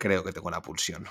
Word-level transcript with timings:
Creo 0.00 0.24
que 0.24 0.32
tengo 0.32 0.50
la 0.50 0.62
pulsión. 0.62 1.04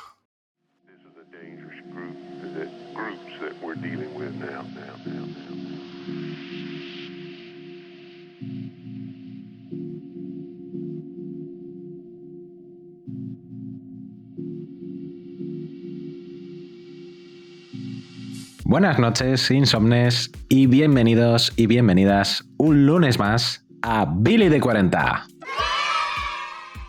Buenas 18.66 19.00
noches, 19.00 19.52
insomnes, 19.52 20.32
y 20.48 20.68
bienvenidos 20.68 21.54
y 21.56 21.68
bienvenidas 21.68 22.44
un 22.58 22.86
lunes 22.86 23.20
más 23.20 23.66
a 23.82 24.06
Billy 24.12 24.50
de 24.50 24.60
40. 24.60 25.28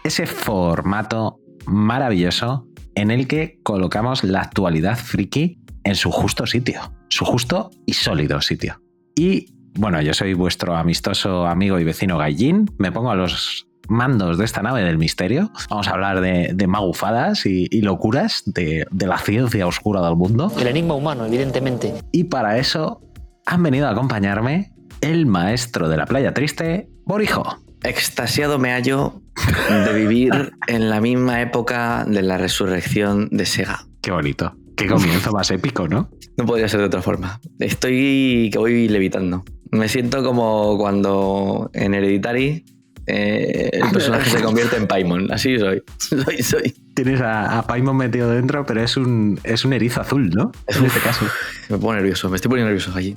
Ese 0.02 0.26
formato 0.26 1.39
maravilloso 1.66 2.66
en 2.94 3.10
el 3.10 3.26
que 3.26 3.60
colocamos 3.62 4.24
la 4.24 4.40
actualidad 4.40 4.96
friki 4.96 5.58
en 5.84 5.94
su 5.94 6.10
justo 6.10 6.46
sitio, 6.46 6.92
su 7.08 7.24
justo 7.24 7.70
y 7.86 7.94
sólido 7.94 8.40
sitio. 8.40 8.80
Y 9.14 9.46
bueno, 9.74 10.00
yo 10.02 10.14
soy 10.14 10.34
vuestro 10.34 10.76
amistoso 10.76 11.46
amigo 11.46 11.78
y 11.78 11.84
vecino 11.84 12.18
Gallín, 12.18 12.70
me 12.78 12.92
pongo 12.92 13.10
a 13.10 13.14
los 13.14 13.66
mandos 13.88 14.38
de 14.38 14.44
esta 14.44 14.62
nave 14.62 14.82
del 14.84 14.98
misterio. 14.98 15.50
Vamos 15.68 15.88
a 15.88 15.92
hablar 15.92 16.20
de, 16.20 16.52
de 16.54 16.66
magufadas 16.66 17.44
y, 17.44 17.66
y 17.70 17.82
locuras 17.82 18.42
de, 18.46 18.86
de 18.90 19.06
la 19.06 19.18
ciencia 19.18 19.66
oscura 19.66 20.00
del 20.02 20.16
mundo. 20.16 20.52
El 20.58 20.68
enigma 20.68 20.94
humano, 20.94 21.26
evidentemente. 21.26 21.94
Y 22.12 22.24
para 22.24 22.58
eso 22.58 23.00
han 23.46 23.62
venido 23.62 23.88
a 23.88 23.90
acompañarme 23.90 24.72
el 25.00 25.26
maestro 25.26 25.88
de 25.88 25.96
la 25.96 26.06
playa 26.06 26.32
triste, 26.34 26.88
Borijo. 27.04 27.58
Extasiado 27.82 28.58
me 28.58 28.70
hallo 28.72 29.22
de 29.68 29.92
vivir 29.94 30.52
en 30.66 30.90
la 30.90 31.00
misma 31.00 31.40
época 31.40 32.04
de 32.06 32.22
la 32.22 32.36
resurrección 32.36 33.28
de 33.30 33.46
Sega. 33.46 33.86
Qué 34.02 34.10
bonito. 34.10 34.54
Qué 34.76 34.86
comienzo 34.86 35.32
más 35.32 35.50
épico, 35.50 35.88
¿no? 35.88 36.10
No 36.36 36.46
podría 36.46 36.68
ser 36.68 36.80
de 36.80 36.86
otra 36.86 37.02
forma. 37.02 37.40
Estoy 37.58 38.50
que 38.52 38.58
voy 38.58 38.88
levitando. 38.88 39.44
Me 39.70 39.88
siento 39.88 40.22
como 40.22 40.76
cuando 40.78 41.70
en 41.74 41.94
Hereditary 41.94 42.64
eh, 43.06 43.70
el 43.72 43.90
personaje 43.90 44.30
se 44.30 44.42
convierte 44.42 44.76
en 44.76 44.86
Paimon. 44.86 45.32
Así 45.32 45.58
soy. 45.58 45.82
Soy, 45.98 46.42
soy. 46.42 46.74
Tienes 46.94 47.20
a, 47.20 47.58
a 47.58 47.66
Paimon 47.66 47.96
metido 47.96 48.30
dentro, 48.30 48.64
pero 48.66 48.82
es 48.82 48.96
un, 48.96 49.40
es 49.44 49.64
un 49.64 49.72
erizo 49.72 50.00
azul, 50.00 50.30
¿no? 50.30 50.52
En 50.66 50.84
este 50.84 51.00
caso. 51.00 51.26
Me 51.68 51.78
pongo 51.78 51.94
nervioso. 51.94 52.28
Me 52.28 52.36
estoy 52.36 52.48
poniendo 52.48 52.68
nervioso 52.68 52.92
allí. 52.96 53.16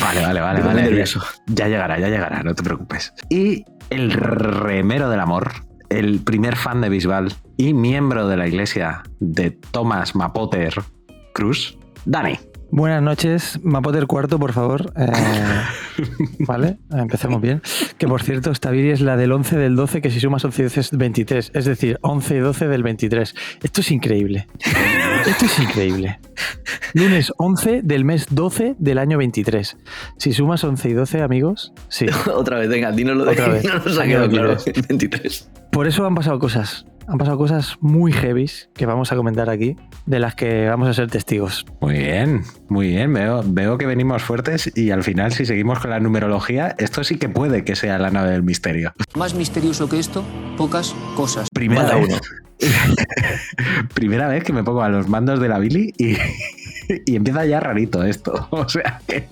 Vale, 0.00 0.22
vale, 0.22 0.40
vale. 0.40 0.60
Me 0.60 0.66
vale. 0.66 0.82
nervioso. 0.82 1.22
Ya 1.46 1.68
llegará, 1.68 1.98
ya 1.98 2.08
llegará, 2.08 2.42
no 2.42 2.54
te 2.54 2.62
preocupes. 2.62 3.12
Y 3.28 3.64
el 3.90 4.10
remero 4.10 5.10
del 5.10 5.20
amor, 5.20 5.52
el 5.88 6.20
primer 6.20 6.56
fan 6.56 6.80
de 6.80 6.88
Bisbal 6.88 7.32
y 7.56 7.74
miembro 7.74 8.28
de 8.28 8.36
la 8.36 8.46
iglesia 8.46 9.02
de 9.20 9.50
Thomas 9.50 10.14
Mapoter 10.14 10.74
Cruz, 11.32 11.78
Dani. 12.04 12.38
Buenas 12.70 13.02
noches, 13.02 13.58
Mapoter 13.62 14.06
cuarto, 14.06 14.38
por 14.38 14.52
favor. 14.52 14.92
Eh, 14.94 15.06
vale, 16.40 16.78
empecemos 16.90 17.40
bien. 17.40 17.62
Que 17.96 18.06
por 18.06 18.22
cierto, 18.22 18.50
esta 18.50 18.70
Viri 18.70 18.90
es 18.90 19.00
la 19.00 19.16
del 19.16 19.32
11 19.32 19.56
del 19.56 19.74
12, 19.74 20.02
que 20.02 20.10
si 20.10 20.20
sumas 20.20 20.44
11 20.44 20.60
y 20.60 20.64
12 20.64 20.80
es 20.80 20.90
23. 20.96 21.50
Es 21.54 21.64
decir, 21.64 21.98
11 22.02 22.36
y 22.36 22.38
12 22.40 22.68
del 22.68 22.82
23. 22.82 23.34
Esto 23.62 23.80
es 23.80 23.90
increíble. 23.90 24.46
Esto 25.26 25.44
es 25.44 25.58
increíble. 25.58 26.18
Lunes 26.94 27.32
11 27.36 27.82
del 27.82 28.04
mes 28.04 28.26
12 28.30 28.76
del 28.78 28.98
año 28.98 29.18
23. 29.18 29.76
Si 30.16 30.32
sumas 30.32 30.64
11 30.64 30.88
y 30.88 30.92
12, 30.92 31.22
amigos, 31.22 31.72
sí. 31.88 32.06
Otra 32.34 32.58
vez, 32.58 32.68
venga, 32.68 32.92
dínoslo 32.92 33.24
de 33.24 33.32
Otra 33.32 33.48
vez. 33.48 33.64
no 33.64 33.74
nos 33.78 33.98
ha 33.98 34.04
quedado 34.04 34.28
claro. 34.28 34.48
23. 34.48 34.88
23. 34.88 35.50
Por 35.72 35.86
eso 35.86 36.06
han 36.06 36.14
pasado 36.14 36.38
cosas. 36.38 36.86
Han 37.08 37.16
pasado 37.16 37.38
cosas 37.38 37.78
muy 37.80 38.12
heavies 38.12 38.68
que 38.74 38.84
vamos 38.84 39.10
a 39.12 39.16
comentar 39.16 39.48
aquí, 39.48 39.76
de 40.04 40.18
las 40.18 40.34
que 40.34 40.68
vamos 40.68 40.88
a 40.88 40.92
ser 40.92 41.10
testigos. 41.10 41.64
Muy 41.80 41.94
bien, 41.94 42.42
muy 42.68 42.88
bien. 42.88 43.14
Veo, 43.14 43.42
veo 43.46 43.78
que 43.78 43.86
venimos 43.86 44.22
fuertes 44.22 44.70
y 44.76 44.90
al 44.90 45.02
final, 45.02 45.32
si 45.32 45.46
seguimos 45.46 45.78
con 45.78 45.88
la 45.88 46.00
numerología, 46.00 46.74
esto 46.76 47.02
sí 47.04 47.16
que 47.16 47.30
puede 47.30 47.64
que 47.64 47.76
sea 47.76 47.98
la 47.98 48.10
nave 48.10 48.32
del 48.32 48.42
misterio. 48.42 48.92
Más 49.16 49.32
misterioso 49.34 49.88
que 49.88 49.98
esto, 49.98 50.22
pocas 50.58 50.94
cosas. 51.16 51.48
Primera 51.50 51.94
vez, 51.94 52.08
uno. 52.08 52.18
primera 53.94 54.28
vez 54.28 54.44
que 54.44 54.52
me 54.52 54.62
pongo 54.62 54.82
a 54.82 54.90
los 54.90 55.08
mandos 55.08 55.40
de 55.40 55.48
la 55.48 55.58
Billy 55.58 55.94
y, 55.96 56.18
y 57.06 57.16
empieza 57.16 57.46
ya 57.46 57.58
rarito 57.58 58.04
esto. 58.04 58.48
O 58.58 58.68
sea, 58.68 59.00
que 59.06 59.26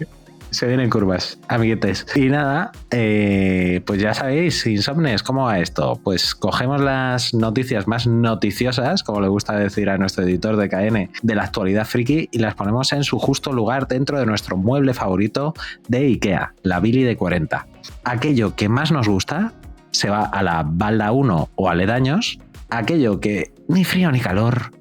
se 0.51 0.67
vienen 0.67 0.91
curvas, 0.91 1.39
amiguetes. 1.49 2.07
Y 2.15 2.29
nada, 2.29 2.73
eh, 2.91 3.81
pues 3.85 4.01
ya 4.01 4.15
sabéis, 4.15 4.67
insomnes, 4.67 5.23
¿cómo 5.23 5.45
va 5.45 5.59
esto? 5.59 6.01
Pues 6.03 6.35
cogemos 6.35 6.81
las 6.81 7.35
noticias 7.35 7.87
más 7.87 8.07
noticiosas, 8.07 9.03
como 9.03 9.21
le 9.21 9.29
gusta 9.29 9.57
decir 9.57 9.91
a 9.91 9.99
nuestro 9.99 10.25
editor 10.25 10.57
de 10.57 10.69
KN, 10.69 11.11
de 11.23 11.35
la 11.35 11.45
actualidad 11.45 11.87
friki 11.87 12.29
y 12.31 12.39
las 12.39 12.55
ponemos 12.55 12.93
en 12.93 13.05
su 13.05 13.19
justo 13.19 13.53
lugar 13.53 13.89
dentro 13.89 14.19
de 14.19 14.27
nuestro 14.27 14.57
mueble 14.57 14.95
favorito 14.95 15.55
de 15.89 15.99
IKEA, 15.99 16.55
la 16.63 16.81
Billy 16.81 17.03
de 17.03 17.17
40. 17.17 17.67
Aquello 18.05 18.55
que 18.55 18.69
más 18.69 18.93
nos 18.93 19.09
gusta 19.09 19.53
se 19.91 20.11
va 20.11 20.25
a 20.25 20.43
la 20.43 20.65
balda 20.67 21.13
1 21.13 21.51
o 21.55 21.69
aledaños, 21.69 22.39
aquello 22.71 23.21
que 23.21 23.53
ni 23.69 23.85
frío 23.85 24.11
ni 24.13 24.21
calor, 24.21 24.73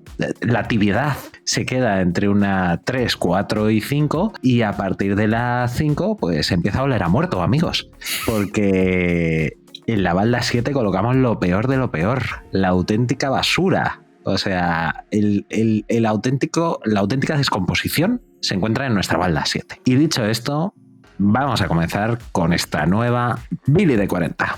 la 0.42 0.64
tibiedad 0.68 1.18
se 1.44 1.66
queda 1.66 2.02
entre 2.02 2.30
una 2.30 2.82
3, 2.84 3.16
4 3.16 3.70
y 3.70 3.82
5 3.82 4.34
y 4.42 4.62
a 4.62 4.74
partir 4.74 5.16
de 5.16 5.28
la 5.28 5.68
5 5.70 6.18
pues 6.18 6.52
empieza 6.52 6.80
a 6.80 6.84
oler 6.84 7.04
a 7.04 7.08
muerto 7.10 7.42
amigos 7.42 7.90
porque 8.26 9.58
en 9.88 10.04
la 10.04 10.14
balda 10.14 10.42
7 10.42 10.72
colocamos 10.72 11.16
lo 11.16 11.40
peor 11.40 11.68
de 11.68 11.78
lo 11.78 11.92
peor, 11.92 12.24
la 12.52 12.70
auténtica 12.70 13.30
basura. 13.30 14.02
O 14.24 14.40
sea, 14.40 15.06
el, 15.12 15.46
el- 15.50 16.06
auténtico, 16.08 16.80
la 16.84 17.02
auténtica 17.02 17.38
descomposición 17.38 18.22
se 18.42 18.56
encuentra 18.56 18.88
en 18.88 18.96
nuestra 18.96 19.20
balda 19.20 19.44
7. 19.46 19.82
Y 19.86 19.96
dicho 19.96 20.26
esto, 20.26 20.74
vamos 21.20 21.62
a 21.62 21.68
comenzar 21.68 22.18
con 22.32 22.52
esta 22.52 22.88
nueva 22.88 23.38
Billy 23.68 23.96
de 23.96 24.08
40. 24.08 24.58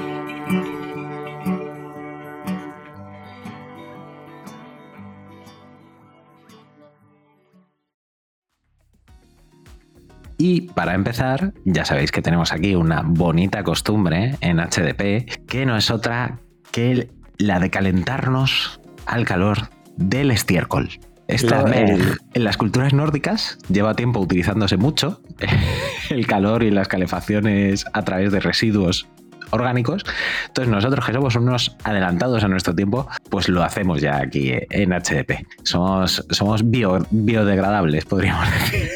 Y 10.43 10.61
para 10.61 10.95
empezar, 10.95 11.53
ya 11.65 11.85
sabéis 11.85 12.11
que 12.11 12.23
tenemos 12.23 12.51
aquí 12.51 12.73
una 12.73 13.03
bonita 13.05 13.61
costumbre 13.63 14.37
en 14.41 14.57
HDP, 14.57 15.45
que 15.45 15.67
no 15.67 15.77
es 15.77 15.91
otra 15.91 16.39
que 16.71 17.09
la 17.37 17.59
de 17.59 17.69
calentarnos 17.69 18.79
al 19.05 19.23
calor 19.25 19.69
del 19.97 20.31
estiércol. 20.31 20.89
Esta, 21.27 21.61
el- 21.61 22.17
en 22.33 22.43
las 22.43 22.57
culturas 22.57 22.91
nórdicas 22.91 23.59
lleva 23.69 23.93
tiempo 23.93 24.19
utilizándose 24.19 24.77
mucho 24.77 25.21
el 26.09 26.25
calor 26.25 26.63
y 26.63 26.71
las 26.71 26.87
calefacciones 26.87 27.85
a 27.93 28.01
través 28.01 28.31
de 28.31 28.39
residuos 28.39 29.07
orgánicos. 29.51 30.03
Entonces 30.47 30.73
nosotros 30.73 31.05
que 31.05 31.13
somos 31.13 31.35
unos 31.35 31.77
adelantados 31.83 32.43
a 32.43 32.47
nuestro 32.47 32.73
tiempo, 32.73 33.07
pues 33.29 33.47
lo 33.47 33.61
hacemos 33.63 34.01
ya 34.01 34.17
aquí 34.17 34.53
en 34.71 34.89
HDP. 34.91 35.45
Somos, 35.63 36.25
somos 36.31 36.63
bio- 36.67 37.05
biodegradables, 37.11 38.05
podríamos 38.05 38.49
decir. 38.71 38.89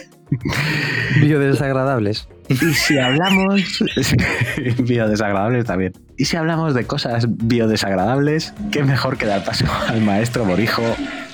Biodesagradables. 1.22 2.27
Y 2.50 2.56
si 2.56 2.98
hablamos. 2.98 3.62
biodesagradables 4.80 5.66
también. 5.66 5.94
Y 6.18 6.25
si 6.25 6.38
hablamos 6.38 6.74
de 6.74 6.86
cosas 6.86 7.25
biodesagradables, 7.30 8.54
qué 8.72 8.83
mejor 8.83 9.18
que 9.18 9.25
dar 9.25 9.44
paso 9.44 9.66
al 9.88 10.01
maestro 10.01 10.45
Borijo, 10.45 10.83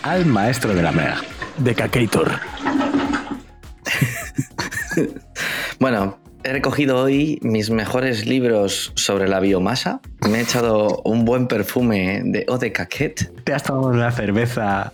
al 0.04 0.26
maestro 0.26 0.74
de 0.74 0.82
la 0.84 0.92
mega. 0.92 1.18
Decacator. 1.58 2.32
Bueno, 5.80 6.20
he 6.44 6.54
recogido 6.54 6.98
hoy 7.04 7.40
mis 7.42 7.70
mejores 7.70 8.26
libros 8.26 8.92
sobre 8.96 9.28
la 9.28 9.40
biomasa. 9.40 10.02
Me 10.30 10.40
he 10.40 10.42
echado 10.42 11.02
un 11.04 11.26
buen 11.26 11.48
perfume 11.48 12.22
de 12.26 12.46
Eau 12.48 12.58
de 12.58 12.72
Caquet, 12.72 13.32
Te 13.44 13.54
has 13.54 13.64
tomado 13.64 13.88
una 13.88 14.12
cerveza. 14.12 14.92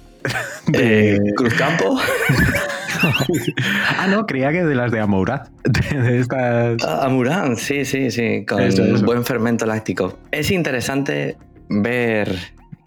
de 0.68 1.20
Cruzcampo. 1.36 2.00
ah, 3.98 4.08
no, 4.08 4.26
creía 4.26 4.52
que 4.52 4.64
de 4.64 4.76
las 4.76 4.92
de 4.92 5.00
Amourat. 5.00 5.50
De, 5.64 6.20
estas. 6.20 6.78
Ah, 6.84 7.06
Amurán, 7.06 7.58
sí, 7.58 7.86
sí, 7.86 8.12
sí, 8.12 8.46
con 8.46 8.62
Eso, 8.62 8.84
eso. 8.84 9.06
buen 9.06 9.24
fermento 9.26 9.66
láctico. 9.66 10.18
Es 10.32 10.52
interesante 10.52 11.38
ver, 11.70 12.36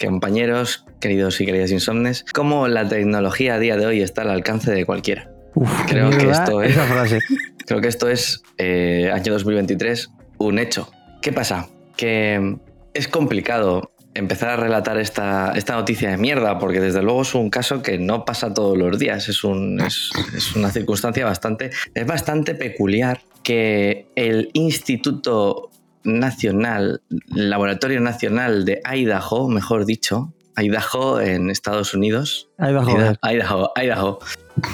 compañeros, 0.01 0.87
queridos 1.01 1.41
y 1.41 1.47
queridas 1.47 1.71
insomnes, 1.71 2.25
cómo 2.35 2.69
la 2.69 2.89
tecnología 2.89 3.55
a 3.55 3.59
día 3.59 3.77
de 3.77 3.87
hoy 3.87 4.01
está 4.01 4.23
al 4.23 4.31
alcance 4.31 4.71
de 4.71 4.85
cualquiera. 4.87 5.31
Uf, 5.55 5.71
Creo 5.87 6.11
que 6.11 6.31
esto 6.31 6.63
es- 6.63 6.73
Esa 6.73 6.85
frase. 6.85 7.19
Creo 7.67 7.81
que 7.81 7.89
esto 7.89 8.09
es, 8.09 8.43
eh, 8.59 9.11
año 9.13 9.33
2023, 9.33 10.11
un 10.39 10.59
hecho. 10.59 10.91
¿Qué 11.23 11.33
pasa? 11.33 11.69
Que 11.97 12.57
es 12.95 13.07
complicado 13.09 13.93
empezar 14.15 14.49
a 14.51 14.57
relatar 14.57 14.99
esta, 14.99 15.53
esta 15.55 15.75
noticia 15.77 16.11
de 16.11 16.17
mierda, 16.17 16.59
porque 16.59 16.81
desde 16.81 17.03
luego 17.03 17.23
es 17.23 17.35
un 17.35 17.49
caso 17.51 17.81
que 17.83 17.99
no 17.99 18.25
pasa 18.25 18.53
todos 18.53 18.77
los 18.77 18.99
días, 18.99 19.29
es, 19.29 19.45
un- 19.45 19.81
es- 19.81 20.11
es 20.37 20.57
una 20.57 20.71
circunstancia 20.71 21.25
bastante, 21.25 21.71
es 21.95 22.07
bastante 22.07 22.55
peculiar 22.55 23.21
que 23.43 24.09
el 24.17 24.51
Instituto 24.53 25.71
Nacional, 26.03 27.03
Laboratorio 27.29 28.01
Nacional 28.01 28.65
de 28.65 28.81
Idaho, 28.85 29.49
mejor 29.49 29.85
dicho, 29.87 30.33
Idaho 30.57 31.21
en 31.21 31.49
Estados 31.51 31.95
Unidos, 31.95 32.49
va, 32.61 32.83
joder. 32.85 33.19
Idaho, 33.23 33.73
Idaho, 33.77 34.19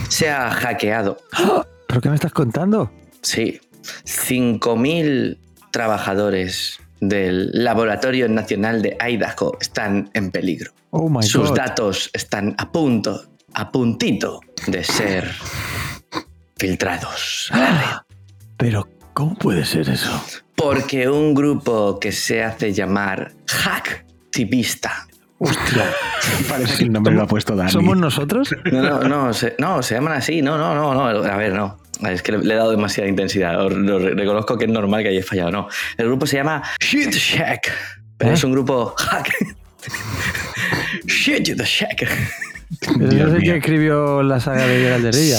sea 0.09 0.51
hackeado. 0.51 1.19
¿Pero 1.87 2.01
qué 2.01 2.09
me 2.09 2.15
estás 2.15 2.33
contando? 2.33 2.91
Sí, 3.23 3.61
5.000 4.05 5.39
trabajadores 5.71 6.79
del 7.01 7.51
Laboratorio 7.53 8.29
Nacional 8.29 8.83
de 8.83 8.97
Idaho 9.01 9.57
están 9.61 10.11
en 10.15 10.31
peligro. 10.31 10.73
Oh 10.91 11.09
my 11.09 11.23
Sus 11.23 11.51
god. 11.51 11.57
datos 11.57 12.11
están 12.13 12.55
a 12.59 12.71
punto, 12.71 13.23
a 13.55 13.71
puntito 13.71 14.41
de 14.67 14.83
ser 14.83 15.31
filtrados 16.57 17.49
a 17.53 17.59
la 17.59 17.71
red. 17.71 18.17
Pero, 18.57 18.89
¿cómo 19.13 19.35
puede 19.35 19.65
ser 19.65 19.89
eso? 19.91 20.23
Porque 20.55 21.09
un 21.09 21.35
grupo 21.35 22.01
que 22.01 22.13
se 22.13 22.43
hace 22.43 22.73
llamar 22.73 23.35
Hacktivista. 23.47 25.07
Hostia. 25.39 25.93
Parece 26.49 26.79
que 26.79 26.85
el 26.85 26.93
nombre 26.93 27.15
lo 27.15 27.23
ha 27.23 27.27
puesto 27.27 27.55
Dani. 27.55 27.71
¿Somos 27.71 27.97
nosotros? 27.97 28.55
No, 28.73 28.83
no, 28.83 29.09
no, 29.09 29.35
se, 29.35 29.55
no, 29.59 29.83
se 29.83 29.95
llaman 29.95 30.15
así. 30.15 30.43
No, 30.43 30.59
no, 30.59 30.75
no, 30.75 30.95
no. 30.95 31.05
A 31.07 31.37
ver, 31.37 31.53
no. 31.53 31.79
Es 32.07 32.23
que 32.23 32.33
le, 32.33 32.53
he 32.53 32.57
dado 32.57 32.71
demasiada 32.71 33.09
intensidad. 33.09 33.55
Lo 33.71 33.99
reconozco 33.99 34.59
que 34.59 34.65
es 34.67 34.71
normal 34.71 35.03
que 35.03 35.11
haya 35.11 35.23
fallado. 35.23 35.51
No. 35.51 35.69
El 35.97 36.07
grupo 36.07 36.27
se 36.27 36.37
llama 36.37 36.63
Shit 36.81 37.13
Shack. 37.13 37.73
Pero 38.19 38.31
¿Eh? 38.31 38.35
es 38.35 38.45
un 38.45 38.53
grupo 38.53 38.95
hack. 38.97 39.33
Shit 41.07 41.57
the 41.57 41.65
Shack. 41.65 42.09
Sé 42.81 42.99
mío. 42.99 43.37
quién 43.39 43.57
escribió 43.57 44.23
la 44.23 44.41
saga 44.41 44.67
de 44.67 44.81
Geralt 44.81 45.05
de 45.05 45.13
Rivia. 45.13 45.39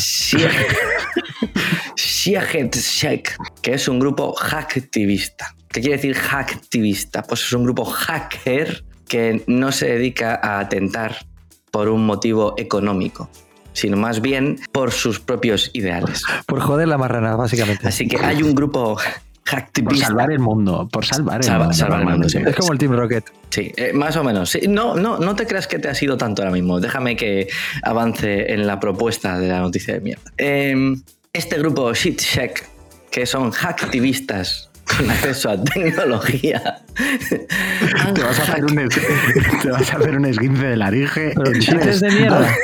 Shit 1.95 2.75
Shack, 2.75 3.37
que 3.61 3.73
es 3.73 3.87
un 3.87 3.99
grupo 3.99 4.33
hacktivista. 4.35 5.53
¿Qué 5.69 5.81
quiere 5.81 5.97
decir 5.97 6.15
hacktivista? 6.15 7.23
Pues 7.23 7.41
es 7.43 7.53
un 7.53 7.63
grupo 7.63 7.85
hacker 7.85 8.83
que 9.07 9.43
no 9.47 9.71
se 9.71 9.87
dedica 9.87 10.39
a 10.41 10.59
atentar 10.59 11.25
por 11.71 11.89
un 11.89 12.05
motivo 12.05 12.53
económico, 12.57 13.29
sino 13.73 13.97
más 13.97 14.21
bien 14.21 14.59
por 14.71 14.91
sus 14.91 15.19
propios 15.19 15.69
ideales. 15.73 16.23
Por 16.45 16.59
joder 16.61 16.87
la 16.87 16.97
marrana, 16.97 17.35
básicamente. 17.35 17.87
Así 17.87 18.07
que 18.07 18.17
hay 18.17 18.41
un 18.43 18.55
grupo 18.55 18.95
Por 18.95 19.03
hacktivista. 19.45 20.07
salvar 20.07 20.31
el 20.31 20.39
mundo. 20.39 20.89
Por 20.91 21.05
salvar 21.05 21.37
el 21.41 21.43
Salva- 21.43 21.59
mundo. 21.65 21.73
salvar 21.73 21.99
el 21.99 22.05
mundo, 22.05 22.17
normalmente. 22.27 22.49
Es 22.49 22.55
como 22.57 22.73
el 22.73 22.79
Team 22.79 22.93
Rocket. 22.93 23.25
Sí, 23.49 23.71
eh, 23.77 23.93
más 23.93 24.15
o 24.17 24.23
menos. 24.23 24.49
Sí, 24.49 24.61
no, 24.67 24.95
no, 24.95 25.19
no 25.19 25.35
te 25.35 25.45
creas 25.47 25.67
que 25.67 25.79
te 25.79 25.87
ha 25.87 25.95
sido 25.95 26.17
tanto 26.17 26.41
ahora 26.41 26.51
mismo. 26.51 26.79
Déjame 26.79 27.15
que 27.15 27.47
avance 27.83 28.51
en 28.53 28.67
la 28.67 28.79
propuesta 28.79 29.37
de 29.39 29.47
la 29.47 29.59
noticia 29.59 29.93
de 29.93 29.99
mierda. 30.01 30.31
Eh, 30.37 30.95
este 31.31 31.57
grupo 31.59 31.93
ShitShack, 31.93 32.67
que 33.11 33.25
son 33.25 33.51
hacktivistas 33.51 34.69
con 34.95 35.09
acceso 35.09 35.49
a 35.49 35.61
tecnología, 35.63 36.81
Te 38.13 38.23
vas, 38.23 38.39
a 38.39 38.43
hacer 38.43 38.65
un, 38.65 38.79
es- 38.79 38.89
te 39.61 39.69
vas 39.69 39.93
a 39.93 39.97
hacer 39.97 40.17
un 40.17 40.25
esguince 40.25 40.65
de 40.65 40.77
laringe. 40.77 41.33
Chistes 41.59 41.99
de 41.99 42.11
mierda. 42.11 42.55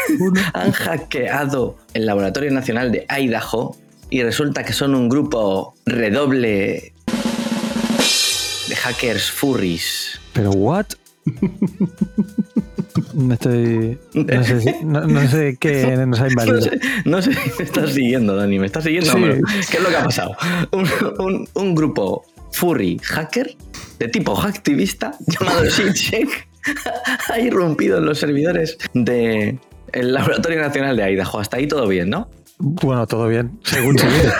han 0.54 0.72
hackeado 0.72 1.78
el 1.94 2.06
Laboratorio 2.06 2.52
Nacional 2.52 2.92
de 2.92 3.06
Idaho 3.10 3.76
y 4.10 4.24
resulta 4.24 4.64
que 4.64 4.74
son 4.74 4.96
un 4.96 5.10
grupo 5.10 5.76
redoble 5.86 6.94
de 8.70 8.76
hackers 8.76 9.30
furries. 9.32 10.20
Pero, 10.34 10.52
¿what? 10.52 10.86
No 13.14 13.34
estoy. 13.34 13.98
No 14.14 14.44
sé, 14.44 14.80
no, 14.84 15.02
no 15.08 15.22
qué 15.60 15.98
nos 16.08 16.20
ha 16.20 16.24
No 16.26 16.30
invadido. 16.30 16.62
sé, 16.62 16.80
no 17.06 17.22
sé 17.22 17.34
si 17.34 17.40
me 17.58 17.64
estás 17.66 17.94
siguiendo, 17.94 18.36
Dani. 18.36 18.60
¿Me 18.60 18.66
estás 18.68 18.84
siguiendo? 18.84 19.12
Sí. 19.12 19.18
Pero, 19.22 19.36
¿Qué 19.72 19.78
es 19.78 19.84
lo 19.84 19.90
que 19.90 19.96
ha 19.98 20.04
pasado? 20.04 20.36
Un, 20.72 20.88
un- 21.20 21.50
un 21.54 21.76
grupo 21.76 22.26
furry 22.52 23.00
hacker 23.04 23.56
de 24.00 24.08
tipo 24.10 24.36
hacktivista 24.36 25.12
llamado 25.28 25.66
ShitShack 25.66 26.48
ha 27.34 27.40
irrumpido 27.40 27.98
en 27.98 28.06
los 28.06 28.20
servidores 28.20 28.78
del 28.94 29.60
Laboratorio 29.94 30.60
Nacional 30.62 30.96
de 30.98 31.12
Idaho. 31.12 31.40
Hasta 31.40 31.58
ahí 31.58 31.68
todo 31.68 31.88
bien, 31.88 32.10
¿no? 32.10 32.30
Bueno, 32.60 33.08
todo 33.08 33.28
bien, 33.28 33.60
según 33.64 33.98
se 33.98 34.06
ve. 34.06 34.32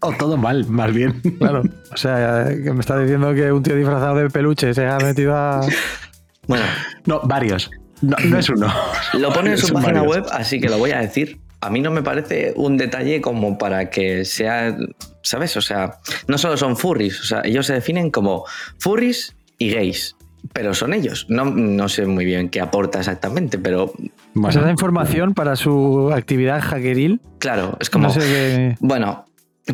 O 0.00 0.12
todo 0.12 0.36
mal, 0.36 0.66
más 0.68 0.92
bien. 0.92 1.20
Claro. 1.38 1.62
O 1.92 1.96
sea, 1.96 2.46
que 2.64 2.72
me 2.72 2.80
está 2.80 2.98
diciendo 2.98 3.32
que 3.34 3.52
un 3.52 3.62
tío 3.62 3.76
disfrazado 3.76 4.16
de 4.16 4.28
peluche 4.30 4.74
se 4.74 4.86
ha 4.86 4.98
metido 4.98 5.36
a. 5.36 5.60
Bueno, 6.46 6.64
No, 7.06 7.20
varios. 7.24 7.70
No, 8.00 8.16
no 8.24 8.38
es 8.38 8.48
uno. 8.50 8.66
Lo 9.14 9.32
pone 9.32 9.50
en 9.52 9.58
su 9.58 9.72
página 9.72 10.02
varios. 10.02 10.16
web, 10.16 10.26
así 10.32 10.60
que 10.60 10.68
lo 10.68 10.78
voy 10.78 10.90
a 10.90 10.98
decir. 11.00 11.38
A 11.60 11.70
mí 11.70 11.80
no 11.80 11.92
me 11.92 12.02
parece 12.02 12.52
un 12.56 12.76
detalle 12.76 13.20
como 13.20 13.56
para 13.56 13.88
que 13.90 14.24
sea, 14.24 14.76
¿sabes? 15.22 15.56
O 15.56 15.60
sea, 15.60 15.98
no 16.26 16.36
solo 16.36 16.56
son 16.56 16.76
furries, 16.76 17.20
o 17.20 17.24
sea, 17.24 17.42
ellos 17.44 17.66
se 17.66 17.74
definen 17.74 18.10
como 18.10 18.44
furries 18.80 19.36
y 19.58 19.70
gays, 19.70 20.16
pero 20.52 20.74
son 20.74 20.92
ellos. 20.92 21.26
No, 21.28 21.44
no 21.44 21.88
sé 21.88 22.06
muy 22.06 22.24
bien 22.24 22.48
qué 22.48 22.60
aporta 22.60 22.98
exactamente, 22.98 23.58
pero 23.58 23.84
O 23.84 23.94
Bueno, 24.34 24.50
sea, 24.52 24.62
da 24.62 24.72
información 24.72 25.34
para 25.34 25.54
su 25.54 26.10
actividad 26.12 26.60
hackeril. 26.60 27.20
claro, 27.38 27.76
es 27.78 27.88
como... 27.88 28.08
No 28.08 28.12
sé 28.12 28.18
qué. 28.18 28.76
Bueno, 28.80 29.24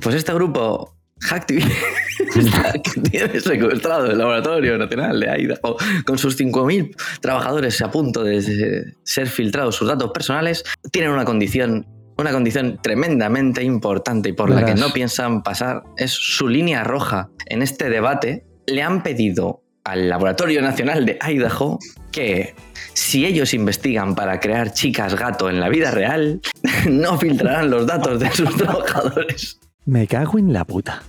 pues 0.03 0.15
este 0.15 0.35
grupo 0.35 0.95
hacktivista 1.21 1.75
que 2.83 3.01
tiene 3.01 3.41
secuestrado 3.41 4.11
el 4.11 4.19
Laboratorio 4.19 4.79
Nacional 4.79 5.21
de 5.21 5.43
Idaho 5.43 5.77
con 6.05 6.19
sus 6.19 6.39
5.000 6.39 6.95
trabajadores 7.21 7.81
a 7.83 7.91
punto 7.91 8.25
de 8.25 8.95
ser 9.03 9.29
filtrados 9.29 9.77
sus 9.77 9.89
datos 9.89 10.11
personales, 10.13 10.65
tienen 10.91 11.11
una 11.11 11.25
condición, 11.25 11.87
una 12.17 12.33
condición 12.33 12.79
tremendamente 12.83 13.63
importante 13.63 14.31
y 14.31 14.33
por 14.33 14.51
la 14.51 14.65
que 14.65 14.75
no 14.75 14.91
piensan 14.91 15.43
pasar. 15.43 15.83
Es 15.97 16.13
su 16.13 16.49
línea 16.49 16.85
roja. 16.85 17.31
En 17.47 17.63
este 17.63 17.89
debate 17.89 18.45
le 18.67 18.83
han 18.83 19.03
pedido 19.03 19.63
al 19.85 20.09
Laboratorio 20.09 20.61
Nacional 20.61 21.07
de 21.07 21.19
Idaho 21.27 21.79
que 22.13 22.55
si 22.93 23.25
ellos 23.25 23.55
investigan 23.55 24.15
para 24.15 24.41
crear 24.41 24.73
chicas 24.73 25.15
gato 25.15 25.49
en 25.49 25.61
la 25.61 25.69
vida 25.69 25.91
real, 25.91 26.41
no 26.91 27.19
filtrarán 27.19 27.71
los 27.71 27.87
datos 27.87 28.21
de 28.21 28.31
sus 28.31 28.55
trabajadores. 28.57 29.59
Me 29.89 30.07
cago 30.07 30.39
en 30.39 30.53
la 30.53 30.67
puta. 30.67 31.03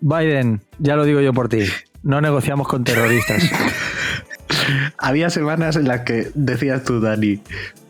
Biden, 0.00 0.60
ya 0.78 0.94
lo 0.94 1.04
digo 1.04 1.20
yo 1.20 1.32
por 1.32 1.48
ti. 1.48 1.64
No 2.04 2.20
negociamos 2.20 2.68
con 2.68 2.84
terroristas. 2.84 3.42
había 4.98 5.30
semanas 5.30 5.74
en 5.74 5.88
las 5.88 6.02
que 6.02 6.30
decías 6.34 6.84
tú, 6.84 7.00
Dani, 7.00 7.40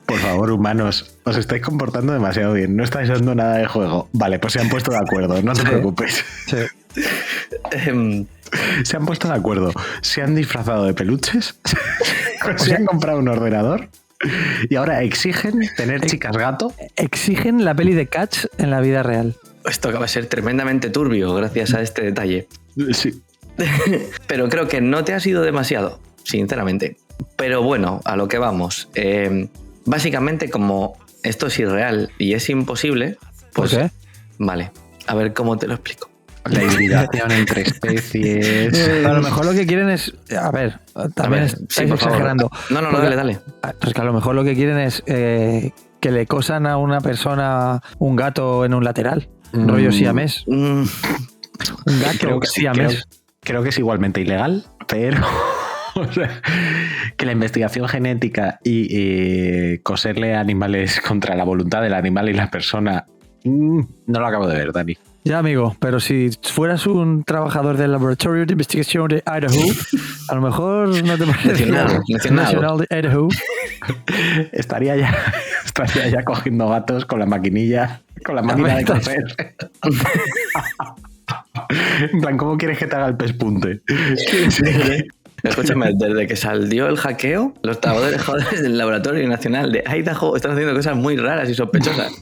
por 0.07 0.19
favor, 0.19 0.51
humanos, 0.51 1.15
os 1.25 1.37
estáis 1.37 1.61
comportando 1.61 2.15
demasiado 2.15 2.55
bien, 2.55 2.75
no 2.75 2.85
estáis 2.85 3.11
dando 3.11 3.35
nada 3.35 3.59
de 3.59 3.67
juego. 3.67 4.09
Vale, 4.15 4.39
pues 4.39 4.55
se 4.55 4.61
han 4.63 4.71
puesto 4.71 4.93
de 4.93 4.99
acuerdo, 4.99 5.43
no 5.43 5.53
te 5.53 5.61
Sí. 5.61 5.67
preocupes. 5.67 6.25
Sí. 6.47 6.57
Em, 7.73 8.25
Se 8.85 8.97
han 8.97 9.05
puesto 9.05 9.29
de 9.29 9.35
acuerdo, 9.35 9.73
se 10.01 10.23
han 10.23 10.35
disfrazado 10.35 10.85
de 10.87 10.95
peluches, 10.95 11.59
se 12.57 12.75
han 12.75 12.87
comprado 12.87 13.19
un 13.19 13.29
ordenador 13.29 13.89
y 14.71 14.75
ahora 14.77 15.03
exigen 15.03 15.61
tener 15.77 16.01
chicas 16.03 16.37
gato. 16.37 16.73
Exigen 16.97 17.65
la 17.65 17.75
peli 17.75 17.95
de 17.95 18.07
Catch 18.07 18.47
en 18.59 18.71
la 18.71 18.81
vida 18.81 19.03
real. 19.03 19.35
esto 19.69 19.89
acaba 19.89 20.05
de 20.05 20.09
ser 20.09 20.27
tremendamente 20.27 20.91
turbio 20.91 21.35
gracias 21.35 21.75
a 21.75 21.83
este 21.83 22.03
detalle. 22.03 22.49
Sí. 22.93 23.23
Pero 24.27 24.49
creo 24.49 24.69
que 24.69 24.81
no 24.81 25.05
te 25.05 25.15
ha 25.15 25.21
sido 25.21 25.43
demasiado, 25.43 26.01
sinceramente. 26.25 26.97
Pero 27.37 27.63
bueno, 27.63 28.01
a 28.05 28.17
lo 28.17 28.29
que 28.29 28.39
vamos. 28.39 28.89
Eh, 28.95 29.49
básicamente, 29.85 30.51
como 30.51 30.97
esto 31.23 31.47
es 31.47 31.59
irreal 31.59 32.11
y 32.19 32.35
es 32.35 32.49
imposible, 32.51 33.17
¿Por 33.53 33.69
pues 33.69 33.71
qué? 33.71 33.91
vale. 34.39 34.73
A 35.07 35.15
ver 35.15 35.33
cómo 35.33 35.57
te 35.59 35.67
lo 35.67 35.75
explico. 35.75 36.11
La 36.51 36.63
hibridación 36.73 37.31
entre 37.33 37.63
especies. 37.63 39.05
A 39.05 39.13
lo 39.13 39.23
mejor 39.23 39.47
lo 39.47 39.53
que 39.53 39.67
quieren 39.67 39.89
es. 39.89 40.15
A 40.39 40.51
ver, 40.51 40.79
también 41.15 41.45
ver, 41.45 41.59
sí, 41.69 41.83
exagerando. 41.85 42.51
No, 42.71 42.83
no, 42.83 42.93
no, 42.93 42.99
dale, 42.99 43.17
dale. 43.17 43.39
Pues 43.81 43.95
que 43.95 44.01
a 44.01 44.05
lo 44.05 44.13
mejor 44.13 44.35
lo 44.35 44.45
que 44.45 44.55
quieren 44.55 44.79
es 44.79 45.03
eh, 45.07 45.73
que 46.01 46.11
le 46.11 46.27
cosan 46.27 46.67
a 46.67 46.77
una 46.77 47.01
persona 47.01 47.81
un 47.99 48.17
gato 48.17 48.65
en 48.65 48.75
un 48.75 48.85
lateral. 48.85 49.29
Mm. 49.53 49.69
Rollo 49.69 49.93
siamés. 49.93 50.45
Mm, 50.47 50.83
Un 51.87 52.01
gato 52.01 52.19
Creo 52.19 52.41
que, 52.41 52.47
siamés. 52.49 53.05
creo 53.41 53.63
que 53.63 53.69
es 53.71 53.79
igualmente 53.79 54.21
ilegal, 54.21 54.65
pero 54.89 55.25
o 55.95 56.13
sea, 56.13 56.43
que 57.17 57.25
la 57.25 57.33
investigación 57.33 57.89
genética 57.89 58.59
y 58.65 58.89
eh, 58.91 59.81
coserle 59.83 60.35
animales 60.35 61.01
contra 61.01 61.37
la 61.37 61.45
voluntad 61.45 61.81
del 61.83 61.95
animal 61.95 62.29
y 62.29 62.33
la 62.35 62.51
persona 62.51 63.07
mm, 63.45 63.81
no 64.09 64.21
lo 64.21 64.27
acabo 64.27 64.47
de 64.49 64.57
ver, 64.59 64.73
Dani. 64.73 64.99
Ya, 65.27 65.39
amigo, 65.39 65.75
pero 65.81 66.01
si 66.01 66.29
fueras 66.43 66.87
un 66.87 67.25
trabajador 67.25 67.79
del 67.79 67.93
Laboratorio 67.93 68.45
de 68.45 68.53
Investigación 68.53 69.09
de 69.09 69.23
Idaho, 69.25 69.73
a 70.29 70.35
lo 70.35 70.43
mejor 70.43 71.03
no 71.03 71.17
te 71.17 71.25
parece. 71.25 71.65
Nacional 72.31 72.77
de 72.77 72.87
Idaho. 72.91 73.29
Estaría 74.53 74.97
ya, 74.97 75.17
estaría 75.65 76.09
ya 76.09 76.23
cogiendo 76.25 76.69
gatos 76.69 77.07
con 77.07 77.21
la 77.21 77.27
maquinilla, 77.27 78.03
con 78.23 78.37
la 78.37 78.43
máquina 78.43 78.77
de 78.77 78.85
coser. 78.85 79.25
En 82.13 82.21
plan, 82.21 82.37
¿cómo 82.37 82.59
quieres 82.59 82.77
que 82.77 82.87
te 82.87 82.97
haga 82.97 83.07
el 83.07 83.17
pespunte? 83.17 83.81
Escúchame, 85.43 85.93
desde 85.95 86.27
que 86.27 86.37
salió 86.37 86.87
el 86.87 86.99
hackeo, 86.99 87.55
los 87.63 87.81
trabajadores 87.81 88.61
del 88.61 88.77
Laboratorio 88.77 89.27
Nacional 89.27 89.73
de 89.73 89.85
Idaho 89.87 90.37
están 90.37 90.53
haciendo 90.53 90.75
cosas 90.75 90.97
muy 90.97 91.17
raras 91.17 91.49
y 91.49 91.55
sospechosas. 91.55 92.13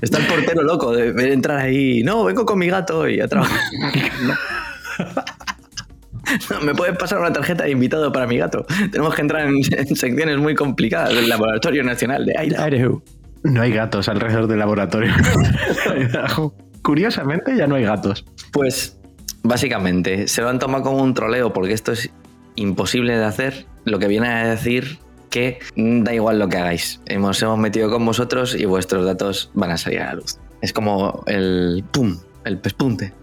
Está 0.00 0.18
el 0.18 0.26
portero 0.26 0.62
loco 0.62 0.94
de 0.94 1.12
ver 1.12 1.32
entrar 1.32 1.58
ahí. 1.58 2.02
No, 2.02 2.24
vengo 2.24 2.46
con 2.46 2.58
mi 2.58 2.68
gato 2.68 3.08
y 3.08 3.20
a 3.20 3.28
trabajar. 3.28 3.60
No. 4.22 4.34
¿Me 6.62 6.74
puedes 6.74 6.96
pasar 6.96 7.18
una 7.18 7.32
tarjeta 7.32 7.64
de 7.64 7.70
invitado 7.70 8.12
para 8.12 8.26
mi 8.26 8.38
gato? 8.38 8.64
Tenemos 8.90 9.14
que 9.14 9.22
entrar 9.22 9.46
en, 9.46 9.56
en 9.70 9.96
secciones 9.96 10.38
muy 10.38 10.54
complicadas 10.54 11.14
del 11.14 11.28
Laboratorio 11.28 11.82
Nacional 11.84 12.24
de. 12.24 12.34
Idaho. 12.42 13.02
No 13.42 13.60
hay 13.62 13.72
gatos 13.72 14.08
alrededor 14.08 14.46
del 14.46 14.60
laboratorio. 14.60 15.12
Curiosamente 16.82 17.56
ya 17.56 17.66
no 17.66 17.74
hay 17.74 17.84
gatos. 17.84 18.24
Pues 18.52 18.98
básicamente 19.42 20.28
se 20.28 20.42
lo 20.42 20.48
han 20.48 20.58
tomado 20.58 20.84
como 20.84 21.02
un 21.02 21.14
troleo 21.14 21.52
porque 21.52 21.72
esto 21.72 21.92
es 21.92 22.10
imposible 22.54 23.16
de 23.16 23.24
hacer, 23.24 23.66
lo 23.84 23.98
que 23.98 24.06
viene 24.06 24.28
a 24.28 24.46
decir 24.46 24.98
que 25.32 25.58
da 25.74 26.14
igual 26.14 26.38
lo 26.38 26.48
que 26.48 26.58
hagáis. 26.58 27.00
Hemos, 27.06 27.42
hemos 27.42 27.58
metido 27.58 27.90
con 27.90 28.04
vosotros 28.06 28.54
y 28.54 28.66
vuestros 28.66 29.04
datos 29.04 29.50
van 29.54 29.72
a 29.72 29.78
salir 29.78 30.00
a 30.00 30.06
la 30.06 30.14
luz. 30.14 30.38
Es 30.60 30.72
como 30.72 31.24
el 31.26 31.82
pum, 31.90 32.16
el 32.44 32.58
pespunte. 32.58 33.12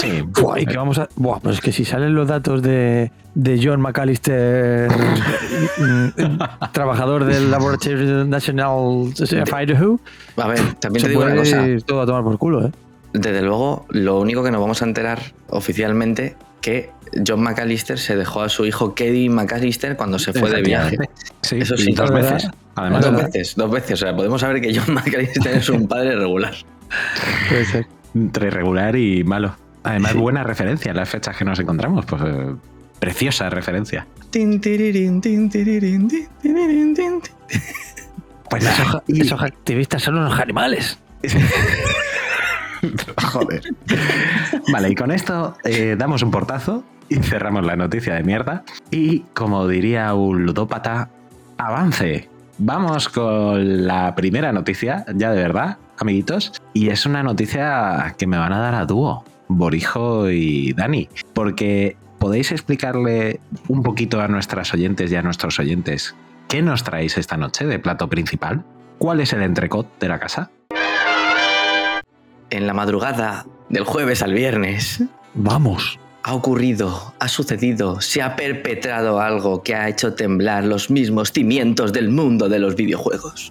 Sí. 0.00 0.22
Buah, 0.22 0.58
y 0.60 0.66
que 0.66 0.76
vamos 0.76 0.98
a. 0.98 1.08
Buah, 1.14 1.38
pues 1.40 1.56
es 1.56 1.60
que 1.60 1.70
si 1.70 1.84
salen 1.84 2.14
los 2.14 2.26
datos 2.26 2.60
de, 2.62 3.12
de 3.34 3.60
John 3.62 3.80
McAllister, 3.80 4.90
mm, 5.78 6.72
trabajador 6.72 7.24
del 7.24 7.50
Laboratorio 7.50 8.24
National 8.24 8.68
of 8.70 9.52
Idaho, 9.60 10.00
A 10.38 10.48
ver, 10.48 10.74
también 10.80 11.02
se 11.02 11.06
te 11.06 11.10
digo 11.10 11.22
una 11.22 11.36
cosa. 11.36 11.64
todo 11.86 12.00
a 12.00 12.06
tomar 12.06 12.24
por 12.24 12.38
culo, 12.38 12.66
¿eh? 12.66 12.72
Desde 13.12 13.42
luego, 13.42 13.86
lo 13.90 14.18
único 14.20 14.42
que 14.42 14.50
nos 14.50 14.60
vamos 14.60 14.82
a 14.82 14.86
enterar 14.86 15.20
oficialmente 15.48 16.34
que 16.62 16.90
John 17.26 17.42
McAllister 17.42 17.98
se 17.98 18.16
dejó 18.16 18.42
a 18.42 18.48
su 18.48 18.64
hijo 18.66 18.94
Kevin 18.94 19.34
McAllister 19.34 19.96
cuando 19.96 20.18
se 20.18 20.32
fue 20.32 20.50
de 20.50 20.62
viaje. 20.62 20.96
Sí, 21.42 21.58
Eso 21.60 21.76
sí, 21.76 21.92
dos 21.92 22.10
verdad. 22.10 22.34
veces. 22.34 22.50
Además, 22.74 23.04
dos 23.04 23.16
veces, 23.24 23.54
dos 23.56 23.70
veces. 23.70 23.92
O 23.92 23.96
sea, 24.06 24.16
podemos 24.16 24.40
saber 24.40 24.60
que 24.62 24.74
John 24.78 24.94
McAllister 24.94 25.56
es 25.56 25.68
un 25.68 25.86
padre 25.88 26.16
regular. 26.16 26.54
Puede 27.48 27.64
ser. 27.66 27.86
entre 28.14 28.50
regular 28.50 28.96
y 28.96 29.24
malo. 29.24 29.56
Además, 29.84 30.14
buena 30.14 30.42
referencia 30.44 30.92
las 30.94 31.08
fechas 31.08 31.36
que 31.36 31.44
nos 31.44 31.58
encontramos. 31.58 32.04
Pues 32.06 32.22
eh, 32.24 32.54
preciosa 33.00 33.50
referencia. 33.50 34.06
Pues 38.48 38.64
Esos, 38.64 38.86
nada, 38.86 39.02
y- 39.06 39.20
esos 39.22 39.42
activistas 39.42 40.02
son 40.02 40.18
unos 40.18 40.38
animales. 40.38 40.98
Joder. 43.32 43.62
Vale, 44.72 44.90
y 44.90 44.94
con 44.94 45.10
esto 45.12 45.56
eh, 45.64 45.94
damos 45.96 46.22
un 46.22 46.30
portazo 46.30 46.84
y 47.12 47.22
cerramos 47.22 47.64
la 47.64 47.76
noticia 47.76 48.14
de 48.14 48.22
mierda. 48.22 48.64
Y 48.90 49.20
como 49.34 49.68
diría 49.68 50.14
un 50.14 50.44
ludópata, 50.44 51.10
avance. 51.58 52.28
Vamos 52.58 53.08
con 53.08 53.86
la 53.86 54.14
primera 54.14 54.52
noticia, 54.52 55.04
ya 55.14 55.30
de 55.32 55.42
verdad, 55.42 55.78
amiguitos. 55.98 56.52
Y 56.72 56.88
es 56.88 57.04
una 57.06 57.22
noticia 57.22 58.14
que 58.16 58.26
me 58.26 58.38
van 58.38 58.52
a 58.52 58.60
dar 58.60 58.74
a 58.74 58.86
dúo, 58.86 59.24
Borijo 59.48 60.30
y 60.30 60.72
Dani. 60.72 61.08
Porque 61.34 61.96
podéis 62.18 62.52
explicarle 62.52 63.40
un 63.68 63.82
poquito 63.82 64.20
a 64.20 64.28
nuestras 64.28 64.72
oyentes 64.72 65.10
y 65.12 65.16
a 65.16 65.22
nuestros 65.22 65.58
oyentes 65.58 66.14
qué 66.48 66.62
nos 66.62 66.84
traéis 66.84 67.18
esta 67.18 67.36
noche 67.36 67.66
de 67.66 67.78
plato 67.78 68.08
principal. 68.08 68.64
¿Cuál 68.98 69.20
es 69.20 69.32
el 69.32 69.42
entrecot 69.42 69.98
de 69.98 70.08
la 70.08 70.18
casa? 70.18 70.50
En 72.50 72.66
la 72.66 72.74
madrugada 72.74 73.46
del 73.68 73.84
jueves 73.84 74.22
al 74.22 74.34
viernes 74.34 75.02
Vamos. 75.34 75.98
Ha 76.24 76.34
ocurrido, 76.34 77.14
ha 77.18 77.28
sucedido, 77.28 78.00
se 78.00 78.22
ha 78.22 78.36
perpetrado 78.36 79.20
algo 79.20 79.62
que 79.62 79.74
ha 79.74 79.88
hecho 79.88 80.14
temblar 80.14 80.64
los 80.64 80.88
mismos 80.90 81.32
cimientos 81.32 81.92
del 81.92 82.08
mundo 82.10 82.48
de 82.48 82.58
los 82.60 82.76
videojuegos. 82.76 83.50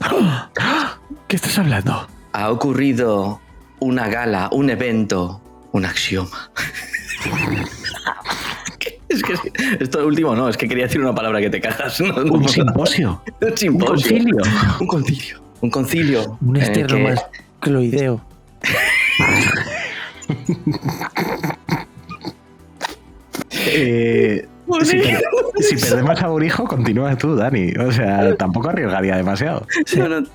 ¿Qué 1.28 1.36
estás 1.36 1.58
hablando? 1.60 2.08
Ha 2.34 2.50
ocurrido 2.50 3.42
una 3.80 4.08
gala, 4.08 4.48
un 4.54 4.70
evento, 4.70 5.42
un 5.72 5.86
axioma. 5.86 6.52
Es 9.10 9.22
que 9.24 9.34
esto 9.82 10.08
último 10.08 10.34
no, 10.38 10.48
es 10.48 10.56
que 10.56 10.70
quería 10.70 10.86
decir 10.86 11.02
una 11.02 11.14
palabra 11.14 11.42
que 11.42 11.50
te 11.50 11.60
cagas. 11.60 12.00
No, 12.00 12.14
no, 12.24 12.32
Un 12.34 12.48
simposio. 12.48 13.22
Un 13.42 13.58
simposio. 13.58 14.10
concilio. 14.10 14.38
Un 14.80 14.88
concilio. 14.88 15.42
Un 15.60 15.70
concilio. 15.70 16.38
Un 16.40 16.56
en 16.56 16.62
el 16.64 16.68
externo 16.70 16.96
que- 16.96 17.04
más 17.04 17.26
cloideo. 17.60 18.22
Eh, 23.68 24.48
si, 24.84 24.98
per- 24.98 25.22
si 25.60 25.76
perdemos 25.78 26.22
a 26.22 26.28
Borijo, 26.28 26.66
continúa 26.66 27.18
tú, 27.18 27.36
Dani. 27.36 27.72
O 27.74 27.92
sea, 27.92 28.36
tampoco 28.36 28.70
arriesgaría 28.70 29.16
demasiado. 29.18 29.66
No, 29.98 30.08
no. 30.10 30.28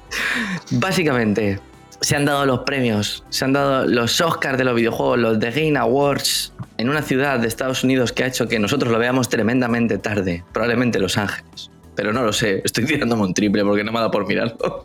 Básicamente, 0.72 1.58
se 2.00 2.16
han 2.16 2.24
dado 2.24 2.44
los 2.46 2.60
premios, 2.60 3.24
se 3.30 3.44
han 3.44 3.52
dado 3.52 3.86
los 3.86 4.20
Oscars 4.20 4.58
de 4.58 4.64
los 4.64 4.74
videojuegos, 4.74 5.18
los 5.18 5.38
The 5.38 5.50
Game 5.50 5.78
Awards, 5.78 6.52
en 6.78 6.88
una 6.90 7.02
ciudad 7.02 7.38
de 7.38 7.48
Estados 7.48 7.82
Unidos 7.84 8.12
que 8.12 8.24
ha 8.24 8.26
hecho 8.26 8.46
que 8.48 8.58
nosotros 8.58 8.92
lo 8.92 8.98
veamos 8.98 9.28
tremendamente 9.28 9.96
tarde, 9.98 10.44
probablemente 10.52 10.98
Los 10.98 11.16
Ángeles. 11.16 11.70
Pero 11.94 12.12
no 12.12 12.22
lo 12.22 12.32
sé, 12.34 12.60
estoy 12.64 12.84
tirándome 12.84 13.22
un 13.22 13.32
triple 13.32 13.64
porque 13.64 13.82
no 13.82 13.90
me 13.92 13.98
ha 13.98 14.00
dado 14.02 14.10
por 14.10 14.26
mirarlo. 14.28 14.82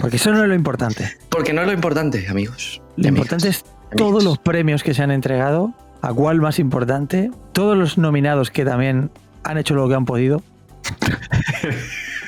Porque 0.00 0.16
eso 0.16 0.30
no 0.32 0.42
es 0.42 0.48
lo 0.48 0.54
importante. 0.54 1.10
Porque 1.30 1.54
no 1.54 1.62
es 1.62 1.66
lo 1.68 1.72
importante, 1.72 2.26
amigos. 2.28 2.82
Lo 2.96 3.08
importante 3.08 3.48
es 3.48 3.64
todos 3.96 4.22
los 4.22 4.36
premios 4.38 4.82
que 4.82 4.92
se 4.92 5.02
han 5.02 5.10
entregado, 5.10 5.72
a 6.02 6.12
cuál 6.12 6.40
más 6.40 6.58
importante, 6.58 7.30
todos 7.52 7.76
los 7.76 7.96
nominados 7.96 8.50
que 8.50 8.64
también 8.64 9.10
han 9.44 9.56
hecho 9.56 9.74
lo 9.74 9.88
que 9.88 9.94
han 9.94 10.04
podido. 10.04 10.42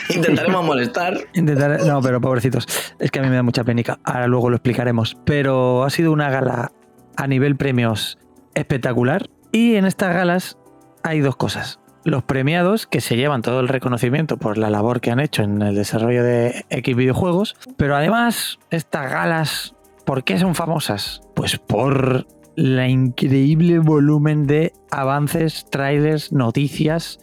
Intentaremos 0.08 0.64
molestar. 0.64 1.18
Intentar, 1.34 1.84
no, 1.84 2.00
pero 2.00 2.20
pobrecitos, 2.20 2.66
es 2.98 3.10
que 3.10 3.18
a 3.18 3.22
mí 3.22 3.28
me 3.28 3.36
da 3.36 3.42
mucha 3.42 3.64
penica. 3.64 3.98
Ahora 4.04 4.26
luego 4.26 4.50
lo 4.50 4.56
explicaremos. 4.56 5.16
Pero 5.24 5.84
ha 5.84 5.90
sido 5.90 6.12
una 6.12 6.30
gala 6.30 6.72
a 7.16 7.26
nivel 7.26 7.56
premios 7.56 8.18
espectacular. 8.54 9.28
Y 9.50 9.74
en 9.76 9.86
estas 9.86 10.14
galas 10.14 10.58
hay 11.02 11.20
dos 11.20 11.36
cosas. 11.36 11.80
Los 12.04 12.22
premiados, 12.22 12.86
que 12.86 13.00
se 13.00 13.16
llevan 13.16 13.40
todo 13.40 13.60
el 13.60 13.68
reconocimiento 13.68 14.36
por 14.36 14.58
la 14.58 14.68
labor 14.68 15.00
que 15.00 15.10
han 15.10 15.20
hecho 15.20 15.42
en 15.42 15.62
el 15.62 15.74
desarrollo 15.74 16.22
de 16.22 16.66
X 16.68 16.94
videojuegos. 16.94 17.56
Pero 17.76 17.96
además, 17.96 18.58
estas 18.70 19.10
galas, 19.10 19.74
¿por 20.04 20.22
qué 20.22 20.38
son 20.38 20.54
famosas? 20.54 21.22
Pues 21.34 21.58
por 21.58 22.26
la 22.56 22.88
increíble 22.88 23.78
volumen 23.78 24.46
de 24.46 24.72
avances, 24.90 25.66
trailers, 25.70 26.32
noticias, 26.32 27.20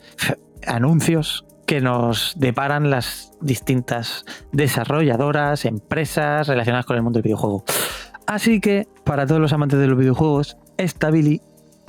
anuncios 0.68 1.46
que 1.66 1.80
nos 1.80 2.34
deparan 2.38 2.90
las 2.90 3.32
distintas 3.40 4.26
desarrolladoras, 4.52 5.66
empresas 5.66 6.48
relacionadas 6.48 6.86
con 6.86 6.98
el 6.98 7.04
mundo 7.04 7.18
del 7.18 7.24
videojuego. 7.24 7.64
Así 8.28 8.60
que, 8.60 8.88
para 9.04 9.26
todos 9.26 9.42
los 9.42 9.54
amantes 9.54 9.80
de 9.80 9.88
los 9.88 9.98
videojuegos, 9.98 10.58
esta 10.78 11.12
Billy 11.12 11.42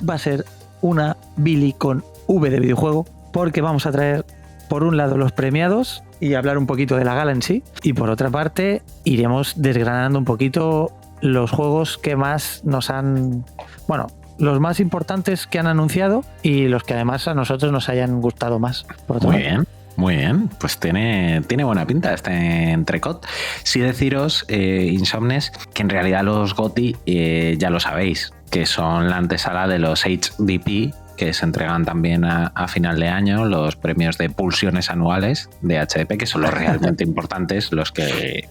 va 0.07 0.15
a 0.15 0.19
ser 0.19 0.45
una 0.81 1.17
Billy 1.37 1.73
con 1.73 2.03
V 2.27 2.49
de 2.49 2.59
videojuego, 2.59 3.05
porque 3.31 3.61
vamos 3.61 3.85
a 3.85 3.91
traer, 3.91 4.25
por 4.69 4.83
un 4.83 4.97
lado, 4.97 5.17
los 5.17 5.31
premiados 5.31 6.03
y 6.19 6.35
hablar 6.35 6.57
un 6.57 6.65
poquito 6.65 6.95
de 6.95 7.03
la 7.03 7.15
gala 7.15 7.33
en 7.33 7.41
sí, 7.41 7.63
y 7.81 7.93
por 7.93 8.09
otra 8.09 8.29
parte, 8.29 8.83
iremos 9.03 9.55
desgranando 9.57 10.17
un 10.17 10.25
poquito 10.25 10.91
los 11.23 11.51
juegos 11.51 11.97
que 11.97 12.15
más 12.17 12.61
nos 12.65 12.89
han. 12.89 13.45
Bueno, 13.87 14.07
los 14.37 14.59
más 14.59 14.79
importantes 14.81 15.47
que 15.47 15.57
han 15.57 15.67
anunciado 15.67 16.25
y 16.41 16.67
los 16.67 16.83
que 16.83 16.93
además 16.93 17.27
a 17.29 17.33
nosotros 17.33 17.71
nos 17.71 17.87
hayan 17.87 18.19
gustado 18.19 18.59
más. 18.59 18.85
Por 19.07 19.17
otro 19.17 19.31
Muy 19.31 19.41
lado. 19.41 19.49
bien, 19.49 19.67
Muy 19.95 20.15
bien, 20.17 20.49
pues 20.59 20.77
tiene, 20.79 21.41
tiene 21.47 21.63
buena 21.63 21.87
pinta 21.87 22.13
este 22.13 22.71
entrecot. 22.71 23.25
Sí 23.63 23.79
deciros, 23.79 24.43
eh, 24.49 24.89
Insomnes, 24.91 25.53
que 25.73 25.81
en 25.83 25.89
realidad 25.89 26.23
los 26.23 26.55
GOTI 26.55 26.97
eh, 27.05 27.55
ya 27.57 27.69
lo 27.69 27.79
sabéis, 27.79 28.33
que 28.51 28.65
son 28.65 29.09
la 29.09 29.15
antesala 29.15 29.67
de 29.67 29.79
los 29.79 30.03
HDP, 30.03 30.93
que 31.15 31.31
se 31.31 31.45
entregan 31.45 31.85
también 31.85 32.25
a, 32.25 32.47
a 32.47 32.67
final 32.67 32.99
de 32.99 33.07
año, 33.07 33.45
los 33.45 33.77
premios 33.77 34.17
de 34.17 34.29
pulsiones 34.29 34.89
anuales 34.89 35.49
de 35.61 35.79
HDP, 35.79 36.17
que 36.17 36.25
son 36.25 36.41
los 36.41 36.51
realmente 36.53 37.03
importantes, 37.07 37.71
los 37.71 37.93
que 37.93 38.49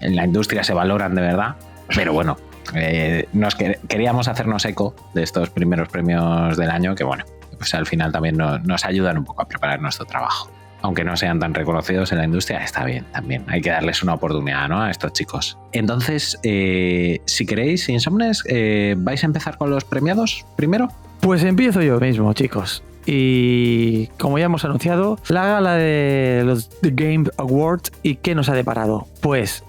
en 0.00 0.14
la 0.14 0.26
industria 0.26 0.62
se 0.62 0.74
valoran 0.74 1.14
de 1.14 1.22
verdad. 1.22 1.56
Pero 1.94 2.12
bueno, 2.12 2.36
eh, 2.74 3.28
nos 3.32 3.54
que- 3.54 3.78
queríamos 3.88 4.28
hacernos 4.28 4.64
eco 4.64 4.94
de 5.14 5.22
estos 5.22 5.50
primeros 5.50 5.88
premios 5.88 6.56
del 6.56 6.70
año, 6.70 6.94
que 6.94 7.04
bueno, 7.04 7.24
pues 7.58 7.74
al 7.74 7.86
final 7.86 8.12
también 8.12 8.36
no- 8.36 8.58
nos 8.60 8.84
ayudan 8.84 9.18
un 9.18 9.24
poco 9.24 9.42
a 9.42 9.48
preparar 9.48 9.80
nuestro 9.80 10.04
trabajo. 10.06 10.50
Aunque 10.84 11.04
no 11.04 11.16
sean 11.16 11.38
tan 11.38 11.54
reconocidos 11.54 12.10
en 12.10 12.18
la 12.18 12.24
industria, 12.24 12.58
está 12.64 12.84
bien 12.84 13.04
también. 13.12 13.44
Hay 13.46 13.60
que 13.60 13.70
darles 13.70 14.02
una 14.02 14.14
oportunidad 14.14 14.68
¿no? 14.68 14.82
a 14.82 14.90
estos 14.90 15.12
chicos. 15.12 15.56
Entonces, 15.70 16.36
eh, 16.42 17.20
si 17.24 17.46
queréis, 17.46 17.88
Insomnes, 17.88 18.42
eh, 18.48 18.96
¿vais 18.98 19.22
a 19.22 19.26
empezar 19.26 19.58
con 19.58 19.70
los 19.70 19.84
premiados 19.84 20.44
primero? 20.56 20.88
Pues 21.20 21.44
empiezo 21.44 21.82
yo 21.82 22.00
mismo, 22.00 22.32
chicos. 22.32 22.82
Y 23.06 24.06
como 24.18 24.38
ya 24.38 24.46
hemos 24.46 24.64
anunciado, 24.64 25.18
la 25.28 25.46
gala 25.46 25.74
de 25.74 26.42
los 26.44 26.68
The 26.80 26.90
Game 26.90 27.24
Awards 27.36 27.92
y 28.02 28.16
qué 28.16 28.34
nos 28.34 28.48
ha 28.48 28.54
deparado. 28.54 29.06
Pues 29.20 29.62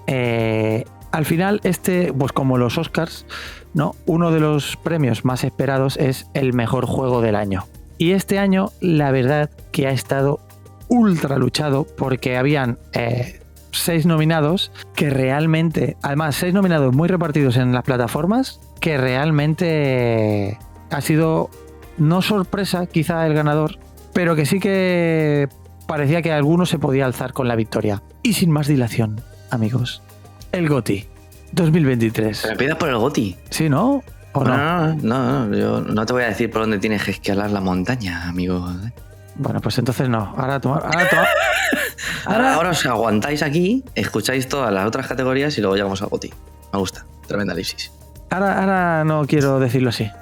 al 1.14 1.26
final, 1.26 1.60
este, 1.62 2.12
pues 2.12 2.32
como 2.32 2.58
los 2.58 2.76
Oscars, 2.76 3.24
¿no? 3.72 3.94
Uno 4.04 4.32
de 4.32 4.40
los 4.40 4.76
premios 4.76 5.24
más 5.24 5.44
esperados 5.44 5.96
es 5.96 6.26
el 6.34 6.54
mejor 6.54 6.86
juego 6.86 7.20
del 7.20 7.36
año. 7.36 7.66
Y 7.98 8.12
este 8.12 8.40
año, 8.40 8.72
la 8.80 9.12
verdad 9.12 9.48
que 9.70 9.86
ha 9.86 9.92
estado 9.92 10.40
ultra 10.88 11.38
luchado 11.38 11.86
porque 11.96 12.36
habían 12.36 12.78
eh, 12.94 13.40
seis 13.70 14.06
nominados 14.06 14.72
que 14.96 15.08
realmente, 15.08 15.96
además, 16.02 16.34
seis 16.34 16.52
nominados 16.52 16.92
muy 16.92 17.06
repartidos 17.06 17.58
en 17.58 17.72
las 17.72 17.84
plataformas, 17.84 18.60
que 18.80 18.96
realmente 18.96 20.58
ha 20.90 21.00
sido 21.00 21.48
no 21.96 22.22
sorpresa 22.22 22.86
quizá 22.86 23.24
el 23.24 23.34
ganador, 23.34 23.78
pero 24.12 24.34
que 24.34 24.46
sí 24.46 24.58
que 24.58 25.48
parecía 25.86 26.22
que 26.22 26.32
alguno 26.32 26.66
se 26.66 26.80
podía 26.80 27.06
alzar 27.06 27.32
con 27.32 27.46
la 27.46 27.54
victoria. 27.54 28.02
Y 28.24 28.32
sin 28.32 28.50
más 28.50 28.66
dilación, 28.66 29.20
amigos, 29.52 30.02
el 30.54 30.68
GOTI 30.68 31.06
2023. 31.52 32.46
Me 32.50 32.56
pidas 32.56 32.76
por 32.76 32.88
el 32.88 32.96
Goti. 32.96 33.36
¿Sí, 33.50 33.68
no? 33.68 34.02
¿O 34.32 34.44
no? 34.44 34.56
No, 34.56 34.94
no, 35.02 35.46
no, 35.46 35.56
yo 35.56 35.80
no 35.80 36.06
te 36.06 36.12
voy 36.12 36.22
a 36.24 36.26
decir 36.26 36.50
por 36.50 36.62
dónde 36.62 36.78
tienes 36.78 37.04
que 37.04 37.12
escalar 37.12 37.50
la 37.50 37.60
montaña, 37.60 38.28
amigo. 38.28 38.68
Bueno, 39.36 39.60
pues 39.60 39.78
entonces 39.78 40.08
no. 40.08 40.34
Ahora 40.36 40.60
toma, 40.60 40.76
ahora 40.78 41.08
toma- 41.08 41.26
Ahora, 42.26 42.54
ahora 42.54 42.70
os 42.70 42.84
aguantáis 42.86 43.42
aquí, 43.42 43.84
escucháis 43.94 44.48
todas 44.48 44.72
las 44.72 44.86
otras 44.86 45.06
categorías 45.06 45.56
y 45.58 45.60
luego 45.60 45.76
llegamos 45.76 46.02
al 46.02 46.08
Goti. 46.08 46.32
Me 46.72 46.78
gusta. 46.78 47.04
Tremenda 47.26 47.52
elipsis. 47.52 47.92
ahora, 48.30 48.60
ahora 48.60 49.04
no 49.04 49.26
quiero 49.26 49.60
decirlo 49.60 49.90
así. 49.90 50.10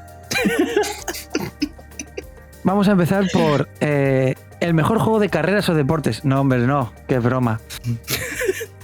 Vamos 2.65 2.89
a 2.89 2.93
empezar 2.93 3.25
por 3.33 3.69
eh, 3.81 4.35
el 4.61 4.75
mejor 4.75 4.99
juego 4.99 5.19
de 5.19 5.29
carreras 5.29 5.69
o 5.69 5.75
deportes. 5.75 6.25
No, 6.25 6.41
hombre, 6.41 6.61
no, 6.67 6.93
qué 7.09 7.19
broma. 7.19 7.61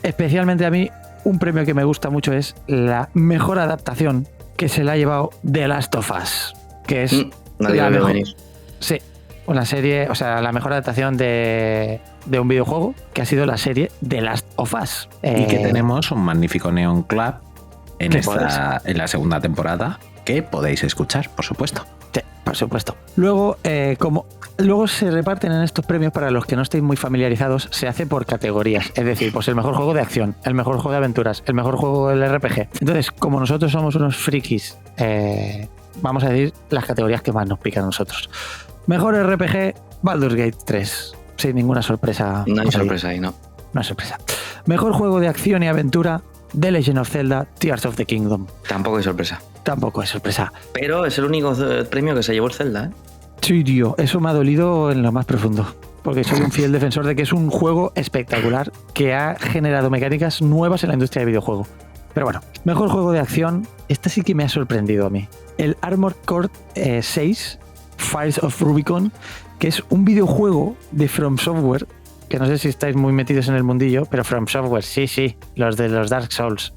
Especialmente 0.03 0.67
a 0.67 0.71
mí, 0.71 0.91
un 1.25 1.39
premio 1.39 1.65
que 1.65 1.75
me 1.75 1.85
gusta 1.85 2.11
mucho 2.11 2.33
es 2.33 2.55
la 2.67 3.09
mejor 3.15 3.59
adaptación 3.59 4.27
que 4.57 4.69
se 4.69 4.85
le 4.85 4.91
ha 4.93 4.97
llevado 4.97 5.31
The 5.51 5.69
Last 5.69 5.95
of 5.95 6.11
Us, 6.11 6.55
que 6.87 7.05
es 7.05 7.13
Mm, 7.13 7.31
Nadie 7.61 7.77
la 7.77 7.91
mejor- 7.91 8.09
venir. 8.13 8.27
Sí, 8.81 8.99
una 9.47 9.65
serie, 9.65 10.09
o 10.11 10.15
sea, 10.15 10.41
la 10.41 10.53
mejor 10.53 10.73
adaptación 10.73 11.17
de, 11.17 12.01
de 12.27 12.41
un 12.41 12.47
videojuego 12.49 12.95
que 13.13 13.23
ha 13.23 13.25
sido 13.25 13.47
la 13.47 13.57
serie 13.57 13.91
The 14.07 14.21
Last 14.21 14.47
of 14.57 14.75
Us. 14.75 15.09
Y 15.23 15.47
que 15.47 15.57
Eh, 15.57 15.63
tenemos 15.63 16.11
un 16.13 16.21
magnífico 16.21 16.71
Neon 16.71 17.03
Club 17.03 17.35
en, 17.99 18.13
esta, 18.15 18.81
en 18.85 18.99
la 18.99 19.09
segunda 19.09 19.41
temporada 19.41 19.99
que 20.25 20.43
podéis 20.43 20.85
escuchar, 20.85 21.31
por 21.31 21.45
supuesto. 21.45 21.85
Sí, 22.15 22.21
por 22.45 22.57
supuesto. 22.57 22.97
Luego, 23.17 23.57
eh, 23.65 23.97
como 23.99 24.27
luego 24.59 24.87
se 24.89 25.11
reparten 25.11 25.53
en 25.53 25.63
estos 25.63 25.87
premios 25.87 26.13
para 26.13 26.31
los 26.31 26.45
que 26.45 26.57
no 26.57 26.63
estéis 26.63 26.83
muy 26.83 26.97
familiarizados, 26.97 27.69
se 27.71 27.89
hace 27.89 28.07
por 28.07 28.27
categorías. 28.27 28.91
Es 28.95 29.05
decir, 29.05 29.33
pues 29.33 29.49
el 29.49 29.55
mejor 29.55 29.75
juego 29.75 29.95
de 29.95 30.01
acción, 30.01 30.35
el 30.45 30.55
mejor 30.55 30.77
juego 30.77 30.91
de 30.91 30.97
aventuras, 30.99 31.43
el 31.47 31.55
mejor 31.55 31.77
juego 31.77 32.09
del 32.09 32.29
RPG. 32.29 32.69
Entonces, 32.81 33.11
como 33.11 33.41
nosotros 33.41 33.73
somos 33.73 33.95
unos 33.95 34.17
frikis, 34.17 34.77
eh, 34.97 35.69
vamos 36.03 36.25
a 36.25 36.31
decir 36.31 36.53
las 36.71 36.85
categorías 36.85 37.23
que 37.23 37.33
más 37.33 37.47
nos 37.49 37.59
pican 37.59 37.85
a 37.85 37.87
nosotros. 37.87 38.29
Mejor 38.87 39.15
RPG, 39.15 39.75
Baldur's 40.03 40.35
Gate 40.35 40.57
3. 40.65 41.15
Sin 41.37 41.55
ninguna 41.55 41.83
sorpresa. 41.83 42.45
No 42.47 42.61
hay 42.61 42.67
ahí, 42.67 42.73
sorpresa 42.73 43.09
ahí, 43.09 43.21
¿no? 43.21 43.35
No 43.73 43.81
hay 43.81 43.85
sorpresa. 43.85 44.19
Mejor 44.67 44.93
juego 44.93 45.21
de 45.21 45.29
acción 45.29 45.63
y 45.63 45.69
aventura, 45.69 46.23
The 46.59 46.73
Legend 46.73 46.99
of 46.99 47.09
Zelda, 47.09 47.47
Tears 47.59 47.87
of 47.87 47.97
the 47.97 48.07
Kingdom. 48.07 48.47
Tampoco 48.67 48.97
hay 48.97 49.05
sorpresa. 49.05 49.41
Tampoco 49.63 50.03
es 50.03 50.09
sorpresa. 50.09 50.53
Pero 50.73 51.05
es 51.05 51.17
el 51.19 51.27
único 51.27 51.53
eh, 51.53 51.85
premio 51.85 52.15
que 52.15 52.23
se 52.23 52.33
llevó 52.33 52.49
el 52.49 52.55
Zelda, 52.55 52.87
¿eh? 52.87 52.91
Sí, 53.41 53.65
tío, 53.65 53.95
eso 53.99 54.21
me 54.21 54.31
ha 54.31 54.33
dolido 54.33 54.91
en 54.91 55.03
lo 55.03 55.13
más 55.13 55.25
profundo. 55.25 55.67
Porque 56.03 56.25
soy 56.25 56.41
un 56.41 56.51
fiel 56.51 56.73
defensor 56.73 57.07
de 57.07 57.17
que 57.17 57.23
es 57.23 57.33
un 57.33 57.51
juego 57.51 57.93
espectacular 57.95 58.73
que 58.95 59.15
ha 59.15 59.37
generado 59.37 59.91
mecánicas 59.91 60.41
nuevas 60.41 60.83
en 60.85 60.89
la 60.89 60.95
industria 60.95 61.21
de 61.21 61.27
videojuego. 61.27 61.67
Pero 62.15 62.27
bueno, 62.27 62.41
mejor 62.65 62.89
juego 62.89 63.13
de 63.13 63.21
acción. 63.21 63.67
Este 63.89 64.11
sí 64.11 64.23
que 64.23 64.35
me 64.35 64.45
ha 64.45 64.49
sorprendido 64.49 65.07
a 65.07 65.11
mí. 65.11 65.29
El 65.57 65.77
Armored 65.81 66.17
Core 66.25 66.49
eh, 66.75 67.01
6, 67.03 67.59
Fires 67.97 68.43
of 68.43 68.61
Rubicon, 68.61 69.13
que 69.59 69.69
es 69.69 69.83
un 69.91 70.05
videojuego 70.05 70.77
de 70.93 71.09
From 71.09 71.39
Software, 71.39 71.87
que 72.29 72.39
no 72.39 72.47
sé 72.47 72.59
si 72.59 72.69
estáis 72.69 72.97
muy 72.97 73.13
metidos 73.13 73.49
en 73.49 73.55
el 73.55 73.65
mundillo, 73.65 74.07
pero 74.07 74.25
From 74.25 74.47
Software, 74.47 74.83
sí, 74.83 75.07
sí, 75.07 75.37
los 75.57 75.77
de 75.77 75.89
los 75.89 76.11
Dark 76.11 76.33
Souls. 76.33 76.75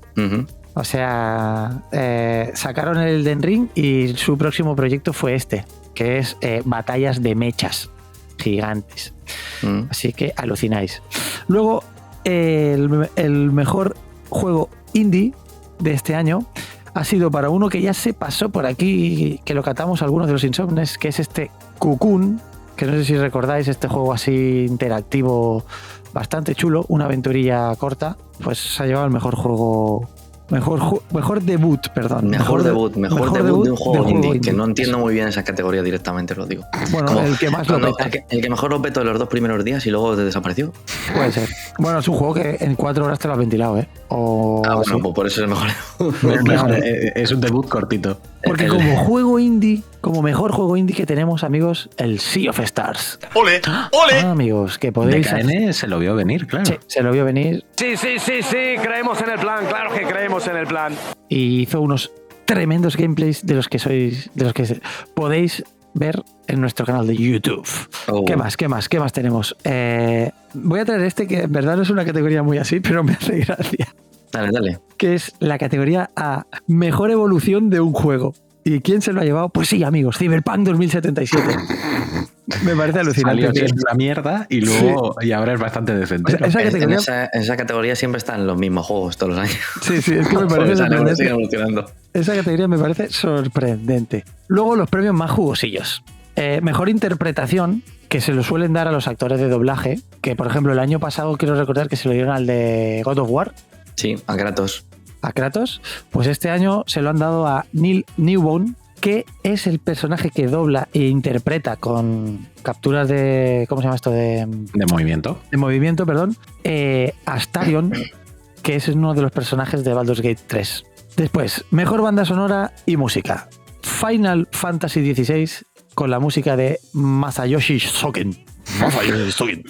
O 0.73 0.83
sea, 0.83 1.83
eh, 1.91 2.51
sacaron 2.53 2.97
el 2.97 3.23
Den 3.23 3.41
Ring 3.41 3.67
y 3.75 4.09
su 4.15 4.37
próximo 4.37 4.75
proyecto 4.75 5.11
fue 5.11 5.35
este, 5.35 5.65
que 5.93 6.17
es 6.17 6.37
eh, 6.41 6.61
batallas 6.65 7.21
de 7.21 7.35
mechas 7.35 7.89
gigantes. 8.37 9.13
Mm. 9.61 9.83
Así 9.89 10.13
que 10.13 10.33
alucináis. 10.35 11.01
Luego, 11.47 11.83
eh, 12.23 12.73
el, 12.75 13.09
el 13.15 13.51
mejor 13.51 13.95
juego 14.29 14.69
indie 14.93 15.33
de 15.79 15.93
este 15.93 16.15
año 16.15 16.45
ha 16.93 17.03
sido 17.05 17.31
para 17.31 17.49
uno 17.49 17.69
que 17.69 17.81
ya 17.81 17.93
se 17.93 18.13
pasó 18.13 18.49
por 18.49 18.65
aquí, 18.65 19.39
que 19.45 19.53
lo 19.53 19.63
catamos 19.63 20.01
algunos 20.01 20.27
de 20.27 20.33
los 20.33 20.43
insomnes, 20.43 20.97
que 20.97 21.07
es 21.07 21.19
este 21.19 21.51
Cocoon, 21.79 22.41
que 22.75 22.85
no 22.85 22.93
sé 22.93 23.05
si 23.05 23.17
recordáis 23.17 23.67
este 23.67 23.87
juego 23.87 24.13
así 24.13 24.65
interactivo 24.67 25.65
bastante 26.13 26.55
chulo, 26.55 26.85
una 26.89 27.05
aventurilla 27.05 27.73
corta, 27.75 28.17
pues 28.43 28.57
se 28.57 28.83
ha 28.83 28.85
llevado 28.85 29.05
el 29.05 29.11
mejor 29.11 29.35
juego. 29.35 30.09
Mejor, 30.51 30.79
ju- 30.79 31.01
mejor 31.13 31.41
debut, 31.41 31.87
perdón. 31.95 32.27
Mejor, 32.29 32.61
de- 32.61 32.69
debut, 32.69 32.95
mejor, 32.97 33.31
debut, 33.31 33.63
de 33.65 33.71
un 33.71 33.77
juego, 33.77 34.09
indie, 34.09 34.39
que 34.41 34.51
no 34.51 34.65
entiendo 34.65 34.99
muy 34.99 35.13
bien 35.13 35.27
esa 35.29 35.43
categoría 35.43 35.81
directamente, 35.81 36.35
lo 36.35 36.45
digo. 36.45 36.63
Bueno, 36.91 37.07
Como 37.07 37.21
el 37.21 37.37
que 37.37 37.49
más 37.49 37.67
lo 37.67 37.79
cuando- 37.79 37.95
peta. 37.95 38.03
el, 38.05 38.11
que, 38.11 38.25
el 38.35 38.41
que 38.41 38.49
mejor 38.49 38.69
lo 38.71 38.81
petó 38.81 39.03
los 39.03 39.17
dos 39.17 39.29
primeros 39.29 39.63
días 39.63 39.85
y 39.85 39.89
luego 39.91 40.15
desapareció. 40.15 40.73
Puede 41.15 41.31
ser. 41.31 41.49
Bueno, 41.79 41.99
es 41.99 42.07
un 42.07 42.15
juego 42.15 42.33
que 42.33 42.57
en 42.59 42.75
cuatro 42.75 43.05
horas 43.05 43.17
te 43.17 43.27
lo 43.27 43.33
has 43.33 43.39
ventilado, 43.39 43.77
¿eh? 43.79 43.87
O 44.09 44.61
Ah, 44.65 44.75
bueno, 44.75 44.99
pues 44.99 45.15
por 45.15 45.27
eso 45.27 45.41
es 45.41 45.43
el 45.43 45.47
mejor. 45.47 45.69
Mejor. 46.43 46.71
Eh, 46.73 47.13
es 47.15 47.31
un 47.31 47.39
debut 47.41 47.67
cortito. 47.69 48.17
Porque 48.43 48.65
el- 48.65 48.71
como 48.71 48.97
juego 48.97 49.39
indie, 49.39 49.83
como 50.01 50.21
mejor 50.21 50.51
juego 50.51 50.75
indie 50.77 50.95
que 50.95 51.05
tenemos, 51.05 51.43
amigos, 51.43 51.89
el 51.97 52.19
Sea 52.19 52.49
of 52.49 52.59
Stars. 52.59 53.19
¡Ole! 53.35 53.61
¡Ole! 53.91 54.19
Ah, 54.23 54.31
amigos, 54.31 54.77
que 54.79 54.91
podéis... 54.91 55.27
DKN 55.31 55.73
se 55.73 55.87
lo 55.87 55.99
vio 55.99 56.15
venir, 56.15 56.47
claro. 56.47 56.65
Sí, 56.65 56.75
se 56.87 57.03
lo 57.03 57.11
vio 57.11 57.23
venir 57.25 57.63
Sí, 57.77 57.95
sí, 57.97 58.17
sí, 58.19 58.41
sí, 58.41 58.57
creemos 58.81 59.21
en 59.21 59.29
el 59.31 59.39
plan, 59.39 59.65
claro 59.67 59.93
que 59.93 60.01
creemos 60.01 60.47
en 60.47 60.57
el 60.57 60.67
plan. 60.67 60.93
y 61.29 61.61
hizo 61.61 61.81
unos 61.81 62.11
tremendos 62.45 62.97
gameplays 62.97 63.45
de 63.45 63.53
los 63.53 63.69
que 63.69 63.79
sois, 63.79 64.29
de 64.33 64.43
los 64.43 64.53
que 64.53 64.81
podéis 65.13 65.63
ver 65.93 66.21
en 66.47 66.61
nuestro 66.61 66.85
canal 66.85 67.05
de 67.07 67.15
YouTube. 67.15 67.67
Oh. 68.07 68.25
¿Qué 68.25 68.35
más? 68.35 68.57
¿Qué 68.57 68.67
más? 68.67 68.89
¿Qué 68.89 68.99
más 68.99 69.11
tenemos? 69.13 69.55
Eh, 69.63 70.31
voy 70.53 70.79
a 70.79 70.85
traer 70.85 71.01
este 71.01 71.27
que 71.27 71.41
en 71.41 71.51
verdad 71.51 71.75
no 71.77 71.83
es 71.83 71.89
una 71.89 72.05
categoría 72.05 72.43
muy 72.43 72.57
así, 72.57 72.79
pero 72.79 73.03
me 73.03 73.13
hace 73.13 73.39
gracia. 73.39 73.87
Dale, 74.31 74.49
dale. 74.51 74.79
que 74.97 75.15
es 75.15 75.33
la 75.39 75.57
categoría 75.57 76.09
a 76.15 76.45
mejor 76.67 77.11
evolución 77.11 77.69
de 77.69 77.79
un 77.79 77.93
juego. 77.93 78.33
¿Y 78.63 78.79
quién 78.81 79.01
se 79.01 79.11
lo 79.11 79.21
ha 79.21 79.23
llevado? 79.23 79.49
Pues 79.49 79.69
sí, 79.69 79.83
amigos, 79.83 80.17
Cyberpunk 80.17 80.59
2077. 80.67 81.43
Me 82.63 82.75
parece 82.75 82.99
alucinante. 82.99 83.43
Salió 83.43 83.53
siendo 83.53 83.81
una 83.87 83.93
mierda 83.95 84.45
y 84.49 84.61
luego 84.61 85.15
y 85.21 85.31
ahora 85.31 85.53
es 85.53 85.59
bastante 85.59 85.95
decente. 85.95 86.35
O 86.35 86.37
sea, 86.37 86.47
esa 86.47 86.61
En, 86.61 86.67
en 86.67 86.73
categoría, 86.73 86.97
esa, 86.97 87.29
en 87.33 87.41
esa 87.41 87.57
categoría 87.57 87.95
siempre 87.95 88.17
están 88.17 88.45
los 88.45 88.57
mismos 88.57 88.85
juegos 88.85 89.17
todos 89.17 89.33
los 89.35 89.39
años. 89.41 89.57
sí, 89.81 90.01
sí, 90.01 90.13
es 90.15 90.27
que 90.27 90.37
me 90.37 90.45
parece 90.47 90.75
sorprendente. 90.75 91.83
Esa 92.13 92.35
categoría 92.35 92.67
me 92.67 92.77
parece 92.77 93.09
sorprendente. 93.09 94.25
Luego 94.47 94.75
los 94.75 94.89
premios 94.89 95.15
más 95.15 95.31
jugosillos. 95.31 96.03
Eh, 96.35 96.59
mejor 96.61 96.89
interpretación, 96.89 97.83
que 98.09 98.21
se 98.21 98.33
lo 98.33 98.43
suelen 98.43 98.73
dar 98.73 98.87
a 98.87 98.91
los 98.91 99.07
actores 99.07 99.39
de 99.39 99.47
doblaje, 99.49 99.99
que 100.21 100.35
por 100.35 100.47
ejemplo 100.47 100.73
el 100.73 100.79
año 100.79 100.99
pasado 100.99 101.37
quiero 101.37 101.55
recordar 101.55 101.87
que 101.89 101.95
se 101.95 102.07
lo 102.07 102.13
dieron 102.13 102.33
al 102.33 102.45
de 102.47 103.01
God 103.05 103.19
of 103.19 103.29
War, 103.29 103.53
Sí, 103.95 104.15
a 104.27 104.35
Kratos. 104.37 104.85
a 105.21 105.31
Kratos, 105.33 105.81
pues 106.11 106.27
este 106.27 106.49
año 106.49 106.83
se 106.87 107.01
lo 107.01 107.09
han 107.09 107.17
dado 107.19 107.47
a 107.47 107.65
Neil 107.73 108.05
Newbone, 108.17 108.73
que 108.99 109.25
es 109.43 109.65
el 109.67 109.79
personaje 109.79 110.29
que 110.29 110.47
dobla 110.47 110.87
e 110.93 111.07
interpreta 111.07 111.75
con 111.75 112.47
capturas 112.63 113.07
de. 113.07 113.65
¿Cómo 113.69 113.81
se 113.81 113.85
llama 113.85 113.95
esto? 113.95 114.11
De, 114.11 114.45
De 114.47 114.85
movimiento. 114.85 115.39
de 115.51 115.57
movimiento, 115.57 116.05
perdón. 116.05 116.35
eh, 116.63 117.13
Astarion, 117.25 117.91
que 118.63 118.75
es 118.75 118.87
uno 118.89 119.13
de 119.13 119.21
los 119.23 119.31
personajes 119.31 119.83
de 119.83 119.93
Baldur's 119.93 120.21
Gate 120.21 120.41
3. 120.47 120.83
Después, 121.17 121.65
mejor 121.71 122.01
banda 122.01 122.25
sonora 122.25 122.73
y 122.85 122.95
música. 122.97 123.49
Final 123.81 124.47
Fantasy 124.51 125.13
XVI 125.15 125.49
con 125.95 126.09
la 126.11 126.19
música 126.19 126.55
de 126.55 126.79
Masayoshi 126.93 127.79
Soken. 127.79 128.45
Masayoshi 128.79 129.31
Soken. 129.31 129.63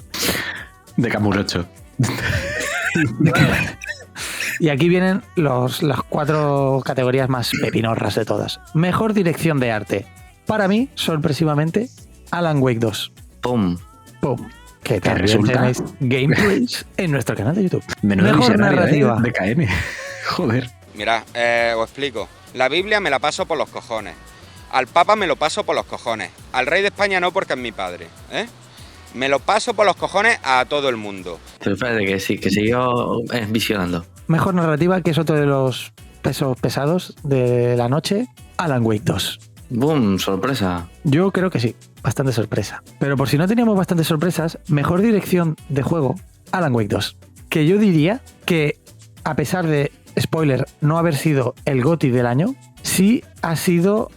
De 0.97 1.09
Kamurocho. 1.09 1.65
Y 4.61 4.69
aquí 4.69 4.89
vienen 4.89 5.23
los, 5.35 5.81
las 5.81 6.03
cuatro 6.03 6.83
categorías 6.85 7.27
más 7.27 7.51
pepinorras 7.63 8.13
de 8.13 8.25
todas. 8.25 8.59
Mejor 8.75 9.15
dirección 9.15 9.59
de 9.59 9.71
arte. 9.71 10.05
Para 10.45 10.67
mí, 10.67 10.87
sorpresivamente, 10.93 11.89
Alan 12.29 12.61
Wake 12.61 12.77
2. 12.77 13.11
¡Pum! 13.41 13.79
¡Pum! 14.19 14.37
Que 14.83 15.01
también 15.01 15.25
resulta? 15.25 15.53
tenéis 15.53 15.83
gameplays 15.99 16.85
en 16.95 17.09
nuestro 17.11 17.35
canal 17.35 17.55
de 17.55 17.63
YouTube. 17.63 17.83
Menudo 18.03 18.27
Mejor 18.27 18.51
visionario, 18.51 19.07
narrativa. 19.07 19.17
¿eh? 19.17 19.55
De 19.55 19.65
KN. 19.65 19.67
Joder. 20.29 20.69
Mirad, 20.93 21.23
eh, 21.33 21.73
os 21.75 21.85
explico. 21.85 22.29
La 22.53 22.69
Biblia 22.69 22.99
me 22.99 23.09
la 23.09 23.17
paso 23.17 23.47
por 23.47 23.57
los 23.57 23.67
cojones. 23.67 24.13
Al 24.71 24.85
Papa 24.85 25.15
me 25.15 25.25
lo 25.25 25.37
paso 25.37 25.63
por 25.63 25.75
los 25.75 25.85
cojones. 25.85 26.29
Al 26.53 26.67
Rey 26.67 26.83
de 26.83 26.89
España 26.89 27.19
no 27.19 27.31
porque 27.31 27.53
es 27.53 27.59
mi 27.59 27.71
padre. 27.71 28.09
¿eh? 28.31 28.45
Me 29.15 29.27
lo 29.27 29.39
paso 29.39 29.73
por 29.73 29.87
los 29.87 29.95
cojones 29.95 30.37
a 30.43 30.63
todo 30.65 30.87
el 30.87 30.97
mundo. 30.97 31.39
Pero 31.57 31.73
espérate, 31.73 32.05
que 32.05 32.19
sí, 32.19 32.37
que 32.37 32.51
siguió 32.51 33.21
eh, 33.33 33.47
visionando. 33.49 34.05
Mejor 34.31 34.53
narrativa, 34.53 35.01
que 35.01 35.11
es 35.11 35.17
otro 35.17 35.35
de 35.35 35.45
los 35.45 35.91
pesos 36.21 36.57
pesados 36.57 37.15
de 37.21 37.75
la 37.75 37.89
noche, 37.89 38.27
Alan 38.55 38.81
Wake 38.85 39.03
2. 39.03 39.39
¡Boom! 39.71 40.19
Sorpresa. 40.19 40.87
Yo 41.03 41.31
creo 41.31 41.49
que 41.49 41.59
sí, 41.59 41.75
bastante 42.01 42.31
sorpresa. 42.31 42.81
Pero 42.97 43.17
por 43.17 43.27
si 43.27 43.37
no 43.37 43.45
teníamos 43.45 43.75
bastantes 43.75 44.07
sorpresas, 44.07 44.57
mejor 44.69 45.01
dirección 45.01 45.57
de 45.67 45.81
juego, 45.81 46.15
Alan 46.53 46.73
Wake 46.73 46.87
2. 46.87 47.17
Que 47.49 47.67
yo 47.67 47.77
diría 47.77 48.21
que, 48.45 48.79
a 49.25 49.35
pesar 49.35 49.67
de, 49.67 49.91
spoiler, 50.17 50.65
no 50.79 50.97
haber 50.97 51.17
sido 51.17 51.53
el 51.65 51.83
GOTI 51.83 52.09
del 52.11 52.25
año, 52.25 52.55
sí 52.83 53.25
ha 53.41 53.57
sido, 53.57 54.11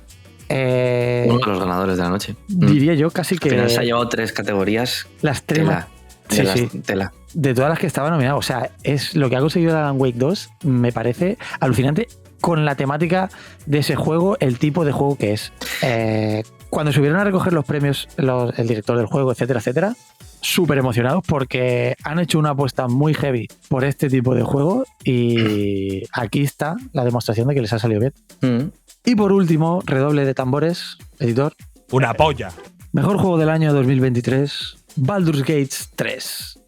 eh, 0.48 1.26
Uno 1.28 1.40
de 1.40 1.46
los 1.46 1.58
ganadores 1.58 1.96
de 1.96 2.02
la 2.04 2.10
noche. 2.10 2.36
Diría 2.46 2.94
yo, 2.94 3.10
casi 3.10 3.34
Al 3.34 3.50
final 3.50 3.68
se 3.68 3.78
ha 3.78 3.80
que 3.80 3.86
llevado 3.86 4.08
tres 4.08 4.32
categorías. 4.32 5.08
las 5.22 5.42
tres 5.42 5.64
Tela. 5.64 5.88
Sí, 6.28 6.46
sí. 6.54 6.78
tela. 6.82 7.12
De 7.34 7.52
todas 7.54 7.70
las 7.70 7.78
que 7.78 7.86
estaba 7.86 8.10
nominado. 8.10 8.38
O 8.38 8.42
sea, 8.42 8.70
es 8.82 9.14
lo 9.14 9.28
que 9.28 9.36
ha 9.36 9.40
conseguido 9.40 9.76
Alan 9.76 9.96
Wake 10.00 10.16
2 10.18 10.50
me 10.64 10.92
parece 10.92 11.36
alucinante 11.60 12.08
con 12.40 12.64
la 12.64 12.74
temática 12.76 13.30
de 13.66 13.78
ese 13.78 13.96
juego, 13.96 14.36
el 14.40 14.58
tipo 14.58 14.84
de 14.84 14.92
juego 14.92 15.16
que 15.16 15.32
es. 15.32 15.52
Eh, 15.82 16.42
cuando 16.70 16.92
subieron 16.92 17.18
a 17.18 17.24
recoger 17.24 17.52
los 17.52 17.64
premios 17.64 18.08
los- 18.16 18.58
el 18.58 18.66
director 18.68 18.96
del 18.98 19.06
juego, 19.06 19.32
etcétera, 19.32 19.60
etcétera, 19.60 19.94
súper 20.40 20.76
emocionados 20.78 21.22
porque 21.26 21.94
han 22.04 22.18
hecho 22.18 22.38
una 22.38 22.50
apuesta 22.50 22.86
muy 22.86 23.14
heavy 23.14 23.48
por 23.68 23.82
este 23.84 24.10
tipo 24.10 24.34
de 24.34 24.42
juego 24.42 24.84
y 25.02 26.02
aquí 26.12 26.42
está 26.42 26.76
la 26.92 27.04
demostración 27.04 27.48
de 27.48 27.54
que 27.54 27.62
les 27.62 27.72
ha 27.72 27.78
salido 27.78 28.00
bien. 28.00 28.12
Mm. 28.42 28.70
Y 29.06 29.14
por 29.14 29.32
último, 29.32 29.82
redoble 29.86 30.24
de 30.26 30.34
tambores, 30.34 30.98
editor, 31.18 31.54
Una 31.92 32.12
polla. 32.14 32.50
Mejor 32.92 33.16
juego 33.18 33.38
del 33.38 33.48
año 33.50 33.72
2023, 33.72 34.76
Baldur's 34.96 35.40
Gate 35.40 35.70
3. 35.96 36.58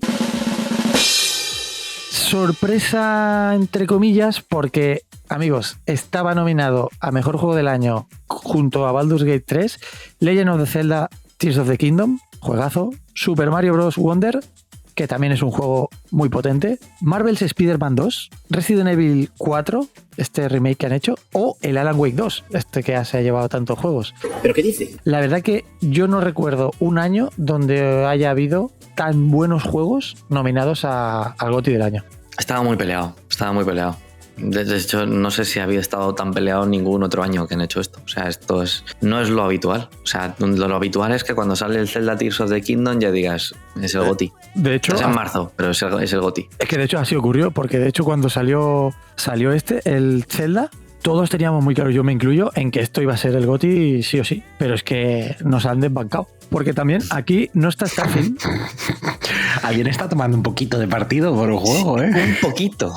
Sorpresa 2.17 3.53
entre 3.55 3.87
comillas 3.87 4.41
porque, 4.41 5.03
amigos, 5.29 5.77
estaba 5.85 6.35
nominado 6.35 6.89
a 6.99 7.13
Mejor 7.13 7.37
Juego 7.37 7.55
del 7.55 7.69
Año 7.69 8.09
junto 8.27 8.87
a 8.87 8.93
Baldur's 8.93 9.23
Gate 9.23 9.45
3, 9.47 9.79
Legend 10.21 10.49
of 10.49 10.61
the 10.61 10.67
Zelda 10.67 11.11
Tears 11.37 11.59
of 11.59 11.69
the 11.69 11.77
Kingdom, 11.77 12.19
juegazo, 12.41 12.91
Super 13.15 13.51
Mario 13.51 13.75
Bros. 13.75 13.97
Wonder, 13.97 14.41
que 14.95 15.07
también 15.07 15.35
es 15.35 15.43
un 15.43 15.51
juego 15.51 15.91
muy 16.11 16.31
potente, 16.31 16.79
Marvel's 17.03 17.43
Spider-Man 17.43 17.95
2, 17.95 18.31
Resident 18.49 18.89
Evil 18.89 19.31
4, 19.37 19.87
este 20.17 20.49
remake 20.49 20.79
que 20.79 20.87
han 20.87 20.93
hecho, 20.93 21.17
o 21.33 21.59
el 21.61 21.77
Alan 21.77 21.99
Wake 21.99 22.17
2, 22.17 22.45
este 22.51 22.83
que 22.83 23.05
se 23.05 23.19
ha 23.19 23.21
llevado 23.21 23.51
tantos 23.51 23.79
juegos. 23.79 24.15
¿Pero 24.41 24.55
qué 24.55 24.63
dice? 24.63 24.97
La 25.05 25.21
verdad 25.21 25.43
que 25.43 25.67
yo 25.83 26.09
no 26.09 26.23
recuerdo 26.23 26.73
un 26.81 26.99
año 26.99 27.29
donde 27.37 28.07
haya 28.07 28.31
habido 28.31 28.73
tan 28.97 29.31
buenos 29.31 29.63
juegos 29.63 30.17
nominados 30.29 30.85
a- 30.85 31.23
al 31.39 31.53
GOTY 31.53 31.73
del 31.75 31.83
año. 31.83 32.05
Estaba 32.37 32.63
muy 32.65 32.77
peleado, 32.77 33.15
estaba 33.31 33.53
muy 33.53 33.65
peleado. 33.65 33.97
De 34.37 34.65
de 34.67 34.77
hecho, 34.77 35.07
no 35.07 35.31
sé 35.31 35.47
si 35.47 35.61
había 35.61 35.81
estado 35.81 36.15
tan 36.15 36.35
peleado 36.35 36.67
ningún 36.67 37.03
otro 37.03 37.23
año 37.23 37.47
que 37.47 37.55
han 37.55 37.63
hecho 37.63 37.81
esto. 37.81 38.01
O 38.05 38.09
sea, 38.09 38.29
esto 38.29 38.63
es, 38.63 38.85
no 39.01 39.19
es 39.23 39.31
lo 39.31 39.43
habitual. 39.45 39.89
O 40.03 40.07
sea, 40.07 40.35
lo, 40.39 40.47
lo 40.49 40.77
habitual 40.77 41.13
es 41.13 41.25
que 41.25 41.35
cuando 41.35 41.57
sale 41.57 41.79
el 41.81 41.89
Zelda 41.89 42.19
Tears 42.19 42.41
of 42.41 42.51
the 42.51 42.61
Kingdom 42.61 42.99
ya 43.01 43.11
digas, 43.11 43.55
es 43.81 43.95
el 43.95 44.03
GOTI. 44.05 44.31
De 44.55 44.75
hecho, 44.75 44.95
Es 44.95 45.01
en 45.01 45.15
marzo, 45.15 45.53
pero 45.57 45.71
es 45.71 45.81
el, 45.81 46.03
es 46.03 46.13
el 46.13 46.21
GOTI. 46.21 46.49
es 46.59 46.69
que 46.69 46.77
de 46.77 46.85
hecho 46.85 46.99
así 46.99 47.17
ocurrió, 47.17 47.51
porque 47.51 47.79
de 47.79 47.89
hecho 47.89 48.05
cuando 48.05 48.29
salió, 48.29 48.93
salió 49.15 49.53
este, 49.53 49.81
el 49.85 50.27
Zelda, 50.29 50.69
todos 51.07 51.31
teníamos 51.31 51.63
muy 51.63 51.73
claro, 51.73 51.91
yo 51.91 52.03
me 52.03 52.13
incluyo, 52.13 52.51
en 52.57 52.73
que 52.73 52.81
esto 52.81 53.01
iba 53.01 53.15
a 53.15 53.17
ser 53.17 53.37
el 53.37 53.47
GOTY 53.47 54.03
sí 54.03 54.19
o 54.19 54.25
sí. 54.25 54.43
Pero 54.59 54.75
es 54.75 54.83
que 54.83 55.37
nos 55.45 55.65
han 55.65 55.79
desbancado. 55.79 56.27
Porque 56.51 56.73
también 56.73 57.01
aquí 57.11 57.49
no 57.55 57.69
está 57.69 57.87
Starfield. 57.87 58.41
Alguien 59.63 59.87
está 59.87 60.09
tomando 60.09 60.37
un 60.37 60.43
poquito 60.43 60.81
de 60.81 60.89
partido 60.89 61.33
por 61.33 61.49
el 61.49 61.59
juego, 61.59 62.03
¿eh? 62.03 62.11
Un 62.11 62.37
poquito. 62.41 62.93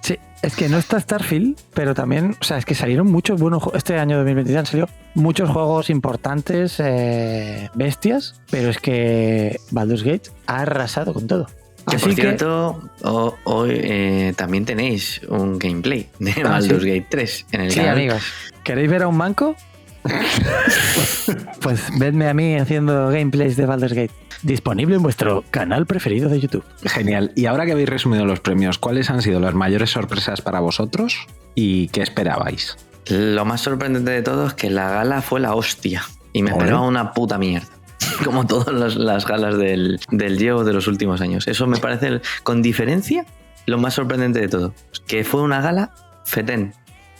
Sí, 0.00 0.18
es 0.42 0.56
que 0.56 0.68
no 0.68 0.78
está 0.78 0.98
Starfield, 0.98 1.60
pero 1.74 1.94
también, 1.94 2.34
o 2.40 2.42
sea, 2.42 2.58
es 2.58 2.64
que 2.64 2.74
salieron 2.74 3.06
muchos 3.06 3.40
buenos 3.40 3.62
juegos. 3.62 3.78
Este 3.78 4.00
año 4.00 4.16
2023 4.16 4.58
han 4.58 4.66
salido 4.66 4.88
muchos 5.14 5.48
juegos 5.48 5.90
importantes, 5.90 6.80
eh, 6.80 7.70
bestias, 7.74 8.42
pero 8.50 8.68
es 8.68 8.78
que 8.78 9.60
Baldur's 9.70 10.02
Gate 10.02 10.30
ha 10.48 10.62
arrasado 10.62 11.14
con 11.14 11.28
todo. 11.28 11.46
Que 11.88 11.96
Así 11.96 12.04
por 12.06 12.14
que, 12.14 12.22
cierto, 12.22 12.80
ho- 13.02 13.36
hoy 13.44 13.70
eh, 13.74 14.32
también 14.36 14.64
tenéis 14.64 15.20
un 15.28 15.58
gameplay 15.58 16.08
de 16.20 16.32
Ah, 16.44 16.50
Baldur's 16.50 16.82
sí. 16.84 16.88
Gate 16.90 17.06
3 17.10 17.46
en 17.52 17.60
el 17.62 17.70
sí, 17.70 17.76
canal. 17.80 17.94
amigos, 17.96 18.22
¿queréis 18.62 18.88
ver 18.90 19.02
a 19.02 19.08
un 19.08 19.16
manco? 19.16 19.56
pues 21.60 21.80
vedme 21.98 22.28
a 22.28 22.34
mí 22.34 22.56
haciendo 22.56 23.08
gameplays 23.08 23.56
de 23.56 23.66
Baldur's 23.66 23.92
Gate. 23.94 24.10
Disponible 24.42 24.96
en 24.96 25.02
vuestro 25.02 25.44
canal 25.50 25.86
preferido 25.86 26.28
de 26.28 26.40
YouTube. 26.40 26.64
Genial. 26.84 27.32
Y 27.36 27.46
ahora 27.46 27.64
que 27.64 27.72
habéis 27.72 27.88
resumido 27.88 28.24
los 28.26 28.40
premios, 28.40 28.78
¿cuáles 28.78 29.08
han 29.10 29.22
sido 29.22 29.38
las 29.38 29.54
mayores 29.54 29.90
sorpresas 29.90 30.40
para 30.42 30.58
vosotros 30.60 31.16
y 31.54 31.88
qué 31.88 32.02
esperabais? 32.02 32.76
Lo 33.06 33.44
más 33.44 33.60
sorprendente 33.60 34.10
de 34.10 34.22
todo 34.22 34.46
es 34.48 34.54
que 34.54 34.70
la 34.70 34.90
gala 34.90 35.22
fue 35.22 35.38
la 35.40 35.54
hostia. 35.54 36.02
Y 36.32 36.42
me 36.42 36.50
Ole. 36.52 36.58
esperaba 36.60 36.86
una 36.86 37.12
puta 37.12 37.38
mierda. 37.38 37.68
Como 38.24 38.46
todas 38.46 38.74
las, 38.74 38.96
las 38.96 39.26
galas 39.26 39.56
del, 39.58 40.00
del 40.10 40.36
Diego 40.38 40.64
de 40.64 40.72
los 40.72 40.86
últimos 40.86 41.20
años. 41.20 41.46
Eso 41.48 41.66
me 41.66 41.78
parece, 41.78 42.06
el- 42.08 42.22
con 42.42 42.62
diferencia, 42.62 43.26
lo 43.66 43.78
más 43.78 43.94
sorprendente 43.94 44.40
de 44.40 44.48
todo. 44.48 44.74
Que 45.06 45.24
fue 45.24 45.42
una 45.42 45.60
gala 45.60 45.92
fetén. 46.24 46.74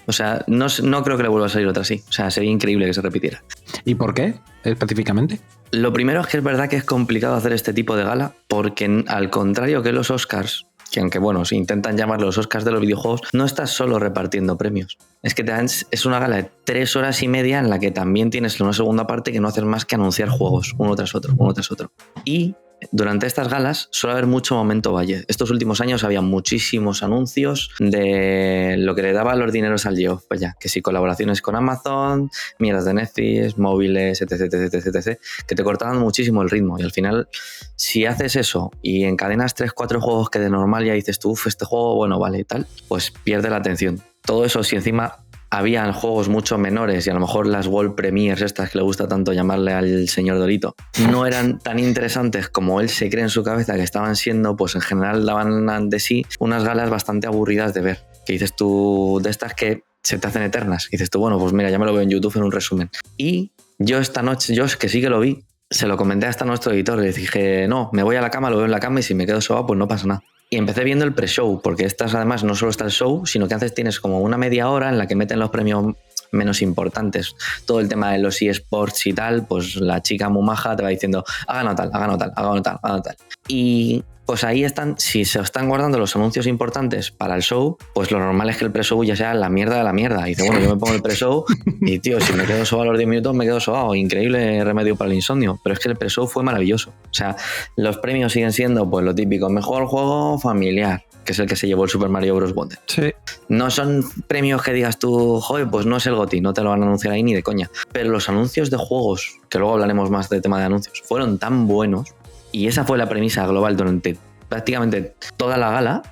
O 0.07 0.12
sea, 0.12 0.45
no, 0.49 0.66
no 0.83 1.05
creo 1.05 1.16
que 1.16 1.23
le 1.23 1.29
vuelva 1.29 1.47
a 1.47 1.51
salir 1.51 1.68
otra 1.68 1.83
así. 1.83 2.03
O 2.09 2.12
sea, 2.12 2.31
sería 2.31 2.51
increíble 2.51 2.87
que 2.87 2.95
se 2.95 3.01
repitiera. 3.03 3.42
¿Y 3.85 3.95
por 3.95 4.14
qué 4.14 4.35
específicamente? 4.64 5.38
Lo 5.71 5.92
primero 5.92 6.21
es 6.21 6.27
que 6.27 6.38
es 6.38 6.42
verdad 6.45 6.68
que 6.68 6.77
es 6.77 6.85
complicado 6.85 7.35
hacer 7.37 7.53
este 7.53 7.73
tipo 7.73 7.95
de 7.97 8.05
gala 8.05 8.33
porque 8.49 9.05
al 9.07 9.31
contrario 9.31 9.83
que 9.83 9.92
los 9.92 10.11
Oscars, 10.11 10.66
que 10.92 11.00
aunque 11.00 11.18
bueno, 11.18 11.44
se 11.44 11.57
intentan 11.57 11.96
llamar 11.96 12.20
los 12.20 12.37
Oscars 12.38 12.64
de 12.64 12.70
los 12.70 12.81
videojuegos, 12.83 13.22
no 13.33 13.44
estás 13.46 13.70
solo 13.70 13.98
repartiendo 13.98 14.57
premios. 14.59 14.98
Es 15.22 15.35
que 15.35 15.42
te 15.42 15.50
dan- 15.50 15.66
es 15.90 16.07
una 16.07 16.18
gala 16.20 16.37
de 16.37 16.50
tres 16.64 16.94
horas 16.94 17.22
y 17.22 17.28
media 17.28 17.59
en 17.59 17.70
la 17.70 17.78
que 17.78 17.90
también 17.90 18.31
tienes 18.31 18.61
una 18.61 18.72
segunda 18.74 19.07
parte 19.07 19.33
que 19.33 19.40
no 19.40 19.48
haces 19.48 19.64
más 19.64 19.85
que 19.87 19.94
anunciar 19.94 20.28
juegos 20.28 20.74
uno 20.78 20.94
tras 20.94 21.14
otro, 21.14 21.35
uno 21.37 21.55
tras 21.55 21.72
otro. 21.72 21.90
Y 22.24 22.55
durante 22.90 23.27
estas 23.27 23.49
galas 23.49 23.88
suele 23.90 24.12
haber 24.12 24.27
mucho 24.27 24.55
momento 24.55 24.92
valle. 24.92 25.25
Estos 25.29 25.51
últimos 25.51 25.81
años 25.81 26.05
había 26.05 26.21
muchísimos 26.21 27.03
anuncios 27.03 27.71
de 27.79 28.77
lo 28.79 28.95
que 28.95 29.03
le 29.03 29.12
daba 29.12 29.35
los 29.37 29.53
dineros 29.53 29.87
al 29.87 29.97
Geoff, 29.97 30.25
pues 30.29 30.40
ya, 30.40 30.57
que 30.59 30.68
si 30.68 30.83
colaboraciones 30.83 31.42
con 31.42 31.57
Amazon, 31.57 32.31
mierdas 32.59 32.85
de 32.85 32.95
Netflix, 32.95 33.59
móviles, 33.59 34.21
etc, 34.21 34.33
etc, 34.33 34.75
etc, 34.75 34.87
etc, 34.87 35.21
que 35.47 35.55
te 35.55 35.62
cortaban 35.62 35.99
muchísimo 35.99 36.42
el 36.42 36.51
ritmo. 36.51 36.79
Y 36.79 36.83
al 36.83 36.92
final, 36.92 37.29
si 37.77 38.07
haces 38.07 38.37
eso 38.37 38.71
y 38.83 39.05
encadenas 39.05 39.55
3, 39.55 39.73
4 39.73 40.01
juegos 40.01 40.31
que 40.31 40.38
de 40.38 40.51
normal 40.51 40.85
ya 40.85 40.95
dices 40.95 41.18
tú, 41.18 41.31
uff, 41.31 41.47
este 41.47 41.64
juego, 41.64 41.97
bueno, 41.97 42.18
vale 42.18 42.40
y 42.40 42.45
tal, 42.45 42.66
pues 42.88 43.11
pierde 43.11 43.51
la 43.51 43.57
atención. 43.57 44.03
Todo 44.25 44.45
eso, 44.45 44.62
si 44.62 44.77
encima 44.77 45.18
habían 45.53 45.93
juegos 45.93 46.31
mucho 46.31 46.57
menores 46.57 47.07
y 47.07 47.11
a 47.11 47.15
lo 47.15 47.21
mejor 47.21 47.47
las 47.47 47.67
World 47.67 47.95
Premiers, 47.95 48.41
estas 48.41 48.71
que 48.71 48.79
le 48.79 48.85
gusta 48.85 49.07
tanto 49.07 49.35
llamarle 49.35 49.75
al 49.75 50.09
señor 50.09 50.38
Dorito, 50.38 50.75
no 51.11 51.27
eran 51.27 51.59
tan 51.59 51.79
interesantes 51.79 52.49
como 52.49 52.81
él 52.81 52.88
se 52.88 53.11
cree 53.11 53.23
en 53.23 53.29
su 53.29 53.43
cabeza 53.43 53.75
que 53.75 53.83
estaban 53.83 54.17
siendo, 54.17 54.57
pues 54.57 54.77
en 54.77 54.81
general 54.81 55.27
daban 55.27 55.91
de 55.91 56.01
sí 56.01 56.25
unas 56.38 56.65
galas 56.65 56.88
bastante 56.88 57.27
aburridas 57.27 57.75
de 57.75 57.83
ver. 57.83 57.99
Que 58.25 58.33
dices 58.33 58.57
tú, 58.57 59.21
de 59.23 59.29
estas 59.29 59.53
que 59.53 59.83
se 60.03 60.17
te 60.17 60.27
hacen 60.27 60.43
eternas. 60.43 60.87
Y 60.88 60.93
dices 60.93 61.11
tú, 61.11 61.19
bueno, 61.19 61.38
pues 61.38 61.53
mira, 61.53 61.69
ya 61.69 61.79
me 61.79 61.85
lo 61.85 61.93
veo 61.93 62.03
en 62.03 62.09
YouTube 62.09 62.35
en 62.37 62.45
un 62.45 62.53
resumen. 62.53 62.88
Y 63.19 63.53
yo 63.79 63.99
esta 63.99 64.23
noche, 64.23 64.55
yo 64.55 64.65
es 64.65 64.79
que 64.79 64.88
sí 64.88 65.03
que 65.03 65.11
lo 65.11 65.21
vi, 65.21 65.45
se 65.69 65.87
lo 65.87 65.99
comenté 65.99 66.27
hasta 66.27 66.45
a 66.45 66.47
nuestro 66.47 66.73
editor, 66.73 66.99
le 66.99 67.12
dije, 67.12 67.69
no, 67.69 67.91
me 67.93 68.03
voy 68.03 68.17
a 68.17 68.23
la 68.23 68.31
cama, 68.31 68.49
lo 68.49 68.57
veo 68.57 68.65
en 68.65 68.71
la 68.71 68.81
cama 68.81 69.01
y 69.01 69.03
si 69.03 69.15
me 69.15 69.27
quedo 69.27 69.43
soba, 69.43 69.67
pues 69.67 69.79
no 69.79 69.87
pasa 69.87 70.07
nada. 70.07 70.23
Y 70.53 70.59
empecé 70.59 70.85
viendo 70.85 71.07
el 71.07 71.15
pre-show, 71.15 71.62
porque 71.62 71.87
estas 71.87 72.15
además 72.15 72.45
no 72.45 72.55
solo 72.55 72.73
está 72.73 72.85
el 72.85 72.91
show, 72.91 73.25
sino 73.25 73.49
que 73.49 73.55
antes 73.55 73.73
tienes 73.73 73.99
como 73.99 74.21
una 74.21 74.37
media 74.37 74.69
hora 74.69 74.91
en 74.91 74.99
la 74.99 75.07
que 75.07 75.17
meten 75.17 75.38
los 75.38 75.49
premios 75.49 75.95
menos 76.31 76.61
importantes. 76.61 77.35
Todo 77.65 77.81
el 77.81 77.88
tema 77.88 78.12
de 78.12 78.19
los 78.19 78.43
eSports 78.43 79.07
y 79.07 79.15
tal, 79.15 79.47
pues 79.47 79.77
la 79.77 80.03
chica 80.03 80.29
mumaja 80.29 80.77
te 80.77 80.83
va 80.83 80.91
diciendo, 80.91 81.25
ha 81.47 81.55
ganado 81.55 81.77
tal, 81.77 81.91
ha 81.95 81.99
ganado 81.99 82.19
tal, 82.19 82.33
ha 82.37 82.43
ganado 82.43 82.62
tal, 82.62 82.75
ha 82.75 82.87
ganado 82.87 83.03
tal. 83.03 83.17
Y 83.49 84.05
pues 84.27 84.45
ahí 84.45 84.65
están, 84.65 84.97
si 84.99 85.25
se 85.25 85.41
están 85.41 85.69
guardando 85.69 85.99
los 85.99 86.15
anuncios 86.17 86.47
importantes 86.47 87.11
para 87.11 87.35
el 87.35 87.43
show, 87.43 87.77
pues 87.95 88.11
lo 88.11 88.19
normal 88.19 88.51
es 88.51 88.57
que 88.57 88.65
el 88.65 88.73
pre-show 88.73 89.03
ya 89.05 89.17
sea 89.17 89.35
la 89.35 89.49
mierda 89.49 89.77
de 89.77 89.85
la 89.85 89.93
mierda. 89.93 90.27
Y 90.27 90.31
dice, 90.31 90.47
bueno, 90.47 90.61
yo 90.61 90.71
me 90.71 90.77
pongo 90.77 90.95
el 90.95 91.03
pre-show 91.03 91.45
y 91.81 91.99
tío, 91.99 92.21
si 92.21 92.33
me 92.33 92.45
quedo 92.45 92.65
sobado 92.65 92.91
a 92.91 92.93
los 92.93 92.99
10 92.99 93.09
minutos, 93.09 93.35
me 93.35 93.45
quedo 93.45 93.61
sobado. 93.61 93.95
Increíble 93.95 94.63
remedio 94.65 94.97
para 94.97 95.11
el 95.11 95.17
insomnio. 95.17 95.59
Pero 95.63 95.75
es 95.75 95.81
que 95.81 95.89
el 95.89 95.97
pre-show 95.97 96.27
fue 96.27 96.43
maravilloso. 96.43 96.91
O 96.91 97.15
sea, 97.15 97.37
los 97.77 97.99
premios 97.99 98.33
siguen 98.33 98.53
siendo 98.53 98.89
pues 98.89 99.05
lo 99.05 99.15
típico, 99.15 99.49
mejor 99.51 99.87
juego 99.87 100.39
familiar, 100.39 101.05
que 101.25 101.33
es 101.33 101.39
el 101.39 101.47
que 101.47 101.57
se 101.57 101.67
llevó 101.67 101.85
el 101.85 101.91
Super 101.91 102.09
Mario 102.09 102.37
Bros. 102.37 102.55
Wonder. 102.55 102.79
Sí. 102.87 103.13
No 103.49 103.71
son 103.71 104.05
premios 104.29 104.63
que 104.63 104.73
digas 104.73 104.99
tú, 104.99 105.41
joder, 105.41 105.69
pues 105.69 105.85
no 105.87 105.97
es 105.97 106.07
el 106.07 106.15
GOTI, 106.15 106.41
no 106.41 106.55
te 106.55 106.63
lo 106.63 106.71
van 106.71 106.83
a 106.83 106.87
anunciar 106.87 107.15
ahí 107.15 107.23
ni 107.23 107.35
de 107.35 107.43
coña. 107.43 107.71
Pero 107.93 108.11
los 108.11 108.29
anuncios 108.29 108.71
de 108.71 108.77
juegos, 108.77 109.41
que 109.49 109.59
luego 109.59 109.75
hablaremos 109.75 110.11
más 110.11 110.29
del 110.29 110.43
tema 110.43 110.59
de 110.59 110.67
anuncios, 110.67 111.03
fueron 111.05 111.39
tan 111.39 111.67
buenos 111.67 112.15
y 112.53 112.69
esa 112.69 112.85
fue 112.85 112.99
la 112.99 113.09
premisa 113.09 113.47
global 113.47 113.77
durante 113.77 114.17
prácticamente 114.49 115.15
toda 115.37 115.57
la 115.57 115.71
gala, 115.71 116.03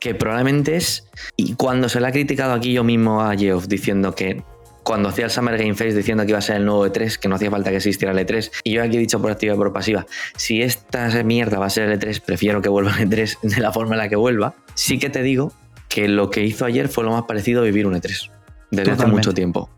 que 0.00 0.14
probablemente 0.14 0.76
es, 0.76 1.08
y 1.36 1.54
cuando 1.54 1.88
se 1.88 2.00
le 2.00 2.06
ha 2.06 2.12
criticado 2.12 2.52
aquí 2.52 2.72
yo 2.72 2.84
mismo 2.84 3.20
a 3.22 3.36
Geoff 3.36 3.66
diciendo 3.66 4.14
que 4.14 4.42
cuando 4.84 5.10
hacía 5.10 5.26
el 5.26 5.30
Summer 5.30 5.58
Game 5.58 5.74
Face 5.74 5.92
diciendo 5.92 6.24
que 6.24 6.30
iba 6.30 6.38
a 6.38 6.42
ser 6.42 6.56
el 6.56 6.64
nuevo 6.64 6.86
E3, 6.86 7.18
que 7.18 7.28
no 7.28 7.34
hacía 7.34 7.50
falta 7.50 7.68
que 7.68 7.76
existiera 7.76 8.18
el 8.18 8.26
E3, 8.26 8.50
y 8.64 8.72
yo 8.72 8.82
aquí 8.82 8.96
he 8.96 9.00
dicho 9.00 9.20
por 9.20 9.30
activa 9.30 9.54
y 9.54 9.56
por 9.58 9.72
pasiva, 9.72 10.06
si 10.36 10.62
esta 10.62 11.10
mierda 11.24 11.58
va 11.58 11.66
a 11.66 11.70
ser 11.70 11.90
el 11.90 12.00
E3, 12.00 12.22
prefiero 12.22 12.62
que 12.62 12.70
vuelva 12.70 12.92
el 12.98 13.10
E3 13.10 13.38
de 13.42 13.60
la 13.60 13.72
forma 13.72 13.96
en 13.96 13.98
la 13.98 14.08
que 14.08 14.16
vuelva, 14.16 14.54
sí 14.74 14.98
que 14.98 15.10
te 15.10 15.22
digo 15.22 15.52
que 15.88 16.08
lo 16.08 16.30
que 16.30 16.44
hizo 16.44 16.64
ayer 16.64 16.88
fue 16.88 17.04
lo 17.04 17.10
más 17.10 17.24
parecido 17.24 17.60
a 17.60 17.64
vivir 17.64 17.86
un 17.86 17.94
E3, 17.94 18.30
desde 18.70 18.92
hace 18.92 19.06
mucho 19.06 19.34
tiempo. 19.34 19.68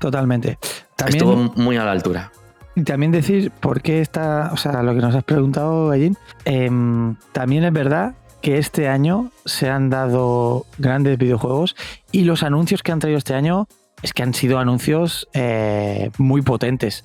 Totalmente. 0.00 0.58
También, 0.96 1.16
Estuvo 1.16 1.36
muy 1.56 1.76
a 1.76 1.84
la 1.84 1.92
altura. 1.92 2.30
Y 2.78 2.84
también 2.84 3.12
decir 3.12 3.50
por 3.50 3.82
qué 3.82 4.00
está, 4.00 4.50
o 4.52 4.56
sea, 4.56 4.82
lo 4.82 4.94
que 4.94 5.00
nos 5.00 5.14
has 5.14 5.24
preguntado, 5.24 5.88
Gallín, 5.88 6.16
em, 6.44 7.16
también 7.32 7.64
es 7.64 7.72
verdad 7.72 8.14
que 8.40 8.58
este 8.58 8.88
año 8.88 9.30
se 9.44 9.68
han 9.68 9.90
dado 9.90 10.64
grandes 10.78 11.18
videojuegos 11.18 11.74
y 12.12 12.22
los 12.24 12.42
anuncios 12.42 12.82
que 12.82 12.92
han 12.92 13.00
traído 13.00 13.18
este 13.18 13.34
año 13.34 13.66
es 14.02 14.12
que 14.12 14.22
han 14.22 14.32
sido 14.32 14.58
anuncios 14.60 15.28
eh, 15.34 16.10
muy 16.18 16.42
potentes. 16.42 17.04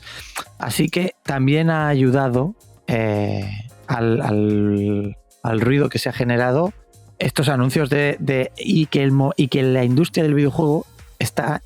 Así 0.60 0.90
que 0.90 1.16
también 1.24 1.72
ha 1.72 1.88
ayudado 1.88 2.54
eh, 2.86 3.50
al, 3.88 4.22
al- 4.22 5.62
ruido 5.62 5.90
que 5.90 5.98
se 5.98 6.10
ha 6.10 6.14
generado 6.14 6.72
estos 7.18 7.50
anuncios 7.50 7.90
de, 7.90 8.16
de- 8.20 8.52
y, 8.58 8.86
que 8.86 9.02
el, 9.04 9.12
y 9.38 9.48
que 9.48 9.64
la 9.64 9.84
industria 9.84 10.24
del 10.24 10.36
videojuego 10.36 10.86
está 11.18 11.64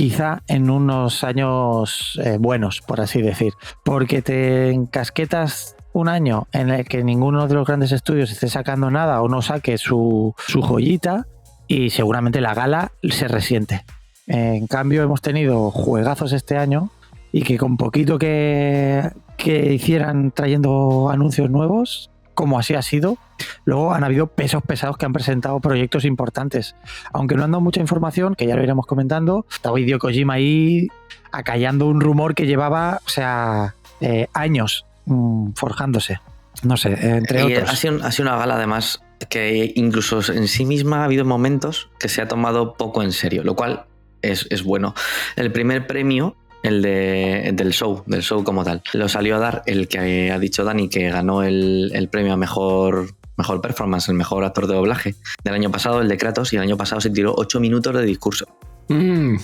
quizá 0.00 0.42
en 0.48 0.70
unos 0.70 1.24
años 1.24 2.18
eh, 2.24 2.38
buenos, 2.40 2.80
por 2.80 3.02
así 3.02 3.20
decir. 3.20 3.52
Porque 3.84 4.22
te 4.22 4.70
encasquetas 4.70 5.76
un 5.92 6.08
año 6.08 6.46
en 6.52 6.70
el 6.70 6.86
que 6.86 7.04
ninguno 7.04 7.46
de 7.46 7.52
los 7.52 7.66
grandes 7.66 7.92
estudios 7.92 8.30
esté 8.30 8.48
sacando 8.48 8.90
nada 8.90 9.20
o 9.20 9.28
no 9.28 9.42
saque 9.42 9.76
su, 9.76 10.34
su 10.38 10.62
joyita 10.62 11.26
y 11.68 11.90
seguramente 11.90 12.40
la 12.40 12.54
gala 12.54 12.92
se 13.10 13.28
resiente. 13.28 13.84
En 14.26 14.66
cambio, 14.68 15.02
hemos 15.02 15.20
tenido 15.20 15.70
juegazos 15.70 16.32
este 16.32 16.56
año 16.56 16.88
y 17.30 17.42
que 17.42 17.58
con 17.58 17.76
poquito 17.76 18.18
que, 18.18 19.02
que 19.36 19.74
hicieran 19.74 20.30
trayendo 20.30 21.10
anuncios 21.10 21.50
nuevos, 21.50 22.09
como 22.40 22.58
así 22.58 22.72
ha 22.72 22.80
sido, 22.80 23.18
luego 23.66 23.92
han 23.92 24.02
habido 24.02 24.26
pesos 24.28 24.62
pesados 24.62 24.96
que 24.96 25.04
han 25.04 25.12
presentado 25.12 25.60
proyectos 25.60 26.06
importantes. 26.06 26.74
Aunque 27.12 27.34
no 27.34 27.44
han 27.44 27.50
dado 27.50 27.60
mucha 27.60 27.82
información, 27.82 28.34
que 28.34 28.46
ya 28.46 28.56
lo 28.56 28.62
iremos 28.62 28.86
comentando, 28.86 29.44
estaba 29.52 29.78
Hideo 29.78 29.98
Kojima 29.98 30.32
ahí 30.32 30.88
acallando 31.32 31.84
un 31.84 32.00
rumor 32.00 32.34
que 32.34 32.46
llevaba, 32.46 33.02
o 33.04 33.10
sea, 33.10 33.74
eh, 34.00 34.28
años 34.32 34.86
mm, 35.04 35.50
forjándose. 35.52 36.18
No 36.62 36.78
sé, 36.78 36.96
entre 36.98 37.42
Y 37.42 37.56
otros. 37.56 37.72
ha 37.72 37.76
sido, 37.76 38.02
ha 38.02 38.10
sido 38.10 38.30
una 38.30 38.38
gala 38.38 38.54
además 38.54 39.02
que 39.28 39.74
incluso 39.76 40.32
en 40.32 40.48
sí 40.48 40.64
misma 40.64 41.02
ha 41.02 41.04
habido 41.04 41.26
momentos 41.26 41.90
que 41.98 42.08
se 42.08 42.22
ha 42.22 42.28
tomado 42.28 42.72
poco 42.72 43.02
en 43.02 43.12
serio, 43.12 43.44
lo 43.44 43.54
cual 43.54 43.84
es, 44.22 44.46
es 44.48 44.64
bueno. 44.64 44.94
El 45.36 45.52
primer 45.52 45.86
premio, 45.86 46.36
el 46.62 46.82
de, 46.82 47.50
del 47.54 47.72
show, 47.72 48.02
del 48.06 48.22
show 48.22 48.44
como 48.44 48.64
tal, 48.64 48.82
lo 48.92 49.08
salió 49.08 49.36
a 49.36 49.38
dar 49.38 49.62
el 49.66 49.88
que 49.88 50.30
ha 50.30 50.38
dicho 50.38 50.64
Dani 50.64 50.88
que 50.88 51.10
ganó 51.10 51.42
el, 51.42 51.90
el 51.94 52.08
premio 52.08 52.32
a 52.32 52.36
mejor, 52.36 53.14
mejor 53.36 53.60
performance, 53.60 54.08
el 54.08 54.14
mejor 54.14 54.44
actor 54.44 54.66
de 54.66 54.74
doblaje 54.74 55.14
del 55.44 55.54
año 55.54 55.70
pasado, 55.70 56.00
el 56.00 56.08
de 56.08 56.16
Kratos, 56.16 56.52
y 56.52 56.56
el 56.56 56.62
año 56.62 56.76
pasado 56.76 57.00
se 57.00 57.10
tiró 57.10 57.34
8 57.36 57.60
minutos 57.60 57.94
de 57.94 58.02
discurso. 58.04 58.46
Mm, 58.88 59.36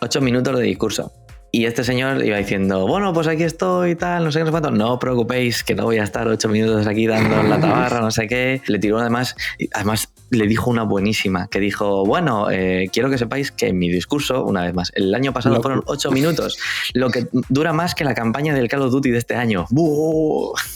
8 0.00 0.20
minutos 0.20 0.58
de 0.58 0.64
discurso. 0.64 1.12
Y 1.50 1.64
este 1.64 1.82
señor 1.82 2.22
iba 2.24 2.36
diciendo, 2.36 2.86
bueno, 2.86 3.12
pues 3.14 3.26
aquí 3.26 3.42
estoy 3.42 3.92
y 3.92 3.94
tal, 3.94 4.22
no 4.22 4.32
sé 4.32 4.40
qué, 4.40 4.44
no 4.44 4.48
sé 4.48 4.50
cuánto. 4.50 4.70
No 4.70 4.94
os 4.94 4.98
preocupéis, 4.98 5.64
que 5.64 5.74
no 5.74 5.84
voy 5.84 5.96
a 5.96 6.04
estar 6.04 6.28
ocho 6.28 6.48
minutos 6.48 6.86
aquí 6.86 7.06
dando 7.06 7.42
la 7.42 7.58
tabarra, 7.58 8.00
no 8.00 8.10
sé 8.10 8.26
qué. 8.26 8.60
Le 8.66 8.78
tiró 8.78 8.98
además, 8.98 9.34
además 9.72 10.12
le 10.30 10.46
dijo 10.46 10.70
una 10.70 10.82
buenísima, 10.82 11.48
que 11.48 11.60
dijo, 11.60 12.04
bueno, 12.04 12.50
eh, 12.50 12.88
quiero 12.92 13.10
que 13.10 13.18
sepáis 13.18 13.50
que 13.50 13.68
en 13.68 13.78
mi 13.78 13.88
discurso, 13.88 14.44
una 14.44 14.62
vez 14.62 14.74
más, 14.74 14.92
el 14.94 15.14
año 15.14 15.32
pasado 15.32 15.60
fueron 15.62 15.82
ocho 15.86 16.10
minutos, 16.10 16.58
lo 16.92 17.10
que 17.10 17.26
dura 17.48 17.72
más 17.72 17.94
que 17.94 18.04
la 18.04 18.14
campaña 18.14 18.54
del 18.54 18.68
Call 18.68 18.82
of 18.82 18.92
Duty 18.92 19.10
de 19.10 19.18
este 19.18 19.34
año. 19.34 19.66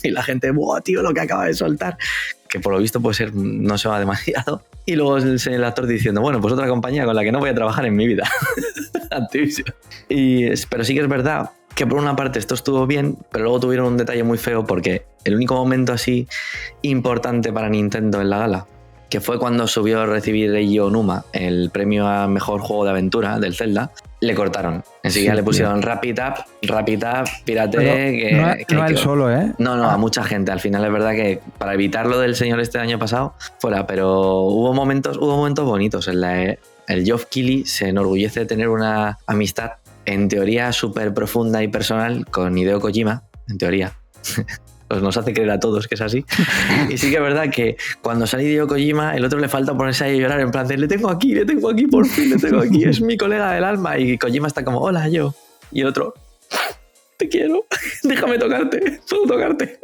Y 0.02 0.10
la 0.10 0.22
gente, 0.22 0.50
¡buah, 0.50 0.80
tío, 0.80 1.02
lo 1.02 1.12
que 1.12 1.20
acaba 1.20 1.46
de 1.46 1.54
soltar! 1.54 1.96
Que 2.48 2.60
por 2.60 2.72
lo 2.72 2.78
visto 2.78 3.00
puede 3.00 3.14
ser, 3.14 3.34
no 3.34 3.78
se 3.78 3.88
va 3.88 3.98
demasiado. 3.98 4.62
Y 4.84 4.96
luego 4.96 5.16
el, 5.16 5.64
actor 5.64 5.86
diciendo, 5.86 6.20
bueno, 6.20 6.40
pues 6.40 6.52
otra 6.52 6.66
compañía 6.68 7.04
con 7.04 7.14
la 7.14 7.22
que 7.22 7.32
no 7.32 7.38
voy 7.38 7.50
a 7.50 7.54
trabajar 7.54 7.86
en 7.86 7.94
mi 7.94 8.06
vida. 8.06 8.28
Activision. 9.10 9.66
Y, 10.08 10.48
pero 10.66 10.84
sí 10.84 10.94
que 10.94 11.00
es 11.00 11.08
verdad 11.08 11.50
que 11.74 11.86
por 11.86 11.98
una 11.98 12.16
parte 12.16 12.38
esto 12.38 12.54
estuvo 12.54 12.86
bien, 12.86 13.16
pero 13.30 13.44
luego 13.44 13.60
tuvieron 13.60 13.86
un 13.86 13.96
detalle 13.96 14.22
muy 14.24 14.38
feo 14.38 14.66
porque 14.66 15.04
el 15.24 15.34
único 15.34 15.54
momento 15.54 15.92
así 15.92 16.28
importante 16.82 17.52
para 17.52 17.68
Nintendo 17.68 18.20
en 18.20 18.30
la 18.30 18.38
gala, 18.38 18.66
que 19.12 19.20
fue 19.20 19.38
cuando 19.38 19.68
subió 19.68 20.00
a 20.00 20.06
recibir 20.06 20.54
Eiji 20.54 20.78
Onuma 20.78 21.26
el 21.34 21.68
premio 21.70 22.06
a 22.08 22.26
mejor 22.28 22.62
juego 22.62 22.84
de 22.84 22.92
aventura 22.92 23.38
del 23.38 23.54
Zelda, 23.54 23.90
le 24.20 24.34
cortaron. 24.34 24.82
Enseguida 25.02 25.32
Sí, 25.32 25.36
le 25.36 25.42
pusieron 25.42 25.82
Rapid 25.82 26.18
Up, 26.18 26.44
Rapid 26.62 27.04
Up, 27.04 27.28
Pirate. 27.44 27.76
Que- 27.76 28.32
no, 28.32 28.66
que 28.66 28.74
no 28.74 28.86
él 28.86 28.96
solo, 28.96 29.30
¿eh? 29.30 29.52
no, 29.58 29.76
no, 29.76 29.90
a 29.90 29.98
mucha 29.98 30.24
gente. 30.24 30.50
Al 30.50 30.60
final 30.60 30.82
es 30.86 30.90
verdad 30.90 31.10
que 31.10 31.40
para 31.58 31.74
evitar 31.74 32.06
lo 32.06 32.18
del 32.20 32.34
señor 32.36 32.58
este 32.60 32.78
año 32.78 32.98
pasado, 32.98 33.34
fuera, 33.58 33.86
pero 33.86 34.44
hubo 34.44 34.72
momentos, 34.72 35.18
hubo 35.18 35.36
momentos 35.36 35.66
bonitos. 35.66 36.08
En 36.08 36.22
la, 36.22 36.42
el 36.88 37.04
Geoff 37.04 37.26
Keighley 37.26 37.66
se 37.66 37.90
enorgullece 37.90 38.40
de 38.40 38.46
tener 38.46 38.70
una 38.70 39.18
amistad 39.26 39.72
en 40.06 40.28
teoría 40.28 40.72
súper 40.72 41.12
profunda 41.12 41.62
y 41.62 41.68
personal 41.68 42.24
con 42.24 42.56
Hideo 42.56 42.80
Kojima, 42.80 43.24
en 43.46 43.58
teoría. 43.58 43.92
Pues 44.92 45.00
nos 45.00 45.16
hace 45.16 45.32
creer 45.32 45.50
a 45.50 45.58
todos 45.58 45.88
que 45.88 45.94
es 45.94 46.02
así. 46.02 46.22
Y 46.90 46.98
sí 46.98 47.08
que 47.08 47.16
es 47.16 47.22
verdad 47.22 47.48
que 47.48 47.78
cuando 48.02 48.26
sale 48.26 48.44
Hideo 48.44 48.68
Kojima, 48.68 49.16
el 49.16 49.24
otro 49.24 49.38
le 49.38 49.48
falta 49.48 49.74
ponerse 49.74 50.04
ahí 50.04 50.18
a 50.18 50.20
llorar 50.20 50.40
en 50.40 50.50
plan 50.50 50.68
de 50.68 50.76
le 50.76 50.86
tengo 50.86 51.08
aquí, 51.08 51.34
le 51.34 51.46
tengo 51.46 51.70
aquí, 51.70 51.86
por 51.86 52.04
fin 52.04 52.28
le 52.28 52.36
tengo 52.36 52.60
aquí, 52.60 52.84
es 52.84 53.00
mi 53.00 53.16
colega 53.16 53.52
del 53.52 53.64
alma. 53.64 53.98
Y 53.98 54.18
Kojima 54.18 54.48
está 54.48 54.62
como, 54.62 54.80
hola, 54.80 55.08
yo. 55.08 55.34
Y 55.70 55.80
el 55.80 55.86
otro, 55.86 56.12
te 57.16 57.26
quiero, 57.26 57.64
déjame 58.02 58.36
tocarte, 58.36 59.00
puedo 59.08 59.28
tocarte. 59.28 59.80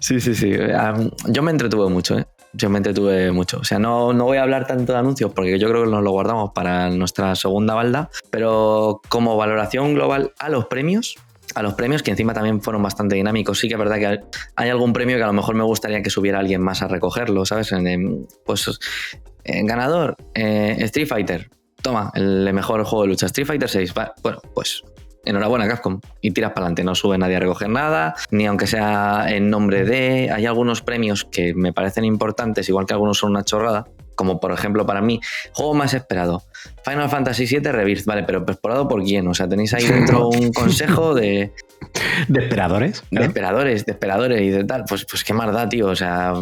Sí, 0.00 0.20
sí, 0.20 0.34
sí. 0.34 0.52
Am, 0.76 1.12
yo 1.28 1.44
me 1.44 1.52
entretuve 1.52 1.88
mucho, 1.88 2.18
¿eh? 2.18 2.26
Yo 2.52 2.70
me 2.70 2.78
entretuve 2.78 3.30
mucho. 3.30 3.60
O 3.60 3.64
sea, 3.64 3.78
no, 3.78 4.12
no 4.12 4.24
voy 4.24 4.38
a 4.38 4.42
hablar 4.42 4.66
tanto 4.66 4.94
de 4.94 4.98
anuncios 4.98 5.30
porque 5.32 5.60
yo 5.60 5.68
creo 5.68 5.84
que 5.84 5.90
nos 5.92 6.02
lo 6.02 6.10
guardamos 6.10 6.50
para 6.52 6.90
nuestra 6.90 7.36
segunda 7.36 7.74
balda, 7.74 8.10
pero 8.30 9.00
como 9.08 9.36
valoración 9.36 9.94
global 9.94 10.32
a 10.40 10.48
los 10.48 10.66
premios, 10.66 11.14
a 11.54 11.62
los 11.62 11.74
premios 11.74 12.02
que 12.02 12.10
encima 12.10 12.32
también 12.34 12.60
fueron 12.60 12.82
bastante 12.82 13.16
dinámicos, 13.16 13.58
sí 13.58 13.68
que 13.68 13.74
es 13.74 13.78
verdad 13.78 13.98
que 13.98 14.20
hay- 14.56 14.68
algún 14.70 14.92
premio 14.92 15.16
que 15.16 15.22
a 15.22 15.26
lo 15.26 15.32
mejor 15.32 15.54
me 15.54 15.64
gustaría 15.64 16.02
que 16.02 16.10
subiera 16.10 16.38
alguien 16.38 16.60
más 16.62 16.82
a 16.82 16.88
recogerlo, 16.88 17.44
¿sabes? 17.44 17.72
Pues 18.44 18.78
ganador, 19.44 20.16
eh, 20.34 20.76
Street 20.80 21.06
Fighter. 21.08 21.50
Toma, 21.82 22.12
el 22.14 22.52
mejor 22.52 22.84
juego 22.84 23.02
de 23.02 23.08
lucha, 23.08 23.26
Street 23.26 23.46
Fighter 23.46 23.68
6. 23.68 23.94
Va, 23.96 24.12
bueno, 24.22 24.38
pues 24.54 24.82
enhorabuena 25.24 25.66
Capcom 25.68 26.00
y 26.20 26.30
tiras 26.30 26.52
para 26.52 26.66
adelante, 26.66 26.84
no 26.84 26.94
sube 26.94 27.18
nadie 27.18 27.36
a 27.36 27.40
recoger 27.40 27.68
nada, 27.68 28.14
ni 28.30 28.46
aunque 28.46 28.66
sea 28.66 29.26
en 29.28 29.50
nombre 29.50 29.84
de, 29.84 30.30
hay 30.30 30.46
algunos 30.46 30.82
premios 30.82 31.24
que 31.24 31.54
me 31.54 31.72
parecen 31.72 32.04
importantes, 32.04 32.68
igual 32.68 32.86
que 32.86 32.94
algunos 32.94 33.18
son 33.18 33.30
una 33.30 33.44
chorrada, 33.44 33.86
como 34.20 34.38
por 34.38 34.52
ejemplo 34.52 34.84
para 34.84 35.00
mí, 35.00 35.18
juego 35.54 35.72
más 35.72 35.94
esperado, 35.94 36.42
Final 36.84 37.08
Fantasy 37.08 37.46
VII 37.46 37.72
Rebirth, 37.72 38.04
vale, 38.04 38.22
pero 38.22 38.44
esperado 38.46 38.86
por 38.86 39.02
quién, 39.02 39.26
o 39.26 39.32
sea, 39.32 39.48
tenéis 39.48 39.72
ahí 39.72 39.86
dentro 39.86 40.28
un 40.28 40.52
consejo 40.52 41.14
de, 41.14 41.54
¿De 42.28 42.40
esperadores? 42.42 43.02
de 43.10 43.24
esperadores, 43.24 43.86
de 43.86 43.92
esperadores 43.92 44.42
y 44.42 44.50
de 44.50 44.64
tal, 44.64 44.84
pues, 44.86 45.06
pues 45.06 45.24
qué 45.24 45.32
más 45.32 45.50
da, 45.54 45.66
tío, 45.70 45.86
o 45.86 45.96
sea, 45.96 46.34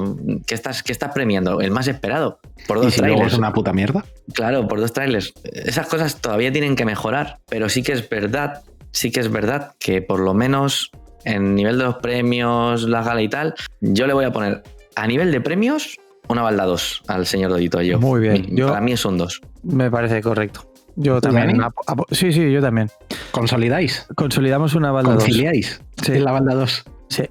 ¿qué 0.45 0.57
estás, 0.57 0.83
qué 0.83 0.91
estás 0.91 1.13
premiando? 1.13 1.61
El 1.61 1.71
más 1.71 1.87
esperado, 1.87 2.41
por 2.67 2.79
¿Y 2.79 2.81
dos 2.81 2.95
si 2.95 2.99
luego 2.99 3.15
trailers. 3.15 3.35
es 3.35 3.39
una 3.39 3.53
puta 3.53 3.73
mierda? 3.73 4.05
Claro, 4.35 4.67
por 4.67 4.81
dos 4.81 4.93
trailers. 4.93 5.33
Esas 5.45 5.87
cosas 5.87 6.21
todavía 6.21 6.51
tienen 6.51 6.75
que 6.75 6.85
mejorar, 6.85 7.39
pero 7.49 7.69
sí 7.69 7.85
que 7.85 7.93
es 7.93 8.09
verdad, 8.09 8.65
sí 8.91 9.13
que 9.13 9.21
es 9.21 9.31
verdad 9.31 9.77
que 9.79 10.03
por 10.03 10.19
lo 10.19 10.35
menos 10.35 10.91
en 11.25 11.55
nivel 11.55 11.79
de 11.79 11.85
los 11.85 11.99
premios, 11.99 12.83
la 12.83 13.05
gala 13.05 13.23
y 13.23 13.29
tal, 13.29 13.55
yo 13.81 14.09
le 14.09 14.15
voy 14.15 14.25
a 14.25 14.33
poner 14.33 14.65
a 14.97 15.07
nivel 15.07 15.31
de 15.31 15.41
premios 15.41 15.97
una 16.29 16.43
balda 16.43 16.65
2 16.65 17.03
al 17.09 17.27
señor 17.27 17.51
Dodito. 17.51 17.81
Yo. 17.83 17.99
Muy 18.01 18.21
bien. 18.21 18.47
Mi- 18.51 18.57
Yo- 18.59 18.69
Para 18.69 18.81
mí 18.81 18.93
es 18.93 19.05
un 19.05 19.19
2. 19.19 19.41
Me 19.63 19.91
parece 19.91 20.21
correcto. 20.23 20.71
Yo 20.97 21.21
¿Tú, 21.21 21.29
también. 21.33 21.61
Sí, 22.11 22.33
sí, 22.33 22.51
yo 22.51 22.61
también. 22.61 22.91
¿Consolidáis? 23.31 24.07
Consolidamos 24.17 24.75
una 24.75 24.91
balda 24.91 25.15
2. 25.15 25.23
¿Conciliáis 25.25 25.81
Sí. 26.03 26.13
en 26.13 26.25
la 26.25 26.33
balda 26.33 26.55
2? 26.55 26.85
Sí. 27.09 27.23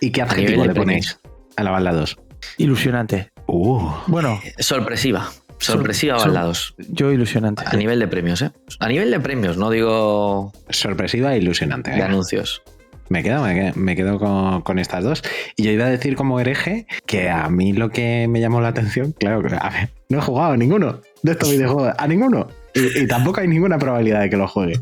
¿Y 0.00 0.10
qué 0.10 0.22
adjetivo 0.22 0.62
nivel 0.62 0.68
le 0.68 0.74
ponéis 0.74 1.18
a 1.56 1.62
la 1.62 1.70
balda 1.70 1.92
2? 1.92 2.18
Ilusionante. 2.58 3.30
Uh, 3.46 3.88
Bueno, 4.06 4.40
Sorpresiva. 4.58 5.30
Sorpresiva 5.58 6.18
Sor- 6.18 6.28
baldados. 6.28 6.74
yo 6.90 7.10
ilusionante. 7.12 7.62
A 7.66 7.74
nivel 7.76 7.98
de 7.98 8.08
premios, 8.08 8.42
¿eh? 8.42 8.50
A 8.80 8.88
nivel 8.88 9.10
de 9.10 9.20
premios, 9.20 9.56
no 9.56 9.70
digo 9.70 10.52
sorpresiva 10.68 11.34
e 11.34 11.38
ilusionante. 11.38 11.92
de 11.92 12.02
anuncios. 12.02 12.62
Me 13.08 13.22
quedo, 13.22 13.42
me 13.42 13.54
quedo, 13.54 13.72
me 13.76 13.96
quedo 13.96 14.18
con, 14.18 14.62
con 14.62 14.78
estas 14.78 15.04
dos. 15.04 15.22
Y 15.56 15.64
yo 15.64 15.70
iba 15.70 15.84
a 15.84 15.90
decir 15.90 16.16
como 16.16 16.40
hereje 16.40 16.86
que 17.06 17.28
a 17.30 17.48
mí 17.50 17.72
lo 17.72 17.90
que 17.90 18.26
me 18.28 18.40
llamó 18.40 18.60
la 18.60 18.68
atención, 18.68 19.12
claro, 19.12 19.42
que 19.42 19.54
a 19.54 19.70
ver, 19.70 19.90
no 20.08 20.18
he 20.18 20.22
jugado 20.22 20.52
a 20.52 20.56
ninguno 20.56 21.00
de 21.22 21.32
estos 21.32 21.50
videojuegos, 21.50 21.94
a 21.96 22.06
ninguno. 22.08 22.48
Y, 22.76 23.04
y 23.04 23.06
tampoco 23.06 23.40
hay 23.40 23.46
ninguna 23.46 23.78
probabilidad 23.78 24.20
de 24.22 24.30
que 24.30 24.36
lo 24.36 24.48
juegue. 24.48 24.80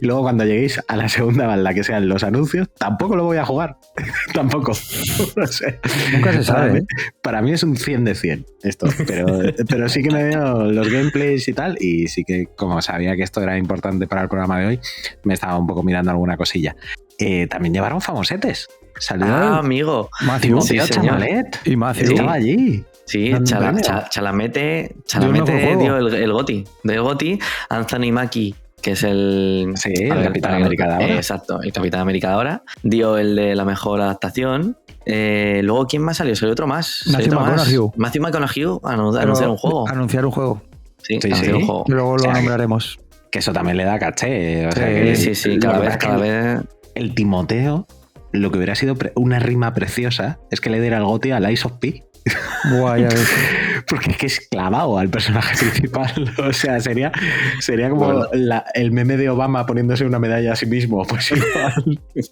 Y 0.00 0.06
luego 0.06 0.22
cuando 0.22 0.44
lleguéis 0.44 0.80
a 0.88 0.96
la 0.96 1.08
segunda 1.10 1.46
balda, 1.46 1.74
que 1.74 1.84
sean 1.84 2.08
los 2.08 2.24
anuncios, 2.24 2.68
tampoco 2.78 3.16
lo 3.16 3.24
voy 3.24 3.36
a 3.36 3.44
jugar. 3.44 3.76
tampoco. 4.32 4.72
No 5.36 5.46
sé. 5.46 5.78
Nunca 6.12 6.32
se 6.32 6.38
Para 6.38 6.42
sabe. 6.44 6.72
mí, 6.72 6.86
para 7.22 7.42
mí 7.42 7.52
es 7.52 7.62
un 7.64 7.76
100 7.76 8.04
de 8.04 8.14
100 8.14 8.46
esto, 8.62 8.86
pero, 9.06 9.26
pero 9.68 9.88
sí 9.88 10.02
que 10.02 10.10
me 10.10 10.22
veo 10.24 10.64
los 10.70 10.88
gameplays 10.90 11.46
y 11.48 11.52
tal, 11.52 11.76
y 11.80 12.06
sí 12.08 12.24
que 12.24 12.46
como 12.56 12.80
sabía 12.80 13.14
que 13.16 13.22
esto 13.22 13.42
era 13.42 13.58
importante 13.58 14.06
para 14.06 14.22
el 14.22 14.28
programa 14.28 14.58
de 14.60 14.66
hoy, 14.66 14.80
me 15.24 15.34
estaba 15.34 15.58
un 15.58 15.66
poco 15.66 15.82
mirando 15.82 16.10
alguna 16.12 16.36
cosilla. 16.36 16.74
Eh, 17.18 17.46
también 17.46 17.72
llevaron 17.74 18.00
famosetes. 18.00 18.68
Salió 18.98 19.26
Ah, 19.26 19.58
amigo. 19.58 20.08
Matthew. 20.22 20.60
Sí. 20.62 20.78
Chalamet. 20.78 21.58
Y 21.64 21.76
Matthew. 21.76 22.12
Estaba 22.12 22.32
allí. 22.34 22.84
Sí, 23.06 23.32
Chala- 23.44 23.72
no. 23.72 23.80
Cha- 23.80 24.08
Chalamete, 24.08 24.60
Dio 24.60 24.96
el 24.96 25.04
Chalamete 25.04 25.76
dio 25.76 25.96
el, 25.98 26.14
el 26.14 26.32
Goti. 26.32 26.64
Del 26.84 27.02
Goti, 27.02 27.38
Anthony 27.68 28.10
Mackie, 28.12 28.54
que 28.80 28.92
es 28.92 29.02
el, 29.02 29.72
Sí, 29.76 29.92
el 29.94 30.22
Capitán 30.24 30.54
América 30.54 30.86
de 30.86 30.92
ahora. 30.94 31.06
Eh, 31.08 31.16
exacto, 31.16 31.60
el 31.60 31.72
Capitán 31.72 32.00
América 32.00 32.28
de 32.28 32.34
ahora. 32.34 32.62
Dio 32.82 33.18
el 33.18 33.36
de 33.36 33.54
la 33.54 33.64
mejor 33.66 34.00
adaptación. 34.00 34.78
Eh, 35.06 35.60
luego, 35.64 35.86
¿quién 35.86 36.00
más 36.02 36.16
salió? 36.16 36.34
Salió 36.34 36.52
otro 36.52 36.66
más. 36.66 37.02
Matthew 37.06 37.12
Salió 37.12 37.26
otro 37.26 37.40
más. 37.40 37.66
McConaughey. 37.68 37.90
Matthew 37.96 38.22
McConaughey 38.22 38.64
anunciar 38.84 39.48
un 39.50 39.56
juego. 39.58 39.88
Anunciar 39.88 40.24
un 40.24 40.32
juego. 40.32 40.62
Sí, 41.02 41.18
Sí, 41.20 41.30
sí. 41.34 41.50
un 41.52 41.66
juego. 41.66 41.84
Y 41.86 41.92
luego 41.92 42.10
O 42.12 42.16
lo 42.16 42.22
sea, 42.22 42.32
nombraremos. 42.32 42.98
Que 43.30 43.40
eso 43.40 43.52
también 43.52 43.76
le 43.76 43.84
da 43.84 43.98
caché. 43.98 44.66
O 44.66 44.72
sea, 44.72 44.86
Sí, 44.86 44.94
que 44.94 45.16
Sí, 45.16 45.34
sí, 45.34 45.58
cada 45.58 45.78
vez, 45.78 45.96
cada 45.98 46.16
que 46.16 46.22
vez. 46.22 46.60
El 46.94 47.14
Timoteo, 47.14 47.86
lo 48.32 48.50
que 48.50 48.58
hubiera 48.58 48.74
sido 48.74 48.96
una 49.16 49.38
rima 49.38 49.72
preciosa 49.74 50.38
es 50.50 50.60
que 50.60 50.70
le 50.70 50.80
diera 50.80 50.98
el 50.98 51.04
goti 51.04 51.30
al 51.32 51.50
Ice 51.50 51.66
of 51.66 51.74
P. 51.80 52.04
Ves. 52.24 53.28
Porque 53.86 54.12
es 54.12 54.16
que 54.16 54.26
es 54.26 54.48
clavado 54.48 54.98
al 54.98 55.10
personaje 55.10 55.56
principal. 55.60 56.10
O 56.38 56.52
sea, 56.52 56.80
sería, 56.80 57.12
sería 57.60 57.90
como 57.90 58.04
Bueno. 58.06 58.26
la- 58.32 58.64
el 58.74 58.92
meme 58.92 59.16
de 59.18 59.28
Obama 59.28 59.66
poniéndose 59.66 60.04
una 60.06 60.18
medalla 60.18 60.52
a 60.52 60.56
sí 60.56 60.66
mismo. 60.66 61.04
Pues 61.04 61.30
igual. 61.32 62.00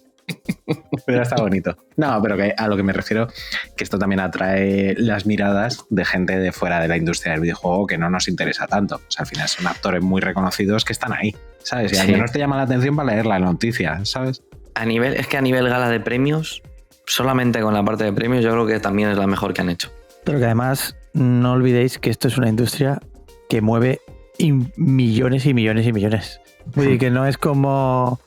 Pero 1.05 1.21
está 1.21 1.35
bonito. 1.35 1.75
No, 1.97 2.21
pero 2.21 2.37
que 2.37 2.53
a 2.57 2.67
lo 2.69 2.77
que 2.77 2.83
me 2.83 2.93
refiero, 2.93 3.27
que 3.75 3.83
esto 3.83 3.99
también 3.99 4.21
atrae 4.21 4.95
las 4.97 5.25
miradas 5.25 5.83
de 5.89 6.05
gente 6.05 6.39
de 6.39 6.53
fuera 6.53 6.79
de 6.79 6.87
la 6.87 6.95
industria 6.95 7.33
del 7.33 7.41
videojuego 7.41 7.85
que 7.87 7.97
no 7.97 8.09
nos 8.09 8.29
interesa 8.29 8.65
tanto. 8.67 8.95
O 8.95 9.11
sea, 9.11 9.23
al 9.23 9.27
final 9.27 9.49
son 9.49 9.67
actores 9.67 10.01
muy 10.01 10.21
reconocidos 10.21 10.85
que 10.85 10.93
están 10.93 11.11
ahí, 11.11 11.35
¿sabes? 11.61 11.91
Y 11.91 11.97
al 11.97 12.05
Sí. 12.05 12.11
menos 12.13 12.31
te 12.31 12.39
llama 12.39 12.55
la 12.55 12.63
atención 12.63 12.95
para 12.95 13.11
leer 13.11 13.25
la 13.25 13.37
noticia, 13.39 13.99
¿sabes? 14.05 14.41
A 14.75 14.85
nivel, 14.85 15.13
es 15.13 15.27
que 15.27 15.37
a 15.37 15.41
nivel 15.41 15.67
gala 15.69 15.89
de 15.89 15.99
premios, 15.99 16.61
solamente 17.05 17.61
con 17.61 17.73
la 17.73 17.83
parte 17.83 18.03
de 18.03 18.13
premios, 18.13 18.43
yo 18.43 18.51
creo 18.51 18.65
que 18.65 18.79
también 18.79 19.09
es 19.09 19.17
la 19.17 19.27
mejor 19.27 19.53
que 19.53 19.61
han 19.61 19.69
hecho. 19.69 19.89
Pero 20.23 20.39
que 20.39 20.45
además 20.45 20.95
no 21.13 21.51
olvidéis 21.53 21.99
que 21.99 22.09
esto 22.09 22.27
es 22.27 22.37
una 22.37 22.49
industria 22.49 22.99
que 23.49 23.61
mueve 23.61 24.01
millones 24.77 25.45
y 25.45 25.53
millones 25.53 25.85
y 25.87 25.93
millones. 25.93 26.39
Y 26.75 26.97
que 26.97 27.11
no 27.11 27.25
es 27.27 27.37
como... 27.37 28.19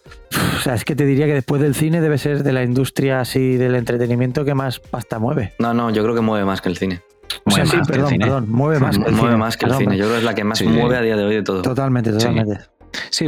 O 0.57 0.61
sea, 0.63 0.75
es 0.75 0.85
que 0.85 0.95
te 0.95 1.05
diría 1.07 1.27
que 1.27 1.35
después 1.35 1.61
del 1.63 1.75
cine 1.75 2.01
debe 2.01 2.19
ser 2.19 2.43
de 2.43 2.53
la 2.53 2.63
industria 2.63 3.21
así 3.21 3.57
del 3.57 3.75
entretenimiento 3.75 4.45
que 4.45 4.55
más 4.55 4.79
pasta 4.79 5.19
mueve. 5.19 5.55
No, 5.59 5.73
no, 5.75 5.91
yo 5.91 6.03
creo 6.03 6.15
que 6.15 6.21
mueve 6.21 6.45
más 6.45 6.61
que 6.61 6.69
el 6.69 6.77
cine. 6.77 7.01
O 7.45 7.51
sea, 7.51 7.65
Mueve 7.65 7.71
sí, 7.71 7.77
más 7.79 7.87
que 7.87 7.93
el 7.93 7.97
perdón, 7.97 8.11
cine. 8.11 8.25
perdón, 8.27 8.47
mueve 8.51 8.79
más 8.81 8.99
que 8.99 9.05
el 9.05 9.13
mueve 9.13 9.29
cine. 9.29 9.37
más 9.39 9.57
que 9.57 9.67
el 9.67 9.75
cine. 9.75 9.97
Yo 9.97 10.05
creo 10.05 10.11
que 10.13 10.19
es 10.19 10.25
la 10.25 10.35
que 10.35 10.45
más 10.45 10.59
Sí. 10.59 10.67
mueve 10.67 10.97
a 10.97 11.01
día 11.01 11.17
de 11.17 11.25
hoy 11.25 11.35
de 11.37 11.43
todo. 11.43 11.63
Totalmente, 11.63 12.13
totalmente. 12.13 12.57
Sí, 12.57 12.61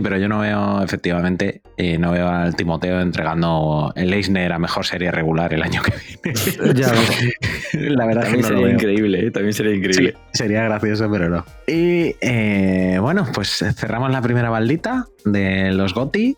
pero 0.03 0.17
yo 0.19 0.29
no 0.29 0.41
veo, 0.41 0.83
efectivamente, 0.83 1.63
eh, 1.77 1.99
no 1.99 2.13
veo 2.13 2.29
al 2.29 2.55
Timoteo 2.57 3.01
entregando 3.01 3.93
el 3.97 4.13
Eisner 4.13 4.53
a 4.53 4.59
mejor 4.59 4.87
serie 4.87 5.11
regular 5.11 5.53
el 5.55 5.63
año 5.63 5.83
que 5.83 5.93
viene. 5.93 6.39
Ya 6.75 6.93
la 7.73 8.07
verdad 8.07 8.25
es 8.25 8.31
que 8.31 8.37
no 8.37 8.43
lo 8.43 8.49
sería 8.49 8.65
veo. 8.65 8.75
increíble, 8.75 9.27
¿eh? 9.27 9.31
también 9.31 9.53
sería 9.53 9.75
increíble. 9.75 10.15
Sí, 10.33 10.39
sería 10.39 10.63
gracioso, 10.65 11.11
pero 11.11 11.29
no. 11.29 11.45
Y 11.67 12.15
eh, 12.21 12.99
bueno, 13.01 13.27
pues 13.33 13.65
cerramos 13.77 14.11
la 14.11 14.23
primera 14.23 14.51
baldita 14.51 15.07
de 15.25 15.73
los 15.73 15.95
GOTI. 15.95 16.37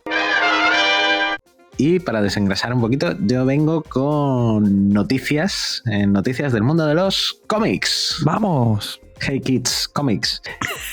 Y 1.76 1.98
para 1.98 2.20
desengrasar 2.20 2.74
un 2.74 2.82
poquito, 2.82 3.16
yo 3.20 3.46
vengo 3.46 3.82
con 3.82 4.90
noticias, 4.90 5.82
eh, 5.90 6.06
noticias 6.06 6.52
del 6.52 6.62
mundo 6.62 6.86
de 6.86 6.94
los 6.94 7.40
cómics. 7.46 8.20
Vamos. 8.22 9.00
Hey 9.20 9.40
Kids 9.40 9.88
Comics. 9.88 10.42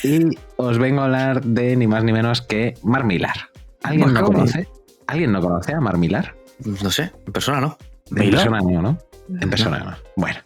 Y 0.02 0.36
os 0.56 0.78
vengo 0.78 1.00
a 1.00 1.04
hablar 1.04 1.42
de 1.42 1.76
ni 1.76 1.86
más 1.86 2.04
ni 2.04 2.12
menos 2.12 2.42
que 2.42 2.74
Mar 2.82 3.04
Millar. 3.04 3.50
¿Alguien 3.82 4.12
no 4.12 4.22
conoce? 4.22 4.68
¿Alguien 5.06 5.32
no 5.32 5.40
conoce 5.40 5.74
a 5.74 5.80
Mar 5.80 5.96
Millar? 5.96 6.36
No 6.82 6.90
sé, 6.90 7.12
en 7.26 7.32
persona 7.32 7.60
no. 7.60 7.78
En 8.14 8.30
persona 8.30 8.60
no, 8.60 8.82
¿no? 8.82 8.98
En 9.40 9.50
persona 9.50 9.78
no. 9.78 9.96
Bueno, 10.16 10.40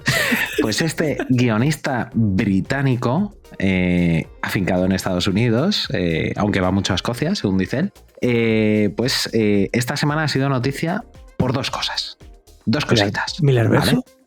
pues 0.60 0.82
este 0.82 1.18
guionista 1.28 2.10
británico, 2.14 3.34
eh, 3.58 4.26
afincado 4.42 4.84
en 4.84 4.92
Estados 4.92 5.26
Unidos, 5.26 5.88
eh, 5.92 6.32
aunque 6.36 6.60
va 6.60 6.70
mucho 6.70 6.92
a 6.92 6.96
Escocia, 6.96 7.34
según 7.34 7.58
dice 7.58 7.78
él, 7.78 7.92
eh, 8.20 8.92
pues 8.96 9.30
esta 9.32 9.96
semana 9.96 10.24
ha 10.24 10.28
sido 10.28 10.48
noticia 10.48 11.04
por 11.36 11.52
dos 11.52 11.70
cosas. 11.70 12.18
Dos 12.64 12.84
cositas. 12.84 13.42
Millarverso. 13.42 13.96
¿vale? 13.96 14.21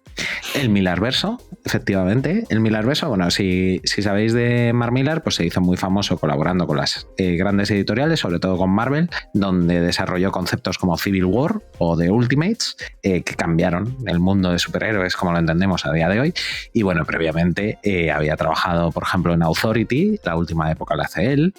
El 0.55 0.69
Millarverso, 0.69 1.37
efectivamente. 1.65 2.45
El 2.49 2.61
Millarverso, 2.61 3.09
bueno, 3.09 3.29
si, 3.29 3.81
si 3.83 4.01
sabéis 4.01 4.31
de 4.31 4.71
Mark 4.73 4.93
Millar, 4.93 5.21
pues 5.21 5.35
se 5.35 5.45
hizo 5.45 5.59
muy 5.59 5.75
famoso 5.75 6.17
colaborando 6.17 6.65
con 6.65 6.77
las 6.77 7.07
eh, 7.17 7.35
grandes 7.35 7.69
editoriales, 7.71 8.21
sobre 8.21 8.39
todo 8.39 8.57
con 8.57 8.69
Marvel, 8.69 9.09
donde 9.33 9.81
desarrolló 9.81 10.31
conceptos 10.31 10.77
como 10.77 10.97
Civil 10.97 11.25
War 11.25 11.61
o 11.77 11.97
The 11.97 12.09
Ultimates, 12.09 12.77
eh, 13.03 13.21
que 13.23 13.35
cambiaron 13.35 13.97
el 14.07 14.19
mundo 14.19 14.51
de 14.51 14.59
superhéroes 14.59 15.17
como 15.17 15.33
lo 15.33 15.39
entendemos 15.39 15.85
a 15.85 15.91
día 15.91 16.07
de 16.07 16.21
hoy. 16.21 16.33
Y 16.71 16.83
bueno, 16.83 17.03
previamente 17.03 17.77
eh, 17.83 18.11
había 18.11 18.37
trabajado, 18.37 18.91
por 18.91 19.03
ejemplo, 19.03 19.33
en 19.33 19.43
Authority, 19.43 20.21
la 20.23 20.37
última 20.37 20.71
época 20.71 20.95
la 20.95 21.03
hace 21.03 21.33
él. 21.33 21.53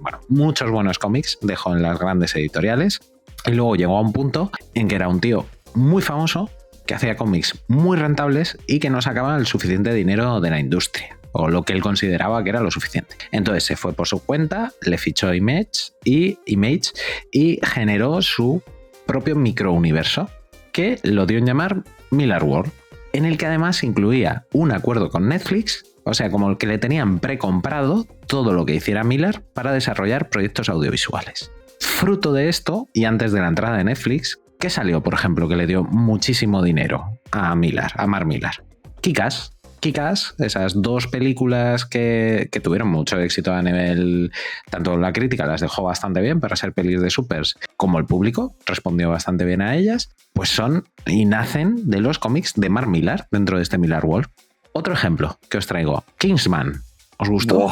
Bueno, 0.00 0.20
muchos 0.28 0.70
buenos 0.70 0.98
cómics 0.98 1.38
dejó 1.40 1.74
en 1.74 1.82
las 1.82 1.98
grandes 1.98 2.36
editoriales. 2.36 3.00
Y 3.46 3.52
luego 3.52 3.76
llegó 3.76 3.96
a 3.96 4.02
un 4.02 4.12
punto 4.12 4.50
en 4.74 4.88
que 4.88 4.96
era 4.96 5.08
un 5.08 5.20
tío 5.20 5.46
muy 5.74 6.02
famoso, 6.02 6.50
que 6.88 6.94
hacía 6.94 7.16
cómics 7.16 7.62
muy 7.68 7.98
rentables 7.98 8.56
y 8.66 8.80
que 8.80 8.88
no 8.88 9.02
sacaba 9.02 9.36
el 9.36 9.46
suficiente 9.46 9.92
dinero 9.92 10.40
de 10.40 10.50
la 10.50 10.58
industria 10.58 11.18
o 11.32 11.48
lo 11.48 11.62
que 11.62 11.74
él 11.74 11.82
consideraba 11.82 12.42
que 12.42 12.48
era 12.48 12.62
lo 12.62 12.70
suficiente. 12.70 13.14
Entonces 13.30 13.64
se 13.64 13.76
fue 13.76 13.92
por 13.92 14.08
su 14.08 14.24
cuenta, 14.24 14.72
le 14.80 14.96
fichó 14.96 15.32
Image 15.34 15.92
y 16.02 16.38
Image 16.46 16.92
y 17.30 17.60
generó 17.62 18.22
su 18.22 18.62
propio 19.06 19.36
microuniverso 19.36 20.30
que 20.72 20.98
lo 21.02 21.26
dio 21.26 21.36
en 21.36 21.44
llamar 21.44 21.84
Miller 22.10 22.42
World, 22.42 22.72
en 23.12 23.26
el 23.26 23.36
que 23.36 23.44
además 23.44 23.84
incluía 23.84 24.46
un 24.54 24.72
acuerdo 24.72 25.10
con 25.10 25.28
Netflix, 25.28 25.84
o 26.04 26.14
sea, 26.14 26.30
como 26.30 26.48
el 26.48 26.56
que 26.56 26.66
le 26.66 26.78
tenían 26.78 27.18
precomprado 27.18 28.06
todo 28.26 28.54
lo 28.54 28.64
que 28.64 28.74
hiciera 28.74 29.04
Miller 29.04 29.42
para 29.52 29.72
desarrollar 29.72 30.30
proyectos 30.30 30.70
audiovisuales. 30.70 31.52
Fruto 31.80 32.32
de 32.32 32.48
esto, 32.48 32.88
y 32.94 33.04
antes 33.04 33.32
de 33.32 33.40
la 33.40 33.48
entrada 33.48 33.76
de 33.76 33.84
Netflix, 33.84 34.38
¿qué 34.58 34.70
salió, 34.70 35.02
por 35.02 35.14
ejemplo, 35.14 35.48
que 35.48 35.56
le 35.56 35.66
dio 35.66 35.84
muchísimo 35.84 36.62
dinero 36.62 37.20
a 37.30 37.54
Miller, 37.54 37.90
a 37.94 38.06
Mar 38.06 38.26
Millar? 38.26 38.64
Kikas. 39.00 39.52
Kikas, 39.80 40.34
esas 40.38 40.82
dos 40.82 41.06
películas 41.06 41.84
que, 41.84 42.48
que 42.50 42.58
tuvieron 42.58 42.88
mucho 42.88 43.16
éxito 43.20 43.54
a 43.54 43.62
nivel, 43.62 44.32
tanto 44.70 44.96
la 44.96 45.12
crítica 45.12 45.46
las 45.46 45.60
dejó 45.60 45.84
bastante 45.84 46.20
bien 46.20 46.40
para 46.40 46.56
ser 46.56 46.72
pelis 46.72 47.00
de 47.00 47.10
supers, 47.10 47.56
como 47.76 47.98
el 48.00 48.04
público 48.04 48.56
respondió 48.66 49.08
bastante 49.08 49.44
bien 49.44 49.62
a 49.62 49.76
ellas, 49.76 50.10
pues 50.32 50.48
son 50.48 50.88
y 51.06 51.26
nacen 51.26 51.88
de 51.88 52.00
los 52.00 52.18
cómics 52.18 52.54
de 52.56 52.68
Mark 52.70 52.88
Millar 52.88 53.28
dentro 53.30 53.58
de 53.58 53.62
este 53.62 53.78
Millar 53.78 54.04
World. 54.04 54.28
Otro 54.72 54.94
ejemplo 54.94 55.38
que 55.48 55.58
os 55.58 55.66
traigo, 55.68 56.04
Kingsman. 56.18 56.82
¿Os 57.18 57.28
gustó 57.28 57.70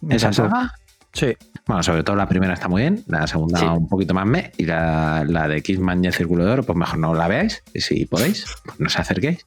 me 0.00 0.14
esa 0.14 0.32
saga? 0.32 0.74
Sí. 1.12 1.36
Bueno, 1.66 1.82
sobre 1.82 2.02
todo 2.02 2.16
la 2.16 2.28
primera 2.28 2.54
está 2.54 2.68
muy 2.68 2.82
bien, 2.82 3.02
la 3.08 3.26
segunda 3.26 3.58
Sí. 3.58 3.66
un 3.66 3.88
poquito 3.88 4.14
más 4.14 4.24
me, 4.26 4.52
y 4.56 4.64
la, 4.64 5.24
la 5.26 5.48
de 5.48 5.62
Kingsman 5.62 6.02
y 6.02 6.06
el 6.06 6.12
Círculo 6.14 6.44
de 6.44 6.52
Oro, 6.52 6.62
pues 6.62 6.76
mejor 6.78 6.98
no 6.98 7.14
la 7.14 7.28
veáis, 7.28 7.62
y 7.74 7.80
si 7.80 8.06
podéis, 8.06 8.46
pues 8.64 8.80
no 8.80 8.86
os 8.86 8.98
acerquéis. 8.98 9.44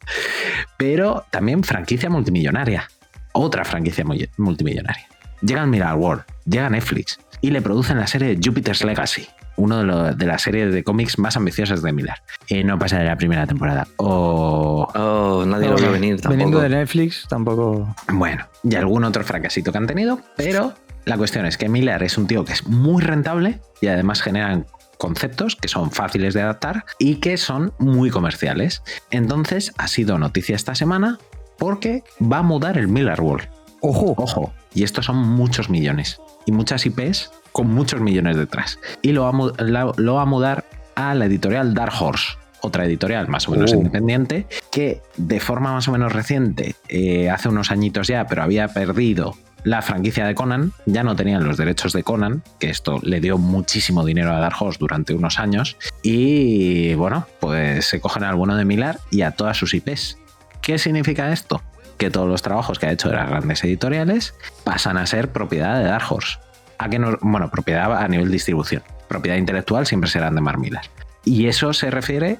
Pero 0.77 1.25
también 1.31 1.63
franquicia 1.63 2.09
multimillonaria, 2.09 2.87
otra 3.33 3.63
franquicia 3.65 4.03
multimillonaria. 4.37 5.05
Llega 5.41 5.61
al 5.63 5.67
Mirar 5.69 5.95
World, 5.95 6.23
llega 6.45 6.67
a 6.67 6.69
Netflix, 6.69 7.19
y 7.41 7.49
le 7.51 7.61
producen 7.61 7.97
la 7.97 8.05
serie 8.07 8.37
Jupiter's 8.43 8.83
Legacy, 8.83 9.27
uno 9.55 9.79
de, 9.79 9.83
lo- 9.83 10.13
de 10.13 10.25
las 10.27 10.43
series 10.43 10.71
de 10.73 10.83
cómics 10.83 11.17
más 11.17 11.35
ambiciosas 11.37 11.81
de 11.81 11.91
Miller. 11.91 12.21
Y 12.47 12.63
no 12.63 12.77
pasa 12.77 12.99
de 12.99 13.05
la 13.05 13.15
primera 13.17 13.47
temporada. 13.47 13.87
O 13.97 14.87
Oh, 14.93 15.43
nadie 15.47 15.67
lo 15.69 15.75
vio 15.75 15.91
venir 15.91 16.15
tampoco. 16.21 16.29
Veniendo 16.31 16.59
de 16.59 16.69
Netflix, 16.69 17.25
tampoco. 17.27 17.95
Bueno, 18.11 18.45
y 18.63 18.75
algún 18.75 19.03
otro 19.03 19.23
fracasito 19.23 19.71
que 19.71 19.77
han 19.79 19.87
tenido, 19.87 20.19
pero 20.35 20.73
la 21.05 21.17
cuestión 21.17 21.45
es 21.45 21.57
que 21.57 21.69
Miller 21.69 22.01
es 22.03 22.17
un 22.17 22.27
tío 22.27 22.45
que 22.45 22.53
es 22.53 22.65
muy 22.67 23.01
rentable 23.01 23.59
y 23.81 23.87
además 23.87 24.21
generan 24.21 24.65
conceptos 24.97 25.55
que 25.55 25.67
son 25.67 25.89
fáciles 25.91 26.33
de 26.35 26.41
adaptar 26.43 26.85
y 26.99 27.15
que 27.15 27.37
son 27.37 27.73
muy 27.79 28.09
comerciales. 28.11 28.83
Entonces 29.09 29.73
ha 29.77 29.87
sido 29.87 30.17
noticia 30.17 30.55
esta 30.55 30.75
semana 30.75 31.17
porque 31.57 32.03
va 32.21 32.39
a 32.39 32.43
mudar 32.43 32.77
el 32.77 32.87
Miller 32.87 33.19
World. 33.21 33.47
Ojo. 33.81 34.13
Ojo. 34.17 34.53
Y 34.73 34.83
estos 34.83 35.05
son 35.05 35.17
muchos 35.17 35.69
millones. 35.69 36.19
Y 36.45 36.51
muchas 36.51 36.85
IPs 36.85 37.31
con 37.51 37.67
muchos 37.67 37.99
millones 37.99 38.37
detrás. 38.37 38.79
Y 39.01 39.11
lo 39.11 39.23
va 39.23 39.29
a, 39.29 39.31
mu- 39.31 39.51
la- 39.57 39.91
lo 39.97 40.13
va 40.15 40.21
a 40.21 40.25
mudar 40.25 40.65
a 40.95 41.13
la 41.15 41.25
editorial 41.25 41.73
Dark 41.73 41.93
Horse. 41.99 42.37
Otra 42.61 42.85
editorial 42.85 43.27
más 43.27 43.47
o 43.47 43.51
menos 43.51 43.73
Oh. 43.73 43.77
independiente 43.77 44.45
que 44.71 45.01
de 45.17 45.39
forma 45.39 45.73
más 45.73 45.87
o 45.87 45.91
menos 45.91 46.13
reciente, 46.13 46.75
eh, 46.89 47.29
hace 47.31 47.49
unos 47.49 47.71
añitos 47.71 48.07
ya, 48.07 48.27
pero 48.27 48.43
había 48.43 48.67
perdido 48.67 49.35
la 49.63 49.81
franquicia 49.81 50.25
de 50.25 50.35
Conan, 50.35 50.73
ya 50.85 51.03
no 51.03 51.15
tenían 51.15 51.45
los 51.45 51.57
derechos 51.57 51.93
de 51.93 52.03
Conan, 52.03 52.43
que 52.59 52.69
esto 52.69 52.99
le 53.03 53.19
dio 53.19 53.37
muchísimo 53.37 54.05
dinero 54.05 54.33
a 54.33 54.39
Dark 54.39 54.55
Horse 54.59 54.79
durante 54.79 55.13
unos 55.13 55.39
años, 55.39 55.77
y 56.01 56.93
bueno, 56.95 57.27
pues 57.39 57.85
se 57.85 57.99
cogen 57.99 58.23
al 58.23 58.35
bueno 58.35 58.55
de 58.55 58.65
Milar 58.65 58.99
y 59.09 59.21
a 59.21 59.31
todas 59.31 59.57
sus 59.57 59.73
IPs. 59.73 60.17
¿Qué 60.61 60.77
significa 60.77 61.31
esto? 61.31 61.61
Que 61.97 62.09
todos 62.09 62.27
los 62.27 62.41
trabajos 62.41 62.79
que 62.79 62.87
ha 62.87 62.91
hecho 62.91 63.09
de 63.09 63.15
las 63.15 63.29
grandes 63.29 63.63
editoriales 63.63 64.33
pasan 64.63 64.97
a 64.97 65.05
ser 65.05 65.31
propiedad 65.31 65.77
de 65.77 65.85
Dark 65.85 66.05
Horse. 66.09 66.39
¿A 66.77 66.89
qué 66.89 66.97
no? 66.97 67.17
Bueno, 67.21 67.49
propiedad 67.51 67.95
a 67.95 68.07
nivel 68.07 68.31
distribución. 68.31 68.81
Propiedad 69.07 69.37
intelectual 69.37 69.85
siempre 69.85 70.09
serán 70.09 70.35
de 70.35 70.41
Mark 70.41 70.59
Millar. 70.59 70.85
Y 71.23 71.47
eso 71.47 71.73
se 71.73 71.91
refiere 71.91 72.39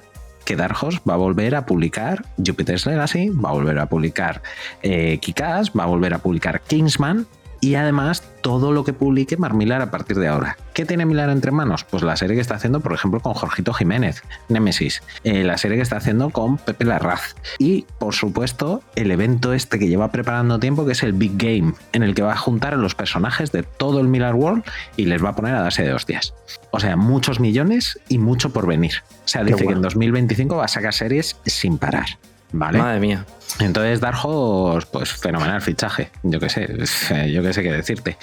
que 0.56 1.00
va 1.08 1.14
a 1.14 1.16
volver 1.16 1.54
a 1.54 1.66
publicar 1.66 2.24
Jupiter's 2.36 2.86
Legacy, 2.86 3.30
va 3.30 3.50
a 3.50 3.52
volver 3.52 3.78
a 3.78 3.86
publicar 3.86 4.42
eh, 4.82 5.18
Kick-Ass, 5.20 5.72
va 5.78 5.84
a 5.84 5.86
volver 5.86 6.14
a 6.14 6.18
publicar 6.18 6.60
Kingsman 6.60 7.26
y 7.60 7.76
además 7.76 8.22
todo 8.42 8.72
lo 8.72 8.84
que 8.84 8.92
publique 8.92 9.36
Mark 9.36 9.54
Millar 9.54 9.80
a 9.80 9.90
partir 9.90 10.18
de 10.18 10.28
ahora. 10.28 10.58
¿Qué 10.74 10.84
tiene 10.84 11.06
Millar 11.06 11.30
entre 11.30 11.50
manos? 11.50 11.84
Pues 11.84 12.02
la 12.02 12.16
serie 12.16 12.34
que 12.34 12.42
está 12.42 12.56
haciendo, 12.56 12.80
por 12.80 12.92
ejemplo, 12.92 13.20
con 13.20 13.32
Jorgito 13.34 13.72
Jiménez, 13.72 14.22
Nemesis, 14.48 15.02
eh, 15.24 15.44
la 15.44 15.56
serie 15.56 15.76
que 15.76 15.82
está 15.82 15.96
haciendo 15.96 16.30
con 16.30 16.58
Pepe 16.58 16.84
Larraz 16.84 17.34
y, 17.58 17.86
por 17.98 18.14
supuesto, 18.14 18.82
el 18.96 19.10
evento 19.10 19.52
este 19.52 19.78
que 19.78 19.88
lleva 19.88 20.12
preparando 20.12 20.58
tiempo, 20.58 20.84
que 20.84 20.92
es 20.92 21.02
el 21.02 21.12
Big 21.12 21.32
Game, 21.36 21.74
en 21.92 22.02
el 22.02 22.14
que 22.14 22.22
va 22.22 22.32
a 22.32 22.36
juntar 22.36 22.74
a 22.74 22.76
los 22.76 22.94
personajes 22.94 23.52
de 23.52 23.62
todo 23.62 24.00
el 24.00 24.08
Millar 24.08 24.34
World 24.34 24.64
y 24.96 25.06
les 25.06 25.24
va 25.24 25.30
a 25.30 25.36
poner 25.36 25.54
a 25.54 25.62
darse 25.62 25.82
de 25.82 25.94
hostias. 25.94 26.34
O 26.70 26.80
sea, 26.80 26.96
muchos 26.96 27.40
millones 27.40 28.00
y 28.08 28.18
mucho 28.18 28.52
por 28.52 28.66
venir. 28.66 28.92
O 29.24 29.28
sea, 29.28 29.42
Qué 29.42 29.52
dice 29.52 29.58
que 29.58 29.64
en 29.64 29.80
bueno. 29.80 29.82
2025 29.82 30.56
va 30.56 30.64
a 30.64 30.68
sacar 30.68 30.92
series 30.92 31.36
sin 31.46 31.78
parar. 31.78 32.06
¿Vale? 32.52 32.78
Madre 32.78 33.00
mía. 33.00 33.24
Entonces, 33.60 34.00
Dark 34.00 34.18
Horse, 34.22 34.88
pues 34.90 35.12
fenomenal 35.12 35.60
fichaje. 35.60 36.10
Yo 36.22 36.40
qué 36.40 36.48
sé, 36.48 36.68
eh, 37.10 37.30
yo 37.30 37.42
qué 37.42 37.52
sé 37.52 37.62
qué 37.62 37.72
decirte. 37.72 38.16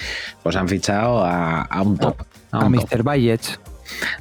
Pues 0.43 0.55
han 0.55 0.67
fichado 0.67 1.23
a, 1.23 1.61
a 1.61 1.81
un 1.81 1.97
top. 1.97 2.21
A 2.51 2.65
un 2.65 2.73
top. 2.73 2.89
Mr. 2.91 3.03
Bayets. 3.03 3.59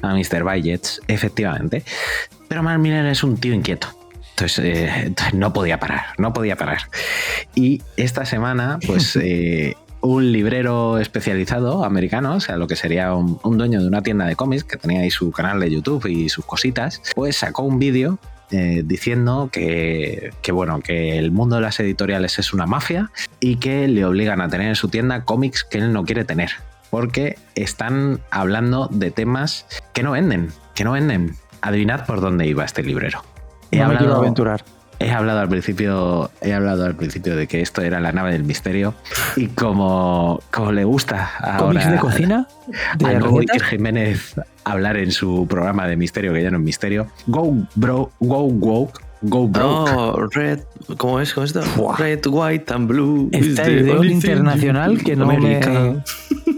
A 0.02 0.14
Mr. 0.14 0.44
Bayets, 0.44 1.00
efectivamente. 1.08 1.84
Pero 2.48 2.62
Mark 2.62 2.78
Miller 2.78 3.06
es 3.06 3.22
un 3.22 3.36
tío 3.36 3.54
inquieto. 3.54 3.88
Entonces, 4.30 4.58
eh, 4.64 5.02
entonces 5.06 5.34
no 5.34 5.52
podía 5.52 5.80
parar, 5.80 6.06
no 6.16 6.32
podía 6.32 6.56
parar. 6.56 6.82
Y 7.54 7.82
esta 7.96 8.24
semana, 8.24 8.78
pues 8.86 9.16
eh, 9.20 9.76
un 10.00 10.30
librero 10.30 10.98
especializado 10.98 11.84
americano, 11.84 12.34
o 12.34 12.40
sea, 12.40 12.56
lo 12.56 12.68
que 12.68 12.76
sería 12.76 13.14
un, 13.14 13.40
un 13.42 13.58
dueño 13.58 13.80
de 13.80 13.88
una 13.88 14.02
tienda 14.02 14.26
de 14.26 14.36
cómics 14.36 14.62
que 14.62 14.76
tenía 14.76 15.00
ahí 15.00 15.10
su 15.10 15.32
canal 15.32 15.58
de 15.58 15.70
YouTube 15.70 16.06
y 16.06 16.28
sus 16.28 16.44
cositas, 16.44 17.02
pues 17.16 17.36
sacó 17.36 17.62
un 17.62 17.78
vídeo 17.80 18.18
eh, 18.50 18.82
diciendo 18.84 19.50
que, 19.52 20.32
que, 20.42 20.52
bueno, 20.52 20.80
que 20.80 21.18
el 21.18 21.30
mundo 21.30 21.56
de 21.56 21.62
las 21.62 21.80
editoriales 21.80 22.38
es 22.38 22.52
una 22.52 22.66
mafia 22.66 23.10
y 23.40 23.56
que 23.56 23.88
le 23.88 24.04
obligan 24.04 24.40
a 24.40 24.48
tener 24.48 24.68
en 24.68 24.74
su 24.74 24.88
tienda 24.88 25.24
cómics 25.24 25.64
que 25.64 25.78
él 25.78 25.92
no 25.92 26.04
quiere 26.04 26.24
tener. 26.24 26.50
Porque 26.90 27.38
están 27.54 28.20
hablando 28.30 28.88
de 28.90 29.10
temas 29.10 29.66
que 29.92 30.02
no 30.02 30.12
venden, 30.12 30.48
que 30.74 30.84
no 30.84 30.92
venden. 30.92 31.36
Adivinad 31.60 32.06
por 32.06 32.20
dónde 32.20 32.46
iba 32.46 32.64
este 32.64 32.82
librero. 32.82 33.22
No 33.72 33.88
me 33.88 33.96
quiero 33.96 34.14
aventurar. 34.16 34.64
He 35.00 35.10
hablado 35.12 35.40
al 35.40 35.48
principio, 35.48 36.30
he 36.40 36.52
hablado 36.52 36.84
al 36.84 36.96
principio 36.96 37.36
de 37.36 37.46
que 37.46 37.60
esto 37.60 37.82
era 37.82 38.00
la 38.00 38.10
nave 38.10 38.32
del 38.32 38.42
misterio 38.42 38.94
y 39.36 39.46
como, 39.46 40.40
como 40.50 40.72
le 40.72 40.84
gusta 40.84 41.30
ahora 41.38 41.58
¿Cómics 41.58 41.90
de 41.90 41.98
cocina? 41.98 42.48
¿De 42.98 43.06
a? 43.06 43.20
Iker 43.40 43.62
Jiménez 43.62 44.34
hablar 44.64 44.96
en 44.96 45.12
su 45.12 45.46
programa 45.48 45.86
de 45.86 45.96
misterio 45.96 46.32
que 46.32 46.42
ya 46.42 46.50
no 46.50 46.58
es 46.58 46.64
misterio. 46.64 47.06
Go 47.26 47.56
bro, 47.76 48.10
go 48.18 48.42
woke, 48.42 49.00
go 49.22 49.46
broke. 49.46 49.90
Oh, 49.94 50.26
red, 50.32 50.60
¿cómo 50.96 51.20
es? 51.20 51.32
¿Cómo 51.32 51.44
es 51.44 51.54
esto? 51.54 51.94
Red, 51.96 52.26
white 52.26 52.72
and 52.74 52.88
blue. 52.88 53.28
Está 53.32 53.68
de 53.68 53.92
un 53.92 54.10
internacional 54.10 55.02
que 55.02 55.14
no 55.14 55.26
me... 55.26 55.60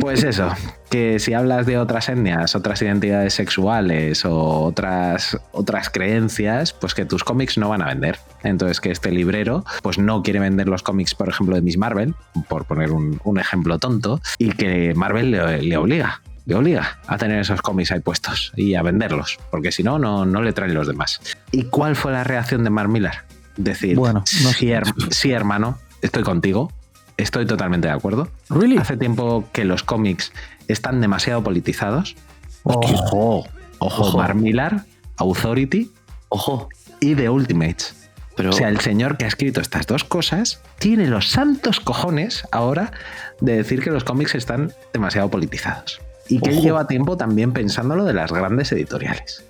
Pues 0.00 0.22
eso, 0.24 0.48
que 0.90 1.18
si 1.18 1.34
hablas 1.34 1.66
de 1.66 1.78
otras 1.78 2.08
etnias, 2.08 2.54
otras 2.54 2.80
identidades 2.82 3.34
sexuales 3.34 4.24
o 4.24 4.34
otras, 4.64 5.38
otras 5.52 5.90
creencias, 5.90 6.72
pues 6.72 6.94
que 6.94 7.04
tus 7.04 7.24
cómics 7.24 7.58
no 7.58 7.68
van 7.68 7.82
a 7.82 7.86
vender. 7.86 8.18
Entonces 8.42 8.80
que 8.80 8.90
este 8.90 9.10
librero 9.10 9.64
pues 9.82 9.98
no 9.98 10.22
quiere 10.22 10.40
vender 10.40 10.68
los 10.68 10.82
cómics, 10.82 11.14
por 11.14 11.28
ejemplo, 11.28 11.54
de 11.56 11.62
Miss 11.62 11.76
Marvel, 11.78 12.14
por 12.48 12.64
poner 12.64 12.92
un, 12.92 13.20
un 13.24 13.38
ejemplo 13.38 13.78
tonto, 13.78 14.20
y 14.38 14.50
que 14.52 14.94
Marvel 14.94 15.30
le, 15.30 15.62
le 15.62 15.76
obliga. 15.76 16.22
Le 16.46 16.54
obliga 16.56 16.98
a 17.06 17.16
tener 17.18 17.38
esos 17.40 17.60
cómics 17.62 17.92
ahí 17.92 18.00
puestos 18.00 18.52
y 18.56 18.74
a 18.74 18.82
venderlos, 18.82 19.38
porque 19.50 19.70
si 19.70 19.82
no, 19.82 19.98
no, 19.98 20.24
no 20.24 20.42
le 20.42 20.52
traen 20.52 20.74
los 20.74 20.86
demás. 20.88 21.20
¿Y 21.52 21.64
cuál 21.64 21.94
fue 21.94 22.12
la 22.12 22.24
reacción 22.24 22.64
de 22.64 22.70
Mark 22.70 22.88
Millar? 22.88 23.24
Decir, 23.56 23.96
Bueno, 23.96 24.24
no 24.42 24.48
sí, 24.50 24.68
her- 24.72 24.84
sí, 25.10 25.32
hermano, 25.32 25.78
estoy 26.02 26.22
contigo, 26.22 26.72
estoy 27.22 27.46
totalmente 27.46 27.88
de 27.88 27.94
acuerdo. 27.94 28.28
¿Really? 28.48 28.78
Hace 28.78 28.96
tiempo 28.96 29.44
que 29.52 29.64
los 29.64 29.82
cómics 29.82 30.32
están 30.68 31.00
demasiado 31.00 31.42
politizados. 31.42 32.16
Ojo, 32.62 33.46
ojo, 33.78 34.02
Ojo. 34.02 34.22
Authority 35.16 35.90
Ojo, 36.28 36.68
y 37.00 37.14
The 37.14 37.28
Ultimates. 37.28 38.08
pero 38.36 38.50
O 38.50 38.52
sea, 38.52 38.68
el 38.68 38.80
señor 38.80 39.16
que 39.16 39.24
ha 39.24 39.28
escrito 39.28 39.60
estas 39.60 39.86
dos 39.86 40.04
cosas 40.04 40.60
tiene 40.78 41.06
los 41.06 41.28
santos 41.28 41.80
cojones 41.80 42.44
ahora 42.52 42.92
de 43.40 43.56
decir 43.56 43.82
que 43.82 43.90
los 43.90 44.04
cómics 44.04 44.34
están 44.34 44.72
demasiado 44.92 45.30
politizados. 45.30 46.00
Y 46.28 46.40
que 46.40 46.50
él 46.50 46.60
lleva 46.62 46.86
tiempo 46.86 47.16
también 47.16 47.52
pensándolo 47.52 48.04
de 48.04 48.14
las 48.14 48.30
grandes 48.32 48.70
editoriales. 48.72 49.44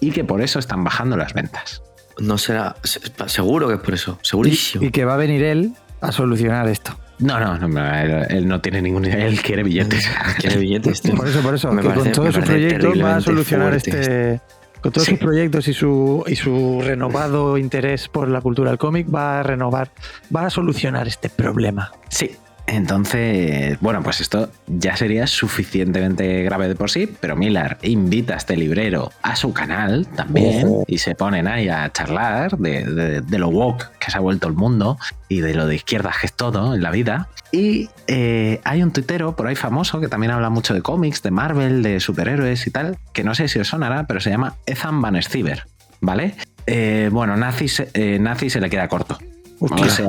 Y 0.00 0.10
que 0.12 0.24
por 0.24 0.42
eso 0.42 0.58
están 0.58 0.84
bajando 0.84 1.16
las 1.16 1.32
ventas. 1.34 1.82
no 2.18 2.36
será. 2.36 2.76
se- 2.84 3.00
Seguro 3.26 3.68
que 3.68 3.74
es 3.74 3.80
por 3.80 3.94
eso. 3.94 4.18
Segurísimo. 4.22 4.84
Y 4.84 4.90
que 4.90 5.04
va 5.04 5.14
a 5.14 5.16
venir 5.16 5.42
él 5.42 5.72
a 6.00 6.12
solucionar 6.12 6.68
esto. 6.68 6.96
No, 7.20 7.40
no, 7.40 7.58
no 7.68 7.94
él, 7.94 8.26
él 8.30 8.48
no 8.48 8.60
tiene 8.60 8.80
ningún. 8.80 9.04
Él 9.04 9.40
quiere 9.42 9.62
billetes. 9.64 10.08
Quiere 10.38 10.56
billetes, 10.58 11.02
tío. 11.02 11.14
Por 11.14 11.26
eso, 11.28 11.40
por 11.40 11.54
eso, 11.54 11.72
Me 11.72 11.82
que 11.82 11.88
parece- 11.88 12.04
con 12.04 12.12
todos 12.12 12.34
sus 12.34 12.44
proyectos 12.44 13.02
va 13.02 13.16
a 13.16 13.20
solucionar 13.20 13.70
fuerte 13.70 13.90
este. 14.00 14.40
Con 14.80 14.92
todos 14.92 15.06
Sí. 15.06 15.10
sus 15.12 15.18
proyectos 15.18 15.66
y 15.66 15.74
su, 15.74 16.22
y 16.28 16.36
su 16.36 16.80
renovado 16.84 17.58
interés 17.58 18.06
por 18.08 18.28
la 18.28 18.40
cultura 18.40 18.70
del 18.70 18.78
cómic, 18.78 19.12
va 19.12 19.40
a 19.40 19.42
renovar, 19.42 19.90
va 20.34 20.46
a 20.46 20.50
solucionar 20.50 21.08
este 21.08 21.28
problema. 21.28 21.90
Sí. 22.08 22.36
Entonces, 22.68 23.78
bueno, 23.80 24.02
pues 24.02 24.20
esto 24.20 24.50
ya 24.66 24.94
sería 24.96 25.26
suficientemente 25.26 26.42
grave 26.42 26.68
de 26.68 26.74
por 26.74 26.90
sí, 26.90 27.10
pero 27.20 27.34
Millar 27.34 27.78
invita 27.82 28.34
a 28.34 28.36
este 28.36 28.56
librero 28.56 29.10
a 29.22 29.36
su 29.36 29.52
canal 29.54 30.06
también 30.06 30.66
Ojo. 30.66 30.84
y 30.86 30.98
se 30.98 31.14
ponen 31.14 31.48
ahí 31.48 31.68
a 31.68 31.90
charlar 31.92 32.58
de, 32.58 32.84
de- 32.84 33.20
de 33.22 33.38
lo 33.38 33.48
woke 33.48 33.90
que 33.98 34.10
se 34.10 34.18
ha 34.18 34.20
vuelto 34.20 34.48
el 34.48 34.54
mundo 34.54 34.98
y 35.28 35.40
de 35.40 35.54
lo 35.54 35.66
de 35.66 35.76
izquierda 35.76 36.12
que 36.20 36.26
es 36.26 36.32
todo 36.34 36.74
en 36.74 36.82
la 36.82 36.90
vida. 36.90 37.28
Y 37.52 37.88
eh, 38.06 38.60
hay 38.64 38.82
un 38.82 38.92
tuitero 38.92 39.34
por 39.34 39.46
ahí 39.46 39.56
famoso 39.56 39.98
que 40.00 40.08
también 40.08 40.30
habla 40.32 40.50
mucho 40.50 40.74
de 40.74 40.82
cómics, 40.82 41.22
de 41.22 41.30
Marvel, 41.30 41.82
de 41.82 42.00
superhéroes 42.00 42.66
y 42.66 42.70
tal, 42.70 42.98
que 43.14 43.24
no 43.24 43.34
sé 43.34 43.48
si 43.48 43.58
os 43.58 43.68
sonará, 43.68 44.06
pero 44.06 44.20
se 44.20 44.28
llama 44.30 44.56
Ethan 44.66 45.00
Van 45.00 45.20
Stiver, 45.22 45.64
¿vale? 46.02 46.34
Eh, 46.66 47.08
bueno, 47.10 47.34
Nazi, 47.36 47.68
se- 47.68 47.88
eh, 47.94 48.18
Nazi 48.20 48.50
se 48.50 48.60
le 48.60 48.68
queda 48.68 48.88
corto. 48.88 49.16
O 49.60 49.88
sea, 49.88 50.06